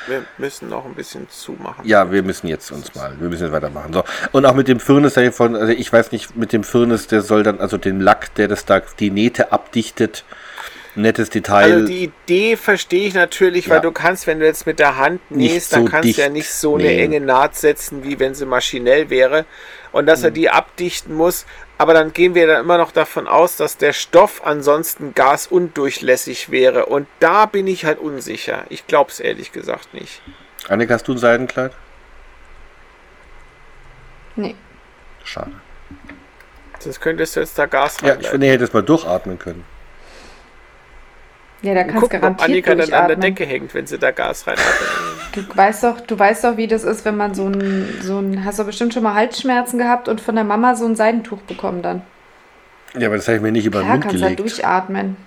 Wir 0.07 0.23
müssen 0.37 0.69
noch 0.69 0.85
ein 0.85 0.93
bisschen 0.93 1.27
zumachen. 1.29 1.85
Ja, 1.87 2.11
wir 2.11 2.21
müssen 2.23 2.47
jetzt 2.47 2.71
uns 2.71 2.93
mal, 2.95 3.13
wir 3.19 3.29
müssen 3.29 3.43
jetzt 3.43 3.51
weitermachen. 3.53 3.93
So. 3.93 4.03
Und 4.31 4.45
auch 4.45 4.53
mit 4.53 4.67
dem 4.67 4.79
Firnis 4.79 5.13
davon, 5.15 5.55
also 5.55 5.71
ich 5.73 5.91
weiß 5.91 6.11
nicht, 6.11 6.35
mit 6.35 6.53
dem 6.53 6.63
Firnis, 6.63 7.07
der 7.07 7.21
soll 7.21 7.43
dann, 7.43 7.59
also 7.59 7.77
den 7.77 7.99
Lack, 7.99 8.33
der 8.35 8.47
das 8.47 8.65
da, 8.65 8.81
die 8.99 9.09
Nähte 9.09 9.51
abdichtet, 9.51 10.23
nettes 10.95 11.29
Detail. 11.29 11.73
Also 11.73 11.87
die 11.87 12.05
Idee 12.05 12.55
verstehe 12.55 13.07
ich 13.07 13.13
natürlich, 13.13 13.67
weil 13.69 13.77
Ja. 13.77 13.81
du 13.81 13.91
kannst, 13.91 14.27
wenn 14.27 14.39
du 14.39 14.45
jetzt 14.45 14.65
mit 14.65 14.79
der 14.79 14.97
Hand 14.97 15.19
nähst, 15.29 15.73
dann 15.73 15.85
so 15.85 15.91
kannst 15.91 16.17
du 16.17 16.21
ja 16.21 16.29
nicht 16.29 16.49
so 16.49 16.75
eine 16.75 16.85
nähen. 16.85 17.11
enge 17.13 17.25
Naht 17.25 17.55
setzen, 17.55 18.03
wie 18.03 18.19
wenn 18.19 18.33
sie 18.35 18.45
maschinell 18.45 19.09
wäre. 19.09 19.45
Und 19.91 20.05
dass 20.07 20.23
er 20.23 20.29
Mhm. 20.29 20.35
die 20.35 20.49
abdichten 20.49 21.13
muss. 21.13 21.45
Aber 21.77 21.93
dann 21.93 22.13
gehen 22.13 22.35
wir 22.35 22.47
dann 22.47 22.63
immer 22.63 22.77
noch 22.77 22.91
davon 22.91 23.27
aus, 23.27 23.57
dass 23.57 23.77
der 23.77 23.91
Stoff 23.91 24.45
ansonsten 24.45 25.13
gasundurchlässig 25.13 26.49
wäre. 26.49 26.85
Und 26.85 27.07
da 27.19 27.45
bin 27.45 27.67
ich 27.67 27.85
halt 27.85 27.99
unsicher. 27.99 28.63
Ich 28.69 28.87
glaube 28.87 29.11
es 29.11 29.19
ehrlich 29.19 29.51
gesagt 29.51 29.93
nicht. 29.93 30.21
Annika, 30.69 30.93
hast 30.93 31.07
du 31.07 31.13
ein 31.13 31.17
Seidenkleid? 31.17 31.73
Nee. 34.37 34.55
Schade. 35.23 35.51
Sonst 36.79 37.01
könntest 37.01 37.35
du 37.35 37.39
jetzt 37.41 37.57
da 37.57 37.65
Gas 37.65 37.97
Ja, 38.01 38.15
ich 38.19 38.31
ihr 38.31 38.51
hättet 38.51 38.69
es 38.69 38.73
mal 38.73 38.83
durchatmen 38.83 39.39
können. 39.39 39.65
Ja, 41.65 41.73
da 41.73 41.83
kannst 41.83 41.95
Guck, 42.01 42.13
ob 42.13 42.21
garantiert 42.21 42.49
Annika 42.49 42.75
dann 42.75 42.93
an 42.93 43.07
der. 43.07 43.15
Decke 43.17 43.45
hängt, 43.45 43.73
wenn 43.73 43.87
sie 43.87 43.97
da 43.97 44.11
Gas 44.11 44.45
reinatmet. 44.45 44.65
Du 45.33 45.41
weißt 45.57 45.83
doch, 45.83 45.99
du 46.01 46.17
weißt 46.17 46.43
doch, 46.43 46.57
wie 46.57 46.67
das 46.67 46.83
ist, 46.83 47.05
wenn 47.05 47.17
man 47.17 47.33
so 47.33 47.47
ein, 47.47 47.87
so 48.01 48.19
ein, 48.19 48.45
hast 48.45 48.59
du 48.59 48.63
bestimmt 48.65 48.93
schon 48.93 49.03
mal 49.03 49.15
Halsschmerzen 49.15 49.77
gehabt 49.79 50.07
und 50.07 50.21
von 50.21 50.35
der 50.35 50.43
Mama 50.43 50.75
so 50.75 50.85
ein 50.85 50.95
Seidentuch 50.95 51.39
bekommen 51.41 51.81
dann. 51.81 52.03
Ja, 52.97 53.07
aber 53.07 53.17
das 53.17 53.27
habe 53.27 53.37
ich 53.37 53.43
mir 53.43 53.51
nicht 53.51 53.65
über 53.65 53.79
den 53.79 53.85
Klar, 53.85 53.93
Mund 53.93 54.03
kannst 54.03 54.21
du 54.21 54.25
halt 54.25 54.37
gelegt. 54.37 54.57
durchatmen. 54.57 55.17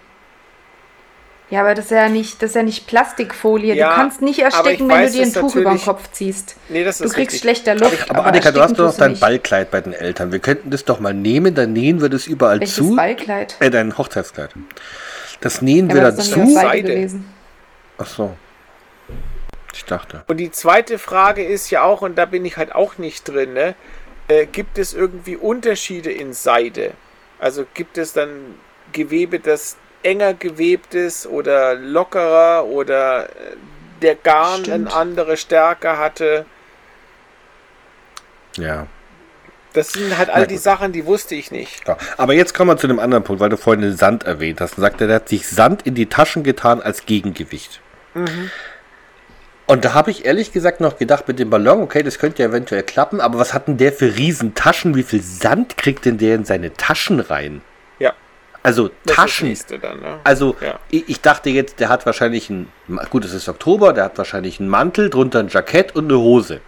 Ja, 1.50 1.60
aber 1.60 1.74
das 1.74 1.86
ist 1.86 1.90
ja 1.92 2.10
nicht, 2.10 2.42
das 2.42 2.50
ist 2.50 2.56
ja 2.56 2.62
nicht 2.62 2.86
Plastikfolie. 2.86 3.74
Ja, 3.74 3.88
du 3.88 3.94
kannst 3.94 4.20
nicht 4.20 4.44
aber 4.44 4.48
ich 4.48 4.54
ersticken, 4.80 4.88
wenn 4.88 4.96
weiß 4.96 5.12
du 5.12 5.18
dir 5.18 5.24
ein 5.24 5.32
Tuch 5.32 5.56
über 5.56 5.70
den 5.70 5.80
Kopf 5.80 6.10
ziehst. 6.12 6.56
Nee, 6.68 6.84
das 6.84 6.98
Du 6.98 7.04
ist 7.04 7.14
kriegst 7.14 7.32
richtig. 7.34 7.40
schlechter 7.40 7.74
Luft. 7.74 8.10
Aber 8.10 8.26
Annika, 8.26 8.50
du 8.52 8.60
hast 8.60 8.78
doch 8.78 8.92
du 8.92 8.98
dein 8.98 9.12
nicht. 9.12 9.20
Ballkleid 9.20 9.70
bei 9.70 9.80
den 9.80 9.94
Eltern. 9.94 10.30
Wir 10.30 10.40
könnten 10.40 10.70
das 10.70 10.84
doch 10.84 11.00
mal 11.00 11.14
nehmen, 11.14 11.54
dann 11.54 11.72
nähen 11.72 12.02
wir 12.02 12.10
das 12.10 12.26
überall 12.26 12.60
Welches 12.60 12.76
zu. 12.76 12.94
Ballkleid? 12.96 13.56
Äh, 13.60 13.70
dein 13.70 13.96
Hochzeitskleid. 13.96 14.50
Das 15.40 15.62
nähen 15.62 15.88
Ja, 15.88 15.94
wir 15.94 16.00
aber 16.02 16.10
dann 16.10 16.16
das 16.16 16.26
ist 16.26 16.36
doch 16.36 16.42
nicht 16.42 16.52
zu. 16.52 16.58
aus 16.58 16.62
Seide. 16.62 17.10
Ach 17.98 18.06
so. 18.06 18.36
Ich 19.72 19.84
dachte. 19.84 20.24
Und 20.26 20.38
die 20.38 20.50
zweite 20.50 20.98
Frage 20.98 21.44
ist 21.44 21.70
ja 21.70 21.82
auch, 21.82 22.02
und 22.02 22.16
da 22.16 22.24
bin 22.24 22.44
ich 22.44 22.56
halt 22.56 22.74
auch 22.74 22.98
nicht 22.98 23.28
drin, 23.28 23.52
ne? 23.52 23.74
äh, 24.28 24.46
gibt 24.46 24.78
es 24.78 24.94
irgendwie 24.94 25.36
Unterschiede 25.36 26.10
in 26.12 26.32
Seide? 26.32 26.92
Also 27.38 27.64
gibt 27.74 27.98
es 27.98 28.12
dann 28.12 28.56
Gewebe, 28.92 29.40
das 29.40 29.76
enger 30.02 30.34
gewebt 30.34 30.94
ist 30.94 31.26
oder 31.26 31.74
lockerer 31.74 32.64
oder 32.66 33.28
äh, 33.28 33.56
der 34.02 34.14
Garn 34.14 34.64
Stimmt. 34.64 34.88
eine 34.88 34.92
andere 34.94 35.36
Stärke 35.36 35.98
hatte? 35.98 36.46
Ja. 38.56 38.86
Das 39.74 39.92
sind 39.92 40.16
halt 40.16 40.30
all 40.30 40.46
die. 40.46 40.56
Sachen, 40.56 40.92
die 40.92 41.04
wusste 41.06 41.34
ich 41.34 41.50
nicht. 41.50 41.86
Ja. 41.86 41.96
Aber 42.16 42.32
jetzt 42.34 42.54
kommen 42.54 42.70
wir 42.70 42.76
zu 42.78 42.86
einem 42.86 42.98
anderen 42.98 43.22
Punkt, 43.24 43.40
weil 43.40 43.50
du 43.50 43.56
vorhin 43.56 43.82
den 43.82 43.96
Sand 43.96 44.24
erwähnt 44.24 44.60
hast. 44.60 44.76
Und 44.78 44.82
sagt 44.82 45.00
er, 45.00 45.06
der 45.06 45.16
hat 45.16 45.28
sich 45.28 45.46
Sand 45.48 45.82
in 45.86 45.94
die 45.94 46.06
Taschen 46.06 46.42
getan 46.42 46.80
als 46.80 47.06
Gegengewicht. 47.06 47.80
Und 49.66 49.84
da 49.84 49.92
habe 49.92 50.10
ich 50.10 50.24
ehrlich 50.24 50.52
gesagt 50.52 50.80
noch 50.80 50.96
gedacht, 50.96 51.28
mit 51.28 51.38
dem 51.38 51.50
Ballon, 51.50 51.82
okay, 51.82 52.02
das 52.02 52.18
könnte 52.18 52.42
ja 52.42 52.48
eventuell 52.48 52.82
klappen, 52.82 53.20
aber 53.20 53.38
was 53.38 53.52
hat 53.52 53.68
denn 53.68 53.76
der 53.76 53.92
für 53.92 54.16
Riesentaschen? 54.16 54.94
Wie 54.96 55.02
viel 55.02 55.22
Sand 55.22 55.76
kriegt 55.76 56.06
denn 56.06 56.16
der 56.18 56.34
in 56.36 56.44
seine 56.46 56.72
Taschen 56.72 57.20
rein? 57.20 57.60
Ja, 57.98 58.14
Also 58.62 58.90
das 59.04 59.16
Taschen. 59.16 59.54
dann. 59.82 60.00
Ne? 60.00 60.18
Also 60.24 60.56
Ja. 60.62 60.78
ich, 60.90 61.08
ich 61.08 61.20
dachte 61.20 61.50
jetzt, 61.50 61.80
der 61.80 61.90
hat 61.90 62.06
wahrscheinlich 62.06 62.48
ein, 62.48 62.68
gut, 63.10 63.26
es 63.26 63.34
ist 63.34 63.48
Oktober, 63.48 63.92
der 63.92 64.04
hat 64.04 64.16
wahrscheinlich 64.18 64.58
einen 64.58 64.70
Mantel, 64.70 65.10
drunter 65.10 65.40
ein 65.40 65.48
Jackett 65.48 65.94
und 65.94 66.06
eine 66.06 66.18
Hose. 66.18 66.60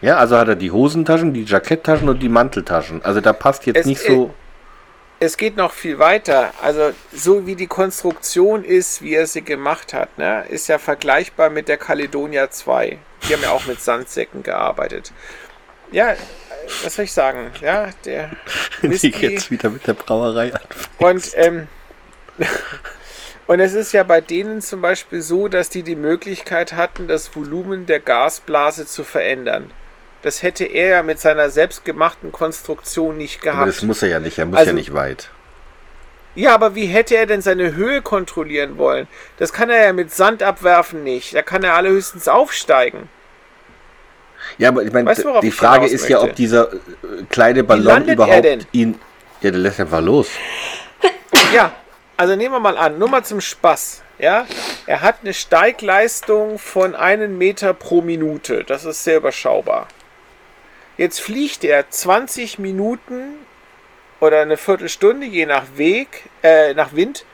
Ja, 0.00 0.16
also 0.16 0.36
hat 0.38 0.48
er 0.48 0.56
die 0.56 0.70
Hosentaschen, 0.70 1.34
die 1.34 1.44
Jacketttaschen 1.44 2.08
und 2.08 2.20
die 2.20 2.28
Manteltaschen. 2.28 3.04
Also 3.04 3.20
da 3.20 3.32
passt 3.32 3.66
jetzt 3.66 3.80
Es- 3.80 3.86
nicht 3.86 4.00
so. 4.00 4.34
es 5.18 5.36
geht 5.36 5.56
noch 5.56 5.72
viel 5.72 5.98
weiter. 5.98 6.52
Also 6.62 6.92
so 7.12 7.46
wie 7.46 7.54
die 7.54 7.66
Konstruktion 7.66 8.64
ist, 8.64 9.02
wie 9.02 9.14
er 9.14 9.26
sie 9.26 9.42
gemacht 9.42 9.92
hat, 9.92 10.16
ne, 10.16 10.44
ist 10.48 10.68
ja 10.68 10.78
vergleichbar 10.78 11.50
mit 11.50 11.68
der 11.68 11.76
Caledonia 11.76 12.50
2. 12.50 12.98
Die 13.28 13.34
haben 13.34 13.42
ja 13.42 13.50
auch 13.50 13.66
mit 13.66 13.80
Sandsäcken 13.82 14.42
gearbeitet. 14.42 15.12
Ja, 15.92 16.14
was 16.84 16.94
soll 16.94 17.04
ich 17.04 17.12
sagen? 17.12 17.50
Ja, 17.60 17.90
der 18.06 18.30
Die 18.82 18.90
Whisky 18.90 19.08
jetzt 19.26 19.50
wieder 19.50 19.68
mit 19.68 19.86
der 19.86 19.94
Brauerei 19.94 20.54
an. 20.54 20.60
und 20.98 21.30
ähm, 21.34 21.68
und 23.46 23.60
es 23.60 23.74
ist 23.74 23.92
ja 23.92 24.02
bei 24.04 24.20
denen 24.22 24.62
zum 24.62 24.80
Beispiel 24.80 25.20
so, 25.20 25.48
dass 25.48 25.68
die 25.68 25.82
die 25.82 25.96
Möglichkeit 25.96 26.72
hatten, 26.74 27.08
das 27.08 27.34
Volumen 27.36 27.84
der 27.86 28.00
Gasblase 28.00 28.86
zu 28.86 29.04
verändern. 29.04 29.70
Das 30.22 30.42
hätte 30.42 30.64
er 30.64 30.88
ja 30.88 31.02
mit 31.02 31.18
seiner 31.18 31.48
selbstgemachten 31.50 32.30
Konstruktion 32.32 33.16
nicht 33.16 33.40
Aber 33.42 33.52
gehabt. 33.52 33.68
das 33.68 33.82
muss 33.82 34.02
er 34.02 34.08
ja 34.10 34.20
nicht, 34.20 34.38
er 34.38 34.46
muss 34.46 34.58
Also- 34.58 34.70
ja 34.70 34.74
nicht 34.74 34.92
weit. 34.94 35.30
Ja, 36.36 36.54
aber 36.54 36.76
wie 36.76 36.86
hätte 36.86 37.16
er 37.16 37.26
denn 37.26 37.42
seine 37.42 37.74
Höhe 37.74 38.02
kontrollieren 38.02 38.78
wollen? 38.78 39.08
Das 39.38 39.52
kann 39.52 39.68
er 39.68 39.84
ja 39.84 39.92
mit 39.92 40.14
Sand 40.14 40.44
abwerfen 40.44 41.02
nicht. 41.02 41.34
Da 41.34 41.42
kann 41.42 41.64
er 41.64 41.74
allerhöchstens 41.74 42.28
aufsteigen. 42.28 43.08
Ja, 44.56 44.68
aber 44.68 44.82
ich 44.84 44.92
meine, 44.92 45.10
Weißt 45.10 45.24
du, 45.24 45.40
die 45.40 45.50
Frage 45.50 45.86
ist 45.86 46.08
ja, 46.08 46.18
möchte? 46.18 46.30
ob 46.30 46.36
dieser 46.36 46.72
äh, 46.72 46.76
kleine 47.30 47.64
Ballon 47.64 48.06
er 48.06 48.14
überhaupt 48.14 48.66
ihn. 48.72 48.98
Ja, 49.40 49.50
der 49.50 49.58
lässt 49.60 49.80
einfach 49.80 50.00
los. 50.00 50.28
Ja, 51.52 51.72
also 52.16 52.36
nehmen 52.36 52.54
wir 52.54 52.60
mal 52.60 52.76
an, 52.76 52.98
nur 52.98 53.08
mal 53.08 53.24
zum 53.24 53.40
Spaß. 53.40 54.02
Ja, 54.18 54.46
er 54.86 55.00
hat 55.00 55.16
eine 55.22 55.32
Steigleistung 55.34 56.58
von 56.58 56.94
einem 56.94 57.38
Meter 57.38 57.74
pro 57.74 58.02
Minute. 58.02 58.62
Das 58.64 58.84
ist 58.84 59.02
sehr 59.02 59.16
überschaubar. 59.16 59.88
Jetzt 61.00 61.22
fliegt 61.22 61.64
er 61.64 61.88
20 61.88 62.58
Minuten 62.58 63.36
oder 64.20 64.42
eine 64.42 64.58
Viertelstunde, 64.58 65.24
je 65.24 65.46
nach 65.46 65.64
Weg, 65.76 66.24
äh, 66.42 66.74
nach 66.74 66.94
Wind, 66.94 67.24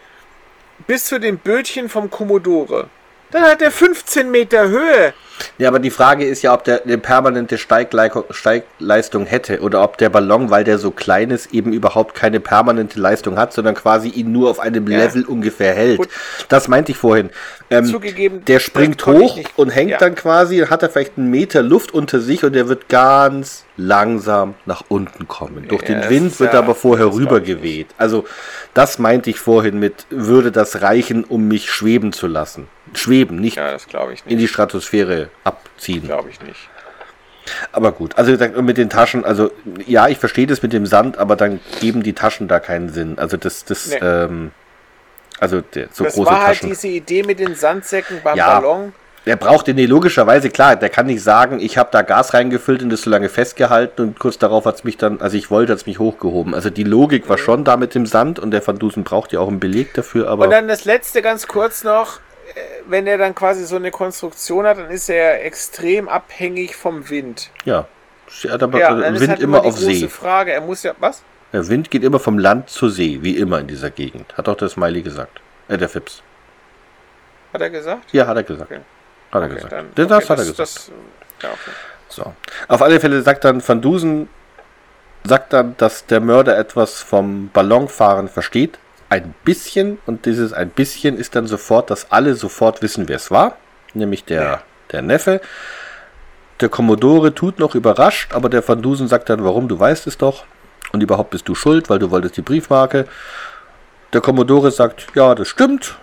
bis 0.87 1.07
zu 1.07 1.19
den 1.19 1.39
Bötchen 1.39 1.89
vom 1.89 2.09
Commodore. 2.09 2.89
Dann 3.31 3.43
hat 3.43 3.61
er 3.63 3.71
15 3.71 4.31
Meter 4.31 4.69
Höhe. 4.69 5.13
Ja, 5.59 5.69
aber 5.69 5.81
die 5.81 5.91
Frage 5.91 6.25
ist 6.25 6.41
ja, 6.43 6.55
ob 6.55 6.65
der 6.65 6.85
eine 6.85 6.97
permanente 6.97 7.59
Steiglei 7.59 8.11
Steigleistung 8.31 9.27
hätte 9.27 9.61
oder 9.61 9.83
ob 9.83 9.99
der 9.99 10.09
Ballon, 10.09 10.51
weil 10.51 10.65
der 10.65 10.79
so 10.79 10.91
klein 10.91 11.31
ist, 11.31 11.53
eben 11.53 11.73
überhaupt 11.75 12.15
keine 12.15 12.41
permanente 12.41 12.99
Leistung 12.99 13.37
hat, 13.37 13.53
sondern 13.53 13.75
quasi 13.75 14.09
ihn 14.09 14.33
nur 14.33 14.49
auf 14.49 14.61
einem 14.61 14.87
Ja. 14.91 14.99
Level 14.99 15.25
ungefähr 15.27 15.75
hält. 15.75 15.99
Gut. 15.99 16.09
Das 16.49 16.69
meinte 16.69 16.93
ich 16.93 16.99
vorhin. 16.99 17.29
Ähm, 17.71 17.85
Zugegeben, 17.85 18.45
der 18.47 18.61
springt 18.61 19.05
hoch 19.05 19.39
und 19.57 19.69
hängt 19.71 19.91
ja. 19.91 19.99
dann 19.99 20.15
quasi, 20.15 20.59
hat 20.71 20.83
er 20.83 20.89
vielleicht 20.89 21.19
einen 21.19 21.31
Meter 21.31 21.63
Luft 21.63 21.93
unter 21.93 22.21
sich 22.21 22.43
und 22.43 22.55
der 22.55 22.69
wird 22.69 22.89
ganz 22.89 23.65
langsam 23.77 24.55
nach 24.65 24.85
unten 24.89 25.29
kommen. 25.29 25.69
Durch 25.69 25.83
Ja, 25.83 26.01
den 26.01 26.09
Wind 26.11 26.41
wird 26.41 26.55
er 26.55 26.61
aber 26.61 26.75
vorher 26.75 27.07
das 27.07 27.17
glaub 27.17 27.27
rüber 27.33 27.43
ich 27.43 27.49
nicht. 27.49 27.57
geweht. 27.63 27.87
Also 27.99 28.25
das 28.73 28.99
meinte 28.99 29.29
ich 29.29 29.39
vorhin 29.39 29.79
mit, 29.79 30.07
würde 30.09 30.51
das 30.51 30.81
reichen, 30.81 31.25
um 31.25 31.47
mich 31.47 31.71
schweben 31.71 32.13
zu 32.15 32.27
lassen. 32.27 32.69
Schweben, 32.95 33.37
nicht 33.37 33.57
Ja, 33.57 33.73
das 33.73 33.87
ich 33.87 33.93
in 33.93 34.07
nicht. 34.09 34.41
die 34.41 34.49
Stratosphäre 34.49 35.29
abziehen. 35.45 36.05
Glaube 36.05 36.31
ich 36.31 36.41
nicht. 36.41 36.69
Aber 37.73 37.93
gut, 37.93 38.17
also 38.19 38.33
gesagt, 38.33 38.61
mit 38.61 38.77
den 38.77 38.91
Taschen, 38.91 39.25
also 39.25 39.51
ja, 39.87 40.09
ich 40.09 40.19
verstehe 40.19 40.47
das 40.47 40.63
mit 40.63 40.73
dem 40.73 40.87
Sand, 40.87 41.19
aber 41.19 41.37
dann 41.37 41.61
geben 41.81 42.03
die 42.03 42.13
Taschen 42.13 42.49
da 42.49 42.59
keinen 42.59 42.89
Sinn. 42.89 43.19
Also 43.19 43.37
das, 43.37 43.65
das, 43.65 43.89
Nee. 43.91 43.99
ähm, 44.03 44.51
also 45.39 45.61
der, 45.61 45.89
so 45.93 46.05
das 46.05 46.15
große 46.15 46.31
war 46.31 46.41
halt 46.47 46.57
Taschen. 46.59 46.71
diese 46.71 46.89
Idee 46.89 47.23
mit 47.23 47.39
den 47.39 47.55
Sandsäcken 47.55 48.21
beim 48.25 48.37
Ja. 48.37 48.59
Ballon. 48.59 48.93
Der 49.27 49.35
braucht 49.35 49.67
den 49.67 49.75
nee, 49.75 49.87
logischerweise, 49.87 50.51
klar, 50.51 50.77
der 50.77 50.89
kann 50.89 51.07
nicht 51.07 51.21
sagen, 51.21 51.59
ich 51.59 51.79
habe 51.79 51.89
da 51.91 52.03
Gas 52.03 52.33
reingefüllt 52.33 52.83
und 52.85 52.91
das 52.91 53.03
so 53.03 53.11
lange 53.11 53.29
festgehalten 53.29 54.01
und 54.03 54.19
kurz 54.21 54.39
darauf 54.39 54.67
hat 54.67 54.77
es 54.77 54.85
mich 54.85 54.99
dann, 54.99 55.21
also 55.21 55.37
ich 55.37 55.51
wollte, 55.51 55.73
hat 55.73 55.81
es 55.81 55.87
mich 55.87 55.99
hochgehoben. 55.99 56.55
Also 56.55 56.71
die 56.71 56.85
Logik 56.85 57.25
Mhm. 57.25 57.29
war 57.31 57.39
schon 57.39 57.65
da 57.65 57.77
mit 57.77 57.97
dem 57.97 58.07
Sand 58.07 58.39
und 58.39 58.53
der 58.53 58.65
Van 58.65 58.79
Dusen 58.79 59.03
braucht 59.03 59.33
ja 59.33 59.41
auch 59.41 59.49
einen 59.49 59.59
Beleg 59.59 59.95
dafür, 59.95 60.29
aber 60.29 60.45
Und 60.45 60.51
dann 60.51 60.69
das 60.69 60.85
letzte 60.85 61.23
ganz 61.23 61.49
kurz 61.49 61.83
noch, 61.83 62.21
wenn 62.89 63.07
er 63.07 63.19
dann 63.19 63.35
quasi 63.35 63.65
so 63.65 63.77
eine 63.77 63.91
Konstruktion 63.91 64.67
hat, 64.67 64.79
dann 64.79 64.91
ist 64.91 65.09
er 65.09 65.45
extrem 65.45 66.09
abhängig 66.09 66.77
vom 66.77 67.09
Wind. 67.11 67.51
ja, 67.65 67.87
er 68.45 68.53
hat 68.53 68.63
aber 68.63 68.79
Ja, 68.81 68.95
dann 68.95 69.15
ist 69.15 69.21
Wind 69.21 69.31
halt 69.31 69.41
immer 69.41 69.61
die 69.61 69.69
auf 69.69 69.75
große 69.77 69.95
See. 69.95 70.09
Frage, 70.09 70.53
er 70.53 70.61
muss 70.61 70.83
ja, 70.83 70.93
was? 70.99 71.23
Der 71.53 71.67
Wind 71.69 71.91
geht 71.91 72.03
immer 72.05 72.19
vom 72.19 72.39
Land 72.39 72.69
zur 72.71 72.91
See, 72.91 73.19
wie 73.23 73.37
immer 73.37 73.61
in 73.61 73.67
dieser 73.69 73.91
Gegend. 73.91 74.37
Hat 74.37 74.49
auch 74.49 74.57
der 74.57 74.69
Smiley 74.69 75.03
gesagt. 75.03 75.41
Äh, 75.69 75.79
der 75.79 75.89
Fips. 75.89 76.23
Hat 77.53 77.61
er 77.61 77.71
gesagt? 77.71 78.13
Ja, 78.13 78.27
hat 78.27 78.37
er 78.37 78.43
gesagt. 78.43 78.71
Okay. 78.71 78.81
Hat 79.33 79.43
er 79.43 79.47
Okay, 79.47 79.55
gesagt. 79.55 79.73
dann- 79.73 79.91
das 79.95 80.05
okay, 80.07 80.15
hat 80.15 80.31
er 80.31 80.37
das- 80.37 80.47
gesagt. 80.49 80.59
das- 80.59 80.91
ja. 81.43 81.49
So. 82.09 82.33
Auf 82.69 82.83
alle 82.83 83.01
Fälle 83.01 83.23
sagt 83.23 83.45
dann 83.45 83.67
Van 83.67 83.81
Dusen, 83.81 84.29
sagt 85.25 85.53
dann, 85.53 85.77
dass 85.79 86.07
der 86.07 86.21
Mörder 86.21 86.57
etwas 86.59 87.01
vom 87.03 87.49
Ballonfahren 87.53 88.29
versteht. 88.29 88.79
Ein 89.09 89.35
bisschen. 89.45 89.99
Und 90.07 90.27
dieses 90.27 90.53
ein 90.53 90.71
bisschen 90.71 91.17
ist 91.17 91.37
dann 91.37 91.47
sofort, 91.47 91.91
dass 91.91 92.11
alle 92.11 92.35
sofort 92.35 92.83
wissen, 92.83 93.09
wer 93.09 93.17
es 93.17 93.31
war. 93.31 93.57
Nämlich 93.95 94.25
der, 94.25 94.43
Ja. 94.43 94.63
der 94.93 95.03
Neffe. 95.03 95.41
Der 96.61 96.69
Kommodore 96.69 97.35
tut 97.35 97.59
noch 97.59 97.75
überrascht, 97.75 98.33
aber 98.35 98.49
der 98.49 98.67
Van 98.67 98.81
Dusen 98.83 99.09
sagt 99.09 99.29
dann, 99.29 99.45
warum, 99.45 99.69
du 99.69 99.79
weißt 99.79 100.07
es 100.07 100.17
doch. 100.19 100.45
Und 100.93 101.03
überhaupt 101.03 101.31
bist 101.31 101.49
du 101.49 101.55
schuld, 101.55 101.91
weil 101.91 101.99
du 101.99 102.11
wolltest 102.11 102.37
die 102.37 102.43
Briefmarke. 102.43 103.07
Der 104.13 104.21
Kommodore 104.21 104.71
sagt, 104.71 105.09
ja, 105.15 105.35
das 105.35 105.49
stimmt. 105.49 105.97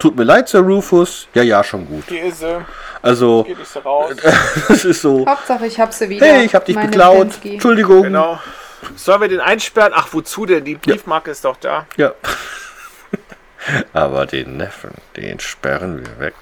Tut 0.00 0.16
mir 0.16 0.24
leid, 0.24 0.48
Sir 0.48 0.60
Rufus. 0.60 1.28
Ja, 1.34 1.42
ja, 1.44 1.62
schon 1.62 1.86
gut. 1.86 2.04
Hier 2.08 2.24
ist 2.24 2.40
sie, 2.40 2.56
Also, 3.00 3.44
geht 3.44 3.58
ich 3.62 3.68
sie 3.68 3.78
raus. 3.78 4.10
das 4.68 4.84
ist 4.84 5.02
so. 5.02 5.24
Hauptsache, 5.24 5.66
ich 5.66 5.78
hab 5.78 5.92
sie 5.94 6.08
wieder. 6.08 6.26
Hey, 6.26 6.44
ich 6.46 6.54
hab 6.54 6.64
dich 6.64 6.74
meine 6.74 6.88
geklaut. 6.90 7.18
Penske. 7.28 7.50
Entschuldigung. 7.50 8.02
Genau. 8.02 8.40
Sollen 8.96 9.20
wir 9.20 9.28
den 9.28 9.40
einsperren? 9.40 9.92
Ach, 9.94 10.08
wozu 10.12 10.46
denn? 10.46 10.64
Die 10.64 10.74
Briefmarke 10.74 11.30
ist 11.30 11.44
doch 11.44 11.56
da. 11.56 11.86
Ja. 11.96 12.12
Aber 13.92 14.26
den 14.26 14.56
Neffen, 14.56 14.90
den 15.16 15.38
sperren 15.40 16.04
wir 16.04 16.18
weg. 16.18 16.34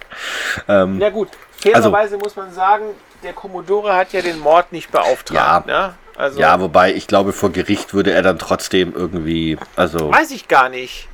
Ähm, 0.68 0.98
Ja 1.00 1.10
gut, 1.10 1.28
fairerweise 1.58 2.16
muss 2.16 2.36
man 2.36 2.52
sagen, 2.52 2.84
der 3.22 3.34
Kommodore 3.34 3.94
hat 3.94 4.12
ja 4.12 4.22
den 4.22 4.38
Mord 4.38 4.72
nicht 4.72 4.90
beauftragt. 4.90 5.66
Ne? 5.66 5.94
Also, 6.16 6.40
ja, 6.40 6.60
wobei 6.60 6.94
ich 6.94 7.06
glaube, 7.06 7.32
vor 7.32 7.50
Gericht 7.50 7.94
würde 7.94 8.12
er 8.12 8.22
dann 8.22 8.38
trotzdem 8.38 8.94
irgendwie, 8.94 9.58
also 9.76 10.10
Weiß 10.12 10.30
ich 10.30 10.48
gar 10.48 10.68
nicht. 10.68 11.08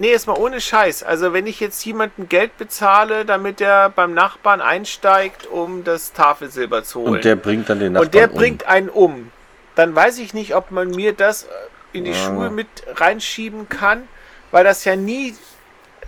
Nee, 0.00 0.12
ist 0.12 0.28
mal 0.28 0.36
ohne 0.36 0.60
Scheiß. 0.60 1.02
Also 1.02 1.32
wenn 1.32 1.46
ich 1.48 1.58
jetzt 1.58 1.84
jemanden 1.84 2.28
Geld 2.28 2.56
bezahle, 2.56 3.24
damit 3.24 3.60
er 3.60 3.90
beim 3.90 4.14
Nachbarn 4.14 4.60
einsteigt, 4.60 5.46
um 5.48 5.82
das 5.82 6.12
Tafelsilber 6.12 6.84
zu 6.84 7.00
holen. 7.00 7.14
und 7.14 7.24
der 7.24 7.34
bringt 7.34 7.68
dann 7.68 7.80
den 7.80 7.94
Nachbarn 7.94 8.06
und 8.06 8.14
der 8.14 8.30
um. 8.30 8.36
bringt 8.36 8.66
einen 8.66 8.88
um. 8.88 9.32
Dann 9.78 9.94
weiß 9.94 10.18
ich 10.18 10.34
nicht, 10.34 10.56
ob 10.56 10.72
man 10.72 10.90
mir 10.90 11.12
das 11.12 11.44
äh, 11.44 11.46
in 11.92 12.04
die 12.04 12.12
Schuhe 12.12 12.50
mit 12.50 12.66
reinschieben 12.96 13.68
kann, 13.68 14.08
weil 14.50 14.64
das 14.64 14.84
ja 14.84 14.96
nie 14.96 15.36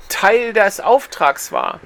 Teil 0.09 0.53
des 0.53 0.81
Auftrags 0.81 1.53
war. 1.53 1.79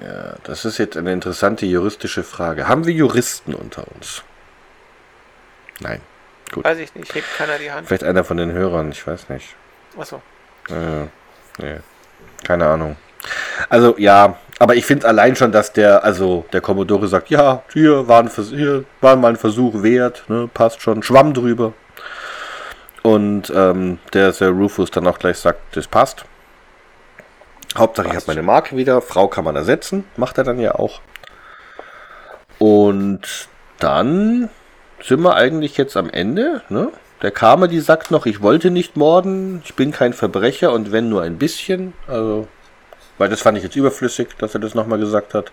Ja, 0.00 0.36
das 0.44 0.64
ist 0.64 0.78
jetzt 0.78 0.96
eine 0.96 1.12
interessante 1.12 1.66
juristische 1.66 2.22
Frage. 2.22 2.68
Haben 2.68 2.86
wir 2.86 2.94
Juristen 2.94 3.54
unter 3.54 3.86
uns? 3.92 4.22
Nein. 5.80 6.00
Gut. 6.52 6.62
Weiß 6.62 6.78
ich 6.78 6.94
nicht, 6.94 7.12
hebt 7.12 7.26
keiner 7.36 7.58
die 7.58 7.72
Hand. 7.72 7.88
Vielleicht 7.88 8.04
einer 8.04 8.22
von 8.22 8.36
den 8.36 8.52
Hörern, 8.52 8.92
ich 8.92 9.04
weiß 9.04 9.30
nicht. 9.30 9.56
Achso. 9.98 10.22
Äh, 10.68 11.06
nee. 11.58 11.80
Keine 12.44 12.68
Ahnung. 12.68 12.96
Also 13.68 13.96
ja, 13.98 14.38
aber 14.60 14.76
ich 14.76 14.84
finde 14.84 15.08
allein 15.08 15.34
schon, 15.36 15.52
dass 15.52 15.72
der, 15.72 16.04
also 16.04 16.44
der 16.52 16.60
Commodore 16.60 17.08
sagt, 17.08 17.30
ja, 17.30 17.62
hier 17.72 18.06
war, 18.06 18.20
ein 18.20 18.28
Vers 18.28 18.50
hier 18.50 18.84
war 19.00 19.16
mal 19.16 19.30
ein 19.30 19.36
Versuch 19.36 19.82
wert, 19.82 20.24
ne, 20.28 20.50
passt 20.52 20.82
schon, 20.82 21.02
schwamm 21.02 21.32
drüber. 21.32 21.72
Und 23.02 23.50
ähm, 23.56 23.98
der 24.12 24.32
Sir 24.32 24.50
Rufus 24.50 24.90
dann 24.90 25.06
auch 25.06 25.18
gleich 25.18 25.38
sagt, 25.38 25.74
das 25.74 25.88
passt. 25.88 26.26
Hauptsache 27.74 28.08
ich 28.08 28.14
habe 28.14 28.24
meine 28.26 28.42
Marke 28.42 28.76
wieder, 28.76 29.00
Frau 29.00 29.28
kann 29.28 29.44
man 29.44 29.56
ersetzen, 29.56 30.04
macht 30.18 30.36
er 30.36 30.44
dann 30.44 30.60
ja 30.60 30.74
auch. 30.74 31.00
Und 32.58 33.48
dann 33.78 34.50
sind 35.02 35.22
wir 35.22 35.36
eigentlich 35.36 35.78
jetzt 35.78 35.96
am 35.96 36.10
Ende, 36.10 36.60
ne? 36.68 36.92
Der 37.22 37.30
Carmody 37.30 37.80
sagt 37.80 38.10
noch, 38.10 38.26
ich 38.26 38.42
wollte 38.42 38.70
nicht 38.70 38.98
morden, 38.98 39.62
ich 39.64 39.74
bin 39.74 39.90
kein 39.90 40.12
Verbrecher 40.12 40.72
und 40.72 40.92
wenn 40.92 41.08
nur 41.08 41.22
ein 41.22 41.38
bisschen. 41.38 41.94
Also, 42.06 42.46
weil 43.20 43.28
das 43.28 43.42
fand 43.42 43.58
ich 43.58 43.64
jetzt 43.64 43.76
überflüssig, 43.76 44.28
dass 44.38 44.54
er 44.54 44.60
das 44.60 44.74
nochmal 44.74 44.98
gesagt 44.98 45.34
hat. 45.34 45.52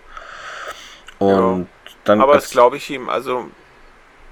Und 1.18 1.68
dann. 2.04 2.22
Aber 2.22 2.32
das 2.32 2.50
glaube 2.50 2.78
ich 2.78 2.88
ihm. 2.88 3.10
Also, 3.10 3.50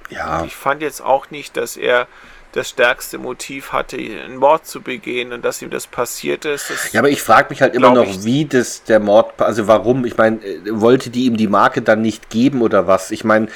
ja, 0.08 0.42
ich 0.44 0.56
fand 0.56 0.80
jetzt 0.80 1.02
auch 1.02 1.30
nicht, 1.30 1.54
dass 1.58 1.76
er 1.76 2.06
das 2.52 2.70
stärkste 2.70 3.18
Motiv 3.18 3.72
hatte, 3.72 3.98
einen 3.98 4.36
Mord 4.36 4.66
zu 4.66 4.80
begehen 4.80 5.34
und 5.34 5.44
dass 5.44 5.60
ihm 5.60 5.68
das 5.68 5.86
passiert 5.86 6.46
ist. 6.46 6.70
Das 6.70 6.92
Ja, 6.94 7.00
aber 7.00 7.10
ich 7.10 7.20
frage 7.20 7.48
mich 7.50 7.60
halt 7.60 7.74
immer 7.74 7.92
noch, 7.92 8.24
wie 8.24 8.46
das 8.46 8.84
der 8.84 9.00
Mord, 9.00 9.38
also 9.42 9.66
warum? 9.66 10.06
Ich 10.06 10.16
meine, 10.16 10.42
äh, 10.42 10.60
wollte 10.70 11.10
die 11.10 11.26
ihm 11.26 11.36
die 11.36 11.48
Marke 11.48 11.82
dann 11.82 12.00
nicht 12.00 12.30
geben 12.30 12.62
oder 12.62 12.86
was? 12.86 13.10
Ich 13.10 13.22
meine, 13.22 13.48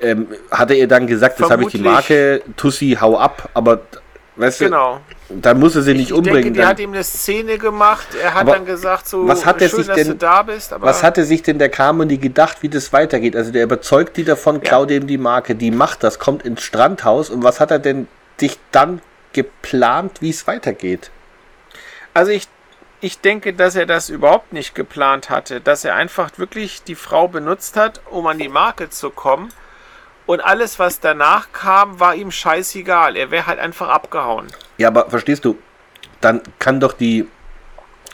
ähm, 0.00 0.26
hatte 0.50 0.74
er 0.74 0.88
dann 0.88 1.06
gesagt, 1.06 1.38
das 1.38 1.48
habe 1.48 1.62
ich 1.62 1.68
die. 1.68 1.78
Marke, 1.78 2.42
Tussi, 2.56 2.98
hau 3.00 3.16
ab, 3.16 3.50
aber 3.54 3.82
weißt 4.34 4.58
genau. 4.58 4.96
du, 5.08 5.14
dann 5.28 5.60
muss 5.60 5.76
er 5.76 5.82
sie 5.82 5.92
nicht 5.94 6.08
ich 6.08 6.12
umbringen. 6.12 6.42
denke, 6.42 6.52
die 6.52 6.58
dann, 6.60 6.68
hat 6.68 6.80
ihm 6.80 6.92
eine 6.92 7.04
Szene 7.04 7.58
gemacht. 7.58 8.06
Er 8.22 8.32
hat 8.34 8.42
Aber 8.42 8.52
dann 8.52 8.64
gesagt, 8.64 9.06
so 9.08 9.28
was 9.28 9.44
hat 9.44 9.60
er 9.60 9.68
schön, 9.68 9.78
sich 9.80 9.86
dass 9.88 9.96
denn- 9.96 10.08
du 10.08 10.14
da 10.14 10.42
bist. 10.42 10.72
Aber 10.72 10.86
was 10.86 11.02
hatte 11.02 11.24
sich 11.24 11.42
denn 11.42 11.58
der 11.58 11.68
Carmody 11.68 12.16
gedacht, 12.18 12.58
wie 12.62 12.68
das 12.68 12.92
weitergeht? 12.92 13.36
Also 13.36 13.50
der 13.52 13.64
überzeugt 13.64 14.16
die 14.16 14.24
davon, 14.24 14.60
klaut 14.62 14.90
ihm 14.90 15.06
die 15.06 15.18
Marke, 15.18 15.54
die 15.54 15.70
macht 15.70 16.02
das, 16.02 16.18
kommt 16.18 16.44
ins 16.44 16.62
Strandhaus 16.62 17.28
und 17.30 17.42
was 17.42 17.60
hat 17.60 17.70
er 17.70 17.78
denn 17.78 18.08
sich 18.38 18.58
dann 18.72 19.02
geplant, 19.34 20.20
wie 20.20 20.30
es 20.30 20.46
weitergeht? 20.46 21.10
Also 22.14 22.32
ich, 22.32 22.48
ich 23.00 23.20
denke, 23.20 23.52
dass 23.52 23.76
er 23.76 23.84
das 23.86 24.08
überhaupt 24.08 24.52
nicht 24.52 24.74
geplant 24.74 25.28
hatte, 25.30 25.60
dass 25.60 25.84
er 25.84 25.94
einfach 25.94 26.30
wirklich 26.38 26.82
die 26.84 26.94
Frau 26.94 27.28
benutzt 27.28 27.76
hat, 27.76 28.00
um 28.10 28.26
an 28.26 28.38
die 28.38 28.48
Marke 28.48 28.88
zu 28.90 29.10
kommen. 29.10 29.50
Und 30.28 30.44
alles, 30.44 30.78
was 30.78 31.00
danach 31.00 31.52
kam, 31.54 32.00
war 32.00 32.14
ihm 32.14 32.30
scheißegal. 32.30 33.16
Er 33.16 33.30
wäre 33.30 33.46
halt 33.46 33.58
einfach 33.58 33.88
abgehauen. 33.88 34.46
Ja, 34.76 34.88
aber 34.88 35.08
verstehst 35.08 35.42
du, 35.46 35.56
dann 36.20 36.42
kann 36.58 36.80
doch 36.80 36.92
die, 36.92 37.26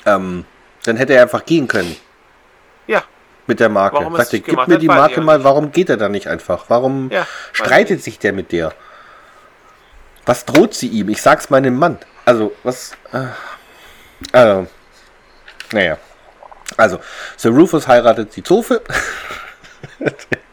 ähm, 0.07 0.45
dann 0.85 0.97
hätte 0.97 1.15
er 1.15 1.23
einfach 1.23 1.45
gehen 1.45 1.67
können 1.67 1.97
Ja, 2.87 3.03
mit 3.49 3.59
der 3.59 3.69
Marke. 3.69 3.97
Warum 3.97 4.15
es 4.15 4.19
Sagt 4.31 4.33
nicht 4.35 4.47
gib 4.47 4.65
mir 4.69 4.79
die 4.79 4.87
Marke 4.87 5.23
mal, 5.23 5.39
nicht. 5.39 5.45
warum 5.45 5.73
geht 5.73 5.91
er 5.91 5.97
da 5.97 6.09
nicht 6.09 6.29
einfach? 6.29 6.67
Warum 6.69 7.11
Ja, 7.11 7.27
streitet 7.53 8.01
sich 8.01 8.21
der 8.21 8.33
mit 8.33 8.53
der? 8.53 8.73
Was 10.25 10.45
droht 10.45 10.73
sie 10.73 10.87
ihm? 10.87 11.09
Ich 11.09 11.21
sag's 11.21 11.51
meinem 11.51 11.77
Mann. 11.77 11.99
Also, 12.27 12.53
was, 12.63 12.93
äh, 13.13 13.27
äh, 14.61 14.67
naja. 15.73 15.99
Also, 16.77 17.01
Sir 17.37 17.51
Rufus 17.51 17.89
heiratet 17.89 18.37
die 18.37 18.45
Zofe. 18.45 18.83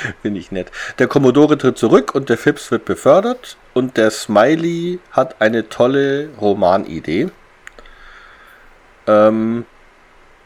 Finde 0.22 0.40
ich 0.40 0.52
nett. 0.52 0.70
Der 0.98 1.06
Commodore 1.06 1.58
tritt 1.58 1.78
zurück 1.78 2.14
und 2.14 2.28
der 2.28 2.38
Phipps 2.38 2.70
wird 2.70 2.84
befördert. 2.84 3.56
Und 3.72 3.96
der 3.96 4.10
Smiley 4.10 4.98
hat 5.12 5.40
eine 5.40 5.68
tolle 5.68 6.30
Romanidee. 6.40 7.30
Ähm, 9.06 9.64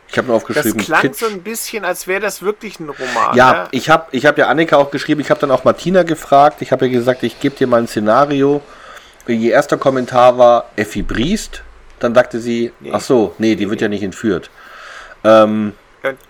ich 0.09 0.19
habe 0.19 0.29
mir 0.29 0.35
das 0.35 0.43
aufgeschrieben. 0.43 0.81
klang 0.81 1.01
Kitsch. 1.01 1.17
so 1.17 1.27
ein 1.27 1.43
bisschen, 1.43 1.85
als 1.85 2.07
wäre 2.07 2.21
das 2.21 2.43
wirklich 2.43 2.79
ein 2.79 2.89
Roman. 2.89 3.37
Ja, 3.37 3.53
ne? 3.53 3.69
ich 3.73 3.91
habe 3.91 4.07
ich 4.13 4.27
hab 4.27 4.39
ja 4.39 4.47
Annika 4.47 4.77
auch 4.77 4.91
geschrieben, 4.91 5.21
ich 5.21 5.31
habe 5.31 5.41
dann 5.41 5.51
auch 5.51 5.65
Martina 5.65 6.03
gefragt, 6.03 6.63
ich 6.63 6.71
habe 6.71 6.87
ja 6.87 6.93
gesagt, 6.93 7.23
ich 7.23 7.41
gebe 7.41 7.57
dir 7.57 7.67
mal 7.67 7.79
ein 7.79 7.89
Szenario. 7.89 8.63
Ihr 9.27 9.53
erster 9.53 9.79
Kommentar 9.79 10.39
war 10.39 10.71
Effi 10.77 11.03
Briest, 11.03 11.63
dann 11.99 12.15
sagte 12.15 12.39
sie, 12.41 12.73
ach 12.93 13.01
so, 13.01 13.35
nee, 13.39 13.57
die 13.57 13.71
wird 13.71 13.81
ja 13.81 13.89
nicht 13.89 14.03
entführt. 14.03 14.51
Ähm, 15.25 15.73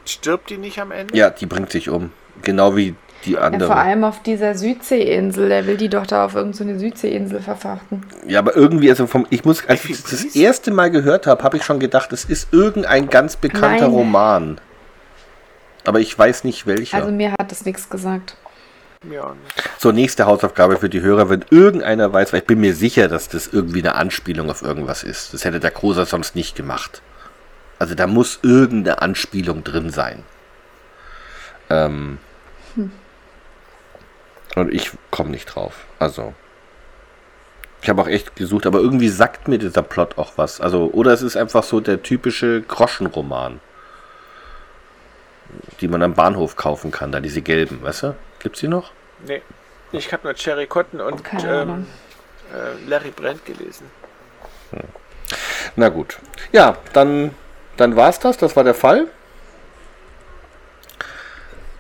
stirbt 0.07 0.49
die 0.51 0.59
nicht 0.59 0.79
am 0.81 0.93
Ende? 0.93 1.17
ja, 1.17 1.29
die 1.31 1.47
bringt 1.47 1.73
sich 1.73 1.91
um, 1.91 2.13
genau 2.43 2.77
wie 2.77 2.94
die 3.24 3.32
Ja, 3.32 3.59
vor 3.59 3.77
allem 3.77 4.05
auf 4.05 4.23
dieser 4.23 4.55
Südseeinsel. 4.55 5.48
Der 5.48 5.66
will 5.66 5.77
die 5.77 5.89
doch 5.89 6.06
da 6.06 6.27
auf 6.27 6.35
irgendeine 6.35 6.78
Südseeinsel 6.78 7.40
verfrachten. 7.40 8.05
Ja, 8.27 8.39
aber 8.40 8.56
irgendwie, 8.56 8.90
also 8.90 9.06
vom, 9.06 9.27
ich 9.31 9.44
muss, 9.44 9.66
als 9.66 9.85
ich 9.85 10.02
das, 10.02 10.24
erste 10.36 10.70
Mal 10.70 10.90
gehört 10.90 11.27
habe, 11.27 11.43
habe 11.43 11.56
ich 11.56 11.65
schon 11.65 11.81
gedacht, 11.81 12.12
es 12.12 12.24
ist 12.24 12.52
irgendein 12.52 13.09
ganz 13.09 13.36
bekannter 13.36 13.89
Nein. 13.89 13.90
Roman. 13.90 14.61
Aber 15.85 16.01
ich 16.01 16.19
weiß 16.19 16.44
nicht 16.44 16.66
welcher. 16.66 16.98
Also 16.98 17.11
mir 17.11 17.32
hat 17.32 17.51
das 17.51 17.65
nichts 17.65 17.89
gesagt. 17.89 18.36
Ja, 19.11 19.35
nicht. 19.35 19.70
So, 19.78 19.93
nächste 19.93 20.24
Hausaufgabe 20.27 20.78
für 20.78 20.89
die 20.89 21.02
Hörer. 21.02 21.28
Wenn 21.28 21.44
irgendeiner 21.51 22.12
weiß, 22.12 22.32
weil 22.32 22.40
ich 22.40 22.47
bin 22.47 22.61
mir 22.61 22.74
sicher, 22.74 23.09
dass 23.09 23.28
das 23.28 23.48
irgendwie 23.48 23.81
eine 23.81 23.97
Anspielung 23.97 24.51
auf 24.51 24.62
irgendwas 24.62 25.02
ist. 25.02 25.35
Das 25.35 25.44
hätte 25.44 25.61
der 25.61 25.70
Großer 25.70 26.06
sonst 26.06 26.35
nicht 26.35 26.56
gemacht. 26.56 27.02
Also 27.78 27.94
da 27.94 28.06
muss 28.06 28.39
irgendeine 28.43 29.02
Anspielung 29.02 29.62
drin 29.62 29.90
sein. 29.90 30.23
Ähm, 31.70 32.19
Und 34.57 34.73
ich 34.73 34.91
komme 35.11 35.31
nicht 35.31 35.47
drauf. 35.47 35.85
Also. 35.99 36.35
Ich 37.82 37.89
habe 37.91 38.01
auch 38.01 38.09
echt 38.09 38.35
gesucht, 38.36 38.66
aber 38.66 38.78
irgendwie 38.78 39.09
sagt 39.09 39.47
mir 39.47 39.59
dieser 39.59 39.82
Plot 39.82 40.16
auch 40.16 40.32
was. 40.36 40.61
Also, 40.61 40.91
oder 40.93 41.12
es 41.12 41.20
ist 41.23 41.36
einfach 41.36 41.62
so 41.62 41.81
der 41.81 42.03
typische 42.03 42.62
Groschenroman. 42.62 43.61
Die 45.81 45.89
man 45.89 46.03
am 46.03 46.15
Bahnhof 46.15 46.57
kaufen 46.57 46.91
kann, 46.91 47.12
da 47.12 47.20
diese 47.20 47.43
gelben, 47.43 47.82
weißt 47.82 48.03
du? 48.05 48.16
Gibt's 48.39 48.61
die 48.61 48.69
noch? 48.69 48.93
Nee. 49.27 49.43
Ich 49.93 50.12
habe 50.12 50.24
nur 50.24 50.35
Cherry 50.35 50.66
Cotton 50.66 51.01
und 51.01 51.23
ähm, 51.45 51.86
äh, 52.53 52.89
Larry 52.89 53.11
Brent 53.11 53.45
gelesen. 53.45 53.86
Na 55.77 55.89
gut. 55.89 56.19
Ja, 56.53 56.77
dann, 56.93 57.35
dann 57.77 57.95
war 57.95 58.09
es 58.09 58.19
das. 58.19 58.36
Das 58.36 58.57
war 58.57 58.65
der 58.65 58.74
Fall. 58.74 59.07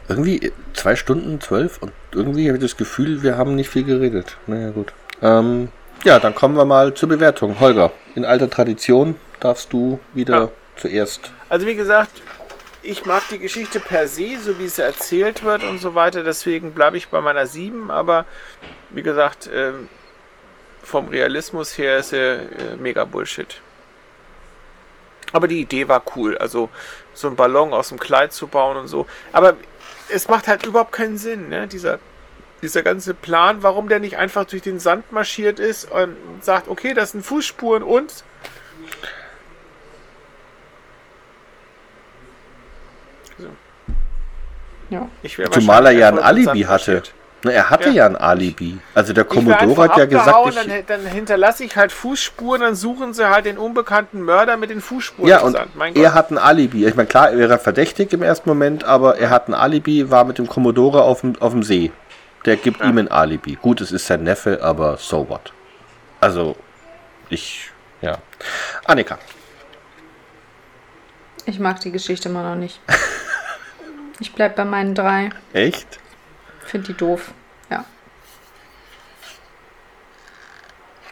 Irgendwie 0.08 0.52
zwei 0.74 0.96
Stunden, 0.96 1.40
zwölf 1.40 1.78
und 1.80 1.92
irgendwie 2.12 2.48
habe 2.48 2.58
ich 2.58 2.62
das 2.62 2.76
Gefühl, 2.76 3.22
wir 3.22 3.36
haben 3.38 3.54
nicht 3.54 3.70
viel 3.70 3.84
geredet. 3.84 4.36
Naja, 4.46 4.70
gut. 4.70 4.92
Ähm, 5.22 5.68
ja, 6.04 6.18
dann 6.18 6.34
kommen 6.34 6.56
wir 6.56 6.64
mal 6.66 6.92
zur 6.94 7.08
Bewertung. 7.08 7.58
Holger, 7.60 7.90
in 8.14 8.24
alter 8.24 8.50
Tradition 8.50 9.16
darfst 9.40 9.72
du 9.72 9.98
wieder 10.12 10.38
Ja. 10.38 10.48
zuerst. 10.76 11.30
Also 11.48 11.66
wie 11.66 11.74
gesagt, 11.74 12.10
ich 12.82 13.06
mag 13.06 13.22
die 13.30 13.38
Geschichte 13.38 13.80
per 13.80 14.06
se, 14.08 14.38
so 14.38 14.58
wie 14.58 14.68
sie 14.68 14.82
erzählt 14.82 15.42
wird 15.42 15.64
und 15.64 15.78
so 15.78 15.94
weiter. 15.94 16.22
Deswegen 16.22 16.72
bleibe 16.72 16.98
ich 16.98 17.08
bei 17.08 17.22
meiner 17.22 17.46
7. 17.46 17.90
Aber 17.90 18.26
wie 18.90 19.02
gesagt, 19.02 19.48
ähm, 19.54 19.88
vom 20.82 21.08
Realismus 21.08 21.78
her 21.78 21.96
ist 21.98 22.12
er 22.12 22.40
äh, 22.40 22.76
mega 22.78 23.06
Bullshit. 23.06 23.62
Aber 25.32 25.48
die 25.48 25.60
Idee 25.62 25.88
war 25.88 26.02
cool. 26.14 26.36
Also 26.36 26.68
so 27.14 27.26
einen 27.28 27.36
Ballon 27.36 27.72
aus 27.72 27.88
dem 27.88 27.98
Kleid 27.98 28.32
zu 28.34 28.46
bauen 28.46 28.76
und 28.76 28.88
so. 28.88 29.06
Aber 29.32 29.54
es 30.08 30.28
macht 30.28 30.48
halt 30.48 30.66
überhaupt 30.66 30.92
keinen 30.92 31.18
Sinn, 31.18 31.48
ne? 31.48 31.66
Dieser, 31.68 31.98
dieser 32.62 32.82
ganze 32.82 33.14
Plan, 33.14 33.62
warum 33.62 33.88
der 33.88 34.00
nicht 34.00 34.16
einfach 34.16 34.44
durch 34.44 34.62
den 34.62 34.78
Sand 34.80 35.12
marschiert 35.12 35.58
ist 35.58 35.90
und 35.90 36.16
sagt, 36.40 36.68
okay, 36.68 36.94
das 36.94 37.12
sind 37.12 37.24
Fußspuren 37.24 37.82
und 37.82 38.24
Ja. 44.90 45.08
ich 45.22 45.38
wäre 45.38 45.50
Zumal 45.50 45.86
er 45.86 45.92
ja 45.92 46.08
ein 46.08 46.18
Alibi 46.18 46.60
hatte. 46.60 46.92
marschiert. 46.92 47.14
Na, 47.44 47.52
er 47.52 47.68
hatte 47.70 47.90
Ja. 47.90 47.94
ja 47.94 48.06
ein 48.06 48.16
Alibi. 48.16 48.78
Also 48.94 49.12
der 49.12 49.24
Commodore 49.24 49.82
hat 49.82 49.96
ja 49.98 50.06
gesagt, 50.06 50.48
ich, 50.48 50.54
dann, 50.54 50.86
dann 50.86 51.06
hinterlasse 51.06 51.62
ich 51.62 51.76
halt 51.76 51.92
Fußspuren, 51.92 52.62
dann 52.62 52.74
suchen 52.74 53.12
sie 53.12 53.28
halt 53.28 53.44
den 53.44 53.58
unbekannten 53.58 54.22
Mörder 54.22 54.56
mit 54.56 54.70
den 54.70 54.80
Fußspuren 54.80 55.28
ja, 55.28 55.40
und 55.40 55.56
er 55.94 56.14
hat 56.14 56.30
ein 56.30 56.38
Alibi. 56.38 56.86
Ich 56.86 56.94
meine, 56.94 57.06
klar, 57.06 57.30
er 57.30 57.38
wäre 57.38 57.58
verdächtig 57.58 58.12
im 58.14 58.22
ersten 58.22 58.48
Moment, 58.48 58.84
aber 58.84 59.18
er 59.18 59.28
hat 59.28 59.48
ein 59.48 59.54
Alibi, 59.54 60.10
war 60.10 60.24
mit 60.24 60.38
dem 60.38 60.46
Commodore 60.46 61.02
auf 61.02 61.20
dem, 61.20 61.34
auf 61.40 61.52
dem 61.52 61.62
See. 61.62 61.92
Der 62.46 62.56
gibt 62.56 62.82
ihm 62.82 62.98
ein 62.98 63.10
Alibi. 63.10 63.58
Gut, 63.60 63.80
es 63.80 63.92
ist 63.92 64.06
sein 64.06 64.22
Neffe, 64.22 64.60
aber 64.62 64.96
so 64.96 65.28
what. 65.28 65.52
Also, 66.20 66.56
ich, 67.28 67.70
ja. 68.00 68.18
Annika. 68.86 69.18
Ich 71.46 71.58
mag 71.58 71.80
die 71.80 71.92
Geschichte 71.92 72.30
immer 72.30 72.42
noch 72.42 72.56
nicht. 72.56 72.80
Ich 74.20 74.32
bleib 74.32 74.56
bei 74.56 74.64
meinen 74.64 74.94
drei. 74.94 75.30
Echt? 75.52 75.98
Find 76.66 76.88
die 76.88 76.94
doof. 76.94 77.32
Ja. 77.70 77.84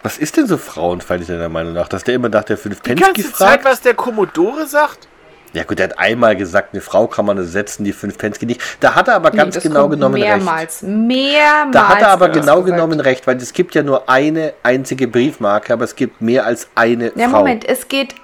Was 0.02 0.18
ist 0.18 0.36
denn 0.36 0.46
so 0.46 0.56
frauenfeindlich 0.58 1.28
deiner 1.28 1.48
Meinung 1.48 1.74
nach? 1.74 1.88
Dass 1.88 2.04
der 2.04 2.14
immer 2.14 2.28
nach 2.28 2.44
der 2.44 2.56
die 2.56 2.62
Fünf-Pensky 2.62 3.02
ganze 3.04 3.32
Zeit, 3.32 3.62
fragt? 3.62 3.64
was 3.64 3.80
der 3.80 3.94
Commodore 3.94 4.66
sagt? 4.66 5.08
Ja 5.54 5.64
gut, 5.64 5.78
er 5.80 5.90
hat 5.90 5.98
einmal 5.98 6.34
gesagt, 6.34 6.72
eine 6.72 6.80
Frau 6.80 7.06
kann 7.06 7.26
man 7.26 7.36
ersetzen, 7.36 7.84
die 7.84 7.92
fünf 7.92 8.16
Penske 8.16 8.46
nicht. 8.46 8.62
Da 8.80 8.94
hat 8.94 9.08
er 9.08 9.16
aber 9.16 9.30
ganz 9.30 9.60
genau 9.60 9.86
genommen 9.88 10.18
mehrmals, 10.18 10.82
recht. 10.82 10.90
Mehrmals. 10.92 11.72
Da 11.72 11.88
hat 11.88 12.00
er 12.00 12.08
aber 12.08 12.30
genau 12.30 12.62
gesagt. 12.62 12.76
genommen 12.78 13.00
recht, 13.00 13.26
weil 13.26 13.36
es 13.36 13.52
gibt 13.52 13.74
ja 13.74 13.82
nur 13.82 14.08
eine 14.08 14.54
einzige 14.62 15.08
Briefmarke, 15.08 15.74
aber 15.74 15.84
es 15.84 15.94
gibt 15.94 16.22
mehr 16.22 16.46
als 16.46 16.68
eine 16.74 17.12
Ja, 17.14 17.28
Frau. 17.28 17.40
Moment, 17.40 17.66
es 17.66 17.86
geht. 17.86 18.14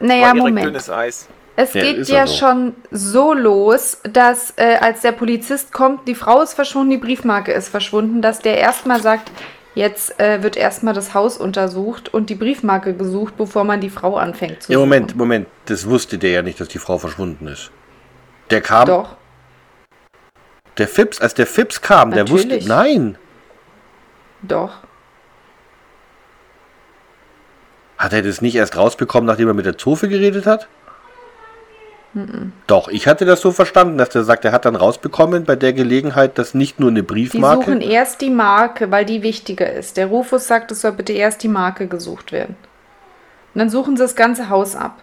Naja, 0.00 0.34
Moment. 0.34 0.66
dünnes 0.66 0.90
Eis. 0.90 1.28
Es 1.56 1.72
Ja, 1.74 1.82
geht 1.82 2.08
ja 2.08 2.26
so. 2.26 2.34
schon 2.36 2.74
so 2.90 3.32
los, 3.32 3.98
dass 4.02 4.54
äh, 4.56 4.76
als 4.80 5.02
der 5.02 5.12
Polizist 5.12 5.72
kommt, 5.72 6.08
die 6.08 6.14
Frau 6.16 6.42
ist 6.42 6.54
verschwunden, 6.54 6.90
die 6.90 6.96
Briefmarke 6.98 7.52
ist 7.52 7.68
verschwunden, 7.68 8.22
dass 8.22 8.40
der 8.40 8.58
erstmal 8.58 9.00
sagt, 9.00 9.30
jetzt 9.76 10.18
äh, 10.18 10.42
wird 10.42 10.56
erstmal 10.56 10.94
das 10.94 11.14
Haus 11.14 11.36
untersucht 11.38 12.12
und 12.12 12.28
die 12.28 12.34
Briefmarke 12.34 12.94
gesucht, 12.94 13.36
bevor 13.36 13.62
man 13.64 13.80
die 13.80 13.90
Frau 13.90 14.16
anfängt 14.16 14.62
zu 14.64 14.72
Ja, 14.72 14.78
suchen. 14.78 14.88
Moment, 14.88 15.16
Moment, 15.16 15.46
das 15.66 15.88
wusste 15.88 16.18
der 16.18 16.30
ja 16.30 16.42
nicht, 16.42 16.60
dass 16.60 16.68
die 16.68 16.78
Frau 16.78 16.98
verschwunden 16.98 17.46
ist. 17.46 17.70
Der 18.50 18.60
kam, 18.60 18.86
Doch. 18.88 19.16
der 20.78 20.88
Fips, 20.88 21.20
als 21.20 21.34
der 21.34 21.46
Fips 21.46 21.80
kam, 21.80 22.10
der 22.10 22.28
wusste, 22.28 22.48
Natürlich. 22.48 22.66
nein. 22.66 23.18
Doch. 24.42 24.72
Hat 27.96 28.12
er 28.12 28.22
das 28.22 28.40
nicht 28.42 28.56
erst 28.56 28.76
rausbekommen, 28.76 29.26
nachdem 29.26 29.48
er 29.48 29.54
mit 29.54 29.66
der 29.66 29.78
Zofe 29.78 30.08
geredet 30.08 30.46
hat? 30.46 30.68
Doch, 32.68 32.88
ich 32.88 33.08
hatte 33.08 33.24
das 33.24 33.40
so 33.40 33.50
verstanden, 33.50 33.98
dass 33.98 34.10
der 34.10 34.22
sagt, 34.22 34.44
er 34.44 34.52
hat 34.52 34.64
dann 34.64 34.76
rausbekommen 34.76 35.44
bei 35.44 35.56
der 35.56 35.72
Gelegenheit, 35.72 36.38
dass 36.38 36.54
nicht 36.54 36.78
nur 36.78 36.90
eine 36.90 37.00
Die 37.00 37.06
Briefmarke. 37.06 37.64
suchen 37.64 37.80
erst 37.80 38.20
die 38.20 38.30
Marke, 38.30 38.90
weil 38.92 39.04
die 39.04 39.22
wichtiger 39.22 39.72
ist. 39.72 39.96
Der 39.96 40.06
Rufus 40.06 40.46
sagt, 40.46 40.70
es 40.70 40.80
soll 40.82 40.92
bitte 40.92 41.12
erst 41.12 41.42
die 41.42 41.48
Marke 41.48 41.88
gesucht 41.88 42.30
werden. 42.30 42.56
Und 43.54 43.58
dann 43.58 43.70
suchen 43.70 43.96
sie 43.96 44.02
das 44.04 44.14
ganze 44.14 44.48
Haus 44.48 44.76
ab. 44.76 45.02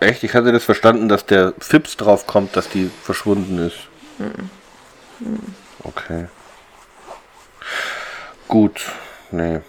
Echt? 0.00 0.24
Ich 0.24 0.34
hatte 0.34 0.50
das 0.52 0.64
verstanden, 0.64 1.08
dass 1.08 1.24
der 1.24 1.54
Fips 1.58 1.96
drauf 1.96 2.26
kommt, 2.26 2.56
dass 2.56 2.68
die 2.68 2.90
verschwunden 3.02 3.58
ist. 3.58 3.78
Okay. 5.82 6.26
Gut. 8.48 8.86
Nee. 9.30 9.60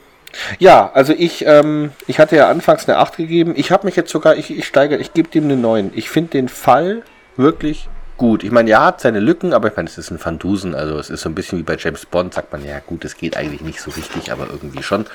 Ja, 0.60 0.92
also 0.94 1.14
ich, 1.14 1.46
ähm, 1.46 1.92
ich 2.08 2.20
hatte 2.20 2.36
ja 2.36 2.50
anfangs 2.50 2.88
eine 2.88 2.98
8 2.98 3.18
gegeben. 3.18 3.54
Ich 3.56 3.72
habe 3.72 3.86
mich 3.86 3.96
jetzt 3.96 4.12
sogar, 4.12 4.36
ich, 4.36 4.56
ich 4.56 4.66
steigere, 4.66 5.00
ich 5.00 5.14
gebe 5.14 5.30
dem 5.30 5.46
eine 5.46 5.58
9. 5.58 5.92
Ich 5.96 6.10
finde 6.10 6.32
den 6.32 6.50
Fall 6.50 7.04
wirklich 7.38 7.90
gut. 8.18 8.44
Ich 8.44 8.52
meine, 8.52 8.70
ja, 8.70 8.86
hat 8.86 9.02
seine 9.02 9.20
Lücken, 9.20 9.54
aber 9.54 9.68
ich 9.70 9.76
meine, 9.76 9.90
es 9.90 9.98
ist 9.98 10.12
ein 10.12 10.24
Van 10.24 10.40
Dusen, 10.40 10.76
also 10.76 10.98
es 10.98 11.10
ist 11.10 11.22
so 11.22 11.30
ein 11.30 11.36
bisschen 11.36 11.60
wie 11.60 11.64
bei 11.64 11.76
James 11.78 12.06
Bond, 12.06 12.34
sagt 12.34 12.52
man, 12.52 12.66
ja 12.66 12.80
gut, 12.80 13.04
es 13.06 13.18
geht 13.18 13.36
eigentlich 13.36 13.62
nicht 13.62 13.82
so 13.82 13.92
richtig, 13.92 14.32
aber 14.32 14.48
irgendwie 14.50 14.84
schon. 14.84 15.06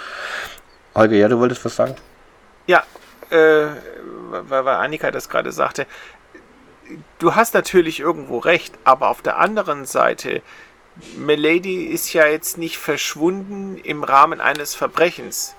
Holger, 0.94 1.16
ja, 1.16 1.28
du 1.28 1.38
wolltest 1.38 1.64
was 1.64 1.76
sagen? 1.76 1.94
Ja, 2.66 2.82
äh, 3.30 3.66
weil, 4.30 4.64
weil 4.64 4.76
Annika 4.76 5.10
das 5.10 5.28
gerade 5.28 5.52
sagte. 5.52 5.86
Du 7.18 7.36
hast 7.36 7.54
natürlich 7.54 8.00
irgendwo 8.00 8.38
recht, 8.38 8.74
aber 8.84 9.08
auf 9.08 9.22
der 9.22 9.38
anderen 9.38 9.84
Seite, 9.84 10.42
Milady 11.16 11.84
ist 11.86 12.12
ja 12.12 12.26
jetzt 12.26 12.58
nicht 12.58 12.78
verschwunden 12.78 13.78
im 13.78 14.04
Rahmen 14.04 14.40
eines 14.40 14.74
Verbrechens. 14.74 15.54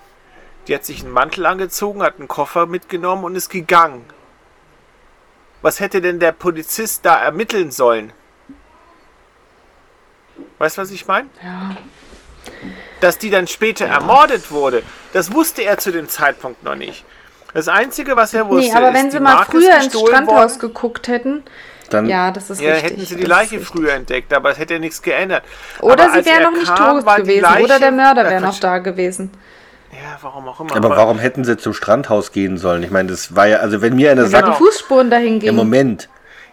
Die 0.67 0.75
hat 0.75 0.85
sich 0.85 1.03
einen 1.03 1.11
Mantel 1.11 1.45
angezogen, 1.45 2.03
hat 2.03 2.19
einen 2.19 2.27
Koffer 2.27 2.65
mitgenommen 2.65 3.23
und 3.23 3.35
ist 3.35 3.49
gegangen. 3.49 4.05
Was 5.61 5.79
hätte 5.79 6.01
denn 6.01 6.19
der 6.19 6.31
Polizist 6.31 7.05
da 7.05 7.15
ermitteln 7.21 7.71
sollen? 7.71 8.13
Weißt 10.57 10.77
du, 10.77 10.81
was 10.81 10.91
ich 10.91 11.07
meine? 11.07 11.29
Ja. 11.43 11.75
dass 12.99 13.17
die 13.17 13.29
dann 13.31 13.47
später 13.47 13.85
ermordet 13.85 14.51
wurde, 14.51 14.83
das 15.13 15.33
wusste 15.33 15.63
er 15.63 15.77
zu 15.79 15.91
dem 15.91 16.07
Zeitpunkt 16.09 16.63
noch 16.63 16.75
nicht. 16.75 17.03
Das 17.53 17.67
Einzige, 17.67 18.15
was 18.15 18.33
er 18.33 18.47
wusste, 18.47 18.71
Nee, 18.71 18.75
aber 18.77 18.89
ist, 18.89 18.93
wenn 18.95 19.05
die 19.05 19.11
sie 19.11 19.19
mal 19.19 19.43
früher 19.45 19.77
ist 19.77 19.85
ins 19.93 19.99
Strandhaus 19.99 20.51
worden. 20.53 20.59
geguckt 20.59 21.07
hätten, 21.07 21.43
Dann, 21.93 22.05
ja, 22.07 22.31
das 22.31 22.49
ist 22.49 22.61
Ja, 22.61 22.73
richtig. 22.73 22.91
hätten 22.91 23.05
sie 23.05 23.15
die 23.15 23.21
das 23.21 23.29
Leiche 23.29 23.59
früher 23.59 23.93
entdeckt, 23.93 24.33
aber 24.33 24.51
es 24.51 24.57
hätte 24.57 24.73
ja 24.75 24.79
nichts 24.79 25.01
geändert. 25.01 25.43
Oder 25.79 26.05
aber 26.05 26.23
sie 26.23 26.25
wäre 26.29 26.43
noch 26.43 26.51
nicht 26.53 26.73
kam, 26.75 27.03
tot 27.05 27.15
gewesen. 27.17 27.41
Leiche- 27.41 27.63
Oder 27.63 27.79
der 27.79 27.91
Mörder 27.91 28.23
wäre 28.29 28.41
noch 28.41 28.59
da 28.59 28.77
gewesen. 28.79 29.31
Ja, 29.91 30.17
warum 30.21 30.47
auch 30.47 30.59
immer. 30.61 30.75
aber 30.75 30.89
warum 30.91 31.19
hätten 31.19 31.43
sie 31.43 31.57
zum 31.57 31.73
Strandhaus 31.73 32.31
gehen 32.31 32.57
sollen? 32.57 32.81
Ich 32.83 32.91
meine, 32.91 33.09
das 33.09 33.35
war 33.35 33.45
ja, 33.47 33.57
also 33.57 33.81
wenn 33.81 33.95
mir 33.95 34.11
einer 34.11 34.25
sagt, 34.25 34.47
die 34.47 34.53
Fußspuren 34.53 35.09
dahin 35.09 35.33
im 35.35 35.39
gingen. 35.39 35.55
Moment, 35.57 36.07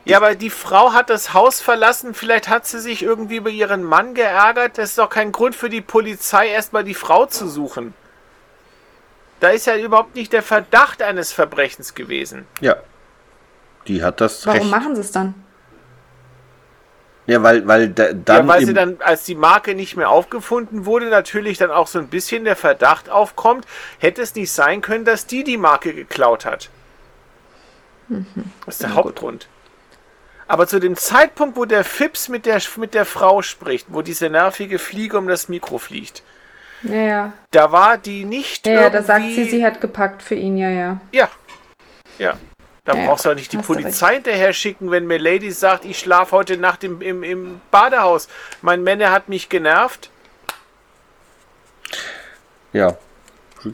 Ja, 0.04 0.16
aber 0.16 0.34
die 0.34 0.50
Frau 0.50 0.92
hat 0.92 1.08
das 1.08 1.34
Haus 1.34 1.60
verlassen. 1.60 2.14
Vielleicht 2.14 2.48
hat 2.48 2.66
sie 2.66 2.80
sich 2.80 3.02
irgendwie 3.02 3.36
über 3.36 3.50
ihren 3.50 3.84
Mann 3.84 4.14
geärgert. 4.14 4.76
Das 4.78 4.90
ist 4.90 4.98
doch 4.98 5.08
kein 5.10 5.30
Grund 5.32 5.54
für 5.54 5.68
die 5.68 5.80
Polizei, 5.82 6.48
erstmal 6.48 6.82
die 6.82 6.94
Frau 6.94 7.26
zu 7.26 7.46
suchen. 7.46 7.94
Da 9.40 9.50
ist 9.50 9.66
ja 9.66 9.76
überhaupt 9.76 10.16
nicht 10.16 10.32
der 10.32 10.42
Verdacht 10.42 11.00
eines 11.00 11.32
Verbrechens 11.32 11.94
gewesen. 11.94 12.46
ja, 12.60 12.74
die 13.88 14.02
hat 14.02 14.20
das 14.20 14.46
Warum 14.46 14.60
Recht. 14.60 14.70
machen 14.70 14.94
sie 14.94 15.00
es 15.00 15.10
dann? 15.12 15.34
Ja, 17.26 17.42
weil, 17.42 17.66
weil 17.66 17.90
da, 17.90 18.12
dann, 18.14 18.46
ja, 18.46 18.48
weil 18.54 18.64
sie 18.64 18.72
dann, 18.72 18.96
als 19.02 19.24
die 19.24 19.34
Marke 19.34 19.74
nicht 19.74 19.96
mehr 19.96 20.08
aufgefunden 20.08 20.86
wurde, 20.86 21.10
natürlich 21.10 21.58
dann 21.58 21.70
auch 21.70 21.86
so 21.86 21.98
ein 21.98 22.08
bisschen 22.08 22.44
der 22.44 22.56
Verdacht 22.56 23.10
aufkommt, 23.10 23.66
hätte 23.98 24.22
es 24.22 24.34
nicht 24.34 24.50
sein 24.50 24.80
können, 24.80 25.04
dass 25.04 25.26
die 25.26 25.44
die 25.44 25.58
Marke 25.58 25.92
geklaut 25.92 26.46
hat. 26.46 26.70
Das 28.64 28.76
ist 28.76 28.82
der 28.82 28.94
Hauptgrund. 28.94 29.46
Aber 30.46 30.66
zu 30.66 30.78
dem 30.80 30.96
Zeitpunkt, 30.96 31.58
wo 31.58 31.66
der 31.66 31.84
Fips 31.84 32.30
mit 32.30 32.46
der, 32.46 32.62
mit 32.78 32.94
der 32.94 33.04
Frau 33.04 33.42
spricht, 33.42 33.88
wo 33.90 34.00
diese 34.00 34.30
nervige 34.30 34.78
Fliege 34.78 35.18
um 35.18 35.28
das 35.28 35.50
Mikro 35.50 35.76
fliegt, 35.76 36.22
Ja, 36.82 36.94
ja. 36.94 37.32
da 37.50 37.70
war 37.72 37.98
die 37.98 38.24
nicht 38.24 38.66
Ja, 38.66 38.72
ja, 38.72 38.90
da 38.90 39.02
sagt 39.02 39.24
sie, 39.26 39.44
sie 39.44 39.62
hat 39.66 39.82
gepackt 39.82 40.22
für 40.22 40.34
ihn, 40.34 40.56
ja, 40.56 40.70
ja. 40.70 41.00
Ja. 41.12 41.28
Ja. 42.18 42.38
Da 42.88 42.94
Ja, 42.96 43.04
brauchst 43.06 43.26
du 43.26 43.30
auch 43.30 43.34
nicht 43.34 43.52
die 43.52 43.58
Polizei 43.58 44.14
hinterher 44.14 44.54
schicken, 44.54 44.90
wenn 44.90 45.06
Milady 45.06 45.50
sagt, 45.52 45.84
ich 45.84 45.98
schlafe 45.98 46.32
heute 46.34 46.56
Nacht 46.56 46.82
im, 46.84 47.02
im, 47.02 47.22
im 47.22 47.60
Badehaus. 47.70 48.28
Mein 48.62 48.82
Männer 48.82 49.10
hat 49.12 49.28
mich 49.28 49.50
genervt. 49.50 50.08
ja, 52.72 52.96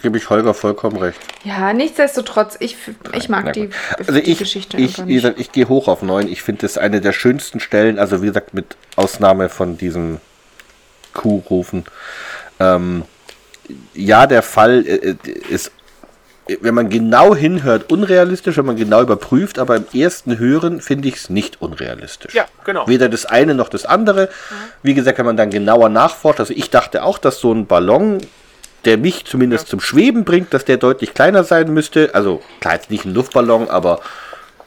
gebe 0.02 0.18
ich 0.18 0.30
Holger 0.30 0.52
vollkommen 0.52 0.96
recht. 0.96 1.20
Ja, 1.44 1.72
nichtsdestotrotz, 1.72 2.56
ich, 2.58 2.76
ich 3.12 3.28
mag 3.28 3.44
Na 3.44 3.52
die, 3.52 3.66
gut. 3.66 3.74
die 4.00 4.08
Also 4.08 4.20
ich, 4.20 4.38
Geschichte 4.38 4.76
ich, 4.78 4.98
nicht. 4.98 5.14
gesagt, 5.22 5.38
ich 5.38 5.52
gehe 5.52 5.68
hoch 5.68 5.86
auf 5.86 6.02
9. 6.02 6.26
Ich 6.26 6.42
finde 6.42 6.62
das 6.62 6.76
eine 6.76 7.00
der 7.00 7.12
schönsten 7.12 7.60
Stellen, 7.60 8.00
also 8.00 8.20
wie 8.20 8.26
gesagt, 8.26 8.52
mit 8.52 8.76
Ausnahme 8.96 9.48
von 9.48 9.78
diesem 9.78 10.20
Kuhrufen. 11.12 11.84
Ähm, 12.58 13.04
ja, 13.94 14.26
der 14.26 14.42
Fall 14.42 14.84
äh, 14.86 15.10
äh, 15.10 15.30
ist, 15.50 15.70
wenn 16.60 16.74
man 16.74 16.90
genau 16.90 17.34
hinhört, 17.34 17.90
unrealistisch, 17.90 18.56
wenn 18.58 18.66
man 18.66 18.76
genau 18.76 19.00
überprüft, 19.00 19.58
aber 19.58 19.76
im 19.76 19.86
ersten 19.94 20.38
Hören 20.38 20.80
finde 20.80 21.08
ich 21.08 21.16
es 21.16 21.30
nicht 21.30 21.62
unrealistisch. 21.62 22.34
Ja, 22.34 22.46
genau. 22.64 22.86
Weder 22.86 23.08
das 23.08 23.24
eine 23.24 23.54
noch 23.54 23.68
das 23.68 23.86
andere. 23.86 24.28
Wie 24.82 24.94
gesagt, 24.94 25.18
wenn 25.18 25.26
man 25.26 25.36
dann 25.36 25.50
genauer 25.50 25.88
nachforscht, 25.88 26.40
also 26.40 26.52
ich 26.54 26.70
dachte 26.70 27.02
auch, 27.02 27.18
dass 27.18 27.40
so 27.40 27.52
ein 27.52 27.66
Ballon, 27.66 28.18
der 28.84 28.98
mich 28.98 29.24
zumindest 29.24 29.68
zum 29.68 29.80
Schweben 29.80 30.24
bringt, 30.24 30.52
dass 30.52 30.66
der 30.66 30.76
deutlich 30.76 31.14
kleiner 31.14 31.44
sein 31.44 31.72
müsste. 31.72 32.10
Also 32.14 32.42
klar, 32.60 32.74
jetzt 32.74 32.90
nicht 32.90 33.06
ein 33.06 33.14
Luftballon, 33.14 33.70
aber 33.70 34.00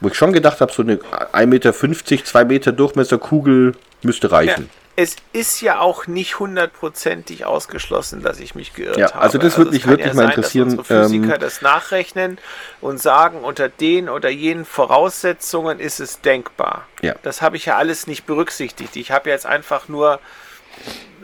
wo 0.00 0.08
ich 0.08 0.14
schon 0.14 0.32
gedacht 0.32 0.60
habe, 0.60 0.72
so 0.72 0.82
eine 0.82 0.96
1,50 0.96 1.46
Meter, 1.46 2.24
2 2.24 2.44
Meter 2.44 2.72
Durchmesser 2.72 3.18
Kugel 3.18 3.72
müsste 4.02 4.28
Ja, 4.28 4.34
reichen. 4.34 4.70
Es 4.98 5.14
ist 5.32 5.60
ja 5.60 5.78
auch 5.78 6.08
nicht 6.08 6.40
hundertprozentig 6.40 7.44
ausgeschlossen, 7.44 8.20
dass 8.20 8.40
ich 8.40 8.56
mich 8.56 8.74
geirrt 8.74 8.96
Ja, 8.96 9.12
habe. 9.12 9.20
also 9.20 9.38
das 9.38 9.56
würde 9.56 9.70
mich 9.70 9.78
es 9.78 9.84
kann 9.84 9.92
wirklich 9.92 10.12
mal 10.12 10.22
sein, 10.22 10.30
interessieren, 10.30 10.70
Dass 10.70 10.78
unsere 10.78 11.04
Physiker 11.04 11.34
ähm, 11.34 11.40
das 11.40 11.62
nachrechnen 11.62 12.38
und 12.80 13.00
sagen, 13.00 13.44
unter 13.44 13.68
den 13.68 14.08
oder 14.08 14.28
jenen 14.28 14.64
Voraussetzungen 14.64 15.78
ist 15.78 16.00
es 16.00 16.20
denkbar. 16.20 16.84
Ja. 17.00 17.14
Das 17.22 17.42
habe 17.42 17.56
ich 17.56 17.66
ja 17.66 17.76
alles 17.76 18.08
nicht 18.08 18.26
berücksichtigt. 18.26 18.96
Ich 18.96 19.12
habe 19.12 19.30
jetzt 19.30 19.46
einfach 19.46 19.86
nur 19.86 20.18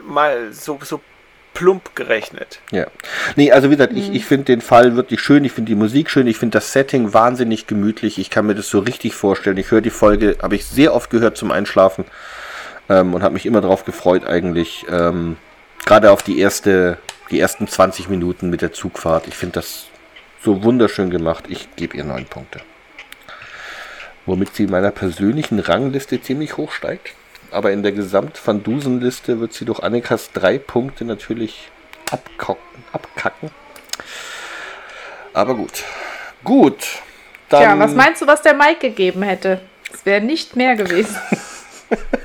mal 0.06 0.52
so, 0.52 0.78
so 0.80 1.00
plump 1.52 1.96
gerechnet. 1.96 2.60
Ja. 2.70 2.86
Nee, 3.34 3.50
also 3.50 3.70
wie 3.70 3.76
gesagt, 3.76 3.94
ich, 3.96 4.14
ich 4.14 4.24
finde 4.24 4.44
den 4.44 4.60
Fall 4.60 4.94
wirklich 4.94 5.20
schön, 5.20 5.44
ich 5.44 5.50
finde 5.50 5.70
die 5.70 5.76
Musik 5.76 6.10
schön, 6.10 6.28
ich 6.28 6.38
finde 6.38 6.58
das 6.58 6.70
Setting 6.70 7.12
wahnsinnig 7.12 7.66
gemütlich, 7.66 8.20
ich 8.20 8.30
kann 8.30 8.46
mir 8.46 8.54
das 8.54 8.68
so 8.68 8.78
richtig 8.78 9.16
vorstellen. 9.16 9.56
Ich 9.56 9.72
höre 9.72 9.80
die 9.80 9.90
Folge, 9.90 10.36
habe 10.40 10.54
ich 10.54 10.64
sehr 10.64 10.94
oft 10.94 11.10
gehört 11.10 11.36
zum 11.36 11.50
Einschlafen 11.50 12.04
ähm, 12.88 13.14
und 13.14 13.22
habe 13.22 13.34
mich 13.34 13.46
immer 13.46 13.60
darauf 13.60 13.84
gefreut 13.84 14.26
eigentlich. 14.26 14.86
Ähm, 14.90 15.36
Gerade 15.84 16.10
auf 16.10 16.22
die 16.22 16.38
erste, 16.38 16.98
die 17.30 17.40
ersten 17.40 17.68
20 17.68 18.08
Minuten 18.08 18.50
mit 18.50 18.62
der 18.62 18.72
Zugfahrt. 18.72 19.26
Ich 19.28 19.34
finde 19.34 19.54
das 19.54 19.86
so 20.42 20.62
wunderschön 20.62 21.10
gemacht. 21.10 21.44
Ich 21.48 21.74
gebe 21.76 21.96
ihr 21.96 22.04
neun 22.04 22.26
Punkte. 22.26 22.60
Womit 24.26 24.54
sie 24.54 24.64
in 24.64 24.70
meiner 24.70 24.90
persönlichen 24.90 25.58
Rangliste 25.58 26.20
ziemlich 26.20 26.56
hoch 26.56 26.72
steigt. 26.72 27.14
Aber 27.50 27.72
in 27.72 27.82
der 27.82 27.92
Gesamt-Van 27.92 28.62
Dusen-Liste 28.62 29.38
wird 29.40 29.52
sie 29.52 29.64
durch 29.64 29.80
Annikas 29.80 30.32
drei 30.32 30.58
Punkte 30.58 31.04
natürlich 31.04 31.70
abkacken. 32.10 32.84
abkacken. 32.92 33.50
Aber 35.34 35.54
gut. 35.54 35.84
Gut. 36.42 37.02
Dann, 37.48 37.62
Tja, 37.62 37.78
was 37.78 37.94
meinst 37.94 38.22
du, 38.22 38.26
was 38.26 38.42
der 38.42 38.54
Mike 38.54 38.80
gegeben 38.80 39.22
hätte? 39.22 39.60
Es 39.92 40.04
wäre 40.06 40.20
nicht 40.20 40.56
mehr 40.56 40.76
gewesen. 40.76 41.16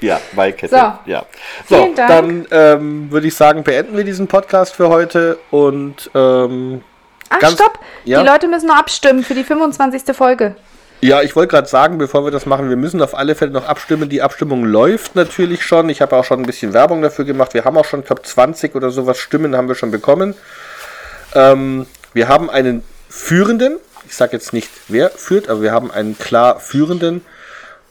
Ja, 0.00 0.20
Mike 0.36 0.62
hätte. 0.62 0.74
So. 0.74 1.10
Ja. 1.10 1.24
So, 1.68 1.76
Vielen 1.82 1.94
Dank. 1.94 2.08
dann 2.08 2.46
ähm, 2.50 3.10
würde 3.10 3.26
ich 3.26 3.34
sagen, 3.34 3.62
beenden 3.64 3.96
wir 3.96 4.04
diesen 4.04 4.26
Podcast 4.28 4.74
für 4.74 4.88
heute 4.88 5.38
und 5.50 6.10
ähm, 6.14 6.82
Ach, 7.30 7.38
Ganz- 7.40 7.54
stopp! 7.54 7.78
ja? 8.04 8.22
Die 8.22 8.28
Leute 8.28 8.48
müssen 8.48 8.68
noch 8.68 8.76
abstimmen 8.78 9.22
für 9.22 9.34
die 9.34 9.44
25. 9.44 10.16
Folge. 10.16 10.56
Ja, 11.00 11.22
ich 11.22 11.36
wollte 11.36 11.52
gerade 11.52 11.68
sagen, 11.68 11.96
bevor 11.98 12.24
wir 12.24 12.32
das 12.32 12.44
machen, 12.44 12.68
wir 12.70 12.76
müssen 12.76 13.00
auf 13.02 13.14
alle 13.16 13.34
Fälle 13.36 13.52
noch 13.52 13.66
abstimmen. 13.68 14.08
Die 14.08 14.20
Abstimmung 14.20 14.64
läuft 14.64 15.14
natürlich 15.14 15.62
schon. 15.64 15.88
Ich 15.90 16.00
habe 16.00 16.16
auch 16.16 16.24
schon 16.24 16.40
ein 16.40 16.46
bisschen 16.46 16.72
Werbung 16.72 17.02
dafür 17.02 17.24
gemacht. 17.24 17.54
Wir 17.54 17.64
haben 17.64 17.76
auch 17.78 17.84
schon, 17.84 18.00
ich 18.00 18.06
glaube, 18.06 18.22
20 18.22 18.74
oder 18.74 18.90
sowas 18.90 19.18
Stimmen 19.18 19.54
haben 19.56 19.68
wir 19.68 19.76
schon 19.76 19.92
bekommen. 19.92 20.34
Ähm, 21.34 21.86
wir 22.14 22.28
haben 22.28 22.50
einen 22.50 22.82
Führenden. 23.08 23.76
Ich 24.06 24.16
sage 24.16 24.32
jetzt 24.32 24.52
nicht, 24.52 24.70
wer 24.88 25.10
führt, 25.10 25.48
aber 25.48 25.62
wir 25.62 25.70
haben 25.72 25.90
einen 25.90 26.18
klar 26.18 26.58
Führenden. 26.58 27.24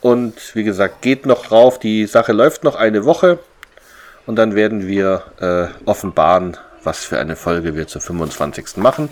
Und 0.02 0.56
wie 0.56 0.64
gesagt, 0.64 1.02
geht 1.02 1.26
noch 1.26 1.52
rauf. 1.52 1.80
Die 1.80 2.06
Sache 2.06 2.32
läuft 2.34 2.64
noch 2.64 2.76
eine 2.76 3.06
Woche. 3.06 3.40
Und 4.26 4.36
dann 4.36 4.56
werden 4.56 4.88
wir 4.88 5.24
äh, 5.40 5.68
offenbaren, 5.88 6.58
was 6.84 7.04
für 7.06 7.18
eine 7.20 7.36
Folge 7.36 7.76
wir 7.76 7.88
zur 7.88 8.02
25. 8.02 8.78
machen. 8.78 9.10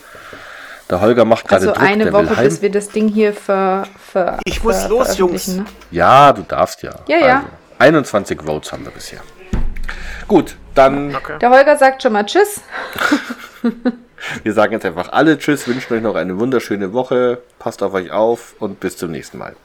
Der 0.90 1.02
Holger 1.02 1.26
macht 1.26 1.48
gerade 1.48 1.68
Also 1.68 1.74
Druck, 1.74 1.82
eine 1.82 2.04
der 2.06 2.14
will 2.14 2.28
Woche, 2.28 2.38
heim. 2.38 2.46
bis 2.46 2.62
wir 2.62 2.70
das 2.70 2.90
Ding 2.90 3.08
hier 3.08 3.34
ver, 3.34 3.88
ver, 4.12 4.40
Ich 4.46 4.64
muss 4.64 4.82
ver, 4.82 4.90
los, 4.90 5.16
veröffentlichen, 5.16 5.58
Jungs. 5.58 5.70
Ne? 5.70 5.76
Ja, 5.92 6.32
du 6.32 6.44
darfst 6.44 6.84
ja. 6.84 6.94
Ja, 7.08 7.18
ja. 7.18 7.36
Also, 7.38 7.48
21 7.80 8.42
Votes 8.44 8.72
haben 8.72 8.86
wir 8.86 8.92
bisher. 8.92 9.20
Gut, 10.28 10.56
dann 10.76 11.16
Der 11.42 11.50
Holger 11.50 11.78
sagt 11.78 12.04
schon 12.04 12.14
mal 12.14 12.26
Tschüss. 12.26 12.62
wir 14.44 14.54
sagen 14.54 14.74
jetzt 14.74 14.86
einfach 14.86 15.12
alle 15.12 15.38
Tschüss, 15.38 15.68
wünschen 15.68 15.94
euch 15.94 16.02
noch 16.02 16.16
eine 16.16 16.38
wunderschöne 16.40 16.94
Woche, 16.94 17.40
passt 17.58 17.82
auf 17.82 17.94
euch 17.94 18.12
auf 18.12 18.56
und 18.60 18.80
bis 18.80 18.98
zum 18.98 19.12
nächsten 19.12 19.38
Mal. 19.38 19.56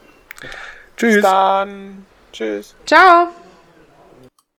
Tschüss. 1.01 1.15
Bis 1.15 1.23
dann. 1.23 2.07
Tschüss. 2.31 2.75
Ciao. 2.85 3.29